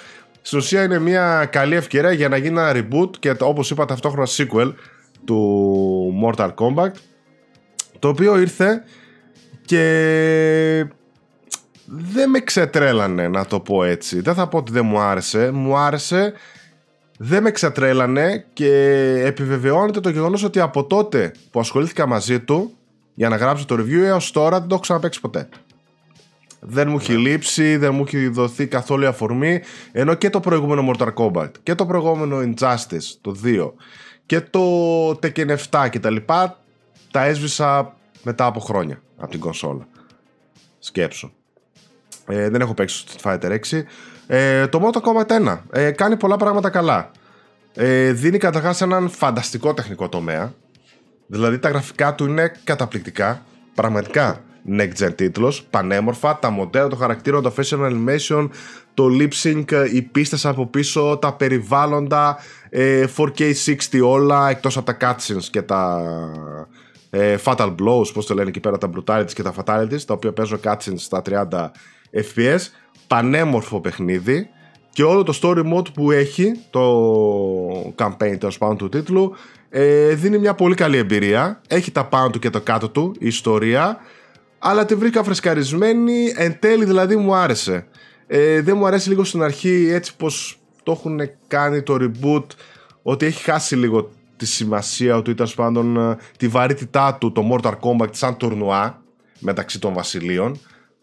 στην 0.43 0.59
ουσία 0.59 0.83
είναι 0.83 0.99
μια 0.99 1.49
καλή 1.53 1.75
ευκαιρία 1.75 2.13
για 2.13 2.29
να 2.29 2.37
γίνει 2.37 2.59
ένα 2.61 2.73
reboot 2.75 3.11
και 3.19 3.35
όπως 3.41 3.71
είπα 3.71 3.85
ταυτόχρονα 3.85 4.29
sequel 4.37 4.73
του 5.25 6.13
Mortal 6.25 6.51
Kombat 6.55 6.91
το 8.05 8.11
οποίο 8.11 8.41
ήρθε 8.41 8.83
και 9.65 10.87
δεν 11.87 12.31
με 12.31 12.41
ξετρέλανε 12.41 13.29
να 13.29 13.47
το 13.47 13.61
πω 13.61 13.85
έτσι. 13.85 14.21
Δεν 14.21 14.35
θα 14.35 14.49
πω 14.49 14.59
ότι 14.59 14.73
δεν 14.73 14.85
μου 14.87 14.99
άρεσε. 14.99 15.51
Μου 15.51 15.77
άρεσε, 15.77 16.33
δεν 17.19 17.43
με 17.43 17.51
ξετρέλανε 17.51 18.47
και 18.53 18.71
επιβεβαιώνεται 19.25 20.01
το 20.01 20.09
γεγονός 20.09 20.45
ότι 20.45 20.61
από 20.61 20.85
τότε 20.85 21.33
που 21.51 21.61
ασχολήθηκα 21.61 22.07
μαζί 22.07 22.41
του 22.41 22.77
για 23.15 23.29
να 23.29 23.37
γράψω 23.37 23.65
το 23.65 23.75
review 23.75 24.03
έως 24.03 24.31
τώρα 24.31 24.59
δεν 24.59 24.69
το 24.69 24.75
έχω 24.75 24.83
ξαναπέξει 24.83 25.21
ποτέ. 25.21 25.49
Δεν 26.61 26.89
μου 26.89 26.97
έχει 27.01 27.13
ναι. 27.13 27.19
λείψει, 27.19 27.77
δεν 27.77 27.95
μου 27.95 28.05
έχει 28.07 28.29
δοθεί 28.29 28.67
καθόλου 28.67 29.07
αφορμή 29.07 29.63
ενώ 29.93 30.15
και 30.15 30.31
το 30.31 30.41
προηγούμενο 30.41 30.91
Mortal 30.91 31.15
Kombat 31.15 31.51
και 31.63 31.75
το 31.75 31.87
προηγούμενο 31.87 32.39
Injustice, 32.41 33.17
το 33.21 33.37
2 33.45 33.73
και 34.27 34.41
το 34.41 34.61
Tekken 35.11 35.57
7 35.71 35.89
και 35.91 36.01
τα 36.01 36.11
λοιπά 36.11 36.64
τα 37.15 37.25
έσβησα 37.25 37.97
μετά 38.23 38.47
από 38.47 38.61
χρόνια 38.61 39.03
από 39.17 39.31
την 39.31 39.41
κονσόλα. 39.41 39.87
Σκέψου. 40.79 41.33
Ε, 42.27 42.49
δεν 42.49 42.61
έχω 42.61 42.75
παίξει 42.75 42.99
στο 42.99 43.13
Street 43.17 43.33
Fighter 43.33 43.59
6. 43.71 43.83
Ε, 44.27 44.67
το 44.67 44.81
Mortal 44.83 45.01
Kombat 45.01 45.49
1 45.49 45.59
ε, 45.73 45.91
κάνει 45.91 46.17
πολλά 46.17 46.37
πράγματα 46.37 46.71
καλά. 46.71 47.11
Ε, 47.75 48.13
δίνει 48.13 48.39
καταρχάς 48.39 48.81
έναν 48.81 49.09
φανταστικό 49.11 49.75
τεχνικό 49.75 50.09
τομέα. 50.09 50.55
Δηλαδή 51.27 51.59
τα 51.59 51.69
γραφικά 51.69 52.15
του 52.15 52.27
είναι 52.27 52.53
καταπληκτικά. 52.65 53.45
Πραγματικά 53.75 54.41
next 54.79 55.05
gen 55.05 55.15
τίτλος. 55.15 55.63
Πανέμορφα. 55.71 56.39
Τα 56.39 56.51
μοντέλα, 56.51 56.89
το 56.89 56.97
χαρακτήρα, 56.97 57.41
το 57.41 57.55
facial 57.57 57.93
animation, 57.93 58.49
το 58.95 59.07
lip 59.21 59.33
sync, 59.43 59.89
οι 59.93 60.03
πίστες 60.03 60.47
από 60.47 60.67
πίσω, 60.67 61.19
τα 61.21 61.33
περιβάλλοντα. 61.33 62.39
4K60 63.17 64.01
όλα 64.03 64.49
εκτός 64.51 64.77
από 64.77 64.95
τα 64.95 64.97
cutscenes 65.01 65.45
και 65.51 65.63
τα 65.63 66.03
ε, 67.15 67.37
fatal 67.45 67.75
blows, 67.83 68.13
πώς 68.13 68.27
το 68.27 68.35
λένε 68.35 68.49
εκεί 68.49 68.61
πέρα, 68.61 68.79
τα 68.79 68.91
brutalities 68.95 69.33
και 69.35 69.43
τα 69.43 69.55
fatalities, 69.57 70.01
τα 70.07 70.15
οποία 70.15 70.33
παίζω 70.33 70.59
cutscenes 70.65 70.97
στα 70.97 71.23
30 71.27 71.71
FPS. 72.13 72.59
Πανέμορφο 73.07 73.81
παιχνίδι 73.81 74.49
και 74.91 75.03
όλο 75.03 75.23
το 75.23 75.39
story 75.43 75.75
mode 75.75 75.93
που 75.95 76.11
έχει 76.11 76.53
το 76.71 77.93
campaign 77.97 78.37
τέλος 78.39 78.59
πάντων 78.59 78.77
του 78.77 78.89
τίτλου 78.89 79.35
ε, 79.71 80.15
δίνει 80.15 80.39
μια 80.39 80.55
πολύ 80.55 80.75
καλή 80.75 80.97
εμπειρία. 80.97 81.61
Έχει 81.69 81.91
τα 81.91 82.05
πάνω 82.05 82.31
του 82.31 82.39
και 82.39 82.51
το 82.51 82.61
κάτω 82.61 82.89
του 82.89 83.15
η 83.19 83.27
ιστορία, 83.27 83.99
αλλά 84.59 84.85
τη 84.85 84.95
βρήκα 84.95 85.23
φρεσκαρισμένη. 85.23 86.33
Εν 86.37 86.57
τέλει 86.61 86.85
δηλαδή 86.85 87.17
μου 87.17 87.35
άρεσε. 87.35 87.87
Ε, 88.27 88.61
δεν 88.61 88.77
μου 88.77 88.87
αρέσει 88.87 89.09
λίγο 89.09 89.25
στην 89.25 89.43
αρχή 89.43 89.89
έτσι 89.91 90.17
πως 90.17 90.59
το 90.83 90.93
έχουν 90.93 91.21
κάνει 91.47 91.83
το 91.83 91.97
reboot 92.01 92.45
ότι 93.03 93.27
έχει 93.27 93.43
χάσει 93.43 93.77
λίγο 93.77 94.11
τη 94.37 94.47
σημασία 94.47 95.17
ότι 95.17 95.31
ήταν 95.31 95.49
πάντων 95.55 95.97
ε, 95.97 96.17
τη 96.37 96.49
βαρύτητά 96.49 97.15
του 97.15 97.33
το 97.33 97.43
Mortal 97.53 97.75
Kombat 97.81 98.09
σαν 98.11 98.37
τουρνουά 98.37 99.03
μεταξύ 99.39 99.81
των 99.81 99.93
βασιλείων. 99.93 100.59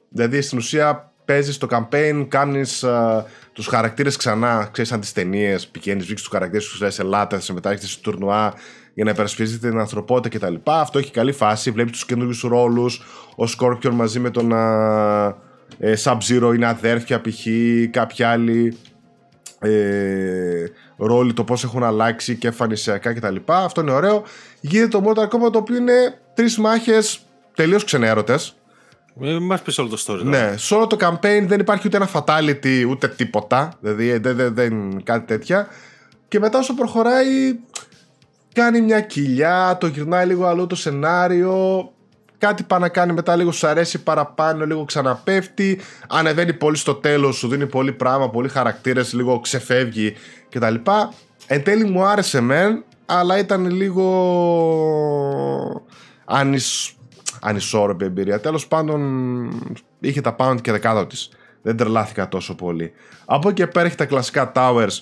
Δηλαδή 0.10 0.42
στην 0.42 0.58
ουσία 0.58 1.12
παίζεις 1.26 1.58
το 1.58 1.68
campaign, 1.72 2.26
κάνεις 2.28 2.84
uh, 2.88 3.24
τους 3.54 3.68
χαρακτήρες 3.68 4.16
ξανά, 4.16 4.70
ξέρεις, 4.72 4.90
σαν 4.90 5.00
τις 5.00 5.14
ταινίες. 5.14 5.68
Πηγαίνεις, 5.68 6.04
βρίσκεις 6.04 6.22
τους 6.24 6.32
χαρακτήρες 6.32 6.66
σου, 6.66 6.84
λες 6.84 7.00
Ελάτε, 7.00 7.40
σε 7.40 7.54
μετά 7.54 7.70
έχετε 7.72 7.86
στο 7.86 8.02
τουρνουά 8.02 8.54
για 8.94 9.04
να 9.04 9.10
υπερασπίζετε 9.12 9.70
την 9.70 9.80
ανθρωπότητα 9.80 10.38
κτλ. 10.38 10.56
Αυτό 10.64 11.00
έχει 11.00 11.12
καλή 11.12 11.32
φάση. 11.32 11.72
Βλέπεις 11.72 11.92
τους 11.92 12.06
καινούριους 12.06 12.42
ρόλους. 12.42 13.02
Ο 13.36 13.44
Scorpion 13.58 13.92
μαζί 13.92 14.20
με 14.20 14.30
τον 14.30 14.52
uh, 14.54 15.34
Sub-Zero 16.04 16.52
είναι 16.56 16.68
αδέρφια, 16.68 17.22
π.χ. 17.22 17.46
Κάποιοι 17.92 18.26
άλλοι 18.26 18.78
ε, 19.60 20.66
ρόλοι, 21.06 21.34
το 21.34 21.44
πώς 21.44 21.64
έχουν 21.64 21.84
αλλάξει 21.84 22.36
και 22.36 22.48
εμφανισιακά 22.48 23.14
κτλ. 23.14 23.36
Αυτό 23.46 23.82
είναι 23.82 23.92
ωραίο. 23.92 24.24
Γίνεται 24.60 24.88
το 24.88 25.04
Mortal 25.06 25.24
Kombat 25.24 25.52
το 25.52 25.58
οποίο 25.58 25.76
είναι 25.76 26.22
τρεις 26.34 26.58
μάχες 26.58 27.20
τελείως 27.56 27.84
ξενέρωτες. 27.84 28.56
Ε, 29.22 29.40
Μας 29.40 29.62
πεις 29.62 29.78
όλο 29.78 29.90
το 29.90 30.04
story. 30.08 30.24
Ναι, 30.24 30.54
σε 30.58 30.74
όλο 30.74 30.88
το 30.88 30.98
campaign 31.00 31.44
δεν 31.48 31.60
υπάρχει 31.60 31.88
ούτε 31.88 31.98
ένα 31.98 32.10
fatality 32.14 32.86
ούτε 32.90 33.08
τίποτα. 33.08 33.74
Δηλαδή 33.80 34.18
δεν, 34.18 34.36
δεν, 34.36 34.54
δεν 34.54 35.04
κάτι 35.04 35.26
τέτοια. 35.26 35.68
Και 36.28 36.40
μετά 36.40 36.60
όσο 36.60 36.74
προχωράει, 36.74 37.60
κάνει 38.54 38.82
μια 38.82 39.02
κοιλιά, 39.02 39.78
το 39.80 39.88
γυρνάει 39.88 40.26
λίγο 40.26 40.46
αλλού 40.46 40.68
το 40.68 40.76
σενάριο. 40.76 41.92
Κάτι 42.42 42.64
πάει 42.64 42.80
να 42.80 42.90
κάνει 42.90 43.14
μετά 43.14 43.36
λίγο 43.36 43.52
σου 43.52 43.68
αρέσει 43.68 44.04
παραπάνω, 44.04 44.66
λίγο 44.66 44.86
ξαναπέφτει. 44.86 45.80
Ανεβαίνει 46.08 46.54
πολύ 46.54 46.78
στο 46.78 46.94
τέλος, 46.94 47.36
σου 47.36 47.48
δίνει 47.48 47.68
πολύ 47.68 47.92
πράγμα, 47.92 48.30
πολύ 48.30 48.50
χαρακτήρες, 48.50 49.14
λίγο 49.14 49.40
ξεφεύγει 49.40 50.14
κτλ. 50.50 50.76
Εν 51.48 51.64
τέλει 51.64 51.84
μου 51.84 52.04
άρεσε 52.04 52.42
μεν, 52.42 52.84
αλλά 53.06 53.38
ήταν 53.38 53.70
λίγο 53.72 54.06
ανισ 56.26 56.96
ανισόρροπη 57.42 58.06
εμπειρία. 58.06 58.40
Τέλος 58.40 58.68
πάντων, 58.68 59.02
είχε 60.00 60.22
τα 60.22 60.34
πάνω 60.34 60.60
και 60.60 60.72
δεκάδα 60.72 61.08
της. 61.08 61.30
Δεν 61.62 61.78
τρελάθηκα 61.78 62.28
τόσο 62.28 62.56
πολύ. 62.56 62.92
Από 63.26 63.50
εκεί 63.50 63.62
και 63.62 63.68
πέρα 63.68 63.86
έχει 63.86 63.96
τα 63.96 64.06
κλασικά 64.06 64.52
towers 64.56 64.98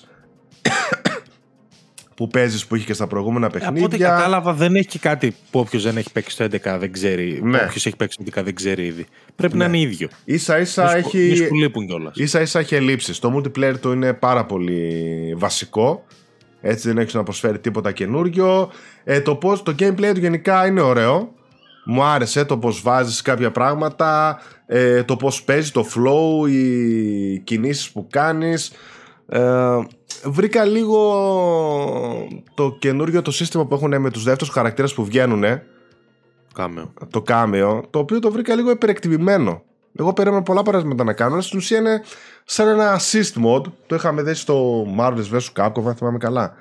που 2.20 2.28
παίζεις 2.28 2.66
που 2.66 2.76
είχε 2.76 2.84
και 2.84 2.92
στα 2.92 3.06
προηγούμενα 3.06 3.48
παιχνίδια. 3.48 3.76
Από 3.76 3.94
ό,τι 3.94 3.98
κατάλαβα, 3.98 4.52
δεν 4.52 4.74
έχει 4.74 4.98
κάτι 4.98 5.34
που 5.50 5.60
όποιος 5.60 5.82
δεν 5.82 5.96
έχει 5.96 6.12
παίξει 6.12 6.36
το 6.36 6.44
11 6.44 6.76
δεν 6.78 6.92
ξέρει. 6.92 7.40
Ναι. 7.42 7.58
Όποιος 7.58 7.86
έχει 7.86 7.96
παίξει 7.96 8.18
το 8.18 8.40
11 8.40 8.44
δεν 8.44 8.54
ξέρει 8.54 8.86
ήδη. 8.86 9.06
Πρέπει 9.36 9.56
ναι. 9.56 9.66
να 9.66 9.76
είναι 9.76 9.88
ίδιο. 9.88 10.08
σα 10.26 10.58
ίσα 10.58 10.96
έχει. 10.96 11.46
Που 11.48 11.54
λείπουν 11.54 11.86
κιόλας. 11.86 12.16
σα 12.24 12.40
ίσα 12.40 12.58
έχει 12.58 12.74
ελλείψεις. 12.74 13.18
Το 13.18 13.34
multiplayer 13.36 13.74
του 13.80 13.92
είναι 13.92 14.12
πάρα 14.12 14.44
πολύ 14.44 15.34
βασικό. 15.36 16.04
Έτσι 16.60 16.88
δεν 16.88 16.98
έχεις 16.98 17.14
να 17.14 17.22
προσφέρει 17.22 17.58
τίποτα 17.58 17.92
καινούριο. 17.92 18.70
Ε, 19.04 19.20
το, 19.20 19.34
πώς, 19.34 19.62
το 19.62 19.74
gameplay 19.78 20.10
του 20.14 20.20
γενικά 20.20 20.66
είναι 20.66 20.80
ωραίο. 20.80 21.34
Μου 21.84 22.02
άρεσε 22.02 22.44
το 22.44 22.58
πως 22.58 22.82
βάζεις 22.82 23.22
κάποια 23.22 23.50
πράγματα, 23.50 24.40
ε, 24.66 25.02
το 25.02 25.16
πως 25.16 25.42
παίζει 25.42 25.70
το 25.70 25.86
flow, 25.94 26.50
οι 26.50 27.38
κινήσεις 27.38 27.90
που 27.90 28.06
κάνεις. 28.10 28.72
Ε, 29.32 29.78
βρήκα 30.24 30.64
λίγο 30.64 30.98
το 32.54 32.76
καινούργιο 32.78 33.22
το 33.22 33.30
σύστημα 33.30 33.66
που 33.66 33.74
έχουν 33.74 34.00
με 34.00 34.10
τους 34.10 34.22
δεύτερους 34.22 34.52
χαρακτήρες 34.52 34.94
που 34.94 35.04
βγαίνουν. 35.04 35.44
Κάμεο. 36.54 36.92
Το 37.10 37.22
κάμεο, 37.22 37.84
το 37.90 37.98
οποίο 37.98 38.18
το 38.18 38.30
βρήκα 38.30 38.54
λίγο 38.54 38.70
υπερεκτιμημένο. 38.70 39.62
Εγώ 39.96 40.12
περίμενα 40.12 40.42
πολλά 40.42 40.62
παράσματα 40.62 41.04
να 41.04 41.12
κάνω. 41.12 41.40
Στην 41.40 41.58
ουσία 41.58 41.78
είναι 41.78 42.02
σαν 42.44 42.68
ένα 42.68 43.00
assist 43.00 43.44
mode. 43.44 43.64
Το 43.86 43.94
είχαμε 43.94 44.22
δει 44.22 44.34
στο 44.34 44.86
Marvel's 44.98 45.30
vs. 45.32 45.52
Capcom, 45.56 45.86
αν 45.86 45.94
θυμάμαι 45.94 46.18
καλά. 46.18 46.54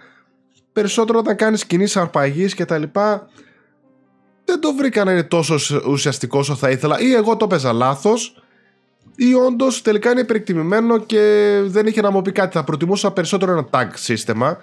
Περισσότερο 0.73 1.19
όταν 1.19 1.35
κάνεις 1.35 1.65
κινήσεις 1.65 1.97
αρπαγής 1.97 2.53
και 2.53 2.65
τα 2.65 2.77
λοιπά 2.77 3.27
δεν 4.45 4.59
το 4.59 4.73
βρήκα 4.73 5.03
να 5.03 5.11
είναι 5.11 5.23
τόσο 5.23 5.55
ουσιαστικός 5.87 6.49
όσο 6.49 6.59
θα 6.59 6.69
ήθελα 6.69 6.99
ή 6.99 7.13
εγώ 7.13 7.37
το 7.37 7.45
έπαιζα 7.45 7.73
λάθος 7.73 8.38
ή 9.19 9.33
όντως 9.33 9.81
τελικά 9.81 10.11
είναι 10.11 10.19
υπερεκτιμημένο 10.19 10.99
και 10.99 11.53
δεν 11.65 11.87
είχε 11.87 12.01
να 12.01 12.11
μου 12.11 12.21
πει 12.21 12.31
κάτι. 12.31 12.57
Θα 12.57 12.63
προτιμούσα 12.63 13.11
περισσότερο 13.11 13.51
ένα 13.51 13.67
tag 13.71 13.87
σύστημα 13.93 14.57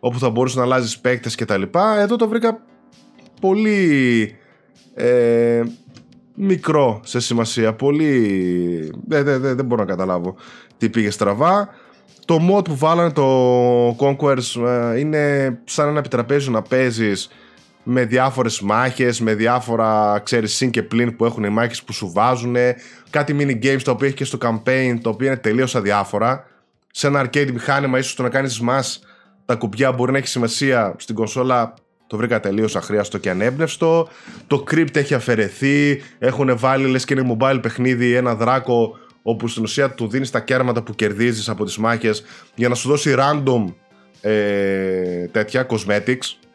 όπου 0.00 0.18
θα 0.18 0.30
μπορούσε 0.30 0.58
να 0.58 0.64
αλλάζεις 0.64 0.98
παίκτες 0.98 1.34
κτλ. 1.34 1.62
Εδώ 1.98 2.16
το 2.16 2.28
βρήκα 2.28 2.60
πολύ 3.40 4.36
ε, 4.94 5.62
μικρό 6.34 7.00
σε 7.04 7.20
σημασία. 7.20 7.74
Πολύ. 7.74 8.20
Δεν, 9.06 9.24
δεν, 9.24 9.40
δεν, 9.40 9.56
δεν 9.56 9.64
μπορώ 9.64 9.82
να 9.82 9.88
καταλάβω 9.88 10.36
τι 10.78 10.88
πήγε 10.88 11.10
στραβά. 11.10 11.68
Το 12.24 12.38
mod 12.50 12.64
που 12.64 12.76
βάλανε 12.76 13.12
το 13.12 13.88
Conquers 13.90 14.66
ε, 14.66 14.98
είναι 14.98 15.58
σαν 15.64 15.88
ένα 15.88 15.98
επιτραπέζιο 15.98 16.52
να 16.52 16.62
παίζεις 16.62 17.28
με 17.90 18.04
διάφορες 18.04 18.60
μάχες, 18.60 19.20
με 19.20 19.34
διάφορα 19.34 20.20
ξέρεις 20.24 20.54
συν 20.54 20.70
και 20.70 20.82
πλήν 20.82 21.16
που 21.16 21.24
έχουν 21.24 21.44
οι 21.44 21.48
μάχες 21.48 21.82
που 21.82 21.92
σου 21.92 22.12
βάζουν, 22.12 22.56
κάτι 23.10 23.36
mini 23.38 23.64
games 23.64 23.80
το 23.82 23.90
οποίο 23.90 24.06
έχει 24.06 24.16
και 24.16 24.24
στο 24.24 24.38
campaign 24.40 24.98
το 25.02 25.08
οποίο 25.08 25.26
είναι 25.26 25.36
τελείως 25.36 25.74
αδιάφορα. 25.74 26.44
Σε 26.90 27.06
ένα 27.06 27.24
arcade 27.24 27.50
μηχάνημα 27.52 27.98
ίσως 27.98 28.14
το 28.14 28.22
να 28.22 28.28
κάνεις 28.28 28.60
μας 28.60 29.00
τα 29.44 29.54
κουμπιά 29.54 29.92
μπορεί 29.92 30.12
να 30.12 30.18
έχει 30.18 30.26
σημασία 30.26 30.94
στην 30.98 31.14
κονσόλα 31.14 31.74
το 32.06 32.16
βρήκα 32.16 32.40
τελείως 32.40 32.76
αχρίαστο 32.76 33.18
και 33.18 33.30
ανέμπνευστο. 33.30 34.08
Το 34.46 34.64
crypt 34.70 34.96
έχει 34.96 35.14
αφαιρεθεί. 35.14 36.02
Έχουν 36.18 36.58
βάλει 36.58 36.86
λες 36.86 37.04
και 37.04 37.14
είναι 37.14 37.36
mobile 37.38 37.58
παιχνίδι 37.62 38.14
ένα 38.14 38.34
δράκο 38.34 38.98
όπου 39.22 39.48
στην 39.48 39.62
ουσία 39.62 39.90
του 39.90 40.08
δίνεις 40.08 40.30
τα 40.30 40.40
κέρματα 40.40 40.82
που 40.82 40.94
κερδίζεις 40.94 41.48
από 41.48 41.64
τις 41.64 41.78
μάχες 41.78 42.24
για 42.54 42.68
να 42.68 42.74
σου 42.74 42.88
δώσει 42.88 43.14
random 43.18 43.74
ε, 44.20 45.26
τέτοια 45.26 45.66
cosmetics 45.70 46.47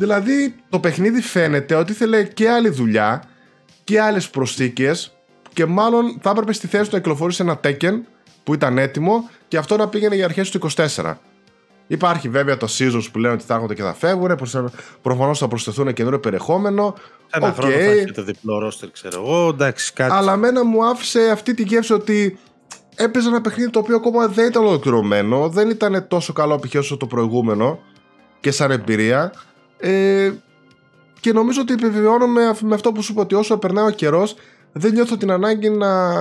Δηλαδή 0.00 0.54
το 0.68 0.78
παιχνίδι 0.78 1.20
φαίνεται 1.20 1.74
ότι 1.74 1.92
ήθελε 1.92 2.22
και 2.24 2.50
άλλη 2.50 2.68
δουλειά 2.68 3.22
και 3.84 4.00
άλλες 4.00 4.30
προσθήκες 4.30 5.12
και 5.52 5.66
μάλλον 5.66 6.18
θα 6.20 6.30
έπρεπε 6.30 6.52
στη 6.52 6.66
θέση 6.66 6.84
του 6.84 6.90
να 6.92 6.98
κυκλοφορήσει 6.98 7.42
ένα 7.42 7.60
Tekken 7.64 8.00
που 8.44 8.54
ήταν 8.54 8.78
έτοιμο 8.78 9.28
και 9.48 9.56
αυτό 9.56 9.76
να 9.76 9.88
πήγαινε 9.88 10.14
για 10.14 10.24
αρχές 10.24 10.50
του 10.50 10.70
24. 10.76 11.14
Υπάρχει 11.86 12.28
βέβαια 12.28 12.56
το 12.56 12.66
seasons 12.78 13.04
που 13.12 13.18
λένε 13.18 13.34
ότι 13.34 13.44
θα 13.44 13.54
έρχονται 13.54 13.74
και 13.74 13.82
θα 13.82 13.94
φεύγουν. 13.94 14.38
Προφανώς 15.02 15.38
θα 15.38 15.48
προσθεθούν 15.48 15.92
καινούριο 15.92 16.20
περιεχόμενο. 16.20 16.94
Ένα 17.30 17.50
okay. 17.50 17.54
χρόνο 17.54 17.72
θα 17.72 17.78
έχει 17.78 18.12
το 18.12 18.22
διπλό 18.22 18.58
ρόστερ, 18.58 18.90
ξέρω 18.90 19.22
εγώ. 19.22 19.48
Εντάξει, 19.48 19.92
κάτι. 19.92 20.12
Αλλά 20.14 20.36
μένα 20.36 20.64
μου 20.64 20.84
άφησε 20.84 21.30
αυτή 21.32 21.54
τη 21.54 21.62
γεύση 21.62 21.92
ότι 21.92 22.38
έπαιζε 22.96 23.28
ένα 23.28 23.40
παιχνίδι 23.40 23.70
το 23.70 23.78
οποίο 23.78 23.96
ακόμα 23.96 24.26
δεν 24.28 24.46
ήταν 24.46 24.64
ολοκληρωμένο. 24.64 25.48
Δεν 25.48 25.70
ήταν 25.70 26.06
τόσο 26.08 26.32
καλό 26.32 26.58
π.χ. 26.58 26.74
όσο 26.74 26.96
το 26.96 27.06
προηγούμενο 27.06 27.78
και 28.40 28.50
σαν 28.50 28.70
εμπειρία. 28.70 29.32
Ε, 29.80 30.32
και 31.20 31.32
νομίζω 31.32 31.60
ότι 31.60 31.72
επιβεβαιώνω 31.72 32.26
με, 32.26 32.54
με 32.60 32.74
αυτό 32.74 32.92
που 32.92 33.02
σου 33.02 33.12
είπα 33.12 33.22
ότι 33.22 33.34
όσο 33.34 33.58
περνάει 33.58 33.86
ο 33.86 33.90
καιρός, 33.90 34.36
δεν 34.72 34.92
νιώθω 34.92 35.16
την 35.16 35.30
ανάγκη 35.30 35.70
να, 35.70 36.12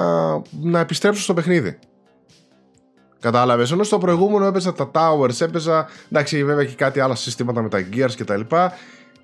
να 0.62 0.80
επιστρέψω 0.80 1.22
στο 1.22 1.34
παιχνίδι. 1.34 1.80
Κατάλαβες. 3.20 3.72
Ενώ 3.72 3.84
στο 3.84 3.98
προηγούμενο 3.98 4.46
έπαιζα 4.46 4.74
τα 4.74 4.92
towers, 4.94 5.42
έπαιζα. 5.42 5.88
Εντάξει, 6.12 6.44
βέβαια 6.44 6.66
και 6.66 6.76
κάτι 6.76 7.00
άλλα 7.00 7.16
συστήματα 7.16 7.62
με 7.62 7.70
τα 7.70 7.88
gears 7.94 8.12
και 8.16 8.24
τα 8.24 8.38
λοιπά. 8.38 8.74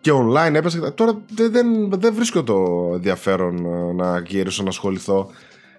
Και 0.02 0.12
online 0.14 0.54
έπαιζα. 0.54 0.94
Τώρα 0.94 1.22
δεν, 1.36 1.52
δεν, 1.52 1.90
δεν 2.00 2.14
βρίσκω 2.14 2.44
το 2.44 2.90
ενδιαφέρον 2.94 3.66
ε, 3.66 3.94
να 3.94 4.20
γυρίσω 4.20 4.64
να 4.64 4.70
ασχοληθώ. 4.70 5.30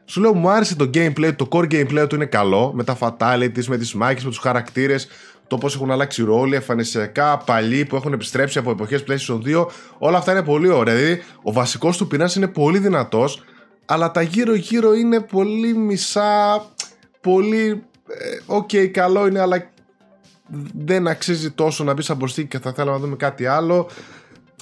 Σου 0.04 0.20
λέω, 0.20 0.34
μου 0.34 0.50
άρεσε 0.50 0.76
το 0.76 0.90
gameplay, 0.94 1.32
το 1.36 1.48
core 1.50 1.72
gameplay 1.72 2.06
του 2.08 2.14
είναι 2.14 2.26
καλό. 2.26 2.72
Με 2.74 2.84
τα 2.84 2.98
fatalities, 3.00 3.64
με 3.66 3.76
τις 3.76 3.94
μάχες, 3.94 4.24
με 4.24 4.30
τους 4.30 4.38
χαρακτήρες 4.38 5.08
το 5.47 5.59
πώς 5.59 5.74
έχουν 5.74 5.90
αλλάξει 5.90 6.23
ρόλοι, 6.23 6.55
εμφανισιακά, 6.55 7.36
παλιοί 7.39 7.85
που 7.85 7.97
έχουν 7.97 8.12
επιστρέψει 8.12 8.59
από 8.59 8.70
εποχές 8.70 9.05
PlayStation 9.09 9.40
2. 9.56 9.66
Όλα 9.98 10.18
αυτά 10.18 10.32
είναι 10.32 10.43
πολύ 10.43 10.68
ωραία. 10.68 10.94
Δηλαδή, 10.94 11.23
ο 11.43 11.52
βασικός 11.52 11.97
του 11.97 12.06
πυρήνας 12.06 12.30
είναι 12.36 12.48
πολύ 12.48 12.78
δυνατός. 12.78 13.44
αλλά 13.86 14.10
τα 14.10 14.23
γύρω-γύρω 14.23 14.93
είναι 14.94 15.20
πολύ 15.20 15.74
μισά, 15.74 16.64
πολύ. 17.20 17.82
ε, 18.09 18.39
Οκ, 18.47 18.70
καλό 18.93 19.27
είναι, 19.27 19.40
αλλά 19.40 19.70
δεν 20.74 21.06
αξίζει 21.09 21.51
τόσο 21.51 21.85
να 21.85 21.93
μπει 21.93 22.02
σαν 22.02 22.18
προσθήκη 22.18 22.48
και 22.48 22.59
θα 22.59 22.73
θέλω 22.73 22.90
να 22.90 22.98
δούμε 22.98 23.16
κάτι 23.16 23.47
άλλο. 23.47 23.89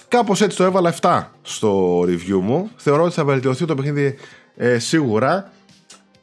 Κάπως 0.09 0.41
έτσι 0.41 0.57
το 0.57 0.65
έβαλα 0.65 0.95
7 1.01 1.23
στο 1.43 2.01
review 2.01 2.41
μου. 2.43 2.71
Θεωρώ 2.77 3.03
ότι 3.05 3.15
θα 3.15 3.25
βελτιωθεί 3.25 3.65
το 3.65 3.75
παιχνίδι 3.75 4.17
ε, 4.57 4.79
σίγουρα, 4.79 5.53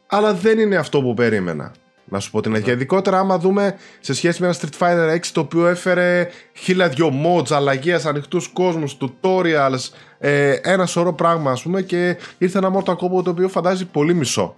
αλλά 0.07 0.33
δεν 0.33 0.59
είναι 0.59 0.75
αυτό 0.75 1.01
που 1.01 1.13
περίμενα. 1.13 1.71
Να 2.11 2.19
σου 2.19 2.31
πω 2.31 2.41
την 2.41 2.53
αλήθεια. 2.53 2.73
Ειδικότερα 2.73 3.19
άμα 3.19 3.37
δούμε 3.37 3.75
σε 3.99 4.13
σχέση 4.13 4.41
με 4.41 4.47
ένα 4.47 4.55
Street 4.59 4.79
Fighter 4.79 5.15
6 5.15 5.19
το 5.33 5.39
οποίο 5.39 5.67
έφερε 5.67 6.29
χίλια 6.53 6.89
δυο 6.89 7.13
mods, 7.25 7.51
αλλαγές, 7.51 8.05
ανοιχτούς 8.05 8.47
κόσμους, 8.47 8.97
tutorials, 8.99 9.89
ε, 10.19 10.51
ένα 10.51 10.85
σωρό 10.85 11.13
πράγμα 11.13 11.51
ας 11.51 11.61
πούμε 11.61 11.81
και 11.81 12.17
ήρθε 12.37 12.57
ένα 12.57 12.71
Mortal 12.73 12.93
Kombat 12.93 13.23
το 13.23 13.29
οποίο 13.29 13.47
φαντάζει 13.47 13.85
πολύ 13.85 14.13
μισό 14.13 14.53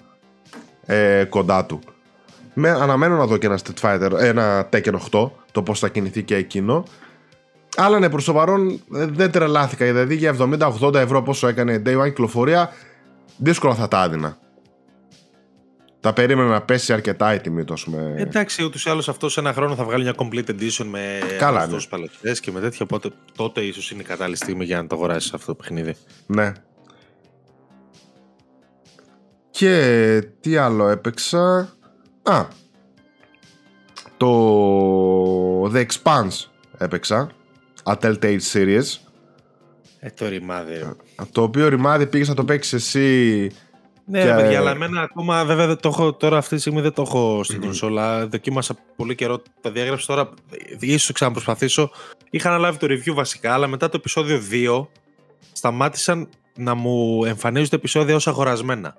ε, 0.86 1.24
κοντά 1.30 1.66
του. 1.66 1.80
Με, 2.54 2.70
αναμένω 2.70 3.18
να 3.18 3.26
δω 3.26 3.38
και 3.38 3.46
ένα 3.46 3.60
Street 3.60 3.82
Fighter, 3.82 4.12
ένα 4.20 4.70
Tekken 4.72 4.94
8, 5.12 5.30
το 5.52 5.64
πώς 5.64 5.80
θα 5.80 5.90
κινηθεί 5.90 6.24
και 6.24 6.36
εκείνο. 6.36 6.84
Αλλά 7.76 8.00
ναι, 8.00 8.10
προς 8.10 8.26
το 8.26 8.34
παρόν 8.34 8.70
ε, 8.70 9.06
δεν 9.06 9.32
τρελάθηκα. 9.32 9.86
Δηλαδή 9.86 10.16
για 10.16 10.36
70-80 10.82 10.94
ευρώ 10.94 11.22
πόσο 11.22 11.48
έκανε 11.48 11.82
Day 11.86 12.02
One 12.02 12.06
κυκλοφορία, 12.06 12.70
δύσκολα 13.38 13.76
θα 13.76 13.88
τα 13.88 14.00
άδινα. 14.00 14.38
Τα 16.04 16.14
περίμενα 16.14 16.50
να 16.50 16.62
πέσει 16.62 16.94
αρκετά 16.94 17.34
η 17.34 17.40
τιμή 17.40 17.64
του, 17.64 17.76
πούμε. 17.86 18.14
Εντάξει, 18.18 18.64
ούτως 18.64 18.86
ή 18.86 18.90
άλλως 18.90 19.10
αυτός 19.10 19.34
σε 19.34 19.40
ένα 19.40 19.54
χρόνο 19.54 19.76
θα 19.76 19.84
βγάλει 19.84 20.04
μια 20.04 20.14
complete 20.18 20.50
edition 20.50 20.86
με 20.86 21.20
Καλά, 21.38 21.58
αυτούς 21.58 21.72
ναι. 21.72 21.78
τους 21.78 21.88
παλαιοτέ 21.88 22.32
και 22.42 22.52
με 22.52 22.60
τέτοια. 22.60 22.80
Οπότε 22.84 23.10
τότε 23.36 23.62
ίσως 23.62 23.92
είναι 23.92 24.02
η 24.02 24.06
κατάλληλη 24.06 24.36
στιγμή 24.36 24.66
για 24.66 24.82
να 24.82 24.88
το 24.88 24.96
αγοράσεις 24.96 25.34
αυτό 25.34 25.46
το 25.46 25.56
παιχνίδι. 25.56 25.96
Ναι. 26.26 26.52
Και 29.52 30.24
τι 30.40 30.56
άλλο 30.58 30.88
έπαιξα; 30.88 31.74
Α. 32.24 32.46
Το 34.18 35.72
The 35.72 35.86
Expanse 35.86 36.46
έπαιξα. 36.78 37.30
A 37.84 37.94
Telltale 38.02 38.40
Series. 38.54 38.84
Ε, 40.00 40.10
το 40.10 40.28
ρημάδι. 40.28 40.74
ρε. 40.74 40.90
Το 41.32 41.42
οποίο 41.42 41.68
ρημάδι 41.68 42.08
πήγες 42.08 42.28
να 42.28 42.34
το 42.36 42.46
παίξεις 42.46 42.74
εσύ. 42.74 43.52
Ναι, 44.06 44.20
Και- 44.20 44.26
ρε 44.26 44.36
παιδιά, 44.36 44.60
αλλά 44.60 44.72
εμένα 44.72 45.02
ακόμα 45.02 45.46
βέβαια 45.46 45.68
δεν 45.68 45.78
το 45.78 45.90
έχω, 45.90 46.14
τώρα 46.14 46.38
αυτή 46.38 46.56
τη 46.56 46.62
στιγμή 46.62 46.82
δεν 46.82 46.94
το 46.94 47.02
έχω 47.02 47.44
στην 47.44 47.62
κονσόλα. 47.62 48.28
Δοκίμασα 48.28 48.76
πολύ 48.96 49.16
καιρό. 49.16 49.42
Το 49.62 49.72
διάγραψα 49.72 50.06
τώρα. 50.08 50.30
ίσως 50.80 51.06
το 51.06 51.14
ξαναπροσπαθήσω. 51.14 51.92
Είχα 52.30 52.50
αναλάβει 52.50 52.78
το 52.78 52.88
review 52.90 53.14
βασικά, 53.14 53.54
αλλά 53.54 53.68
μετά 53.68 53.90
το 53.90 53.98
επεισόδιο 53.98 54.42
2 54.52 54.88
σταμάτησαν 55.52 56.30
να 56.56 56.74
μου 56.74 57.26
εμφανίζουν 57.26 57.70
τα 57.70 57.76
επεισόδια 57.76 58.16
ως 58.16 58.28
αγορασμένα. 58.28 58.96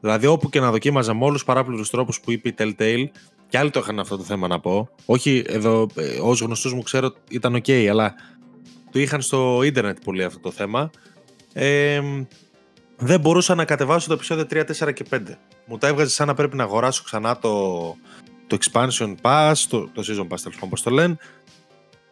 Δηλαδή, 0.00 0.26
όπου 0.26 0.48
και 0.48 0.60
να 0.60 0.70
δοκίμαζα 0.70 1.14
με 1.14 1.20
όλους 1.24 1.34
τους 1.34 1.44
παράπλευρους 1.44 1.90
τρόπους 1.90 2.20
που 2.20 2.30
είπε 2.32 2.48
η 2.48 2.54
Telltale, 2.58 3.04
και 3.48 3.58
άλλοι 3.58 3.70
το 3.70 3.80
είχαν 3.80 3.98
αυτό 3.98 4.16
το 4.16 4.22
θέμα 4.22 4.48
να 4.48 4.60
πω. 4.60 4.88
Όχι 5.06 5.44
εδώ, 5.46 5.86
ε, 5.94 6.18
σε 6.20 6.40
γνωστούς 6.40 6.72
μου 6.74 6.82
ξέρω 6.82 7.14
ήταν 7.28 7.54
οκ, 7.54 7.70
αλλά 7.90 8.14
το 8.90 8.98
είχαν 9.00 9.22
στο 9.22 9.62
ίντερνετ 9.64 9.98
πολύ 10.04 10.24
αυτό 10.24 10.38
το 10.38 10.50
θέμα. 10.50 10.90
Ε, 11.52 12.00
δεν 12.96 13.20
μπορούσα 13.20 13.54
να 13.54 13.64
κατεβάσω 13.64 14.08
το 14.08 14.14
επεισόδιο 14.14 14.46
3, 14.50 14.86
4 14.86 14.92
και 14.94 15.04
5. 15.10 15.20
Μου 15.66 15.78
τα 15.78 15.86
έβγαζε 15.86 16.10
σαν 16.10 16.26
να 16.26 16.34
πρέπει 16.34 16.56
να 16.56 16.62
αγοράσω 16.62 17.02
ξανά 17.02 17.38
το, 17.38 17.84
το 18.46 18.58
expansion 18.60 19.14
pass, 19.22 19.52
το, 19.68 19.88
το 19.88 20.02
season 20.06 20.22
pass 20.22 20.38
τέλος 20.40 20.54
πάντων 20.54 20.68
πώς 20.68 20.82
το 20.82 20.90
λένε. 20.90 21.16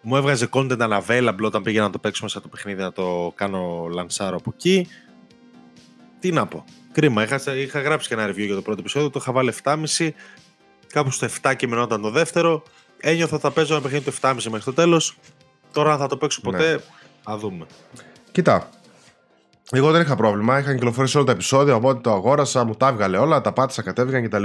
Μου 0.00 0.16
έβγαζε 0.16 0.48
content 0.52 0.78
unavailable 0.78 1.42
όταν 1.42 1.62
πήγαινα 1.62 1.84
να 1.84 1.90
το 1.90 1.98
παίξω 1.98 2.22
μέσα 2.22 2.40
το 2.40 2.48
παιχνίδι 2.48 2.80
να 2.80 2.92
το 2.92 3.32
κάνω 3.34 3.86
λανσάρω 3.92 4.36
από 4.36 4.52
εκεί. 4.54 4.88
Τι 6.20 6.32
να 6.32 6.46
πω. 6.46 6.64
Κρίμα. 6.92 7.22
Είχα, 7.22 7.56
είχα 7.56 7.80
γράψει 7.80 8.08
και 8.08 8.14
ένα 8.14 8.28
review 8.30 8.36
για 8.46 8.54
το 8.54 8.62
πρώτο 8.62 8.80
επεισόδιο, 8.80 9.10
το 9.10 9.18
είχα 9.22 9.32
βάλει 9.32 9.52
7,5. 9.62 10.10
Κάπου 10.92 11.10
στο 11.10 11.28
7 11.42 11.52
και 11.56 11.66
μενόταν 11.66 12.00
το 12.02 12.10
δεύτερο. 12.10 12.62
Ένιωθα 13.00 13.38
θα 13.38 13.50
παίζω 13.50 13.74
ένα 13.74 13.82
παιχνίδι 13.82 14.04
το 14.04 14.12
7,5 14.20 14.34
μέχρι 14.34 14.64
το 14.64 14.72
τέλος. 14.72 15.16
Τώρα 15.72 15.92
αν 15.92 15.98
θα 15.98 16.06
το 16.06 16.16
παίξω 16.16 16.40
ποτέ, 16.40 16.72
Ναι. 16.72 16.78
θα 17.22 17.36
δούμε. 17.38 17.66
Κοίτα. 18.32 18.68
Εγώ 19.74 19.90
δεν 19.90 20.00
είχα 20.00 20.16
πρόβλημα. 20.16 20.58
Είχαν 20.58 20.74
κυκλοφορήσει 20.74 21.16
όλα 21.16 21.26
τα 21.26 21.32
επεισόδια. 21.32 21.74
Οπότε 21.74 22.00
το 22.00 22.12
αγόρασα, 22.12 22.64
μου 22.64 22.74
τα 22.74 22.88
έβγαλε 22.88 23.16
όλα, 23.16 23.40
τα 23.40 23.52
πάτησα, 23.52 23.82
κατέβηκαν 23.82 24.22
κτλ. 24.28 24.42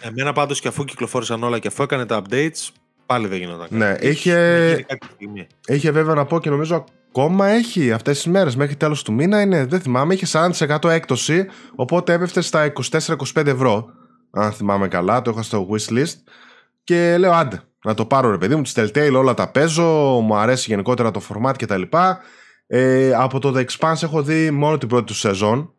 Εμένα 0.00 0.32
πάντως 0.32 0.60
και 0.60 0.68
αφού 0.68 0.84
κυκλοφόρησαν 0.84 1.42
όλα 1.42 1.58
και 1.58 1.68
αφού 1.68 1.82
έκανε 1.82 2.06
τα 2.06 2.22
updates, 2.22 2.68
πάλι 3.06 3.26
δεν 3.26 3.38
γινόταν. 3.38 3.66
Ναι, 3.70 3.92
κάτι. 3.92 4.08
είχε- 4.08 4.34
να 4.34 4.66
γίνει 4.68 4.82
κάποια 4.82 5.08
στιγμή. 5.14 5.46
Είχε 5.66 5.90
βέβαια 5.90 6.14
να 6.14 6.24
πω 6.24 6.40
και 6.40 6.50
νομίζω 6.50 6.84
ακόμα 7.08 7.46
έχει 7.46 7.92
αυτές 7.92 8.16
τις 8.16 8.26
μέρες 8.26 8.56
μέχρι 8.56 8.76
τέλος 8.76 9.02
του 9.02 9.12
μήνα. 9.12 9.40
Είναι, 9.40 9.64
δεν 9.64 9.80
θυμάμαι, 9.80 10.14
είχε 10.14 10.26
40% 10.26 10.88
έκπτωση. 10.88 11.46
Οπότε 11.74 12.12
έπεφτε 12.12 12.40
στα 12.40 12.64
24-25 12.64 13.46
ευρώ. 13.46 13.86
Αν 14.30 14.52
θυμάμαι 14.52 14.88
καλά, 14.88 15.22
το 15.22 15.30
είχα 15.30 15.42
στο 15.42 15.68
wishlist. 15.70 16.14
Και 16.84 17.16
λέω 17.18 17.32
άντε, 17.32 17.60
να 17.84 17.94
το 17.94 18.04
πάρω 18.06 18.30
ρε 18.30 18.38
παιδί 18.38 18.54
μου. 18.56 18.62
Τη 18.62 18.72
Telltale 18.74 19.12
όλα 19.16 19.34
τα 19.34 19.50
παίζω. 19.50 19.84
Μου 20.20 20.36
αρέσει 20.36 20.64
γενικότερα 20.70 21.10
το 21.10 21.22
format 21.28 21.52
κτλ. 21.58 21.82
Ε, 22.72 23.12
από 23.14 23.38
το 23.38 23.54
The 23.56 23.64
Expanse 23.64 24.02
έχω 24.02 24.22
δει 24.22 24.50
μόνο 24.50 24.78
την 24.78 24.88
πρώτη 24.88 25.04
του 25.04 25.14
σεζόν. 25.14 25.72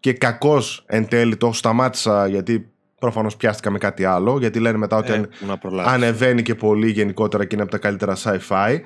Και 0.00 0.12
κακώς 0.12 0.84
εν 0.86 1.08
τέλει 1.08 1.36
το 1.36 1.52
σταμάτησα 1.52 2.26
γιατί 2.26 2.70
προφανώς 2.98 3.36
πιάστηκα 3.36 3.70
με 3.70 3.78
κάτι 3.78 4.04
άλλο. 4.04 4.38
Γιατί 4.38 4.58
λένε 4.60 4.78
μετά 4.78 4.96
ότι 4.96 5.12
Ε, 5.12 5.14
αν- 5.14 5.28
που 5.40 5.46
να 5.46 5.58
προλάβεις. 5.58 5.92
ανεβαίνει 5.92 6.42
και 6.42 6.54
πολύ 6.54 6.90
γενικότερα 6.90 7.44
και 7.44 7.54
είναι 7.54 7.62
από 7.62 7.70
τα 7.72 7.78
καλύτερα 7.78 8.16
sci-fi. 8.16 8.78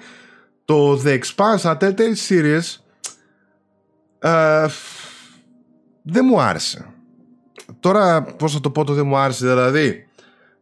Το 0.64 1.00
The 1.04 1.18
Expanse, 1.18 1.62
a 1.62 1.76
Telltale 1.78 2.16
Series 2.28 2.76
ε, 4.18 4.66
δεν 6.02 6.24
μου 6.30 6.40
άρεσε. 6.40 6.86
Τώρα 7.80 8.22
πώς 8.22 8.52
θα 8.52 8.60
το 8.60 8.70
πω 8.70 8.84
το 8.84 8.92
δεν 8.92 9.06
μου 9.06 9.16
άρεσε 9.16 9.46
δηλαδή 9.48 10.05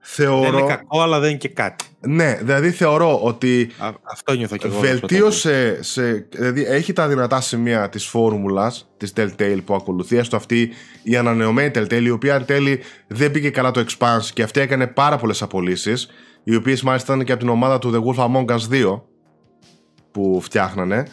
θεωρώ 0.07 0.41
Δεν 0.51 0.53
είναι 0.59 0.69
κακό, 0.69 1.01
αλλά 1.01 1.21
δεν 1.21 1.29
είναι 1.29 1.39
και 1.39 1.49
κάτι. 1.49 1.85
ναι, 2.01 2.39
δηλαδή 2.43 2.71
θεωρώ 2.71 3.21
ότι 3.23 3.71
Α, 3.79 3.89
αυτό 4.13 4.35
νιώθω 4.35 4.57
και 4.57 4.67
εγώ. 4.67 4.79
βελτίωσε 4.79 5.83
σε, 5.83 6.13
δηλαδή 6.31 6.65
έχει 6.65 6.93
τα 6.93 7.09
δυνατά 7.09 7.41
σημεία 7.41 7.89
της 7.89 8.07
φόρμουλας 8.07 8.89
της 8.97 9.13
Telltale 9.17 9.59
που 9.65 9.75
ακολουθεί 9.75 10.17
έστω 10.17 10.37
αυτή 10.37 10.71
η 11.03 11.17
ανανεωμένη 11.17 11.71
Telltale 11.75 12.03
η 12.03 12.11
οποία 12.11 12.35
εν 12.35 12.45
τέλει 12.45 12.81
δεν 13.07 13.31
πήγε 13.31 13.51
καλά 13.51 13.71
το 13.71 13.85
Expanse 13.89 14.25
και 14.33 14.43
αυτή 14.43 14.61
έκανε 14.61 14.87
πάρα 14.87 15.17
πολλές 15.17 15.43
απολύσεις 15.43 16.09
οι 16.45 16.55
οποίες 16.55 16.83
μάλιστα 16.83 17.13
ήταν 17.15 17.25
και 17.27 17.33
από 17.33 17.41
την 17.41 17.51
ομάδα 17.51 17.79
του 17.79 17.91
The 17.95 18.15
Wolf 18.15 18.25
Among 18.27 18.57
Us 18.57 18.85
2 18.95 19.01
που 20.11 20.41
φτιάχνανε 20.43 21.07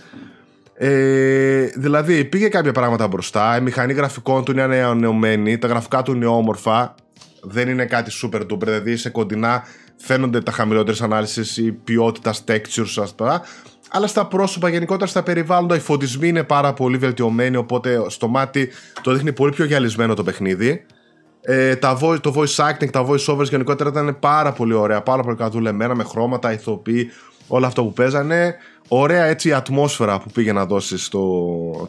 ε, 0.74 1.66
δηλαδή 1.76 2.26
πήγε 2.26 2.48
κάποια 2.48 2.72
πράγματα 2.72 3.08
μπροστά 3.08 3.58
η 3.58 3.62
μηχανή 3.62 3.94
γραφικών 3.94 4.44
του 4.44 4.52
είναι 4.52 4.62
ανανεωμένη 4.62 5.58
τα 5.58 5.68
γραφικά 5.68 6.02
του 6.02 6.16
είναι 6.16 6.26
όμορφα 6.26 6.96
δεν 7.42 7.70
είναι 7.70 7.86
κάτι 7.86 8.12
super 8.24 8.42
duper 8.42 8.64
δηλαδή 8.64 8.96
σε 8.96 9.10
κοντινά 9.10 9.64
φαίνονται 9.96 10.42
τα 10.42 10.52
χαμηλότερες 10.52 11.02
ανάλυσης 11.02 11.58
η 11.58 11.72
ποιότητας 11.72 12.44
textures 12.48 13.02
αυτά 13.02 13.42
αλλά 13.94 14.08
στα 14.08 14.26
πρόσωπα 14.26 14.70
γενικότερα 14.70 15.10
στα 15.10 15.24
περιβάλλοντα 15.24 15.76
οι 15.76 15.80
φωτισμοί 15.80 16.28
είναι 16.28 16.44
πάρα 16.44 16.74
πολύ 16.74 16.98
βελτιωμένοι 16.98 17.56
οπότε 17.56 18.04
στο 18.08 18.28
μάτι 18.28 18.70
το 19.02 19.12
δείχνει 19.12 19.34
πολύ 19.34 19.52
πιο 19.52 19.66
γυαλισμένο 19.66 20.14
το 20.14 20.24
παιχνίδι. 20.24 20.86
Ε, 21.42 21.76
τα 21.76 22.00
voice, 22.02 22.22
το 22.22 22.34
voice 22.36 22.70
acting, 22.70 22.90
τα 22.92 23.06
voice 23.08 23.36
overs 23.36 23.50
γενικότερα 23.50 23.90
ήταν 23.90 24.20
πάρα 24.20 24.52
πολύ 24.52 24.74
ωραία, 24.74 25.02
πάρα 25.02 25.24
πολύ 25.24 25.36
καλά 25.36 25.50
δουλεμένα 25.50 25.96
με 25.96 26.04
χρώματα, 26.04 26.54
ηθοποιοί, 26.54 27.12
όλα 27.52 27.68
αυτό 27.68 27.84
που 27.84 27.94
παίζανε. 27.94 28.56
Ωραία 28.88 29.24
έτσι 29.24 29.50
η 29.50 29.54
ατμόσφαιρα 29.54 30.20
που 30.20 30.30
πήγε 30.34 30.54
να 30.54 30.66
δώσει 30.66 30.98
στο 30.98 31.20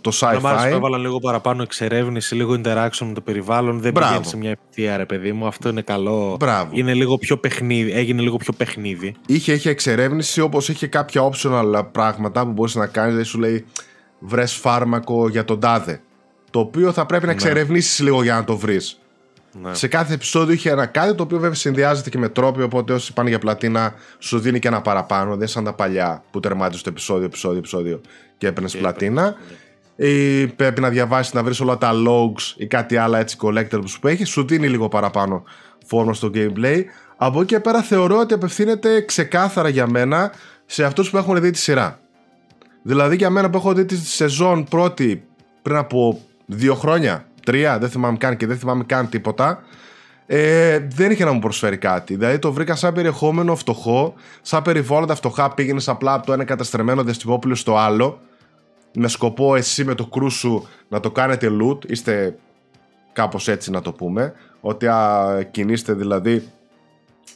το 0.01 0.13
Να 0.21 0.41
μ' 0.41 0.47
άρεσε 0.47 0.65
που 0.65 0.73
sci-fi. 0.73 0.77
έβαλαν 0.77 1.01
λίγο 1.01 1.19
παραπάνω 1.19 1.63
εξερεύνηση, 1.63 2.35
λίγο 2.35 2.61
interaction 2.65 3.07
με 3.07 3.13
το 3.15 3.21
περιβάλλον. 3.21 3.81
Δεν 3.81 3.93
Μπράβο. 3.93 4.09
πηγαίνει 4.09 4.29
σε 4.29 4.37
μια 4.37 4.57
ευθεία, 4.67 4.97
ρε 4.97 5.07
παιδί 5.07 5.33
μου. 5.33 5.47
Αυτό 5.47 5.69
είναι 5.69 5.83
καλό. 5.83 6.37
Μπράβο. 6.39 6.71
Είναι 6.75 6.95
λίγο 6.95 7.19
πιο 7.19 7.37
παιχνίδι. 7.37 7.93
Έγινε 7.93 8.23
λίγο 8.23 8.37
πιο 8.37 8.53
παιχνίδι. 8.53 9.15
Είχε, 9.27 9.53
είχε 9.53 9.71
εξερεύνηση 9.71 10.41
όπως 10.41 10.69
είχε 10.69 10.87
κάποια 10.87 11.31
optional 11.31 11.85
πράγματα 11.93 12.45
που 12.45 12.53
μπορείς 12.53 12.75
να 12.75 12.87
κάνεις, 12.87 13.11
δηλαδή 13.11 13.29
σου 13.29 13.39
λέει 13.39 13.65
βρες 14.19 14.53
φάρμακο 14.53 15.29
για 15.29 15.45
τον 15.45 15.61
τάδε. 15.61 16.01
Το 16.51 16.59
οποίο 16.61 16.93
θα 16.93 17.07
πρέπει 17.07 17.27
να 17.27 17.33
εξερευνήσεις 17.33 18.01
λίγο 18.01 18.23
για 18.23 18.35
να 18.35 18.45
το 18.45 18.57
βρεις. 18.57 19.02
Ναι. 19.61 19.75
Σε 19.75 19.89
κάθε 19.89 20.15
επεισόδιο 20.15 20.55
είχε 20.55 20.71
ένα 20.71 20.87
κάτι 20.87 21.15
το 21.15 21.23
οποίο 21.23 21.39
βέβαια 21.39 21.55
συνδυάζεται 21.55 22.11
και 22.11 22.19
με 22.19 22.29
τρόπιο. 22.29 22.65
Οπότε 22.65 22.93
όσοι 22.93 23.13
πάνε 23.13 23.29
για 23.29 23.39
πλατίνα 23.39 23.95
σου 24.19 24.39
δίνει 24.39 24.59
και 24.59 24.69
ένα 24.69 24.81
παραπάνω. 24.81 25.29
Δεν 25.29 25.37
είναι 25.37 25.47
σαν 25.47 25.65
τα 25.65 25.73
παλιά 25.73 26.25
που 26.31 26.41
τερμάτιζε 26.41 26.83
το 26.83 26.89
επεισόδιο, 26.89 27.25
επεισόδιο, 27.25 27.59
επεισόδιο 27.59 28.01
και 28.39 28.47
έπαιρνες 28.47 28.77
πλατίνα. 28.77 29.35
Ή 29.97 30.47
πρέπει 30.47 30.81
να 30.81 30.89
διαβάσεις 30.89 31.33
να 31.33 31.43
βρεις 31.43 31.61
όλα 31.61 31.79
τα 31.79 31.93
logs 31.93 32.55
ή 32.57 32.67
κάτι 32.67 32.97
άλλα 32.97 33.19
έτσι 33.19 33.37
collectibles 33.41 33.95
που 34.01 34.09
έχει. 34.09 34.25
Σου 34.25 34.47
δίνει 34.47 34.69
λίγο 34.69 34.89
παραπάνω 34.89 35.43
φόρμα 35.87 36.15
στο 36.15 36.31
gameplay. 36.35 36.83
Από 37.17 37.41
εκεί 37.41 37.55
και 37.55 37.61
πέρα 37.61 37.83
θεωρώ 37.83 38.19
ότι 38.19 38.35
απευθύνεται 38.35 39.01
ξεκάθαρα 39.01 39.69
για 39.69 39.87
μένα 39.87 40.33
σε 40.67 40.85
αυτούς 40.85 41.11
που 41.11 41.17
έχουν 41.17 41.41
δει 41.41 41.51
τη 41.51 41.59
σειρά. 41.59 42.01
Δηλαδή 42.83 43.17
για 43.17 43.31
μένα 43.31 43.51
που 43.51 43.57
έχω 43.57 43.73
δει 43.73 43.85
τη 43.85 43.97
σεζόν 43.97 44.65
πρώτη 44.65 45.25
πριν 45.63 45.77
από 45.77 46.21
δύο 46.47 46.75
χρόνια, 46.75 47.27
τρία, 47.45 47.79
δεν 47.79 47.91
θυμάμαι 47.91 48.17
καν 48.17 48.37
και 48.37 48.47
δεν 48.47 48.59
θυμάμαι 48.59 48.85
καν 48.85 49.09
τίποτα, 49.09 49.63
ε, 50.27 50.79
δεν 50.79 51.11
είχε 51.11 51.25
να 51.25 51.33
μου 51.33 51.39
προσφέρει 51.39 51.79
κάτι. 51.79 52.17
Δηλαδή 52.17 52.39
το 52.39 52.53
βρήκα 52.53 52.75
σαν 52.75 52.95
περιεχόμενο 52.95 53.57
φτωχό, 53.57 54.15
σαν 54.43 54.63
περιβάλλοντα 54.63 55.15
φτωχά 55.15 55.55
πήγαινε 55.55 55.83
απλά 55.87 56.15
από 56.15 56.27
το 56.27 56.33
ένα 56.33 56.45
καταστρεμμένο 56.45 57.03
διαστημόπουλο 57.03 57.55
στο 57.55 57.77
άλλο. 57.77 58.21
Με 58.95 59.09
σκοπό 59.09 59.57
εσύ 59.57 59.85
με 59.85 59.95
το 59.95 60.07
κρού 60.07 60.31
σου 60.31 60.69
να 60.89 61.01
το 61.01 61.11
κάνετε 61.11 61.49
loot, 61.63 61.91
είστε 61.91 62.37
κάπως 63.13 63.49
έτσι 63.49 63.71
να 63.71 63.83
το 63.83 63.93
πούμε, 63.93 64.33
ότι 64.61 64.87
α, 64.87 65.49
κινείστε 65.51 65.93
δηλαδή 65.93 66.49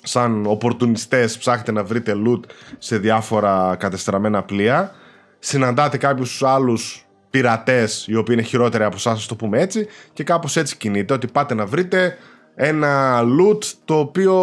σαν 0.02 0.46
οπορτουνιστές 0.46 1.38
ψάχνετε 1.38 1.72
να 1.72 1.84
βρείτε 1.84 2.14
loot 2.26 2.40
σε 2.78 2.98
διάφορα 2.98 3.76
κατεστραμμένα 3.78 4.42
πλοία. 4.42 4.94
Συναντάτε 5.38 5.96
κάποιους 5.96 6.42
άλλους 6.42 7.05
πειρατές 7.36 8.06
οι 8.08 8.16
οποίοι 8.16 8.34
είναι 8.38 8.48
χειρότεροι 8.48 8.84
από 8.84 8.96
εσάς, 8.96 9.26
το 9.26 9.34
πούμε 9.36 9.60
έτσι 9.60 9.86
και 10.12 10.24
κάπως 10.24 10.56
έτσι 10.56 10.76
κινείτε 10.76 11.12
ότι 11.12 11.26
πάτε 11.26 11.54
να 11.54 11.66
βρείτε 11.66 12.16
ένα 12.54 13.22
loot 13.22 13.64
το 13.84 13.98
οποίο 13.98 14.34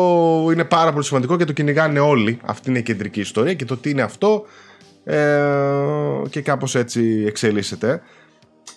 είναι 0.51 0.63
πάρα 0.63 0.91
πολύ 0.91 1.03
σημαντικό 1.03 1.37
και 1.37 1.45
το 1.45 1.53
κυνηγάνε 1.53 1.99
όλοι 1.99 2.39
αυτή 2.45 2.69
είναι 2.69 2.79
η 2.79 2.83
κεντρική 2.83 3.19
ιστορία 3.19 3.53
και 3.53 3.65
το 3.65 3.77
τι 3.77 3.89
είναι 3.89 4.01
αυτό 4.01 4.45
ε, 5.03 5.17
και 6.29 6.41
κάπως 6.41 6.75
έτσι 6.75 7.23
εξελίσσεται 7.27 8.01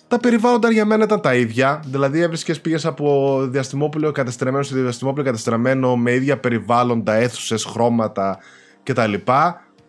τα 0.07 0.19
περιβάλλοντα 0.19 0.71
για 0.71 0.85
μένα 0.85 1.03
ήταν 1.03 1.21
τα 1.21 1.35
ίδια. 1.35 1.79
Δηλαδή, 1.85 2.21
έβρισκες 2.21 2.61
πήγες 2.61 2.85
από 2.85 3.39
διαστημόπλαιο 3.49 4.11
κατεστραμμένο 4.11 4.63
σε 4.63 4.75
διαστημόπλαιο 4.75 5.25
κατεστραμμένο 5.25 5.95
με 5.97 6.13
ίδια 6.13 6.37
περιβάλλοντα, 6.37 7.13
αίθουσες, 7.13 7.63
χρώματα 7.63 8.37
κτλ. 8.83 9.13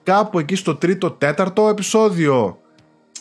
Κάπου 0.02 0.38
εκεί 0.38 0.54
στο 0.54 0.74
τρίτο, 0.74 1.10
τέταρτο 1.10 1.68
επεισόδιο, 1.68 2.58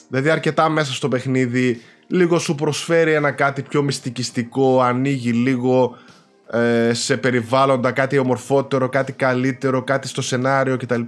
δηλαδή 0.07 0.29
αρκετά 0.29 0.69
μέσα 0.69 0.93
στο 0.93 1.07
παιχνίδι, 1.07 1.81
λίγο 2.07 2.39
σου 2.39 2.55
προσφέρει 2.55 3.11
ένα 3.11 3.31
κάτι 3.31 3.61
πιο 3.61 3.81
μυστικιστικό, 3.81 4.81
ανοίγει 4.81 5.31
λίγο 5.31 5.97
ε, 6.51 6.93
σε 6.93 7.17
περιβάλλοντα, 7.17 7.91
κάτι 7.91 8.17
ομορφότερο, 8.17 8.89
κάτι 8.89 9.11
καλύτερο, 9.11 9.84
κάτι 9.84 10.07
στο 10.07 10.21
σενάριο 10.21 10.77
κτλ. 10.77 11.01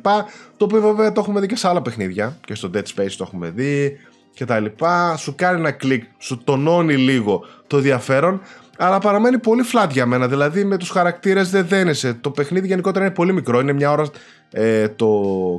Το 0.57 0.65
οποίο 0.65 0.81
βέβαια 0.81 1.11
το 1.11 1.21
έχουμε 1.21 1.39
δει 1.39 1.47
και 1.47 1.55
σε 1.55 1.67
άλλα 1.67 1.81
παιχνίδια 1.81 2.37
και 2.45 2.55
στο 2.55 2.69
Dead 2.73 2.77
Space 2.77 3.11
το 3.17 3.23
έχουμε 3.27 3.49
δει 3.49 3.97
και 4.33 4.45
τα 4.45 4.59
λοιπά, 4.59 5.17
σου 5.17 5.35
κάνει 5.35 5.59
ένα 5.59 5.71
κλικ, 5.71 6.03
σου 6.17 6.41
τονώνει 6.43 6.95
λίγο 6.95 7.45
το 7.67 7.77
ενδιαφέρον, 7.77 8.41
αλλά 8.77 8.99
παραμένει 8.99 9.39
πολύ 9.39 9.63
flat 9.73 9.87
για 9.91 10.05
μένα. 10.05 10.27
Δηλαδή 10.27 10.63
με 10.65 10.77
τους 10.77 10.89
χαρακτήρες 10.89 11.49
δεν 11.49 11.67
δένεσαι. 11.67 12.13
Το 12.13 12.31
παιχνίδι 12.31 12.67
γενικότερα 12.67 13.05
είναι 13.05 13.13
πολύ 13.13 13.33
μικρό, 13.33 13.59
είναι 13.59 13.73
μια 13.73 13.91
ώρα 13.91 14.05
ε, 14.51 14.87
το 14.87 15.09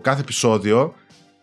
κάθε 0.02 0.20
επεισόδιο 0.20 0.94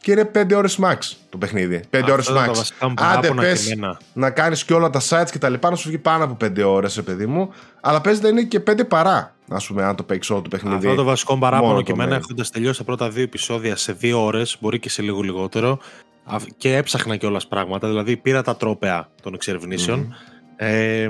και 0.02 0.12
είναι 0.12 0.32
5 0.34 0.56
ώρες 0.56 0.80
max 0.82 0.98
το 1.30 1.38
παιχνίδι. 1.38 1.82
5 1.90 2.12
ώρες 2.12 2.32
max. 2.32 2.52
Άντε 2.96 3.32
πες 3.32 3.76
να 4.14 4.30
κάνεις 4.30 4.66
και 4.66 4.74
όλα 4.74 4.90
τα 4.90 5.02
sites 5.10 5.30
και 5.32 5.38
τα 5.38 5.50
λοιπά 5.50 5.70
να 5.70 5.76
σου 5.76 5.88
βγει 5.88 5.98
πάνω 5.98 6.24
από 6.24 6.38
5 6.46 6.64
ώρες, 6.66 7.02
παιδί 7.04 7.26
μου. 7.26 7.54
Αλλά 7.82 8.02
πες 8.02 8.20
δεν 8.20 8.32
είναι 8.32 8.44
και 8.44 8.60
5 8.60 8.88
παρά, 8.88 9.36
α 9.48 9.58
πούμε, 9.68 9.84
αν 9.84 9.96
το 9.96 10.04
παίξει 10.04 10.34
όλο 10.34 10.42
το 10.42 10.50
παιχνίδι. 10.50 10.76
Αυτό 10.76 10.96
το 10.96 11.04
βασικό 11.04 11.38
παράπονο 11.38 11.82
και 11.82 11.92
εμένα 11.92 12.16
έχοντας 12.16 12.50
τελειώσει 12.50 12.78
τα 12.78 12.84
πρώτα 12.84 13.10
δύο 13.10 13.24
επεισόδια 13.24 13.76
σε 13.76 13.98
2 14.02 14.14
ώρες, 14.16 14.58
μπορεί 14.60 14.80
και 14.80 14.90
σε 14.90 15.02
λίγο 15.02 15.22
λιγότερο, 15.22 15.80
και 16.58 16.76
έψαχνα 16.76 17.16
κιόλας 17.16 17.48
πράγματα. 17.48 17.88
Δηλαδή 17.88 18.18
πήρα 18.18 18.44
τα 18.44 18.56
τρόπεα 18.56 19.10
των 19.22 19.34
εξερευνήσεων. 19.34 20.16
Ε, 20.56 21.10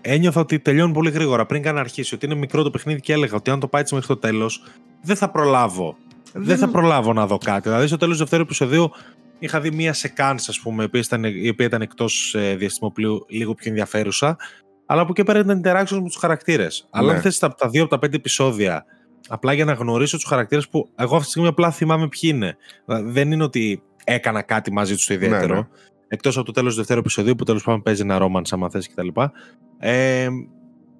ένιωθα 0.00 0.40
ότι 0.40 0.58
τελειώνει 0.58 0.92
πολύ 0.92 1.10
γρήγορα 1.10 1.46
πριν 1.46 1.62
καν 1.62 1.78
αρχίσει. 1.78 2.14
Ότι 2.14 2.26
είναι 2.26 2.34
μικρό 2.34 2.62
το 2.62 2.70
παιχνίδι 2.70 3.00
και 3.00 3.12
έλεγα 3.12 3.36
ότι 3.36 3.50
αν 3.50 3.60
το 3.60 3.68
πάει 3.68 3.82
μέχρι 3.92 4.06
το 4.06 4.16
τέλος, 4.16 4.62
δεν 5.02 5.16
θα 5.16 5.30
προλάβω. 5.30 5.96
Δεν... 6.32 6.58
θα 6.58 6.68
προλάβω 6.68 7.12
να 7.12 7.26
δω 7.26 7.38
κάτι. 7.38 7.68
Δηλαδή 7.68 7.86
στο 7.86 7.96
τέλος 7.96 8.14
του 8.14 8.22
δεύτερου 8.22 8.42
επεισοδίου 8.42 8.90
είχα 9.38 9.60
δει 9.60 9.70
μία 9.70 9.92
σεκάνς, 9.92 10.48
ας 10.48 10.60
πούμε, 10.60 10.82
η 10.82 10.86
οποία 10.86 11.00
ήταν, 11.00 11.24
η 11.24 11.48
οποία 11.48 11.66
ήταν 11.66 11.82
εκτός 11.82 12.34
ε, 12.34 12.54
διαστημοπλίου 12.56 13.26
λίγο 13.28 13.54
πιο 13.54 13.70
ενδιαφέρουσα. 13.70 14.36
Αλλά 14.86 15.00
από 15.00 15.10
εκεί 15.10 15.24
πέρα 15.24 15.38
ήταν 15.38 15.62
interaction 15.64 15.96
με 15.96 16.02
τους 16.02 16.16
χαρακτήρες. 16.16 16.88
Αλλά 16.90 17.10
αν 17.10 17.16
ναι. 17.16 17.22
θες 17.22 17.38
τα, 17.38 17.54
τα 17.54 17.68
δύο 17.68 17.82
από 17.82 17.90
τα 17.90 17.98
πέντε 17.98 18.16
επεισόδια 18.16 18.84
απλά 19.28 19.52
για 19.52 19.64
να 19.64 19.72
γνωρίσω 19.72 20.16
τους 20.16 20.26
χαρακτήρες 20.26 20.68
που 20.68 20.88
εγώ 20.96 21.12
αυτή 21.12 21.24
τη 21.24 21.30
στιγμή 21.30 21.48
απλά 21.48 21.70
θυμάμαι 21.70 22.08
ποιοι 22.08 22.30
είναι. 22.34 22.56
Δεν 22.86 23.32
είναι 23.32 23.44
ότι 23.44 23.82
έκανα 24.04 24.42
κάτι 24.42 24.72
μαζί 24.72 24.94
τους 24.94 25.06
το 25.06 25.14
ιδιαίτερο. 25.14 25.54
Ναι, 25.54 25.60
ναι. 25.60 25.66
Εκτός 26.08 26.36
από 26.36 26.46
το 26.46 26.52
τέλος 26.52 26.72
του 26.72 26.78
δεύτερου 26.78 26.98
επεισοδίου 26.98 27.34
που 27.34 27.44
τέλος 27.44 27.62
πάντων 27.62 27.82
παίζει 27.82 28.02
ένα 28.02 28.18
ρόμαν, 28.18 28.44
άμα 28.50 28.70
θες 28.70 28.88
κτλ. 28.88 29.08
Ε, 29.78 30.28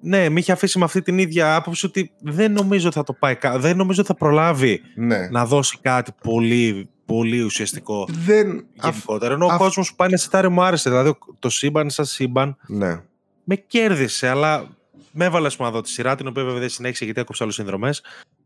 ναι, 0.05 0.29
με 0.29 0.39
είχε 0.39 0.51
αφήσει 0.51 0.77
με 0.77 0.83
αυτή 0.85 1.01
την 1.01 1.17
ίδια 1.17 1.55
άποψη 1.55 1.85
ότι 1.85 2.11
δεν 2.21 2.51
νομίζω 2.51 2.91
θα 2.91 3.03
το 3.03 3.13
πάει 3.13 3.37
Δεν 3.55 3.77
νομίζω 3.77 4.03
θα 4.03 4.15
προλάβει 4.15 4.81
ναι. 4.95 5.27
να 5.27 5.45
δώσει 5.45 5.77
κάτι 5.81 6.11
πολύ, 6.23 6.89
πολύ 7.05 7.41
ουσιαστικό 7.41 8.07
δεν... 8.25 8.65
γενικότερα. 8.73 9.33
Ενώ 9.33 9.45
ο 9.45 9.57
κόσμος 9.57 9.89
που 9.89 9.95
πάει 9.95 10.09
να 10.09 10.17
σετάρει 10.17 10.49
μου 10.49 10.63
άρεσε. 10.63 10.89
Δηλαδή 10.89 11.17
το 11.39 11.49
σύμπαν 11.49 11.89
σαν 11.89 12.05
σύμπαν 12.05 12.57
ναι. 12.67 13.01
με 13.43 13.55
κέρδισε, 13.55 14.27
αλλά 14.27 14.67
με 15.11 15.25
έβαλε 15.25 15.49
να 15.57 15.71
δω 15.71 15.81
τη 15.81 15.89
σειρά, 15.89 16.15
την 16.15 16.27
οποία 16.27 16.43
βέβαια 16.43 16.59
δεν 16.59 16.69
συνέχισε 16.69 17.05
γιατί 17.05 17.19
έκοψα 17.19 17.43
άλλου 17.43 17.53
συνδρομές. 17.53 18.03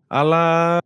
Αλλά 0.07 0.77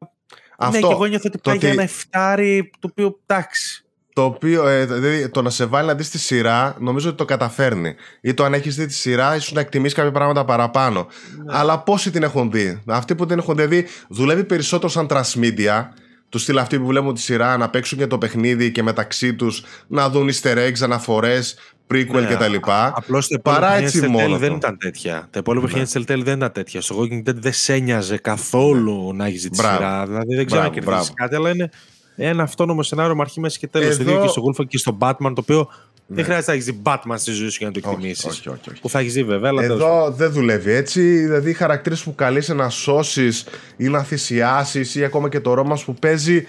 αυτό, 0.58 0.80
ναι, 0.80 0.88
και 0.88 0.94
εγώ 0.94 1.06
νιώθω 1.06 1.28
ότι 1.28 1.38
πάει 1.44 1.58
για 1.58 1.70
ένα 1.70 1.82
εφτάρι 1.82 2.72
το 2.80 2.88
οποίο 2.92 3.20
εντάξει. 3.26 3.81
Το 4.14 4.24
οποίο, 4.24 4.68
ε, 4.68 4.86
δηλαδή, 4.86 5.30
το 5.30 5.42
να 5.42 5.50
σε 5.50 5.66
βάλει 5.66 5.88
να 5.88 5.96
δει 5.96 6.10
τη 6.10 6.20
σειρά, 6.20 6.76
νομίζω 6.80 7.08
ότι 7.08 7.18
το 7.18 7.26
καταφέρνει. 7.26 7.96
Ή 8.22 8.34
το 8.34 8.44
αν 8.44 8.54
έχεις 8.54 8.76
δει 8.76 8.86
τη 8.86 8.94
σειρά, 8.94 9.36
ίσως 9.36 9.52
να 9.52 9.62
εκτιμήσεις 9.62 9.96
κάποια 9.96 10.12
πράγματα 10.12 10.46
παραπάνω. 10.46 11.08
Ναι. 11.46 11.58
Αλλά 11.58 11.80
πόσοι 11.80 12.12
την 12.12 12.24
έχουν 12.24 12.52
δει; 12.52 12.82
Αυτοί 12.86 13.16
που 13.16 13.26
την 13.26 13.38
έχουν 13.38 13.56
δει, 13.68 13.86
δουλεύει 14.10 14.44
περισσότερο 14.44 14.92
σαν 14.92 15.08
transmedia. 15.10 15.86
Τους 16.30 16.42
στυλ 16.42 16.58
αυτοί 16.58 16.80
που 16.80 16.86
βλέπουν 16.86 17.14
τη 17.14 17.22
σειρά 17.22 17.58
να 17.58 17.70
παίξουν 17.70 17.98
και 17.98 18.08
το 18.08 18.18
παιχνίδι 18.18 18.72
και 18.72 18.84
μεταξύ 18.84 19.34
τους 19.34 19.64
να 19.88 20.10
δουν 20.10 20.30
easter 20.32 20.58
eggs, 20.58 20.82
αναφορές, 20.82 21.58
prequel 21.92 22.12
ναι, 22.12 22.36
κτλ. 22.36 22.56
Απλώς 22.94 23.28
τα 23.28 23.40
Παρά 23.40 23.76
έτσι 23.76 24.08
μόνο. 24.08 24.38
δεν 24.38 24.54
ήταν 24.54 24.78
τέτοια. 24.78 25.28
Τα 25.30 25.40
υπόλοιπα 25.40 25.66
ναι. 25.66 25.72
παιχνίδια 25.72 26.00
τη 26.00 26.14
Telltale 26.14 26.24
δεν 26.24 26.36
ήταν 26.36 26.52
τέτοια. 26.52 26.82
Στο 26.82 26.96
Walking 27.00 27.30
Dead 27.30 27.36
δεν 27.36 27.54
σε 27.54 27.74
ένοιαζε 27.74 28.18
καθόλου 28.18 29.12
ναι. 29.12 29.18
να 29.18 29.26
έχεις 29.26 29.50
τη 29.50 29.56
σειρά. 29.56 30.06
Δηλαδή 30.08 30.36
δεν 30.36 30.46
ξέρω 30.46 30.62
να 30.62 30.70
κερδίσει 30.70 31.14
κάτι, 31.14 31.36
αλλά 31.36 31.50
είναι 31.50 31.70
ένα 32.16 32.44
αυτόνομο 32.44 32.84
σενάριο 32.84 33.16
με 33.16 33.22
αρχή, 33.22 33.40
μέση 33.40 33.60
και 33.60 33.68
τέλος. 33.68 33.88
Εδώ... 33.88 34.04
Το 34.04 34.10
ίδιο 34.10 34.22
και 34.22 34.28
στο 34.28 34.44
Wolf 34.46 34.68
και 34.68 34.78
στο 34.78 34.98
Batman, 35.02 35.16
το 35.20 35.34
οποίο 35.36 35.58
ναι. 35.58 36.16
δεν 36.16 36.24
χρειάζεται 36.24 36.52
να 36.52 36.58
έχεις 36.58 36.66
δει 36.66 36.82
Batman 36.84 37.16
στη 37.16 37.32
ζωή 37.32 37.50
σου 37.50 37.58
για 37.60 37.68
να 37.68 37.74
το 37.74 37.90
εκτιμήσεις. 37.90 38.26
Όχι, 38.26 38.50
όχι, 38.50 38.70
όχι, 38.70 38.82
Που 38.82 38.90
θα 38.90 39.00
έχεις 39.00 39.14
δει 39.14 39.24
βέβαια. 39.24 39.50
Αλλά 39.50 39.64
Εδώ 39.64 40.12
δεν 40.12 40.32
δουλεύει 40.32 40.72
έτσι. 40.72 41.02
Δηλαδή 41.02 41.50
οι 41.50 41.54
χαρακτήρες 41.54 42.04
που 42.04 42.16
καλείσαι 42.16 42.54
να 42.54 42.70
σώσεις 42.70 43.46
ή 43.78 43.88
να 43.88 44.04
θυσιάσεις 44.04 44.96
ή 44.96 45.04
ακόμα 45.04 45.30
και 45.30 45.40
το 45.40 45.54
romance 45.54 45.78
που 45.86 45.94
παίζει 45.94 46.46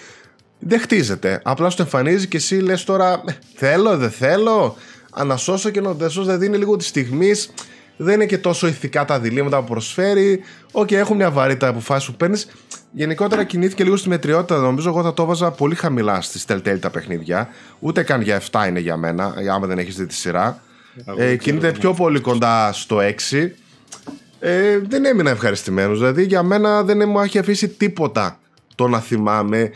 δεν 0.59 0.81
χτίζεται. 0.81 1.41
Απλά 1.45 1.71
σου 1.71 1.83
εμφανίζει 1.83 2.27
και 2.27 2.37
εσύ 2.37 2.55
λες 2.55 2.85
τώρα 2.85 3.23
«Ε, 3.27 3.33
θέλω, 3.55 3.97
δεν 3.97 4.11
θέλω 4.11 4.77
να 5.13 5.32
σώσω 5.32 5.71
και 5.71 5.81
να 5.81 5.93
δεν 5.93 6.09
δηλαδή 6.09 6.47
είναι 6.47 6.57
λίγο 6.57 6.77
της 6.77 6.87
στιγμής. 6.87 7.51
Δεν 7.97 8.15
είναι 8.15 8.27
και 8.27 8.39
τόσο 8.39 8.67
ηθικά 8.67 9.05
τα 9.05 9.21
διλήμματα 9.21 9.59
που 9.59 9.65
προσφέρει. 9.65 10.41
OK, 10.73 10.87
okay, 10.87 10.93
έχουν 10.93 11.17
μια 11.17 11.31
βαρύτητα 11.31 11.61
οι 11.61 11.69
αποφάσεις 11.69 12.09
που 12.09 12.17
παίρνεις. 12.17 12.49
Γενικότερα 12.93 13.45
κινήθηκε 13.45 13.85
λίγο 13.85 13.97
στη 13.97 14.09
μετριότητα. 14.09 14.59
Νομίζω 14.59 14.89
εγώ 14.89 15.03
θα 15.03 15.15
το 15.15 15.23
έβαζα 15.23 15.51
πολύ 15.51 15.75
χαμηλά 15.75 16.21
στις 16.21 16.45
Telltale 16.49 16.79
τα 16.81 16.91
παιχνίδια. 16.91 17.49
Ούτε 17.79 18.03
καν 18.03 18.21
για 18.21 18.41
7 18.51 18.69
είναι 18.69 18.81
για 18.81 18.97
μένα, 18.97 19.35
άμα 19.53 19.67
δεν 19.67 19.79
έχεις 19.79 19.97
δει 19.97 20.07
τη 20.07 20.15
σειρά. 20.15 20.63
Ε, 21.17 21.37
κινείται 21.37 21.73
πιο 21.73 21.93
πολύ 21.93 22.21
κοντά 22.21 22.73
στο 22.73 22.99
6. 23.31 23.51
Ε, 24.39 24.79
δεν 24.79 25.05
έμεινα 25.05 25.31
ευχαριστημένος. 25.31 25.99
Δηλαδή 25.99 26.25
για 26.25 26.43
μένα 26.43 26.83
δεν 26.83 27.09
μου 27.09 27.21
έχει 27.21 27.39
αφήσει 27.39 27.69
τίποτα 27.69 28.39
το 28.75 28.89
να 28.89 29.01
θυμάμαι. 29.01 29.71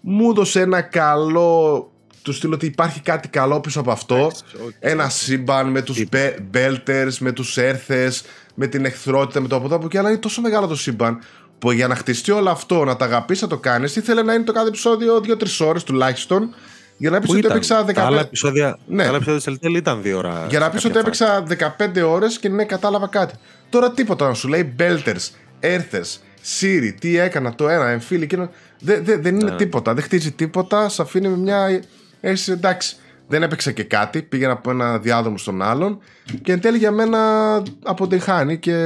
Μου 0.00 0.30
έδωσε 0.30 0.60
ένα 0.60 0.80
καλό 0.80 1.92
του 2.24 2.32
στείλω 2.32 2.54
ότι 2.54 2.66
υπάρχει 2.66 3.00
κάτι 3.00 3.28
καλό 3.28 3.60
πίσω 3.60 3.80
από 3.80 3.90
αυτό. 3.90 4.32
Ένα 4.80 5.08
σύμπαν 5.08 5.68
με 5.70 5.82
τους 5.82 6.04
belters, 6.52 7.16
με 7.18 7.32
τους 7.32 7.56
έρθες, 7.56 8.24
με 8.54 8.66
την 8.66 8.84
εχθρότητα, 8.84 9.40
με 9.40 9.48
το 9.48 9.56
από 9.56 9.66
εδώ 9.66 9.76
από 9.76 9.86
εκεί. 9.86 9.98
Αλλά 9.98 10.08
είναι 10.08 10.18
τόσο 10.18 10.40
μεγάλο 10.40 10.66
το 10.66 10.76
σύμπαν 10.76 11.18
που 11.58 11.72
για 11.72 11.86
να 11.86 11.94
χτιστεί 11.94 12.30
όλο 12.30 12.50
αυτό, 12.50 12.84
να 12.84 12.96
τα 12.96 13.04
αγαπήσει, 13.04 13.42
να 13.42 13.48
το 13.48 13.58
κάνεις, 13.58 13.96
ήθελε 13.96 14.22
να 14.22 14.34
είναι 14.34 14.44
το 14.44 14.52
κάθε 14.52 14.68
επεισόδιο 14.68 15.16
2-3 15.16 15.66
ώρες 15.66 15.84
τουλάχιστον. 15.84 16.54
Για 16.96 17.10
να 17.10 17.20
πεις 17.20 17.30
ότι 17.30 17.46
έπαιξα 17.46 17.84
15 17.84 17.92
άλλα 17.96 18.20
επεισόδια. 18.20 18.78
Ναι. 18.86 19.06
άλλα 19.06 19.16
επεισόδια 19.16 19.40
σε 19.40 19.58
ήταν 19.62 20.02
2 20.04 20.12
ώρα. 20.16 20.46
Για 20.48 20.58
να 20.58 20.70
πεις 20.70 20.84
ότι 20.84 20.98
έπαιξα 20.98 21.44
15 21.78 22.02
ώρες 22.06 22.38
και 22.38 22.48
ναι, 22.48 22.64
κατάλαβα 22.64 23.06
κάτι. 23.06 23.34
Τώρα 23.70 23.90
τίποτα 23.90 24.28
να 24.28 24.34
σου 24.34 24.48
λέει 24.48 24.74
belters, 24.78 25.30
έρθες, 25.60 26.20
Siri, 26.60 26.94
τι 27.00 27.18
έκανα 27.18 27.54
το 27.54 27.68
ένα, 27.68 27.88
εμφύλι, 27.88 28.22
εκείνο. 28.22 28.50
Δεν, 28.80 29.04
δεν, 29.04 29.22
δεν 29.22 29.34
είναι 29.34 29.50
ναι. 29.50 29.56
τίποτα. 29.56 29.94
Δεν 29.94 30.02
χτίζει 30.02 30.32
τίποτα. 30.32 30.88
Σε 30.88 31.02
αφήνει 31.02 31.28
με 31.28 31.36
μια 31.36 31.82
έτσι 32.24 32.52
εντάξει, 32.52 32.96
δεν 33.26 33.42
έπαιξε 33.42 33.72
και 33.72 33.84
κάτι, 33.84 34.22
πήγαινα 34.22 34.52
από 34.52 34.70
ένα 34.70 34.98
διάδρομο 34.98 35.38
στον 35.38 35.62
άλλον 35.62 35.98
και 36.42 36.52
εν 36.52 36.60
τέλει 36.60 36.78
για 36.78 36.90
μένα 36.90 37.62
αποτυγχάνει 37.84 38.58
και 38.58 38.76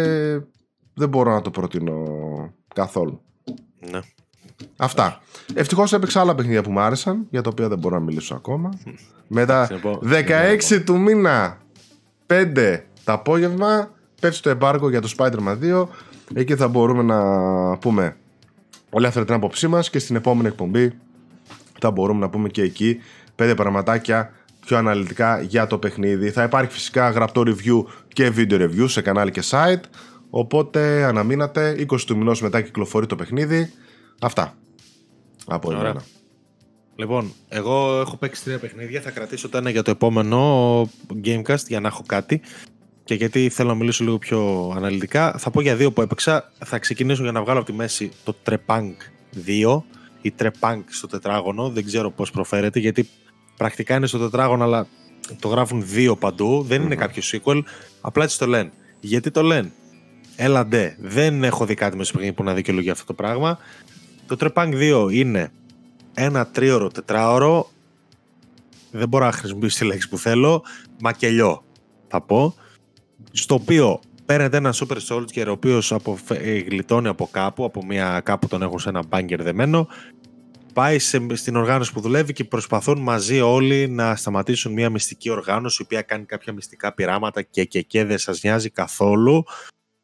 δεν 0.94 1.08
μπορώ 1.08 1.32
να 1.32 1.40
το 1.40 1.50
προτείνω 1.50 2.02
καθόλου. 2.74 3.20
Ναι. 3.90 4.00
Αυτά. 4.76 5.20
Ευτυχώς 5.54 5.92
έπαιξα 5.92 6.20
άλλα 6.20 6.34
παιχνίδια 6.34 6.62
που 6.62 6.70
μου 6.70 6.80
άρεσαν, 6.80 7.26
για 7.30 7.42
τα 7.42 7.50
οποία 7.52 7.68
δεν 7.68 7.78
μπορώ 7.78 7.98
να 7.98 8.04
μιλήσω 8.04 8.34
ακόμα. 8.34 8.78
Μετά 9.28 9.68
16 10.70 10.82
του 10.84 11.00
μήνα, 11.00 11.58
5 12.26 12.80
το 13.04 13.12
απόγευμα, 13.12 13.90
πέφτει 14.20 14.42
το 14.42 14.50
εμπάργκο 14.50 14.90
για 14.90 15.00
το 15.00 15.14
Spider-Man 15.16 15.58
2. 15.62 15.86
Εκεί 16.34 16.56
θα 16.56 16.68
μπορούμε 16.68 17.02
να 17.02 17.78
πούμε 17.78 18.16
όλη 18.90 19.06
αυτή 19.06 19.24
την 19.24 19.34
άποψή 19.34 19.68
μας 19.68 19.90
και 19.90 19.98
στην 19.98 20.16
επόμενη 20.16 20.48
εκπομπή 20.48 20.98
θα 21.80 21.90
μπορούμε 21.90 22.20
να 22.20 22.28
πούμε 22.28 22.48
και 22.48 22.62
εκεί 22.62 23.00
πέντε 23.38 23.54
πραγματάκια 23.54 24.32
πιο 24.60 24.76
αναλυτικά 24.76 25.40
για 25.40 25.66
το 25.66 25.78
παιχνίδι. 25.78 26.30
Θα 26.30 26.42
υπάρχει 26.42 26.72
φυσικά 26.72 27.10
γραπτό 27.10 27.42
review 27.46 27.84
και 28.08 28.32
video 28.36 28.60
review 28.60 28.84
σε 28.88 29.00
κανάλι 29.00 29.30
και 29.30 29.42
site. 29.50 29.82
Οπότε 30.30 31.04
αναμείνατε 31.04 31.86
20 31.90 32.00
του 32.00 32.16
μηνός 32.16 32.42
μετά 32.42 32.60
κυκλοφορεί 32.60 33.06
το 33.06 33.16
παιχνίδι. 33.16 33.72
Αυτά. 34.20 34.54
Από 35.46 35.72
εμένα. 35.72 36.02
Λοιπόν, 36.96 37.32
εγώ 37.48 38.00
έχω 38.00 38.16
παίξει 38.16 38.44
τρία 38.44 38.58
παιχνίδια. 38.58 39.00
Θα 39.00 39.10
κρατήσω 39.10 39.48
το 39.48 39.58
ένα 39.58 39.70
για 39.70 39.82
το 39.82 39.90
επόμενο 39.90 40.82
Gamecast 41.24 41.66
για 41.66 41.80
να 41.80 41.88
έχω 41.88 42.02
κάτι. 42.06 42.40
Και 43.04 43.14
γιατί 43.14 43.48
θέλω 43.48 43.68
να 43.68 43.74
μιλήσω 43.74 44.04
λίγο 44.04 44.18
πιο 44.18 44.72
αναλυτικά, 44.76 45.34
θα 45.38 45.50
πω 45.50 45.60
για 45.60 45.76
δύο 45.76 45.92
που 45.92 46.02
έπαιξα. 46.02 46.52
Θα 46.64 46.78
ξεκινήσω 46.78 47.22
για 47.22 47.32
να 47.32 47.42
βγάλω 47.42 47.58
από 47.58 47.70
τη 47.70 47.76
μέση 47.76 48.10
το 48.24 48.34
Trepang 48.46 48.90
2 49.46 49.82
ή 50.20 50.34
Trepang 50.38 50.80
στο 50.86 51.06
τετράγωνο. 51.06 51.68
Δεν 51.68 51.84
ξέρω 51.84 52.10
πώς 52.10 52.30
προφέρεται, 52.30 52.78
γιατί 52.78 53.08
πρακτικά 53.58 53.96
είναι 53.96 54.06
στο 54.06 54.18
τετράγωνο, 54.18 54.64
αλλά 54.64 54.86
το 55.40 55.48
γράφουν 55.48 55.82
δύο 55.86 56.16
παντού. 56.16 56.62
Δεν 56.62 56.82
είναι 56.82 56.94
κάποιο 56.94 57.22
sequel. 57.24 57.62
Απλά 58.00 58.24
έτσι 58.24 58.38
το 58.38 58.46
λένε. 58.46 58.70
Γιατί 59.00 59.30
το 59.30 59.42
λένε; 59.42 59.72
Έλα 60.36 60.66
ντε. 60.66 60.96
Δεν 61.00 61.44
έχω 61.44 61.66
δει 61.66 61.74
κάτι 61.74 61.96
μέσα 61.96 62.32
που 62.34 62.42
να 62.42 62.54
δικαιολογεί 62.54 62.90
αυτό 62.90 63.04
το 63.04 63.14
πράγμα. 63.14 63.58
Το 64.26 64.36
Trepang 64.40 64.74
2 64.74 65.08
είναι 65.12 65.52
ένα 66.14 66.46
τρίωρο, 66.46 66.88
τετράωρο. 66.88 67.70
Δεν 68.90 69.08
μπορώ 69.08 69.24
να 69.24 69.32
χρησιμοποιήσω 69.32 69.78
τη 69.78 69.84
λέξη 69.84 70.08
που 70.08 70.18
θέλω. 70.18 70.62
Μακελιό, 71.00 71.64
θα 72.08 72.20
πω. 72.20 72.54
Στο 73.32 73.54
οποίο 73.54 74.00
παίρνετε 74.26 74.56
ένα 74.56 74.74
Super 74.74 74.96
Soldier 75.08 75.44
ο 75.46 75.50
οποίος 75.50 75.94
ε, 76.28 76.58
γλιτώνει 76.58 77.08
από 77.08 77.28
κάπου, 77.30 77.64
από 77.64 77.84
μια 77.84 78.20
κάπου 78.24 78.48
τον 78.48 78.62
έχουν 78.62 78.78
σε 78.78 78.88
ένα 78.88 79.02
μπάγκερ 79.08 79.42
δεμένο. 79.42 79.88
Πάει 80.78 80.98
σε, 80.98 81.26
στην 81.34 81.56
οργάνωση 81.56 81.92
που 81.92 82.00
δουλεύει 82.00 82.32
και 82.32 82.44
προσπαθούν 82.44 82.98
μαζί 82.98 83.40
όλοι 83.40 83.88
να 83.88 84.16
σταματήσουν 84.16 84.72
μια 84.72 84.90
μυστική 84.90 85.30
οργάνωση 85.30 85.78
η 85.80 85.84
οποία 85.84 86.02
κάνει 86.02 86.24
κάποια 86.24 86.52
μυστικά 86.52 86.94
πειράματα 86.94 87.42
και 87.42 87.64
και 87.64 87.82
και 87.82 88.04
δεν 88.04 88.18
σας 88.18 88.42
νοιάζει 88.42 88.70
καθόλου. 88.70 89.44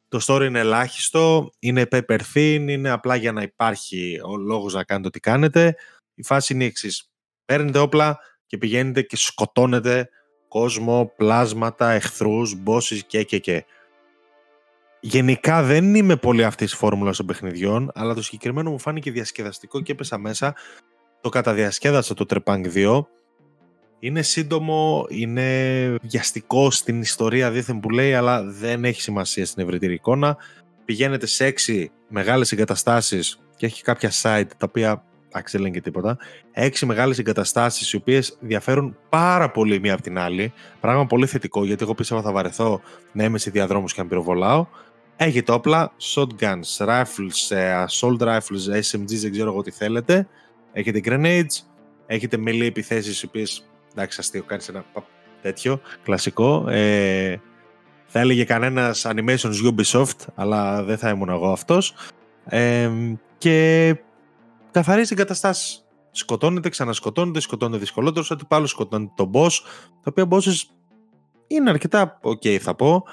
Το 0.09 0.21
story 0.27 0.45
είναι 0.47 0.59
ελάχιστο, 0.59 1.51
είναι 1.59 1.87
paper 1.91 2.19
thin, 2.35 2.67
είναι 2.69 2.91
απλά 2.91 3.15
για 3.15 3.33
να 3.33 3.43
υπάρχει 3.43 4.21
ο 4.25 4.37
λόγος 4.37 4.75
να 4.75 4.85
κάνετε 4.85 5.07
ό,τι 5.07 5.21
κάνετε. 5.21 5.77
Η 6.15 6.25
φάση 6.25 6.53
είναι 6.53 6.65
η 6.65 6.67
εξής. 6.67 7.11
Παίρνετε 7.45 7.79
όπλα 7.79 8.19
και 8.47 8.59
πηγαίνετε 8.59 9.03
και 9.03 9.17
σκοτώνετε 9.17 10.09
κόσμο, 10.49 11.13
πλάσματα, 11.17 11.91
εχθρούς, 11.91 12.55
bosses 12.67 12.99
και 13.07 13.23
και 13.23 13.39
και. 13.39 13.65
Γενικά 15.07 15.63
δεν 15.63 15.95
είμαι 15.95 16.17
πολύ 16.17 16.45
αυτής 16.45 16.71
της 16.71 16.79
φόρμουλας 16.79 17.17
των 17.17 17.27
παιχνιδιών, 17.27 17.91
αλλά 17.95 18.15
το 18.15 18.23
συγκεκριμένο 18.23 18.71
μου 18.71 18.79
φάνηκε 18.79 19.11
διασκεδαστικό 19.11 19.81
και 19.81 19.93
έπεσα 19.93 20.19
μέσα. 20.19 20.55
Το 21.21 21.29
καταδιασκέδασα 21.29 22.15
το 22.15 22.27
Trepang 22.29 22.63
2. 22.75 23.07
Είναι 23.99 24.23
σύντομο, 24.23 25.07
είναι 25.09 25.97
βιαστικό 26.03 26.71
στην 26.71 27.01
ιστορία 27.01 27.51
δίθεν 27.51 27.81
που 27.81 27.91
λέει, 27.91 28.15
αλλά 28.15 28.43
δεν 28.43 28.85
έχει 28.85 29.01
σημασία 29.01 29.47
στην 29.47 29.63
ευρύτερη 29.63 29.95
εικόνα. 29.95 30.37
Πηγαίνετε 30.85 31.27
σε 31.27 31.45
έξι 31.45 31.91
μεγάλες 32.09 32.53
εγκαταστάσεις 32.53 33.41
και 33.57 33.67
έχει 33.67 33.83
κάποια 33.83 34.11
site 34.23 34.49
τα 34.57 34.67
οποία 34.69 35.05
εντάξει 35.29 35.59
δεν 35.59 35.73
και 35.73 35.81
τίποτα, 35.81 36.19
έξι 36.53 36.87
μεγάλες 36.87 37.19
εγκαταστάσεις 37.19 37.93
οι 37.93 37.97
οποίες 37.97 38.37
διαφέρουν 38.41 38.97
πάρα 39.09 39.51
πολύ 39.51 39.81
μία 39.81 39.93
από 39.93 40.03
την 40.03 40.19
άλλη, 40.19 40.53
πράγμα 40.81 41.07
πολύ 41.07 41.27
θετικό 41.27 41.65
γιατί 41.65 41.83
εγώ 41.83 41.95
πίστευα 41.95 42.23
θα 42.23 42.33
βαρεθώ 42.33 42.81
να 43.13 43.25
είμαι 43.25 43.39
σε 43.39 43.51
διαδρόμους 43.51 43.95
και 43.95 44.03
να 44.03 44.09
πυροβολάω. 44.09 44.67
Έχετε 45.17 45.53
όπλα, 45.53 45.93
shotguns, 46.15 46.87
rifles, 46.87 47.57
ε, 47.57 47.85
assault 47.85 48.19
rifles, 48.19 48.81
SMGs, 48.91 49.21
δεν 49.21 49.31
ξέρω 49.31 49.51
εγώ 49.51 49.63
τι 49.63 49.71
θέλετε. 49.71 50.29
Έχετε 50.73 51.01
grenades, 51.05 51.65
έχετε 52.07 52.39
melee 52.47 52.67
επιθέσεις 52.67 53.23
οι 53.23 53.27
οποίες, 53.27 53.69
εντάξει 53.93 54.21
αστείο, 54.21 54.43
κάνεις 54.43 54.69
ένα 54.69 54.85
τέτοιο, 55.43 55.81
κλασικό. 56.03 56.69
Ε, 56.69 57.41
θα 58.07 58.21
έλεγε 58.21 58.45
κανένας 58.45 59.07
animations 59.07 59.73
Ubisoft, 59.73 60.27
αλλά 60.35 60.83
δεν 60.83 60.99
θα 60.99 61.09
ήμουν 61.09 61.29
εγώ 61.29 61.53
αυτός. 61.53 61.95
Ε, 62.45 62.91
και 63.39 63.97
καθαρίζει 64.71 65.13
εγκαταστάσεις. 65.13 65.85
Σκοτώνεται, 66.11 66.69
ξανασκοτώνεται, 66.69 67.41
σκοτώνεται 67.41 67.79
δυσκολότερο 67.79 68.27
αντιπάλου, 68.31 68.67
σκοτώνεται 68.67 69.13
τον 69.17 69.31
boss. 69.35 69.51
Τα 70.03 70.11
οποία 70.11 70.29
bosses 70.31 70.75
είναι 71.47 71.71
αρκετά 71.71 72.21
ok, 72.23 72.57
θα 72.57 72.75
πω. 72.75 73.05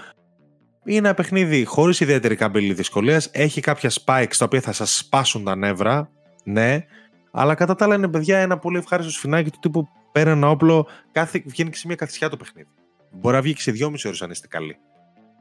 Είναι 0.85 0.97
ένα 0.97 1.13
παιχνίδι 1.13 1.65
χωρίς 1.65 1.99
ιδιαίτερη 1.99 2.35
καμπύλη 2.35 2.73
δυσκολίας. 2.73 3.29
Έχει 3.31 3.61
κάποια 3.61 3.89
spikes 3.89 4.35
τα 4.37 4.45
οποία 4.45 4.61
θα 4.61 4.71
σας 4.71 4.97
σπάσουν 4.97 5.43
τα 5.43 5.55
νεύρα. 5.55 6.09
Ναι. 6.43 6.85
Αλλά 7.31 7.55
κατά 7.55 7.75
τα 7.75 7.85
άλλα 7.85 7.95
είναι 7.95 8.07
παιδιά 8.07 8.39
ένα 8.39 8.57
πολύ 8.57 8.77
ευχάριστο 8.77 9.11
σφινάκι 9.11 9.49
του 9.51 9.59
τύπου 9.61 9.87
παίρνει 10.11 10.31
ένα 10.31 10.49
όπλο, 10.49 10.87
κάθε, 11.11 11.43
βγαίνει 11.45 11.69
και 11.69 11.77
σε 11.77 11.87
μια 11.87 11.95
καθισιά 11.95 12.29
το 12.29 12.37
παιχνίδι. 12.37 12.69
Μπορεί 13.11 13.35
να 13.35 13.41
βγει 13.41 13.53
και 13.53 13.61
σε 13.61 13.71
δυόμιση 13.71 14.07
ώρες 14.07 14.21
αν 14.21 14.31
είστε 14.31 14.47
καλοί. 14.47 14.77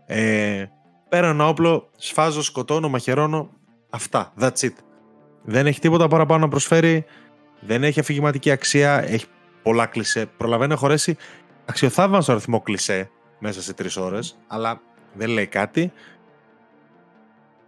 Ε, 0.06 0.64
παίρνω 1.08 1.28
ένα 1.28 1.48
όπλο, 1.48 1.90
σφάζω, 1.96 2.42
σκοτώνω, 2.42 2.88
μαχαιρώνω. 2.88 3.50
Αυτά. 3.90 4.32
That's 4.40 4.58
it. 4.60 4.72
Δεν 5.42 5.66
έχει 5.66 5.80
τίποτα 5.80 6.08
παραπάνω 6.08 6.40
να 6.40 6.48
προσφέρει. 6.48 7.04
Δεν 7.60 7.84
έχει 7.84 8.00
αφηγηματική 8.00 8.50
αξία. 8.50 9.04
Έχει 9.08 9.26
πολλά 9.62 9.86
κλισέ. 9.86 10.26
Προλαβαίνει 10.36 10.70
να 10.70 10.76
χωρέσει 10.76 11.16
αξιοθαύμαστο 11.64 12.32
αριθμό 12.32 12.60
κλισέ 12.60 13.10
μέσα 13.38 13.62
σε 13.62 13.72
τρεις 13.72 13.96
ώρες, 13.96 14.38
αλλά 14.46 14.80
δεν 15.14 15.28
λέει 15.28 15.46
κάτι. 15.46 15.92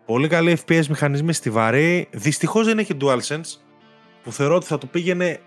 Πολύ 0.07 0.29
καλή 0.29 0.59
FPS 0.67 0.87
μηχανισμοί 0.87 1.33
στιβαροί. 1.33 2.09
Δυστυχώς 2.11 2.67
δεν 2.67 2.79
έχει 2.79 2.97
DualSense, 3.01 3.59
που 4.23 4.33
θεωρώ 4.33 4.55
ότι 4.55 4.67
θα 4.67 4.79
το 4.79 4.87
πήγαινε 4.87 5.41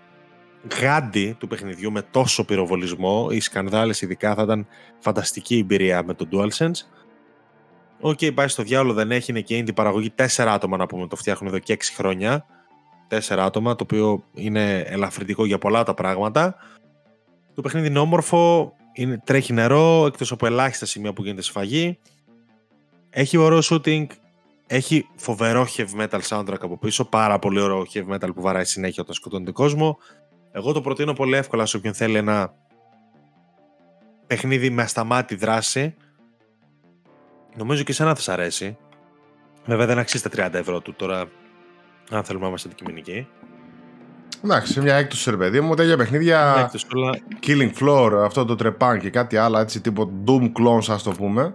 γάντι 0.80 1.36
του 1.38 1.46
παιχνιδιού 1.46 1.92
με 1.92 2.02
τόσο 2.02 2.44
πυροβολισμό. 2.44 3.28
Οι 3.30 3.40
σκανδάλες 3.40 4.02
ειδικά 4.02 4.34
θα 4.34 4.42
ήταν 4.42 4.66
φανταστική 4.98 5.58
εμπειρία 5.58 6.04
με 6.04 6.14
το 6.14 6.28
DualSense. 6.32 6.86
OK, 8.00 8.18
okay, 8.20 8.34
πάει 8.34 8.48
στο 8.48 8.62
διάολο, 8.62 8.94
δεν 8.94 9.10
έχει, 9.10 9.30
είναι 9.30 9.40
και 9.40 9.58
indie 9.58 9.74
παραγωγή. 9.74 10.10
Τέσσερα 10.10 10.52
άτομα 10.52 10.76
να 10.76 10.86
πούμε 10.86 11.06
το 11.06 11.16
φτιάχνουν 11.16 11.50
εδώ 11.50 11.58
και 11.58 11.72
έξι 11.72 11.94
χρόνια. 11.94 12.46
Τέσσερα 13.08 13.44
άτομα, 13.44 13.74
το 13.74 13.84
οποίο 13.84 14.24
είναι 14.34 14.78
ελαφρυντικό 14.78 15.46
για 15.46 15.58
πολλά 15.58 15.82
τα 15.82 15.94
πράγματα. 15.94 16.56
Το 17.54 17.62
παιχνίδι 17.62 17.86
είναι 17.86 17.98
όμορφο, 17.98 18.72
είναι, 18.96 19.22
τρέχει 19.24 19.52
νερό, 19.52 20.06
εκτός 20.06 20.32
από 20.32 20.46
ελάχιστα 20.46 20.86
σημεία 20.86 21.12
που 21.12 21.22
γίνεται 21.22 21.42
σφαγή. 21.42 21.98
Έχει 23.10 23.36
ωραίο 23.36 23.58
shooting, 23.62 24.06
έχει 24.66 25.06
φοβερό 25.16 25.66
heavy 25.76 26.00
metal 26.00 26.20
soundtrack 26.28 26.60
από 26.60 26.78
πίσω, 26.78 27.04
πάρα 27.04 27.38
πολύ 27.38 27.60
ωραίο 27.60 27.86
heavy 27.94 28.14
metal 28.14 28.28
που 28.34 28.40
βαράει 28.40 28.64
συνέχεια 28.64 29.02
όταν 29.02 29.14
σκοτώνει 29.14 29.44
τον 29.44 29.54
κόσμο. 29.54 29.98
Εγώ 30.52 30.72
το 30.72 30.80
προτείνω 30.80 31.12
πολύ 31.12 31.36
εύκολα 31.36 31.66
σε 31.66 31.76
όποιον 31.76 31.94
θέλει 31.94 32.16
ένα 32.16 32.54
παιχνίδι 34.26 34.70
με 34.70 34.82
ασταμάτη 34.82 35.34
δράση, 35.34 35.94
Νομίζω 37.56 37.82
και 37.82 37.92
εσένα 37.92 38.14
θα 38.14 38.20
σα 38.20 38.32
αρέσει. 38.32 38.76
Βέβαια 39.64 39.86
δεν 39.86 39.98
αξίζει 39.98 40.28
τα 40.28 40.48
30 40.50 40.54
ευρώ 40.54 40.80
του 40.80 40.94
τώρα, 40.94 41.18
αν 42.10 42.24
θέλουμε 42.24 42.42
να 42.42 42.48
είμαστε 42.48 42.68
αντικειμενικοί. 42.68 43.28
Εντάξει, 44.44 44.80
μια 44.80 44.94
έκπτωση 44.94 45.30
ρε 45.30 45.36
παιδί 45.36 45.60
μου, 45.60 45.74
τέτοια 45.74 45.96
παιχνίδια. 45.96 46.54
Έκπτωση, 46.58 46.86
αλλά... 46.94 47.18
Killing 47.46 47.82
Floor, 47.82 48.24
αυτό 48.24 48.44
το 48.44 48.54
τρεπάν 48.54 49.00
και 49.00 49.10
κάτι 49.10 49.36
άλλο 49.36 49.58
έτσι 49.58 49.80
τύπο 49.80 50.10
Doom 50.26 50.42
clones, 50.42 50.88
ας 50.88 51.02
το 51.02 51.10
πούμε. 51.10 51.54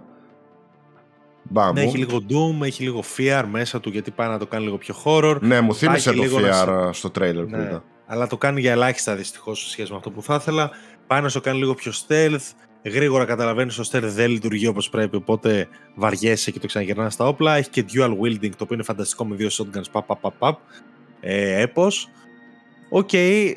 Ναι, 1.72 1.82
έχει 1.82 1.98
λίγο 1.98 2.18
Doom, 2.28 2.64
έχει 2.64 2.82
λίγο 2.82 3.02
Fear 3.16 3.44
μέσα 3.50 3.80
του 3.80 3.88
γιατί 3.88 4.10
πάει 4.10 4.28
να 4.28 4.38
το 4.38 4.46
κάνει 4.46 4.64
λίγο 4.64 4.78
πιο 4.78 4.94
horror. 5.04 5.38
Ναι, 5.40 5.60
μου 5.60 5.74
θύμισε 5.74 6.12
το 6.12 6.22
Fear 6.22 6.66
να... 6.66 6.92
στο 6.92 7.10
trailer 7.18 7.34
ναι, 7.34 7.56
που 7.56 7.62
είδα. 7.62 7.84
Αλλά 8.06 8.26
το 8.26 8.36
κάνει 8.36 8.60
για 8.60 8.72
ελάχιστα 8.72 9.14
δυστυχώς 9.14 9.60
σε 9.60 9.70
σχέση 9.70 9.90
με 9.90 9.96
αυτό 9.96 10.10
που 10.10 10.22
θα 10.22 10.34
ήθελα. 10.34 10.70
Πάει 11.06 11.20
να 11.20 11.28
σου 11.28 11.40
κάνει 11.40 11.58
λίγο 11.58 11.74
πιο 11.74 11.92
stealth 11.92 12.52
γρήγορα 12.84 13.24
καταλαβαίνεις 13.24 13.74
το 13.74 13.88
stealth 13.92 14.02
δεν 14.02 14.30
λειτουργεί 14.30 14.66
όπως 14.66 14.88
πρέπει, 14.88 15.16
οπότε 15.16 15.68
βαριέσαι 15.94 16.50
και 16.50 16.58
το 16.58 16.66
ξαναγυρνάς 16.66 17.12
στα 17.12 17.26
όπλα. 17.26 17.54
Έχει 17.56 17.70
και 17.70 17.84
dual 17.92 18.10
wielding, 18.10 18.50
το 18.50 18.64
οποίο 18.64 18.74
είναι 18.74 18.82
φανταστικό 18.82 19.26
με 19.26 19.36
δύο 19.36 19.48
shotguns. 19.52 19.90
Παπ, 19.92 20.06
παπ, 20.06 20.20
παπ, 20.20 20.34
παπ. 20.38 20.58
Ε, 21.20 21.60
έπος. 21.60 22.08
OK. 22.94 23.08
Okay. 23.12 23.54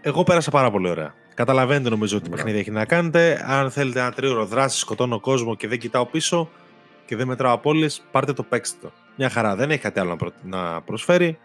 Εγώ 0.00 0.22
πέρασα 0.22 0.50
πάρα 0.50 0.70
πολύ 0.70 0.88
ωραία. 0.88 1.14
Καταλαβαίνετε 1.34 1.88
νομίζω 1.88 2.16
ότι 2.16 2.26
yeah. 2.28 2.34
παιχνίδι 2.34 2.58
έχει 2.58 2.70
να 2.70 2.84
κάνετε. 2.84 3.44
Αν 3.46 3.70
θέλετε 3.70 4.00
ένα 4.00 4.12
τρίωρο 4.12 4.44
δράσης, 4.44 4.80
σκοτώνω 4.80 5.20
κόσμο 5.20 5.54
και 5.56 5.68
δεν 5.68 5.78
κοιτάω 5.78 6.06
πίσω 6.06 6.50
και 7.06 7.16
δεν 7.16 7.26
μετράω 7.26 7.52
απόλυε, 7.52 7.88
πάρτε 8.10 8.32
το 8.32 8.42
παίξτε 8.42 8.76
το. 8.82 8.92
Μια 9.16 9.28
χαρά. 9.28 9.56
Δεν 9.56 9.70
έχει 9.70 9.80
κάτι 9.80 10.00
άλλο 10.00 10.18
να 10.42 10.80
προσφέρει. 10.80 11.38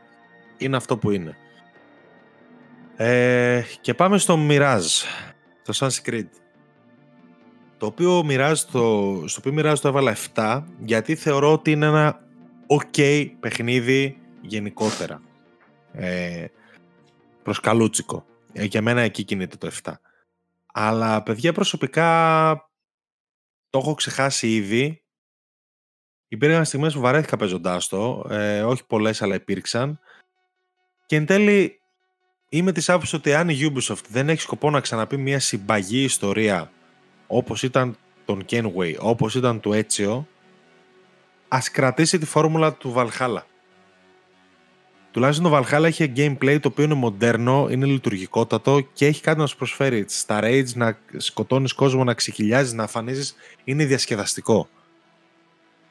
Είναι 0.57 0.77
αυτό 0.77 0.97
που 0.97 1.11
είναι. 1.11 1.37
Ε, 2.95 3.61
και 3.81 3.93
πάμε 3.93 4.17
στο 4.17 4.37
Mirage. 4.49 5.05
Το 5.63 5.73
Sunset 5.75 6.09
Creed 6.09 6.27
το 7.77 7.85
οποίο 7.85 8.23
μοιράζει 8.25 8.65
το, 8.71 9.13
στο 9.25 9.39
οποίο 9.39 9.53
μοιράζει 9.53 9.81
το 9.81 9.87
έβαλα 9.87 10.15
7 10.35 10.63
γιατί 10.83 11.15
θεωρώ 11.15 11.51
ότι 11.51 11.71
είναι 11.71 11.85
ένα 11.85 12.19
ok 12.67 13.25
παιχνίδι 13.39 14.17
γενικότερα 14.41 15.21
ε, 15.93 16.45
προς 17.43 17.59
καλούτσικο. 17.59 18.25
Ε, 18.53 18.63
για 18.63 18.81
μένα 18.81 19.01
εκεί 19.01 19.23
κινείται 19.23 19.57
το 19.57 19.71
7 19.83 19.93
αλλά 20.73 21.23
παιδιά 21.23 21.53
προσωπικά 21.53 22.69
το 23.69 23.77
έχω 23.77 23.93
ξεχάσει 23.93 24.55
ήδη. 24.55 25.03
Υπήρχαν 26.27 26.65
στιγμές 26.65 26.93
που 26.93 26.99
βαρέθηκα 26.99 27.37
παίζοντάς 27.37 27.87
το 27.87 28.25
ε, 28.29 28.63
όχι 28.63 28.85
πολλές 28.85 29.21
αλλά 29.21 29.35
υπήρξαν. 29.35 29.99
Και 31.05 31.15
εν 31.15 31.25
τέλει 31.25 31.81
είμαι 32.49 32.71
της 32.71 32.89
άποψης 32.89 33.13
ότι 33.13 33.33
αν 33.33 33.49
η 33.49 33.57
Ubisoft 33.61 34.05
δεν 34.09 34.29
έχει 34.29 34.41
σκοπό 34.41 34.69
να 34.69 34.79
ξαναπεί 34.79 35.17
μια 35.17 35.39
συμπαγή 35.39 36.03
ιστορία 36.03 36.71
όπως 37.27 37.63
ήταν 37.63 37.97
τον 38.25 38.45
Kenway, 38.49 38.95
όπως 38.99 39.35
ήταν 39.35 39.59
του 39.59 39.73
Έτσιο, 39.73 40.27
ας 41.47 41.71
κρατήσει 41.71 42.17
τη 42.17 42.25
φόρμουλα 42.25 42.73
του 42.73 42.93
Valhalla. 42.97 43.41
Τουλάχιστον 45.11 45.51
το 45.51 45.57
Valhalla 45.57 45.83
έχει 45.83 46.13
gameplay 46.15 46.57
το 46.61 46.67
οποίο 46.67 46.83
είναι 46.83 46.93
μοντέρνο, 46.93 47.67
είναι 47.69 47.85
λειτουργικότατο 47.85 48.87
και 48.93 49.05
έχει 49.05 49.21
κάτι 49.21 49.39
να 49.39 49.45
σου 49.45 49.57
προσφέρει. 49.57 50.05
Στα 50.07 50.39
raids 50.43 50.73
να 50.73 50.97
σκοτώνεις 51.17 51.73
κόσμο, 51.73 52.03
να 52.03 52.13
ξεχυλιάζεις, 52.13 52.73
να 52.73 52.83
αφανίζεις, 52.83 53.35
είναι 53.63 53.85
διασκεδαστικό. 53.85 54.69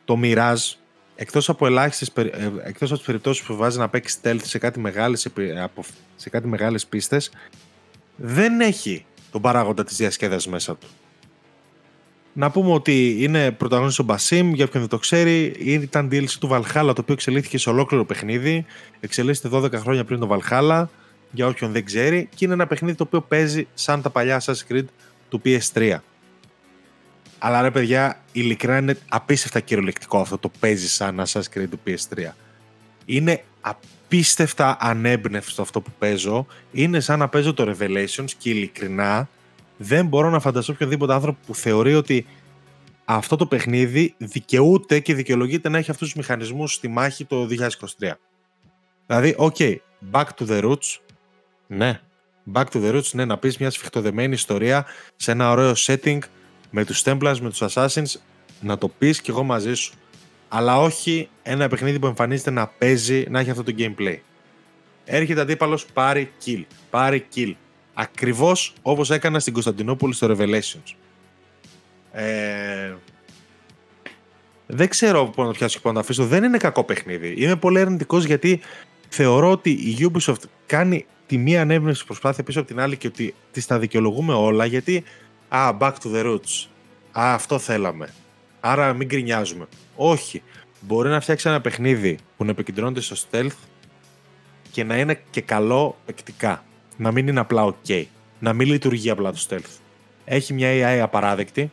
Το 0.05 0.19
Mirage, 0.23 0.75
εκτός 1.17 1.49
από 1.49 1.67
ελάχιστες, 1.67 2.13
ε, 2.15 2.53
εκτός 2.65 2.89
από 2.89 2.99
τις 2.99 3.07
περιπτώσεις 3.07 3.47
που 3.47 3.57
βάζει 3.57 3.79
να 3.79 3.89
παίξει 3.89 4.19
stealth 4.23 4.43
σε 4.43 4.59
κάτι 4.59 4.81
μεγάλες, 4.81 5.29
σε 6.17 6.31
κάτι 6.31 6.47
μεγάλες 6.47 6.87
πίστες, 6.87 7.31
δεν 8.17 8.61
έχει 8.61 9.05
τον 9.31 9.41
παράγοντα 9.41 9.85
της 9.85 9.97
διασκέδασης 9.97 10.47
μέσα 10.47 10.77
του. 10.77 10.89
Να 12.39 12.51
πούμε 12.51 12.73
ότι 12.73 13.17
είναι 13.19 13.51
πρωταγωνιστής 13.51 13.99
ο 13.99 14.03
Μπασίμ, 14.03 14.53
για 14.53 14.65
όποιον 14.65 14.83
δεν 14.83 14.91
το 14.91 14.99
ξέρει, 14.99 15.45
ήταν 15.59 16.09
DLC 16.13 16.31
του 16.41 16.49
Valhalla, 16.53 16.93
το 16.95 17.01
οποίο 17.01 17.15
εξελίχθηκε 17.15 17.59
σε 17.59 17.71
ολόκληρο 17.71 18.05
παιχνίδι. 18.05 18.65
Εξελίσσεται 19.01 19.49
12 19.53 19.73
χρόνια 19.75 20.05
πριν 20.05 20.21
το 20.21 20.29
Valhalla, 20.31 20.85
για 21.31 21.47
όποιον 21.47 21.73
δεν 21.73 21.85
ξέρει, 21.85 22.29
και 22.35 22.45
είναι 22.45 22.55
ένα 22.55 22.67
παιχνίδι 22.67 22.97
το 22.97 23.05
οποίο 23.05 23.21
παίζει 23.21 23.67
σαν 23.75 24.03
τα 24.03 24.11
παλιά 24.11 24.41
Assassin's 24.41 24.73
Creed 24.73 24.85
του 25.29 25.43
PS3. 25.45 25.97
Αλλά 27.39 27.63
ρε 27.63 27.71
παιδιά, 27.71 28.21
ειλικρινά 28.33 28.79
είναι 28.79 28.99
απίστευτα 29.09 29.61
κυριολεκτικό 29.61 30.21
αυτό 30.21 30.39
το 30.39 30.51
παίζει 30.61 30.89
σαν 30.89 31.23
Assassin's 31.27 31.59
Creed 31.59 31.69
του 31.71 31.81
PS3. 31.87 32.31
Είναι 33.05 33.45
απίστευτα 33.61 34.77
ανέμπνευστο 34.81 35.63
αυτό 35.63 35.81
που 35.81 35.91
παίζω. 35.99 36.47
Είναι 36.73 37.01
σαν 37.01 37.19
να 37.19 37.29
παίζω 37.29 37.55
το 37.55 37.75
Revelations 37.79 38.31
και 38.39 38.51
ειλικρινά 38.51 39.29
δεν 39.79 40.07
μπορώ 40.07 40.31
να 40.31 40.41
φανταστώ 40.41 40.73
οποιοδήποτε 40.73 41.13
άνθρωπο 41.13 41.39
που 41.47 41.55
θεωρεί 41.55 41.95
ότι 41.95 42.27
αυτό 43.05 43.37
το 43.37 43.47
παιχνίδι 43.47 44.15
δικαιούται 44.19 45.01
και 45.01 45.15
δικαιολογείται 45.15 45.69
να 45.69 45.79
έχει 45.79 45.91
αυτούς 45.91 46.07
τους 46.07 46.17
μηχανισμούς 46.17 46.73
στη 46.73 46.89
μάχη 46.89 47.25
το 47.25 47.49
2023. 47.99 48.13
Δηλαδή, 49.07 49.35
ok, 49.39 49.77
back 50.13 50.27
to 50.39 50.49
the 50.49 50.63
roots, 50.65 50.99
ναι, 51.67 52.01
back 52.53 52.65
to 52.65 52.85
the 52.85 52.95
roots, 52.95 53.11
ναι, 53.13 53.25
να 53.25 53.39
πεις 53.39 53.59
μια 53.59 53.71
σφιχτοδεμένη 53.71 54.33
ιστορία 54.33 54.87
σε 55.17 55.31
ένα 55.31 55.51
ωραίο 55.51 55.73
setting 55.77 56.19
με 56.71 56.85
τους 56.85 57.03
Templars, 57.05 57.37
με 57.41 57.51
τους 57.51 57.63
Assassins, 57.63 58.21
να 58.61 58.79
το 58.79 58.89
πεις 58.89 59.21
κι 59.21 59.31
εγώ 59.31 59.43
μαζί 59.43 59.75
σου. 59.75 59.93
Αλλά 60.49 60.81
όχι 60.81 61.29
ένα 61.43 61.69
παιχνίδι 61.69 61.99
που 61.99 62.07
εμφανίζεται 62.07 62.51
να 62.51 62.67
παίζει, 62.67 63.27
να 63.31 63.41
έχει 63.41 63.51
αυτό 63.51 63.63
το 63.63 63.75
gameplay. 63.79 64.17
Έρχεται 65.05 65.41
αντίπαλος, 65.41 65.87
πάρει 65.87 66.33
kill, 66.47 66.65
πάρει 66.91 67.27
kill, 67.35 67.55
Ακριβώς 68.01 68.73
όπως 68.83 69.11
έκανα 69.11 69.39
στην 69.39 69.53
Κωνσταντινούπολη 69.53 70.15
στο 70.15 70.27
Revelations. 70.31 70.95
Ε, 72.13 72.95
δεν 74.67 74.89
ξέρω 74.89 75.27
πού 75.27 75.43
να 75.43 75.47
το 75.47 75.53
πιάσω 75.53 75.75
και 75.77 75.83
πού 75.83 75.89
να 75.89 75.95
το 75.95 76.01
αφήσω. 76.01 76.27
Δεν 76.27 76.45
είναι 76.45 76.59
κακό 76.59 76.85
παιχνίδι. 76.85 77.35
Είμαι 77.37 77.57
πολύ 77.57 77.81
αρνητικός 77.81 78.25
γιατί 78.25 78.61
θεωρώ 79.09 79.51
ότι 79.51 79.71
η 79.71 79.97
Ubisoft 80.01 80.43
κάνει 80.67 81.07
τη 81.27 81.39
μία 81.39 81.61
ανέβνευση 81.61 82.05
προσπάθεια 82.05 82.45
πίσω 82.45 82.59
από 82.59 82.69
την 82.69 82.81
άλλη 82.81 82.97
και 82.97 83.07
ότι 83.07 83.35
της 83.51 83.67
τα 83.67 83.79
δικαιολογούμε 83.79 84.35
όλα 84.35 84.65
γιατί. 84.65 85.05
Α, 85.49 85.77
back 85.81 85.93
to 86.03 86.15
the 86.15 86.25
roots. 86.25 86.67
Α, 87.13 87.35
αυτό 87.35 87.59
θέλαμε. 87.59 88.15
Άρα 88.61 88.93
μην 88.93 89.07
γκρινιάζουμε. 89.07 89.67
Όχι. 89.97 90.43
Μπορεί 90.81 91.09
να 91.09 91.21
φτιάξει 91.21 91.49
ένα 91.49 91.61
παιχνίδι 91.61 92.19
που 92.37 92.45
να 92.45 92.51
επικεντρώνεται 92.51 93.01
στο 93.01 93.17
stealth 93.31 93.59
και 94.71 94.85
να 94.85 94.99
είναι 94.99 95.21
και 95.31 95.41
καλό 95.41 95.99
παικτικά 96.07 96.63
να 96.99 97.13
μην 97.13 97.29
είναι 97.29 97.41
απλά 97.41 97.75
ok. 97.75 98.05
Να 98.39 98.53
μην 98.53 98.69
λειτουργεί 98.69 99.11
απλά 99.11 99.33
το 99.33 99.47
stealth. 99.49 99.79
Έχει 100.25 100.53
μια 100.53 100.69
AI 100.71 100.99
απαράδεκτη. 101.03 101.73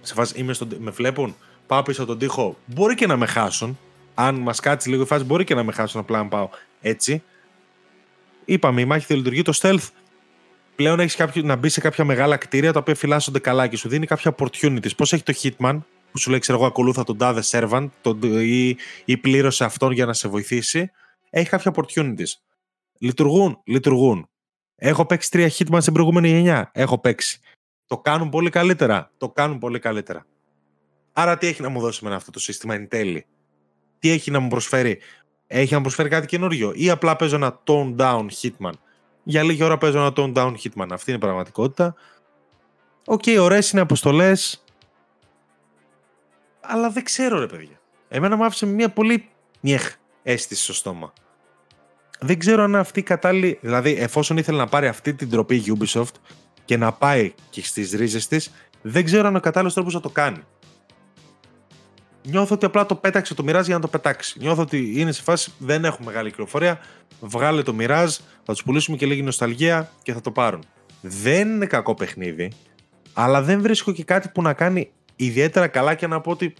Σε 0.00 0.14
φάση 0.14 0.38
είμαι 0.38 0.52
στο, 0.52 0.66
με 0.78 0.90
βλέπουν, 0.90 1.36
πάω 1.66 1.82
πίσω 1.82 2.02
από 2.02 2.10
τον 2.10 2.18
τοίχο. 2.18 2.56
Μπορεί 2.66 2.94
και 2.94 3.06
να 3.06 3.16
με 3.16 3.26
χάσουν. 3.26 3.78
Αν 4.14 4.34
μας 4.34 4.60
κάτσει 4.60 4.88
λίγο 4.88 5.02
η 5.02 5.06
φάση, 5.06 5.24
μπορεί 5.24 5.44
και 5.44 5.54
να 5.54 5.62
με 5.62 5.72
χάσουν 5.72 6.00
απλά 6.00 6.18
να 6.18 6.28
πάω 6.28 6.48
έτσι. 6.80 7.22
Είπαμε, 8.44 8.80
η 8.80 8.84
μάχη 8.84 9.04
δεν 9.08 9.16
λειτουργεί. 9.16 9.42
Το 9.42 9.58
stealth 9.62 9.88
πλέον 10.76 11.00
έχεις 11.00 11.42
να 11.42 11.56
μπει 11.56 11.68
σε 11.68 11.80
κάποια 11.80 12.04
μεγάλα 12.04 12.36
κτίρια 12.36 12.72
τα 12.72 12.78
οποία 12.78 12.94
φυλάσσονται 12.94 13.38
καλά 13.38 13.66
και 13.66 13.76
σου 13.76 13.88
δίνει 13.88 14.06
κάποια 14.06 14.34
opportunities. 14.36 14.96
Πώς 14.96 15.12
έχει 15.12 15.22
το 15.22 15.34
Hitman, 15.42 15.78
που 16.12 16.18
σου 16.18 16.30
λέει, 16.30 16.38
ξέρω 16.38 16.58
εγώ, 16.58 16.66
ακολούθα 16.66 17.04
τον 17.04 17.18
τάδε 17.18 17.42
servant 17.50 17.88
τον, 18.00 18.20
ή, 18.22 18.76
ή 19.04 19.16
πλήρωσε 19.16 19.64
αυτόν 19.64 19.92
για 19.92 20.06
να 20.06 20.12
σε 20.12 20.28
βοηθήσει. 20.28 20.90
Έχει 21.30 21.48
κάποια 21.48 21.74
opportunities. 21.74 22.45
Λειτουργούν, 22.98 23.60
λειτουργούν. 23.64 24.28
Έχω 24.76 25.06
παίξει 25.06 25.30
τρία 25.30 25.50
hitman 25.50 25.78
στην 25.80 25.92
προηγούμενη 25.92 26.28
γενιά. 26.28 26.70
Έχω 26.74 26.98
παίξει. 26.98 27.40
Το 27.86 27.98
κάνουν 27.98 28.28
πολύ 28.28 28.50
καλύτερα. 28.50 29.10
Το 29.16 29.30
κάνουν 29.30 29.58
πολύ 29.58 29.78
καλύτερα. 29.78 30.26
Άρα 31.12 31.38
τι 31.38 31.46
έχει 31.46 31.62
να 31.62 31.68
μου 31.68 31.80
δώσει 31.80 32.04
με 32.04 32.14
αυτό 32.14 32.30
το 32.30 32.38
σύστημα 32.38 32.74
εν 32.74 32.88
τέλει; 32.88 33.26
Τι 33.98 34.10
έχει 34.10 34.30
να 34.30 34.40
μου 34.40 34.48
προσφέρει; 34.48 34.98
Έχει 35.46 35.70
να 35.70 35.76
μου 35.76 35.82
προσφέρει 35.82 36.08
κάτι 36.08 36.26
καινούριο. 36.26 36.72
Ή 36.74 36.90
απλά 36.90 37.16
παίζω 37.16 37.36
ένα 37.36 37.60
toned 37.64 37.96
down 37.96 38.26
Hitman; 38.42 38.72
Για 39.22 39.42
λίγη 39.42 39.62
ώρα 39.62 39.78
παίζω 39.78 39.98
ένα 39.98 40.12
toned 40.16 40.34
down 40.34 40.54
Hitman. 40.62 40.86
Αυτή 40.90 41.10
είναι 41.10 41.18
η 41.18 41.24
πραγματικότητα. 41.26 41.94
OK, 43.04 43.22
okay, 43.26 43.36
ωραίες 43.40 43.70
είναι 43.70 43.77
οι 43.77 43.80
αποστολές. 43.80 44.64
Αλλά 46.60 46.90
δεν 46.90 47.04
ξέρω 47.04 47.38
ρε 47.38 47.46
παιδιά. 47.46 47.80
Εμένα 48.08 48.36
μου 48.36 48.44
άφησε 48.44 48.66
μια 48.66 48.90
πολύ 48.90 49.28
νιέχ 49.60 49.96
αίσθηση 50.22 50.62
στο 50.62 50.74
στόμα 50.74 51.12
δεν 52.18 52.38
ξέρω 52.38 52.62
αν 52.62 52.76
αυτή 52.76 53.00
η 53.00 53.02
κατάλληλη. 53.02 53.58
Δηλαδή, 53.60 53.96
εφόσον 53.98 54.36
ήθελε 54.36 54.58
να 54.58 54.66
πάρει 54.66 54.86
αυτή 54.86 55.14
την 55.14 55.30
τροπή 55.30 55.62
Ubisoft 55.78 56.14
και 56.64 56.76
να 56.76 56.92
πάει 56.92 57.34
και 57.50 57.62
στις 57.62 57.92
ρίζες 57.92 58.28
της, 58.28 58.50
δεν 58.82 59.04
ξέρω 59.04 59.28
αν 59.28 59.36
ο 59.36 59.40
κατάλληλος 59.40 59.74
τρόπος 59.74 59.94
να 59.94 60.00
το 60.00 60.08
κάνει. 60.08 60.38
Νιώθω 62.22 62.54
ότι 62.54 62.64
απλά 62.64 62.86
το 62.86 62.94
πέταξε 62.94 63.34
το 63.34 63.44
Mirage 63.46 63.64
για 63.64 63.74
να 63.74 63.80
το 63.80 63.88
πετάξει. 63.88 64.38
Νιώθω 64.38 64.62
ότι 64.62 65.00
είναι 65.00 65.12
σε 65.12 65.22
φάση 65.22 65.52
δεν 65.58 65.84
έχουμε 65.84 66.06
μεγάλη 66.06 66.30
κυκλοφορία. 66.30 66.78
Βγάλε 67.20 67.62
το 67.62 67.74
Mirage, 67.78 68.16
θα 68.42 68.52
τους 68.52 68.62
πουλήσουμε 68.62 68.96
και 68.96 69.06
λίγη 69.06 69.22
νοσταλγία 69.22 69.90
και 70.02 70.12
θα 70.12 70.20
το 70.20 70.30
πάρουν. 70.30 70.62
Δεν 71.00 71.48
είναι 71.48 71.66
κακό 71.66 71.94
παιχνίδι, 71.94 72.52
αλλά 73.12 73.42
δεν 73.42 73.60
βρίσκω 73.60 73.92
και 73.92 74.04
κάτι 74.04 74.28
που 74.28 74.42
να 74.42 74.52
κάνει 74.52 74.90
ιδιαίτερα 75.16 75.68
καλά 75.68 75.94
και 75.94 76.06
να 76.06 76.20
πω 76.20 76.30
ότι. 76.30 76.54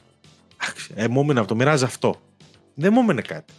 Ε, 0.94 1.08
μου 1.08 1.20
από 1.20 1.54
το 1.54 1.56
Mirage 1.60 1.82
αυτό. 1.82 2.20
Δεν 2.74 2.92
μου 2.92 3.00
έμεινε 3.00 3.22
κάτι 3.22 3.52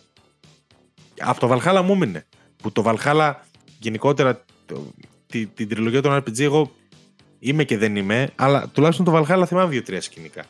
από 1.20 1.40
το 1.40 1.52
Valhalla 1.52 1.82
μου 1.84 1.94
έμεινε. 1.94 2.26
Που 2.62 2.72
το 2.72 2.84
Valhalla 2.86 3.34
γενικότερα 3.80 4.44
το, 4.66 4.94
τη, 5.28 5.46
την 5.46 5.70
τριλογία 5.70 6.02
των 6.02 6.18
RPG 6.18 6.40
εγώ 6.40 6.72
είμαι 7.40 7.64
και 7.64 7.78
δεν 7.78 7.96
είμαι, 7.96 8.30
αλλά 8.36 8.68
τουλάχιστον 8.68 9.06
το 9.06 9.18
Valhalla 9.18 9.44
θυμάμαι 9.48 9.70
δύο-τρία 9.70 10.02
σκηνικά. 10.02 10.46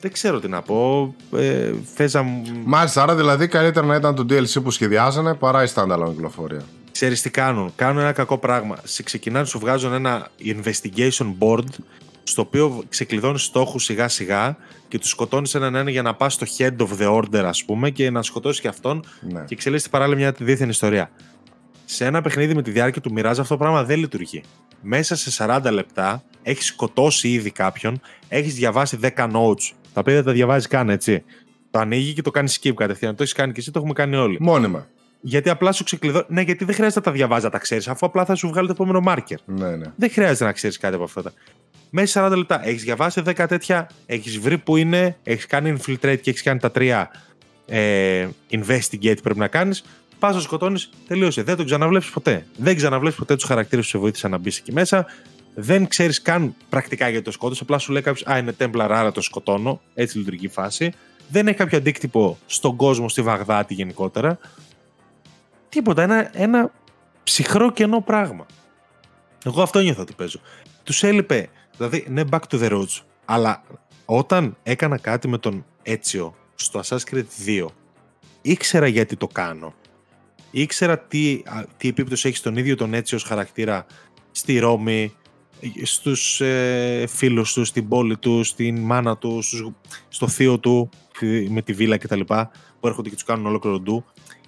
Δεν 0.00 0.12
ξέρω 0.12 0.40
τι 0.40 0.48
να 0.48 0.62
πω. 0.62 1.14
Ε, 1.36 1.72
θες 1.94 2.16
Μάλιστα, 2.64 3.02
άρα 3.02 3.14
δηλαδή 3.14 3.48
καλύτερα 3.48 3.86
να 3.86 3.94
ήταν 3.94 4.14
το 4.14 4.26
DLC 4.28 4.62
που 4.62 4.70
σχεδιάζανε 4.70 5.34
παρά 5.34 5.62
η 5.62 5.66
standalone 5.74 6.10
κυκλοφορία. 6.10 6.62
Ξέρεις 6.92 7.22
τι 7.22 7.30
κάνουν. 7.30 7.72
Κάνουν 7.76 7.98
ένα 8.02 8.12
κακό 8.12 8.38
πράγμα. 8.38 8.78
Σε 8.82 9.02
ξεκινάνε 9.02 9.46
σου 9.46 9.58
βγάζουν 9.58 9.92
ένα 9.92 10.30
investigation 10.44 11.34
board 11.38 11.64
στο 12.22 12.42
οποίο 12.42 12.82
ξεκλειδώνεις 12.88 13.42
στόχους 13.42 13.84
σιγά 13.84 14.08
σιγά 14.08 14.56
και 14.88 14.98
τους 14.98 15.08
σκοτώνεις 15.08 15.54
έναν 15.54 15.74
ένα 15.74 15.90
για 15.90 16.02
να 16.02 16.14
πας 16.14 16.32
στο 16.32 16.46
head 16.58 16.76
of 16.76 16.88
the 16.98 17.16
order, 17.16 17.44
ας 17.44 17.64
πούμε, 17.64 17.90
και 17.90 18.10
να 18.10 18.22
σκοτώσεις 18.22 18.60
και 18.60 18.68
αυτόν 18.68 19.04
ναι. 19.20 19.40
και 19.40 19.54
εξελίσσεται 19.54 19.90
παράλληλα 19.90 20.16
μια 20.16 20.34
δίθεν 20.38 20.68
ιστορία. 20.68 21.10
Σε 21.84 22.04
ένα 22.04 22.22
παιχνίδι 22.22 22.54
με 22.54 22.62
τη 22.62 22.70
διάρκεια 22.70 23.00
του 23.00 23.12
μοιράζει 23.12 23.40
αυτό 23.40 23.54
το 23.54 23.60
πράγμα 23.60 23.84
δεν 23.84 23.98
λειτουργεί. 23.98 24.42
Μέσα 24.80 25.16
σε 25.16 25.44
40 25.46 25.68
λεπτά 25.72 26.22
έχεις 26.42 26.66
σκοτώσει 26.66 27.28
ήδη 27.28 27.50
κάποιον, 27.50 28.00
έχεις 28.28 28.54
διαβάσει 28.54 28.98
10 29.02 29.08
notes, 29.16 29.72
τα 29.92 30.00
οποία 30.00 30.14
δεν 30.14 30.24
τα 30.24 30.32
διαβάζεις 30.32 30.66
καν, 30.66 30.90
έτσι. 30.90 31.24
Το 31.70 31.78
ανοίγει 31.78 32.12
και 32.12 32.22
το 32.22 32.30
κάνεις 32.30 32.60
skip 32.62 32.74
κατευθείαν. 32.74 33.16
Το 33.16 33.22
έχεις 33.22 33.34
κάνει 33.34 33.52
και 33.52 33.60
εσύ, 33.60 33.70
το 33.70 33.78
έχουμε 33.78 33.94
κάνει 33.94 34.16
όλοι. 34.16 34.36
Μόνιμα. 34.40 34.86
Γιατί 35.20 35.50
απλά 35.50 35.72
σου 35.72 35.84
ξεκλειδώνει. 35.84 36.24
Ναι, 36.28 36.40
γιατί 36.40 36.64
δεν 36.64 36.74
χρειάζεται 36.74 36.98
να 36.98 37.04
τα 37.04 37.12
διαβάζεις, 37.12 37.44
να 37.44 37.50
τα 37.50 37.58
ξέρεις, 37.58 37.88
αφού 37.88 38.06
απλά 38.06 38.24
θα 38.24 38.34
σου 38.34 38.48
βγάλει 38.48 38.66
το 38.66 38.72
επόμενο 38.72 39.02
marker. 39.06 39.36
Ναι, 39.44 39.76
ναι. 39.76 39.86
Δεν 39.96 40.10
χρειάζεται 40.10 40.44
να 40.44 40.52
ξέρεις 40.52 40.78
κάτι 40.78 40.94
από 40.94 41.04
αυτά 41.04 41.32
μέσα 41.94 42.28
40 42.28 42.36
λεπτά. 42.36 42.66
Έχεις 42.66 42.82
διαβάσει 42.82 43.22
10 43.26 43.44
τέτοια, 43.48 43.86
έχεις 44.06 44.38
βρει 44.38 44.58
που 44.58 44.76
είναι, 44.76 45.16
έχεις 45.22 45.46
κάνει 45.46 45.76
infiltrate 45.78 46.18
και 46.20 46.30
έχεις 46.30 46.42
κάνει 46.42 46.58
τα 46.58 46.70
τρία 46.70 47.10
ε, 47.66 48.28
investigate 48.50 49.16
που 49.16 49.22
πρέπει 49.22 49.38
να 49.38 49.48
κάνεις. 49.48 49.84
Πας 50.18 50.34
να 50.34 50.40
σκοτώνεις, 50.40 50.90
τελείωσε. 51.08 51.42
Δεν 51.42 51.56
τον 51.56 51.66
ξαναβλέπει 51.66 52.06
ποτέ. 52.12 52.46
Δεν 52.56 52.76
ξαναβλέπει 52.76 53.16
ποτέ 53.16 53.34
τους 53.34 53.44
χαρακτήρες 53.44 53.84
που 53.84 53.90
σε 53.90 53.98
βοήθησαν 53.98 54.30
να 54.30 54.38
μπεις 54.38 54.58
εκεί 54.58 54.72
μέσα. 54.72 55.06
Δεν 55.54 55.88
ξέρεις 55.88 56.22
καν 56.22 56.54
πρακτικά 56.68 57.08
γιατί 57.08 57.24
το 57.24 57.30
σκότωσε. 57.30 57.62
Απλά 57.62 57.78
σου 57.78 57.92
λέει 57.92 58.02
κάποιος 58.02 58.26
Α, 58.30 58.38
είναι 58.38 58.54
Templar, 58.58 58.86
άρα 58.90 59.12
το 59.12 59.20
σκοτώνω. 59.20 59.80
Έτσι 59.94 60.18
λειτουργεί 60.18 60.44
η 60.44 60.48
φάση. 60.48 60.92
Δεν 61.28 61.46
έχει 61.46 61.56
κάποιο 61.56 61.78
αντίκτυπο 61.78 62.38
στον 62.46 62.76
κόσμο, 62.76 63.08
στη 63.08 63.22
Βαγδάτη 63.22 63.74
γενικότερα. 63.74 64.38
Τίποτα. 65.68 66.02
Ένα, 66.02 66.30
ένα 66.32 66.70
ψυχρό 67.24 67.72
κενό 67.72 68.00
πράγμα. 68.00 68.46
Εγώ 69.44 69.62
αυτό 69.62 69.80
νιώθω 69.80 70.02
ότι 70.02 70.12
παίζω. 70.12 70.40
Τους 70.82 71.02
έλειπε 71.02 71.48
Δηλαδή, 71.76 72.06
ναι, 72.08 72.22
back 72.30 72.40
to 72.50 72.60
the 72.60 72.70
roots. 72.70 73.00
Αλλά 73.24 73.62
όταν 74.04 74.56
έκανα 74.62 74.98
κάτι 74.98 75.28
με 75.28 75.38
τον 75.38 75.64
Έτσιο 75.82 76.34
στο 76.54 76.80
Assassin's 76.84 77.14
Creed 77.14 77.24
2, 77.46 77.66
ήξερα 78.42 78.86
γιατί 78.86 79.16
το 79.16 79.26
κάνω. 79.26 79.74
Ήξερα 80.50 80.98
τι, 80.98 81.42
τι 81.76 81.88
επίπτωση 81.88 82.28
έχει 82.28 82.36
στον 82.36 82.56
ίδιο 82.56 82.76
τον 82.76 82.94
Έτσιο 82.94 83.18
χαρακτήρα 83.24 83.86
στη 84.30 84.58
Ρώμη, 84.58 85.12
στους 85.82 86.40
ε, 86.40 87.04
φίλους 87.08 87.52
του, 87.52 87.64
στην 87.64 87.88
πόλη 87.88 88.16
του, 88.16 88.44
στην 88.44 88.78
μάνα 88.78 89.16
του, 89.16 89.42
στο 90.08 90.28
θείο 90.28 90.58
του 90.58 90.90
με 91.48 91.62
τη 91.62 91.72
βίλα 91.72 91.98
κτλ. 91.98 92.20
που 92.80 92.86
έρχονται 92.86 93.08
και 93.08 93.14
τους 93.14 93.24
κάνουν 93.24 93.46
ολόκληρο 93.46 93.78
ντου. 93.78 94.04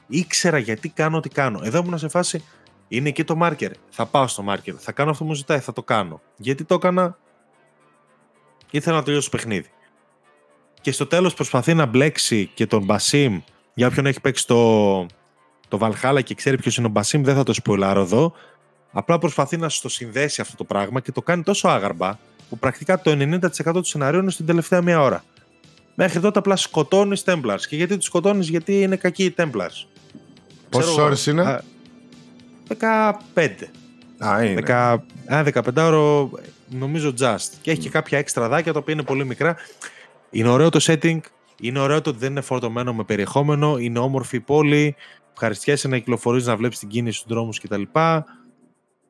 Ήξερα 0.06 0.59
γιατί 0.59 0.88
κάνω 0.88 1.16
ό,τι 1.16 1.28
κάνω. 1.28 1.60
Εδώ 1.62 1.78
ήμουν 1.78 1.98
σε 1.98 2.09
φάση. 2.09 2.44
Είναι 2.89 3.09
εκεί 3.09 3.24
το 3.24 3.39
marker. 3.43 3.70
Θα 3.90 4.06
πάω 4.06 4.27
στο 4.27 4.44
marker. 4.48 4.73
Θα 4.78 4.93
κάνω 4.93 5.11
αυτό 5.11 5.23
που 5.23 5.28
μου 5.28 5.36
ζητάει. 5.36 5.59
Θα 5.59 5.73
το 5.73 5.82
κάνω. 5.82 6.20
Γιατί 6.36 6.65
το 6.65 6.74
έκανα; 6.74 7.19
Ήθελα 8.70 8.97
να 8.97 9.02
τελειώσω 9.02 9.31
το 9.31 9.36
παιχνίδι. 9.36 9.70
Και 10.81 10.93
στο 10.93 11.06
τέλος 11.06 11.35
προσπαθεί 11.35 11.74
να 11.74 11.86
μπλέξει 11.86 12.51
και 12.55 12.66
τον 12.66 12.85
Μπασίμ. 12.85 13.40
Για 13.74 13.86
όποιον 13.86 14.06
έχει 14.06 14.20
παίξει 14.20 14.47
το, 14.47 15.06
το 15.69 15.78
Valhalla 15.81 16.20
και 16.24 16.35
ξέρει 16.35 16.56
ποιος 16.56 16.77
είναι 16.77 16.86
ο 16.86 16.90
Μπασίμ, 16.90 17.23
δεν 17.23 17.35
θα 17.35 17.43
το 17.43 17.52
σποιλάρω 17.52 18.01
εδώ. 18.01 18.32
Απλά 18.93 19.19
προσπαθεί 19.19 19.56
να 19.56 19.69
στο 19.69 19.89
συνδέσει 19.89 20.40
αυτό 20.40 20.56
το 20.56 20.65
πράγμα 20.65 21.01
και 21.01 21.12
το 21.12 21.23
κάνει 21.23 21.43
τόσο 21.43 21.69
άγαρμπα 21.69 22.19
που 22.48 22.59
πρακτικά 22.59 23.01
το 23.01 23.11
90% 23.11 23.73
του 23.73 23.85
σενάριου 23.85 24.20
είναι 24.20 24.31
στην 24.31 24.47
τελευταία 24.47 24.82
μία 24.82 25.01
ώρα. 25.01 25.24
Μέχρι 25.94 26.20
τότε 26.20 26.39
απλά 26.39 26.56
σκοτώνεις 26.56 27.23
Templars. 27.27 27.61
Και 27.69 27.77
γιατί 27.77 27.97
τους 27.97 28.05
σκοτώνεις, 28.05 28.48
γιατί 28.48 28.82
είναι 28.82 28.97
κακοί 28.97 29.24
οι 29.24 29.35
Templars. 29.36 29.86
Πόσες 30.70 30.97
ώρες 30.97 31.27
είναι; 31.27 31.62
15. 32.69 33.12
Α, 34.19 34.45
είναι. 34.45 34.62
10, 34.66 34.99
15 35.28 35.62
ώρο 35.77 36.31
νομίζω 36.69 37.12
just. 37.19 37.51
Και 37.61 37.70
έχει 37.70 37.81
και 37.81 37.89
κάποια 37.89 38.19
έξτρα 38.19 38.49
δάκια 38.49 38.73
τα 38.73 38.78
οποία 38.78 38.95
είναι 38.95 39.03
πολύ 39.03 39.24
μικρά. 39.24 39.57
Είναι 40.31 40.49
ωραίο 40.49 40.69
το 40.69 40.78
setting. 40.82 41.19
Είναι 41.61 41.78
ωραίο 41.78 42.01
το 42.01 42.11
ότι 42.11 42.19
δεν 42.19 42.31
είναι 42.31 42.41
φορτωμένο 42.41 42.95
με 42.95 43.05
περιεχόμενο. 43.05 43.78
Είναι 43.78 43.99
όμορφη 43.99 44.36
η 44.36 44.41
πόλη. 44.41 44.95
Ευχαριστιέσαι 45.32 45.89
να 45.89 45.99
κυκλοφορείς, 45.99 46.47
να 46.47 46.57
βλέπεις 46.57 46.78
την 46.78 46.89
κίνηση 46.89 47.19
στους 47.19 47.32
δρόμους 47.32 47.61
κτλ. 47.61 47.82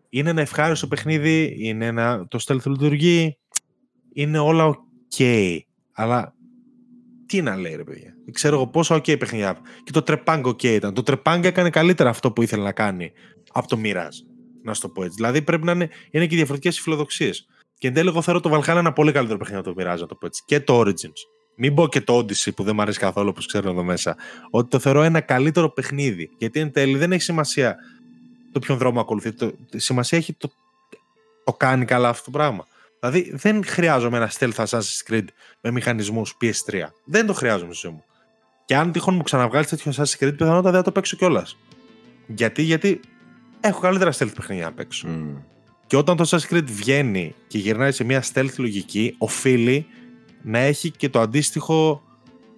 Είναι 0.08 0.30
ένα 0.30 0.40
ευχάριστο 0.40 0.86
παιχνίδι. 0.86 1.56
Είναι 1.58 1.86
ένα, 1.86 2.26
το 2.28 2.44
stealth 2.46 2.66
λειτουργεί. 2.66 3.38
Είναι 4.12 4.38
όλα 4.38 4.78
ok. 5.16 5.58
Αλλά 5.92 6.34
τι 7.26 7.42
να 7.42 7.56
λέει, 7.56 7.76
ρε 7.76 7.84
παιδιά. 7.84 8.14
Δεν 8.24 8.34
ξέρω 8.34 8.56
εγώ 8.56 8.66
πόσο 8.66 8.94
ok 8.94 9.18
παιχνιδιά. 9.18 9.58
Και 9.84 10.00
το 10.00 10.02
Trepang 10.06 10.42
ok 10.42 10.62
ήταν. 10.64 10.94
Το 10.94 11.02
Trepang 11.06 11.40
έκανε 11.42 11.70
καλύτερα 11.70 12.10
αυτό 12.10 12.32
που 12.32 12.42
ήθελε 12.42 12.62
να 12.62 12.72
κάνει 12.72 13.12
από 13.54 13.68
το 13.68 13.78
Mirage. 13.84 14.18
Να 14.62 14.74
σου 14.74 14.80
το 14.80 14.88
πω 14.88 15.02
έτσι. 15.02 15.14
Δηλαδή 15.16 15.42
πρέπει 15.42 15.64
να 15.64 15.72
είναι, 15.72 15.88
είναι 16.10 16.26
και 16.26 16.36
διαφορετικές 16.36 16.78
οι 16.78 16.80
φιλοδοξίες. 16.80 17.46
Και 17.78 17.86
εν 17.86 17.94
τέλει, 17.94 18.08
εγώ 18.08 18.22
θεωρώ 18.22 18.40
το 18.40 18.50
Valhalla 18.54 18.76
ένα 18.76 18.92
πολύ 18.92 19.12
καλύτερο 19.12 19.38
παιχνίδι 19.38 19.60
από 19.60 19.74
το 19.74 19.82
Mirage, 19.82 19.98
να 19.98 20.06
το 20.06 20.14
πω 20.14 20.26
έτσι. 20.26 20.42
Και 20.46 20.60
το 20.60 20.80
Origins. 20.80 21.20
Μην 21.56 21.74
πω 21.74 21.88
και 21.88 22.00
το 22.00 22.18
Odyssey 22.18 22.54
που 22.54 22.62
δεν 22.62 22.74
μου 22.74 22.82
αρέσει 22.82 22.98
καθόλου, 22.98 23.28
όπως 23.28 23.46
ξέρω 23.46 23.70
εδώ 23.70 23.82
μέσα. 23.82 24.16
Ότι 24.50 24.68
το 24.68 24.78
θεωρώ 24.78 25.02
ένα 25.02 25.20
καλύτερο 25.20 25.70
παιχνίδι. 25.70 26.30
Γιατί 26.38 26.60
εν 26.60 26.72
τέλει 26.72 26.96
δεν 26.96 27.12
έχει 27.12 27.22
σημασία 27.22 27.76
το 28.52 28.58
ποιον 28.58 28.78
δρόμο 28.78 29.00
ακολουθεί. 29.00 29.32
Το, 29.32 29.52
σημασία 29.76 30.18
έχει 30.18 30.32
το, 30.32 30.50
το 31.44 31.52
κάνει 31.52 31.84
καλά 31.84 32.08
αυτό 32.08 32.24
το 32.24 32.30
πράγμα. 32.30 32.66
Δηλαδή 33.00 33.32
δεν 33.36 33.64
χρειάζομαι 33.64 34.16
ένα 34.16 34.30
stealth 34.38 34.64
Assassin's 34.64 35.10
Creed 35.10 35.24
με 35.60 35.70
μηχανισμούς 35.70 36.36
PS3. 36.40 36.82
Δεν 37.04 37.26
το 37.26 37.32
χρειάζομαι 37.32 37.72
στη 37.72 37.86
ζωή 37.86 37.96
μου. 37.96 38.04
Και 38.64 38.76
αν 38.76 38.92
τυχόν 38.92 39.14
μου 39.14 39.22
ξαναβγάλεις 39.22 39.68
τέτοιο 39.68 39.92
Assassin's 39.92 40.24
Creed, 40.24 40.32
πιθανότατα 40.36 40.70
δεν 40.70 40.78
θα 40.78 40.82
το 40.82 40.92
παίξω 40.92 41.16
κιόλας. 41.16 41.56
Γιατί, 42.26 42.62
γιατί 42.62 43.00
έχω 43.68 43.80
καλύτερα 43.80 44.12
stealth 44.12 44.34
παιχνίδια 44.34 44.64
να 44.64 44.72
παίξω. 44.72 45.08
Mm. 45.10 45.42
Και 45.86 45.96
όταν 45.96 46.16
το 46.16 46.28
Assassin's 46.28 46.54
Creed 46.54 46.64
βγαίνει 46.66 47.34
και 47.46 47.58
γυρνάει 47.58 47.92
σε 47.92 48.04
μια 48.04 48.24
stealth 48.32 48.54
λογική, 48.56 49.14
οφείλει 49.18 49.86
να 50.42 50.58
έχει 50.58 50.90
και 50.90 51.08
το 51.08 51.20
αντίστοιχο, 51.20 52.02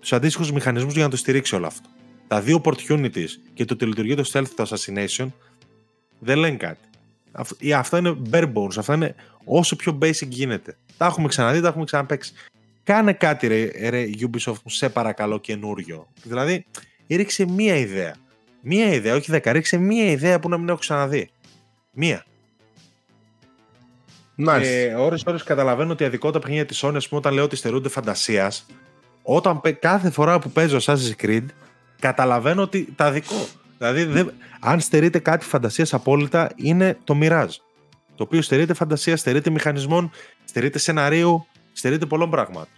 τους 0.00 0.12
αντίστοιχους 0.12 0.52
μηχανισμούς 0.52 0.94
για 0.94 1.02
να 1.02 1.10
το 1.10 1.16
στηρίξει 1.16 1.54
όλο 1.54 1.66
αυτό. 1.66 1.88
Τα 2.28 2.40
δύο 2.40 2.60
opportunities 2.64 3.28
και 3.54 3.64
το 3.64 3.74
ότι 3.74 3.86
λειτουργεί 3.86 4.14
το 4.14 4.30
stealth 4.32 4.48
το 4.56 4.66
assassination 4.68 5.26
δεν 6.18 6.38
λένε 6.38 6.56
κάτι. 6.56 6.88
Αυτά 7.74 7.98
είναι 7.98 8.16
bare 8.30 8.52
bones, 8.52 8.76
αυτά 8.76 8.94
είναι 8.94 9.14
όσο 9.44 9.76
πιο 9.76 9.98
basic 10.02 10.28
γίνεται. 10.28 10.76
Τα 10.96 11.06
έχουμε 11.06 11.28
ξαναδεί, 11.28 11.60
τα 11.60 11.68
έχουμε 11.68 11.84
ξαναπέξει. 11.84 12.32
Κάνε 12.82 13.12
κάτι 13.12 13.46
ρε, 13.46 13.88
ρε 13.88 14.06
Ubisoft 14.20 14.62
μου, 14.64 14.70
σε 14.70 14.88
παρακαλώ 14.88 15.40
καινούριο. 15.40 16.06
Δηλαδή, 16.22 16.66
ρίξε 17.08 17.46
μία 17.46 17.76
ιδέα. 17.76 18.14
Μία 18.60 18.92
ιδέα, 18.92 19.14
όχι 19.14 19.30
δέκα, 19.30 19.52
ρίξε 19.52 19.76
μία 19.76 20.10
ιδέα 20.10 20.40
που 20.40 20.48
να 20.48 20.58
μην 20.58 20.68
έχω 20.68 20.78
ξαναδεί. 20.78 21.30
Μία. 21.90 22.24
Nice. 24.46 24.60
Ε, 24.62 24.94
ώρες 24.94 25.22
ώρες 25.26 25.42
καταλαβαίνω 25.42 25.92
ότι 25.92 26.04
αδικό 26.04 26.30
τα 26.30 26.38
παιχνίδια 26.38 26.66
της 26.66 26.84
Sony, 26.84 26.94
ας 26.94 27.08
πούμε, 27.08 27.20
όταν 27.20 27.34
λέω 27.34 27.44
ότι 27.44 27.56
στερούνται 27.56 27.88
φαντασίας, 27.88 28.66
όταν 29.22 29.60
κάθε 29.80 30.10
φορά 30.10 30.38
που 30.38 30.50
παίζω 30.50 30.78
Assassin's 30.80 31.22
Creed, 31.22 31.44
καταλαβαίνω 31.98 32.62
ότι 32.62 32.92
τα 32.96 33.10
δικό. 33.10 33.46
Δηλαδή, 33.78 34.04
δε, 34.04 34.24
αν 34.60 34.80
στερείται 34.80 35.18
κάτι 35.18 35.44
φαντασίας 35.44 35.94
απόλυτα, 35.94 36.50
είναι 36.56 36.98
το 37.04 37.18
Mirage. 37.22 37.56
Το 38.14 38.22
οποίο 38.22 38.42
στερείται 38.42 38.74
φαντασίας, 38.74 39.20
στερείται 39.20 39.50
μηχανισμών, 39.50 40.10
στερείται 40.44 40.78
σεναρίου, 40.78 41.46
στερείται 41.72 42.06
πολλών 42.06 42.30
πραγμάτων. 42.30 42.68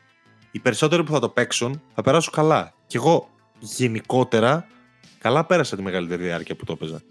Οι 0.50 0.58
περισσότεροι 0.58 1.04
που 1.04 1.12
θα 1.12 1.18
το 1.18 1.28
παίξουν 1.28 1.82
θα 1.94 2.02
περάσουν 2.02 2.32
καλά. 2.32 2.74
Και 2.86 2.96
εγώ 2.96 3.28
γενικότερα 3.58 4.66
καλά 5.18 5.46
πέρασα 5.46 5.76
τη 5.76 5.82
μεγαλύτερη 5.82 6.22
διάρκεια 6.22 6.56
που 6.56 6.64
το 6.64 6.72
έπαιζα. 6.72 7.02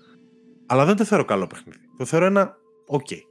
Αλλά 0.66 0.86
δεν 0.86 0.96
το 0.96 1.06
θεωρώ 1.06 1.26
καλό 1.26 1.48
παιχνίδι. 1.48 1.80
Το 1.98 2.06
θεωρώ 2.06 2.26
ένα 2.26 2.58
OK. 2.86 3.08
Okay. 3.10 3.22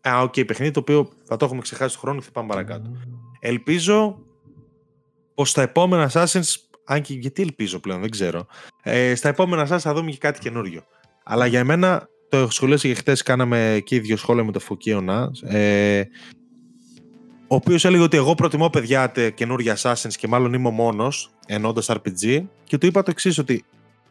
Ένα 0.00 0.22
OK 0.22 0.32
okay 0.36 0.46
παιχνίδι 0.46 0.72
το 0.72 0.80
οποίο 0.80 1.08
θα 1.24 1.36
το 1.36 1.44
έχουμε 1.44 1.60
ξεχάσει 1.60 1.94
του 1.94 2.00
χρόνου 2.00 2.18
και 2.18 2.24
θα 2.24 2.30
πάμε 2.30 2.48
παρακάτω. 2.48 2.90
Ελπίζω 3.40 4.18
πως 5.34 5.50
στα 5.50 5.62
επόμενα 5.62 6.10
Assassin's 6.12 6.54
αν 6.84 7.00
και 7.00 7.14
γιατί 7.14 7.42
ελπίζω 7.42 7.78
πλέον, 7.78 8.00
δεν 8.00 8.10
ξέρω. 8.10 8.46
Ε, 8.82 9.14
στα 9.14 9.28
επόμενα 9.28 9.66
σας 9.66 9.82
θα 9.82 9.94
δούμε 9.94 10.10
και 10.10 10.18
κάτι 10.18 10.40
καινούριο. 10.40 10.82
Αλλά 11.24 11.46
για 11.46 11.64
μένα, 11.64 12.08
το 12.28 12.50
σχολίασα 12.50 12.88
και 12.88 12.94
χθε 12.94 13.16
κάναμε 13.24 13.72
εκεί 13.72 13.98
δύο 13.98 14.16
σχόλια 14.16 14.44
με 14.44 14.52
το 14.52 14.60
Φωκίωνα. 14.60 15.30
Ε, 15.42 16.02
ο 17.46 17.54
οποίος 17.54 17.84
έλεγε 17.84 18.02
ότι 18.02 18.16
εγώ 18.16 18.34
προτιμώ 18.34 18.70
παιδιά 18.70 19.12
καινούργια 19.34 19.76
Assassins 19.76 20.12
και 20.16 20.28
μάλλον 20.28 20.52
είμαι 20.52 20.68
ο 20.68 20.70
μόνος, 20.70 21.30
ενώντας 21.46 21.90
RPG. 21.90 22.44
Και 22.64 22.78
του 22.78 22.86
είπα 22.86 23.02
το 23.02 23.10
εξής, 23.10 23.38
ότι 23.38 23.64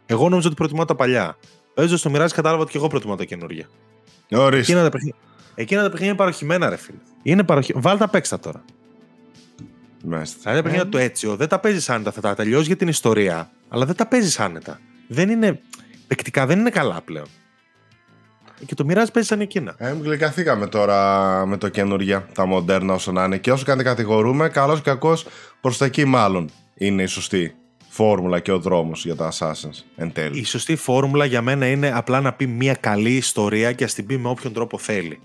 εγώ 0.05 0.30
νόμιζα 0.30 0.47
ότι 0.47 0.55
προτιμώ 0.55 0.85
τα 0.85 0.95
παλιά. 0.95 1.38
Παίζω 1.73 1.97
στο 1.97 2.11
Mirage 2.13 2.31
κατάλαβα 2.34 2.61
ότι 2.61 2.71
και 2.71 2.77
εγώ 2.77 2.88
προτιμώ 2.88 3.15
τα 3.15 3.23
καινούργια. 3.23 3.67
Ορίστε. 4.31 4.57
Εκείνα 4.57 4.84
τα 4.84 4.89
παιχνίδια, 4.89 5.19
εκείνα 5.55 5.81
τα 5.81 5.88
παιχνίδια 5.88 6.09
είναι 6.09 6.17
παροχημένα, 6.17 6.69
ρε 6.69 6.75
φίλε. 6.75 6.97
Είναι 7.23 7.43
παροχη... 7.43 7.73
Βάλτε 7.75 8.03
τα 8.03 8.09
παίξτα 8.09 8.39
τώρα. 8.39 8.63
Μάλιστα. 10.05 10.38
Δηλαδή 10.41 10.57
τα 10.57 10.63
παιχνίδια 10.63 10.89
του 10.89 10.97
Έτσιο 10.97 11.35
δεν 11.35 11.47
τα 11.47 11.59
παίζεις 11.59 11.89
άνετα. 11.89 12.11
Θα 12.11 12.21
τα 12.21 12.35
τελειώσει 12.35 12.65
για 12.65 12.75
την 12.75 12.88
ιστορία, 12.88 13.51
αλλά 13.69 13.85
δεν 13.85 13.95
τα 13.95 14.07
παίζεις 14.07 14.39
άνετα. 14.39 14.80
Δεν 15.07 15.30
είναι. 15.30 15.59
Παικτικά 16.07 16.45
δεν 16.45 16.59
είναι 16.59 16.69
καλά 16.69 17.01
πλέον. 17.01 17.27
Και 18.65 18.75
το 18.75 18.85
μοιράζει 18.85 19.11
παίζει 19.11 19.30
σαν 19.30 19.41
εκείνα. 19.41 19.75
Ε, 19.77 19.95
γλυκαθήκαμε 20.01 20.67
τώρα 20.67 21.45
με 21.45 21.57
το 21.57 21.69
καινούργια, 21.69 22.27
τα 22.34 22.45
μοντέρνα 22.45 22.93
όσο 22.93 23.11
να 23.11 23.23
είναι. 23.23 23.38
Και 23.38 23.51
όσο 23.51 23.65
και 23.65 23.84
κατηγορούμε, 23.84 24.49
καλός 24.49 24.80
ή 24.80 24.81
κακός 24.81 25.25
προς 25.61 25.77
τα 25.77 25.85
εκεί 25.85 26.05
μάλλον 26.05 26.49
είναι 26.73 27.03
η 27.03 27.05
σωστή 27.05 27.55
φόρμουλα 27.94 28.40
και 28.40 28.52
ο 28.52 28.60
δρόμος 28.60 29.06
για 29.06 29.15
τα 29.15 29.32
Assassins 29.32 29.84
εν 29.95 30.11
τέλει. 30.11 30.40
Η 30.40 30.45
σωστή 30.45 30.76
φόρμουλα 30.76 31.26
για 31.26 31.41
μένα 31.41 31.68
είναι 31.68 31.91
απλά 31.95 32.22
να 32.22 32.34
πει 32.34 32.48
μια 32.48 32.74
καλή 32.74 33.15
ιστορία 33.15 33.72
και 33.72 33.84
ας 33.84 33.94
την 33.94 34.06
πει 34.06 34.18
με 34.18 34.30
όποιον 34.30 34.53
τρόπο 34.53 34.78
θέλει. 34.78 35.20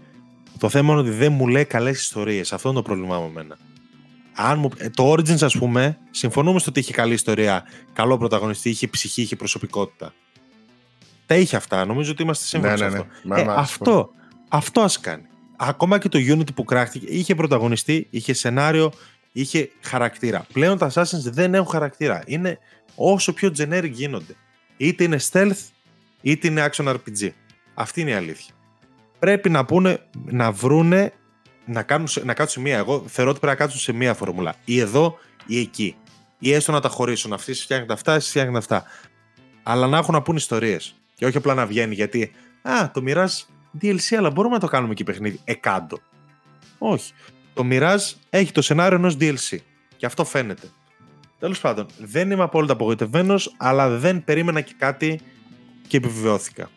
Το 0.59 0.69
θέμα 0.69 0.93
είναι 0.93 1.01
ότι 1.01 1.11
δεν 1.11 1.33
μου 1.33 1.47
λέει 1.47 1.65
καλές 1.65 2.01
ιστορίες. 2.01 2.53
Αυτό 2.53 2.69
είναι 2.69 2.77
το 2.77 2.83
πρόβλημά 2.83 3.19
μου 3.19 3.27
εμένα 3.27 3.57
αν 4.41 4.59
μου, 4.59 4.71
ε, 4.77 4.91
το 4.91 5.13
Origins, 5.13 5.43
ας 5.43 5.59
πούμε, 5.59 5.99
συμφωνούμε 6.11 6.59
στο 6.59 6.71
ότι 6.71 6.81
είχε 6.81 6.93
καλή 6.93 7.15
ιστορία, 7.15 7.65
καλό 7.93 8.19
πρωταγωνιστή, 8.19 8.69
είχε 8.69 8.89
ψυχή, 8.89 9.23
είχε 9.23 9.37
προσωπικότητα. 9.37 10.13
Τα 11.27 11.35
είχε 11.35 11.57
αυτά. 11.57 11.85
Νομίζω 11.85 12.11
ότι 12.11 12.23
είμαστε 12.23 12.45
σύμφωνοι 12.45 12.81
ναι, 12.81 12.89
ναι, 12.89 12.97
ναι. 13.23 13.43
αυτό. 13.43 13.51
Ε, 13.51 13.61
αυτό, 13.61 14.11
αυτό 14.49 14.81
ας 14.81 15.01
κάνει. 15.01 15.23
Ακόμα 15.57 15.99
και 15.99 16.09
το 16.09 16.19
Unity 16.19 16.55
που 16.55 16.65
κράχτηκε 16.65 17.07
είχε 17.09 17.35
πρωταγωνιστή, 17.35 18.07
είχε 18.11 18.33
σενάριο, 18.33 18.93
είχε 19.41 19.71
χαρακτήρα. 19.81 20.47
Πλέον 20.53 20.79
τα 20.79 20.91
Assassins 20.95 21.23
δεν 21.23 21.55
έχουν 21.55 21.67
χαρακτήρα. 21.67 22.23
Είναι 22.27 22.59
όσο 22.95 23.33
πιο 23.33 23.53
generic 23.59 23.91
γίνονται. 23.91 24.35
Είτε 24.77 25.05
είναι 25.05 25.19
stealth, 25.31 25.67
είτε 26.23 26.47
είναι 26.47 26.71
action 26.71 26.89
RPG. 26.89 27.31
Αυτή 27.75 28.01
είναι 28.01 28.11
η 28.11 28.15
αλήθεια. 28.15 28.55
Πρέπει 29.19 29.51
να, 29.51 29.65
πούνε, 29.65 30.01
να 30.25 30.53
βρούνε 30.53 31.13
να, 31.65 31.83
κάνουν, 31.83 32.09
να 32.25 32.35
κάτσουν 32.35 32.63
σε 32.63 32.69
μία. 32.69 32.79
Εγώ 32.79 33.05
θεωρώ 33.07 33.31
ότι 33.31 33.41
πρέπει 33.41 33.57
να 33.57 33.65
κάτσουν 33.65 33.81
σε 33.81 33.93
μία 33.93 34.15
φορμούλα. 34.15 34.55
Ή 34.65 34.81
εδώ 34.81 35.19
ή 35.47 35.61
εκεί. 35.61 35.97
Ή 36.39 36.53
έστω 36.53 36.73
να 36.73 36.81
τα 36.81 36.89
χωρίσουν. 36.89 37.33
Αυτοί 37.33 37.53
φτιάχνουν 37.53 37.91
αυτά, 37.91 38.15
εσεί 38.15 38.29
φτιάχνετε 38.29 38.59
αυτά. 38.59 38.85
Αλλά 39.63 39.87
να 39.87 39.99
έχουν 39.99 40.15
να 40.15 40.23
πούν 40.23 40.37
ιστορίες. 40.37 40.95
Και 41.15 41.27
όχι 41.27 41.37
απλά 41.37 41.55
να 41.55 41.67
βγαίνει 41.67 41.95
γιατί. 41.95 42.31
Α, 42.63 42.91
το 42.91 43.03
μοιράζεις 43.03 43.49
DLC, 43.81 44.17
αλλά 44.19 44.31
μπορούμε 44.31 44.55
να 44.55 44.61
το 44.61 44.67
κάνουμε 44.67 44.95
και 44.95 45.05
παιχνίδι. 45.05 45.41
Εκάντο. 45.45 45.99
Όχι. 46.79 47.13
Το 47.59 47.67
Mirage 47.71 48.15
έχει 48.31 48.53
το 48.53 48.63
σενάριο 48.63 48.97
ενός 48.97 49.17
DLC. 49.21 49.59
Και 49.97 50.07
αυτό 50.07 50.25
φαίνεται. 50.25 50.67
Τέλος 51.39 51.61
πάντων, 51.61 51.87
δεν 51.99 52.31
είμαι 52.31 52.43
απόλυτα 52.43 52.73
απογοητευμένος, 52.73 53.55
αλλά 53.57 53.89
δεν 53.89 54.25
περίμενα 54.25 54.61
και 54.61 54.75
κάτι 54.79 55.21
και 55.87 55.97
επιβεβαιώθηκα. 55.97 56.71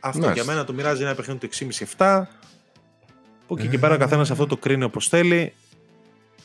Αυτό 0.00 0.30
για 0.30 0.44
μένα 0.44 0.64
το 0.64 0.72
Mirage 0.72 0.96
είναι 0.96 1.04
ένα 1.04 1.14
παιχνίδι 1.14 1.38
του 1.38 1.48
6,5-7. 1.96 2.22
Που 3.46 3.56
εκεί 3.58 3.68
και 3.68 3.78
πέρα 3.78 3.94
ο 3.94 3.98
καθένας 3.98 4.30
αυτό 4.30 4.46
το 4.46 4.56
κρίνει 4.56 4.84
όπως 4.84 5.08
θέλει. 5.08 5.52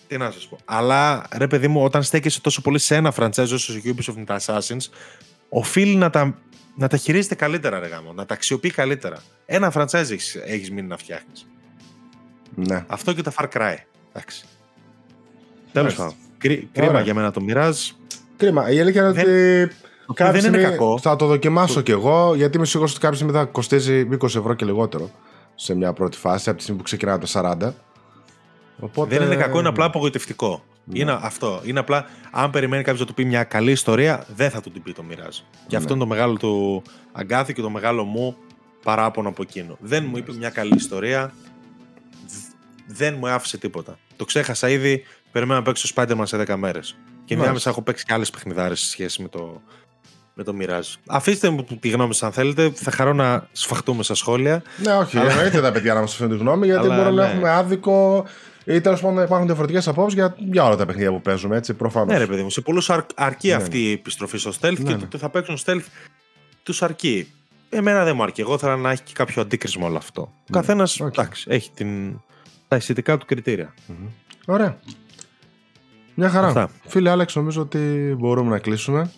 Τι 0.08 0.18
να 0.18 0.32
σας 0.32 0.48
πω. 0.48 0.58
Αλλά 0.66 1.28
ρε 1.32 1.48
παιδί 1.48 1.68
μου, 1.68 1.84
όταν 1.84 2.04
στέκεσαι 2.04 2.42
τόσο 2.42 2.62
πολύ 2.62 2.80
σε 2.80 2.96
ένα 2.96 3.14
franchise 3.18 3.52
όσο 3.54 3.74
η 3.74 3.96
Ubisoft 3.98 4.14
με 4.16 4.24
τα 4.24 4.40
Assassins, 4.40 4.90
οφείλει 5.50 5.96
να 5.96 6.10
τα, 6.10 6.38
να 6.76 6.88
τα 6.88 6.98
χειρίζεται 6.98 7.36
καλύτερα, 7.36 7.80
ρε 7.80 7.88
γάμο, 7.88 8.14
να 8.14 8.26
τα 8.26 8.34
αξιοποιεί 8.34 8.72
καλύτερα. 8.72 9.24
Ένα 9.46 9.72
franchise 9.76 10.10
έχεις 10.46 10.72
μείνει 10.72 10.88
να 10.88 10.98
φτιάχνεις. 10.98 11.48
Ναι. 12.56 12.84
Αυτό 12.88 13.14
και 13.14 13.22
τα 13.22 13.34
Far 13.38 13.46
Cry. 13.58 13.76
Εντάξει. 14.14 14.46
Τέλος 15.72 15.96
πάντων. 15.96 16.14
Κρίμα 16.72 17.02
για 17.02 17.14
μένα 17.14 17.32
το 17.32 17.42
Mirage. 17.50 17.92
Κρίμα. 18.38 18.70
Η 18.72 18.80
αλήθεια 18.80 19.02
είναι 19.02 19.12
Δεν- 19.12 19.24
ότι. 19.64 19.76
κάποια 20.14 20.32
δεν 20.42 20.46
είναι 20.46 20.58
στιγμή 20.58 20.78
κακό. 20.78 20.98
Θα 21.00 21.16
το 21.16 21.26
δοκιμάσω 21.26 21.82
κι 21.82 21.92
εγώ, 21.92 22.36
γιατί 22.36 22.58
είμαι 22.58 22.66
σίγουρος 22.66 22.92
ότι 22.92 23.00
κάποια 23.02 23.16
στιγμή 23.16 23.34
θα 23.34 23.46
κοστίζει 23.46 24.08
20 24.12 24.24
ευρώ 24.24 24.54
και 24.54 24.66
λιγότερο 24.66 25.10
σε 25.56 25.76
μια 25.76 25.94
πρώτη 25.94 26.18
φάση, 26.18 26.48
από 26.50 26.58
τη 26.58 26.64
στιγμή 26.64 26.80
που 26.82 26.86
ξεκινάει 26.86 27.16
από 27.16 27.26
τα 27.28 27.58
40. 27.68 27.74
Οπότε... 28.80 29.18
Δεν 29.18 29.26
είναι 29.28 29.36
κακό, 29.36 29.60
είναι 29.60 29.68
απλά 29.68 29.86
απογοητευτικό. 29.86 30.64
Ναι. 30.84 31.00
Είναι 31.00 31.18
αυτό. 31.22 31.62
Είναι 31.64 31.80
απλά, 31.80 32.06
αν 32.32 32.50
περιμένει 32.50 32.84
κάποιος 32.84 33.00
να 33.02 33.06
του 33.06 33.14
πει 33.14 33.26
μια 33.26 33.44
καλή 33.44 33.72
ιστορία, 33.72 34.26
δεν 34.36 34.50
θα 34.50 34.62
του 34.62 34.72
την 34.72 34.82
πει 34.84 34.92
το 34.94 35.04
μοιράζει. 35.04 35.42
Και 35.68 35.76
αυτό 35.76 35.88
Ναι. 35.96 35.96
είναι 35.96 36.10
το 36.10 36.16
μεγάλο 36.16 36.38
του 36.38 36.82
αγκάθι 37.12 37.54
και 37.54 37.62
το 37.62 37.70
μεγάλο 37.70 38.04
μου 38.04 38.36
παράπονο 38.84 39.30
από 39.30 39.42
εκείνο. 39.42 39.78
Δεν 39.80 40.06
μου 40.10 40.18
είπε 40.18 40.34
μια 40.34 40.50
καλή 40.50 40.74
ιστορία, 40.76 41.26
δ- 41.26 41.45
δεν 42.88 43.16
μου 43.20 43.28
άφησε 43.30 43.58
τίποτα. 43.58 43.98
Το 44.16 44.26
ξέχασα 44.26 44.70
ήδη, 44.70 45.04
περιμένω 45.32 45.60
να 45.60 45.66
παίξω 45.66 45.90
Spider-Man 45.96 46.24
σε 46.24 46.38
10 46.48 46.56
μέρες. 46.56 46.88
Και 46.90 46.98
Μάλιστα. 47.20 47.44
διάμεσα 47.44 47.70
έχω 47.70 47.82
παίξει 47.82 48.06
και 48.06 48.14
άλλες 48.14 48.30
παιχνιδάρες 48.30 48.80
σε 48.80 48.90
σχέση 48.90 49.22
με 49.22 49.28
το, 49.28 49.62
με 50.34 50.44
το 50.44 50.56
Mirage. 50.62 50.94
Αφήστε 51.08 51.50
μου 51.50 51.64
τη 51.80 51.90
γνώμη 51.90 52.14
σας 52.14 52.24
αν 52.24 52.32
θέλετε. 52.32 52.72
Θα 52.76 52.92
χαρώ 52.92 53.14
να 53.14 53.48
σφαχτούμε 53.52 54.04
στα 54.04 54.16
σχόλια. 54.16 54.62
Ναι, 54.78 54.94
όχι, 54.94 55.18
εννοείται 55.18 55.62
τα 55.62 55.72
παιδιά 55.72 55.94
να 55.94 56.00
μας 56.00 56.14
αφήνουν 56.14 56.32
τη 56.32 56.38
γνώμη, 56.38 56.66
γιατί 56.66 56.86
Αλλά, 56.86 56.96
μπορεί 57.04 57.16
να 57.16 57.24
ναι. 57.26 57.32
έχουμε 57.32 57.50
άδικο 57.50 58.26
ή 58.66 58.82
τέλος 58.82 59.02
πάντων 59.02 59.16
να 59.16 59.24
υπάρχουν 59.24 59.46
διαφορετικές 59.46 59.88
απόψεις 59.88 60.14
για, 60.20 60.36
για 60.52 60.66
όλα 60.66 60.76
τα 60.76 60.86
παιχνίδια 60.86 61.12
που 61.12 61.22
παίζουμε, 61.22 61.58
έτσι 61.58 61.74
προφανώς. 61.74 62.14
Ναι, 62.14 62.18
ρε 62.18 62.26
παιδί 62.26 62.42
μου, 62.44 62.50
σε 62.50 62.62
πολλούς 62.62 62.90
αρκεί 63.16 63.48
Ναι, 63.48 63.54
αυτή 63.54 63.80
η 63.84 63.92
επιστροφή 63.92 64.38
στο 64.38 64.52
stealth 64.62 64.78
Ναι, 64.78 64.84
και 64.84 64.84
ναι. 64.84 64.98
το 64.98 65.06
ότι 65.06 65.18
θα 65.18 65.30
παίξουν 65.30 65.58
stealth 65.66 65.86
τους 66.64 66.82
αρκεί. 66.84 67.32
Εμένα 67.70 68.04
δεν 68.04 68.16
μου 68.16 68.24
αρκεί. 68.24 68.42
Εγώ 68.42 68.54
ήθελα 68.54 68.76
να 68.76 68.92
έχει 68.92 69.02
και 69.04 69.14
κάποιο 69.16 69.42
αντίκρισμα 69.42 69.86
όλο 69.88 69.98
αυτό. 69.98 70.22
Ο 70.22 70.30
Ναι, 70.50 70.60
καθένας 70.60 71.00
οκ. 71.00 71.14
έχει 71.46 71.72
την... 71.74 72.22
τα 72.68 72.76
αισθητικά 72.76 73.18
του 73.18 73.26
κριτήρια. 73.26 73.74
Ωραία. 74.46 74.80
Μια 76.16 76.30
χαρά. 76.30 76.48
Αυτά. 76.48 76.70
Φίλε 76.88 77.10
Άλεξ, 77.10 77.36
νομίζω 77.36 77.62
ότι 77.62 78.16
μπορούμε 78.20 78.50
να 78.50 78.60
κλείσουμε 78.60 79.12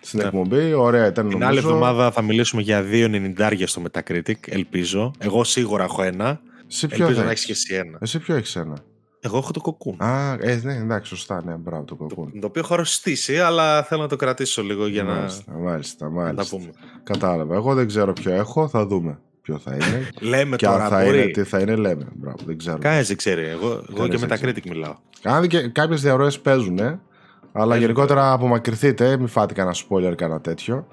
στην 0.00 0.18
Ναι. 0.18 0.24
εκπομπή. 0.24 0.72
Ωραία 0.72 1.06
ήταν 1.06 1.28
Την 1.28 1.32
νομίζω. 1.38 1.48
άλλη 1.48 1.58
εβδομάδα 1.58 2.10
θα 2.10 2.22
μιλήσουμε 2.22 2.62
για 2.62 2.82
2,90 2.82 3.66
στο 3.66 3.82
Metacritic, 3.90 4.34
ελπίζω. 4.48 5.10
Εγώ 5.18 5.44
σίγουρα 5.44 5.84
έχω 5.84 6.02
ένα. 6.02 6.40
Εσύ 6.70 6.86
ποιο 6.86 6.96
Ελπίζω 7.04 7.18
θα 7.20 7.24
να 7.24 7.30
έχεις; 7.30 7.42
έχει 7.48 7.52
και 7.66 7.72
εσύ 7.74 7.86
ένα. 7.88 7.98
Εσύ 8.00 8.18
ποιο 8.18 8.34
έχεις 8.34 8.56
ένα; 8.56 8.76
Εγώ 9.20 9.36
έχω 9.38 9.50
το 9.52 9.60
κοκκούν. 9.60 10.02
Α, 10.02 10.36
ε, 10.40 10.60
ναι, 10.62 10.74
εντάξει, 10.74 11.08
σωστά, 11.08 11.42
ναι, 11.44 11.54
μπράβο 11.54 11.84
το 11.84 11.94
Το, 11.96 12.04
κοκκούν. 12.14 12.40
το 12.40 12.46
οποίο 12.46 12.62
έχω 12.64 12.74
αρρωστήσει, 12.74 13.38
αλλά 13.38 13.82
θέλω 13.82 14.02
να 14.02 14.08
το 14.08 14.16
κρατήσω 14.16 14.62
λίγο 14.62 14.86
για 14.86 15.02
να, 15.02 15.14
Μάλιστα, 15.14 15.52
μάλιστα, 15.58 16.04
να 16.08 16.14
τα 16.14 16.20
μάλιστα. 16.22 16.56
πούμε. 16.56 16.70
Κατάλαβα. 17.04 17.54
Εγώ 17.54 17.74
δεν 17.74 17.86
ξέρω 17.86 18.12
ποιο 18.12 18.32
έχω, 18.32 18.68
θα 18.68 18.86
δούμε 18.86 19.18
ποιο 19.42 19.58
θα 19.58 19.74
είναι. 19.74 20.08
Λέμε 20.30 20.56
και 20.56 20.66
αν 20.66 20.72
τώρα, 20.72 20.88
θα 20.88 21.04
μπορεί. 21.04 21.22
είναι, 21.22 21.30
τι 21.30 21.42
θα 21.42 21.58
είναι, 21.58 21.74
λέμε. 21.74 22.06
Μπράβο, 22.14 22.36
δεν 22.46 22.58
ξέρω. 22.58 22.78
Κανένας 22.78 23.06
δεν 23.06 23.16
ξέρει. 23.16 23.46
Εγώ, 23.46 23.66
εγώ 23.66 23.82
Κανείς 23.94 24.20
και 24.20 24.26
δεν 24.26 24.38
Metacritic 24.38 24.68
μιλάω. 24.68 24.94
Αν 25.22 25.46
και 25.46 25.68
κάποιες 25.68 26.02
διαρροές 26.02 26.40
παίζουν, 26.40 26.78
ε, 26.78 27.00
αλλά 27.52 27.66
Παίζουν. 27.66 27.80
γενικότερα 27.80 28.32
απομακρυνθείτε, 28.32 29.16
μην 29.16 29.26
φάτε 29.28 29.54
κανένα 29.54 29.74
spoiler, 29.88 30.14
κανένα 30.16 30.40
τέτοιο. 30.40 30.86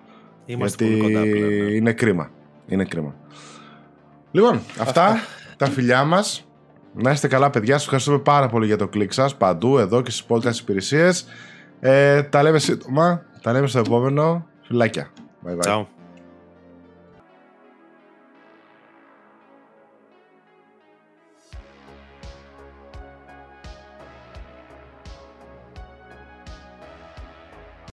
Είμαστε 0.46 0.86
γιατί 0.86 1.02
πολύ 1.02 1.14
κοντά 1.14 1.26
πλέον. 1.26 1.50
ναι. 1.64 1.72
είναι 1.72 1.94
κρίμα. 1.94 2.30
Είναι 2.68 2.84
κρίμα. 2.86 3.16
Λοιπόν, 4.32 4.60
αυτά 4.80 5.16
τα 5.58 5.66
φιλιά 5.66 6.04
μας. 6.04 6.44
Να 6.94 7.12
είστε 7.12 7.28
καλά, 7.28 7.50
παιδιά. 7.50 7.74
Σας 7.74 7.84
ευχαριστούμε 7.84 8.20
πάρα 8.20 8.48
πολύ 8.48 8.66
για 8.66 8.78
το 8.78 8.88
κλικ 8.88 9.14
σας 9.14 9.36
παντού, 9.38 9.78
εδώ 9.78 10.02
και 10.02 10.12
στις 10.12 10.26
podcast 10.30 10.56
υπηρεσίε. 10.62 11.10
Ε, 11.80 12.24
τα 12.24 12.44
λέμε 12.44 12.60
σύντομα. 12.60 13.22
Τα 13.42 13.52
λέμε 13.52 13.68
στο 13.68 13.80
επόμενο. 13.80 14.46
Φιλάκια. 14.62 15.08
Bye 15.46 15.50
bye. 15.50 15.72
Ciao. 15.72 15.99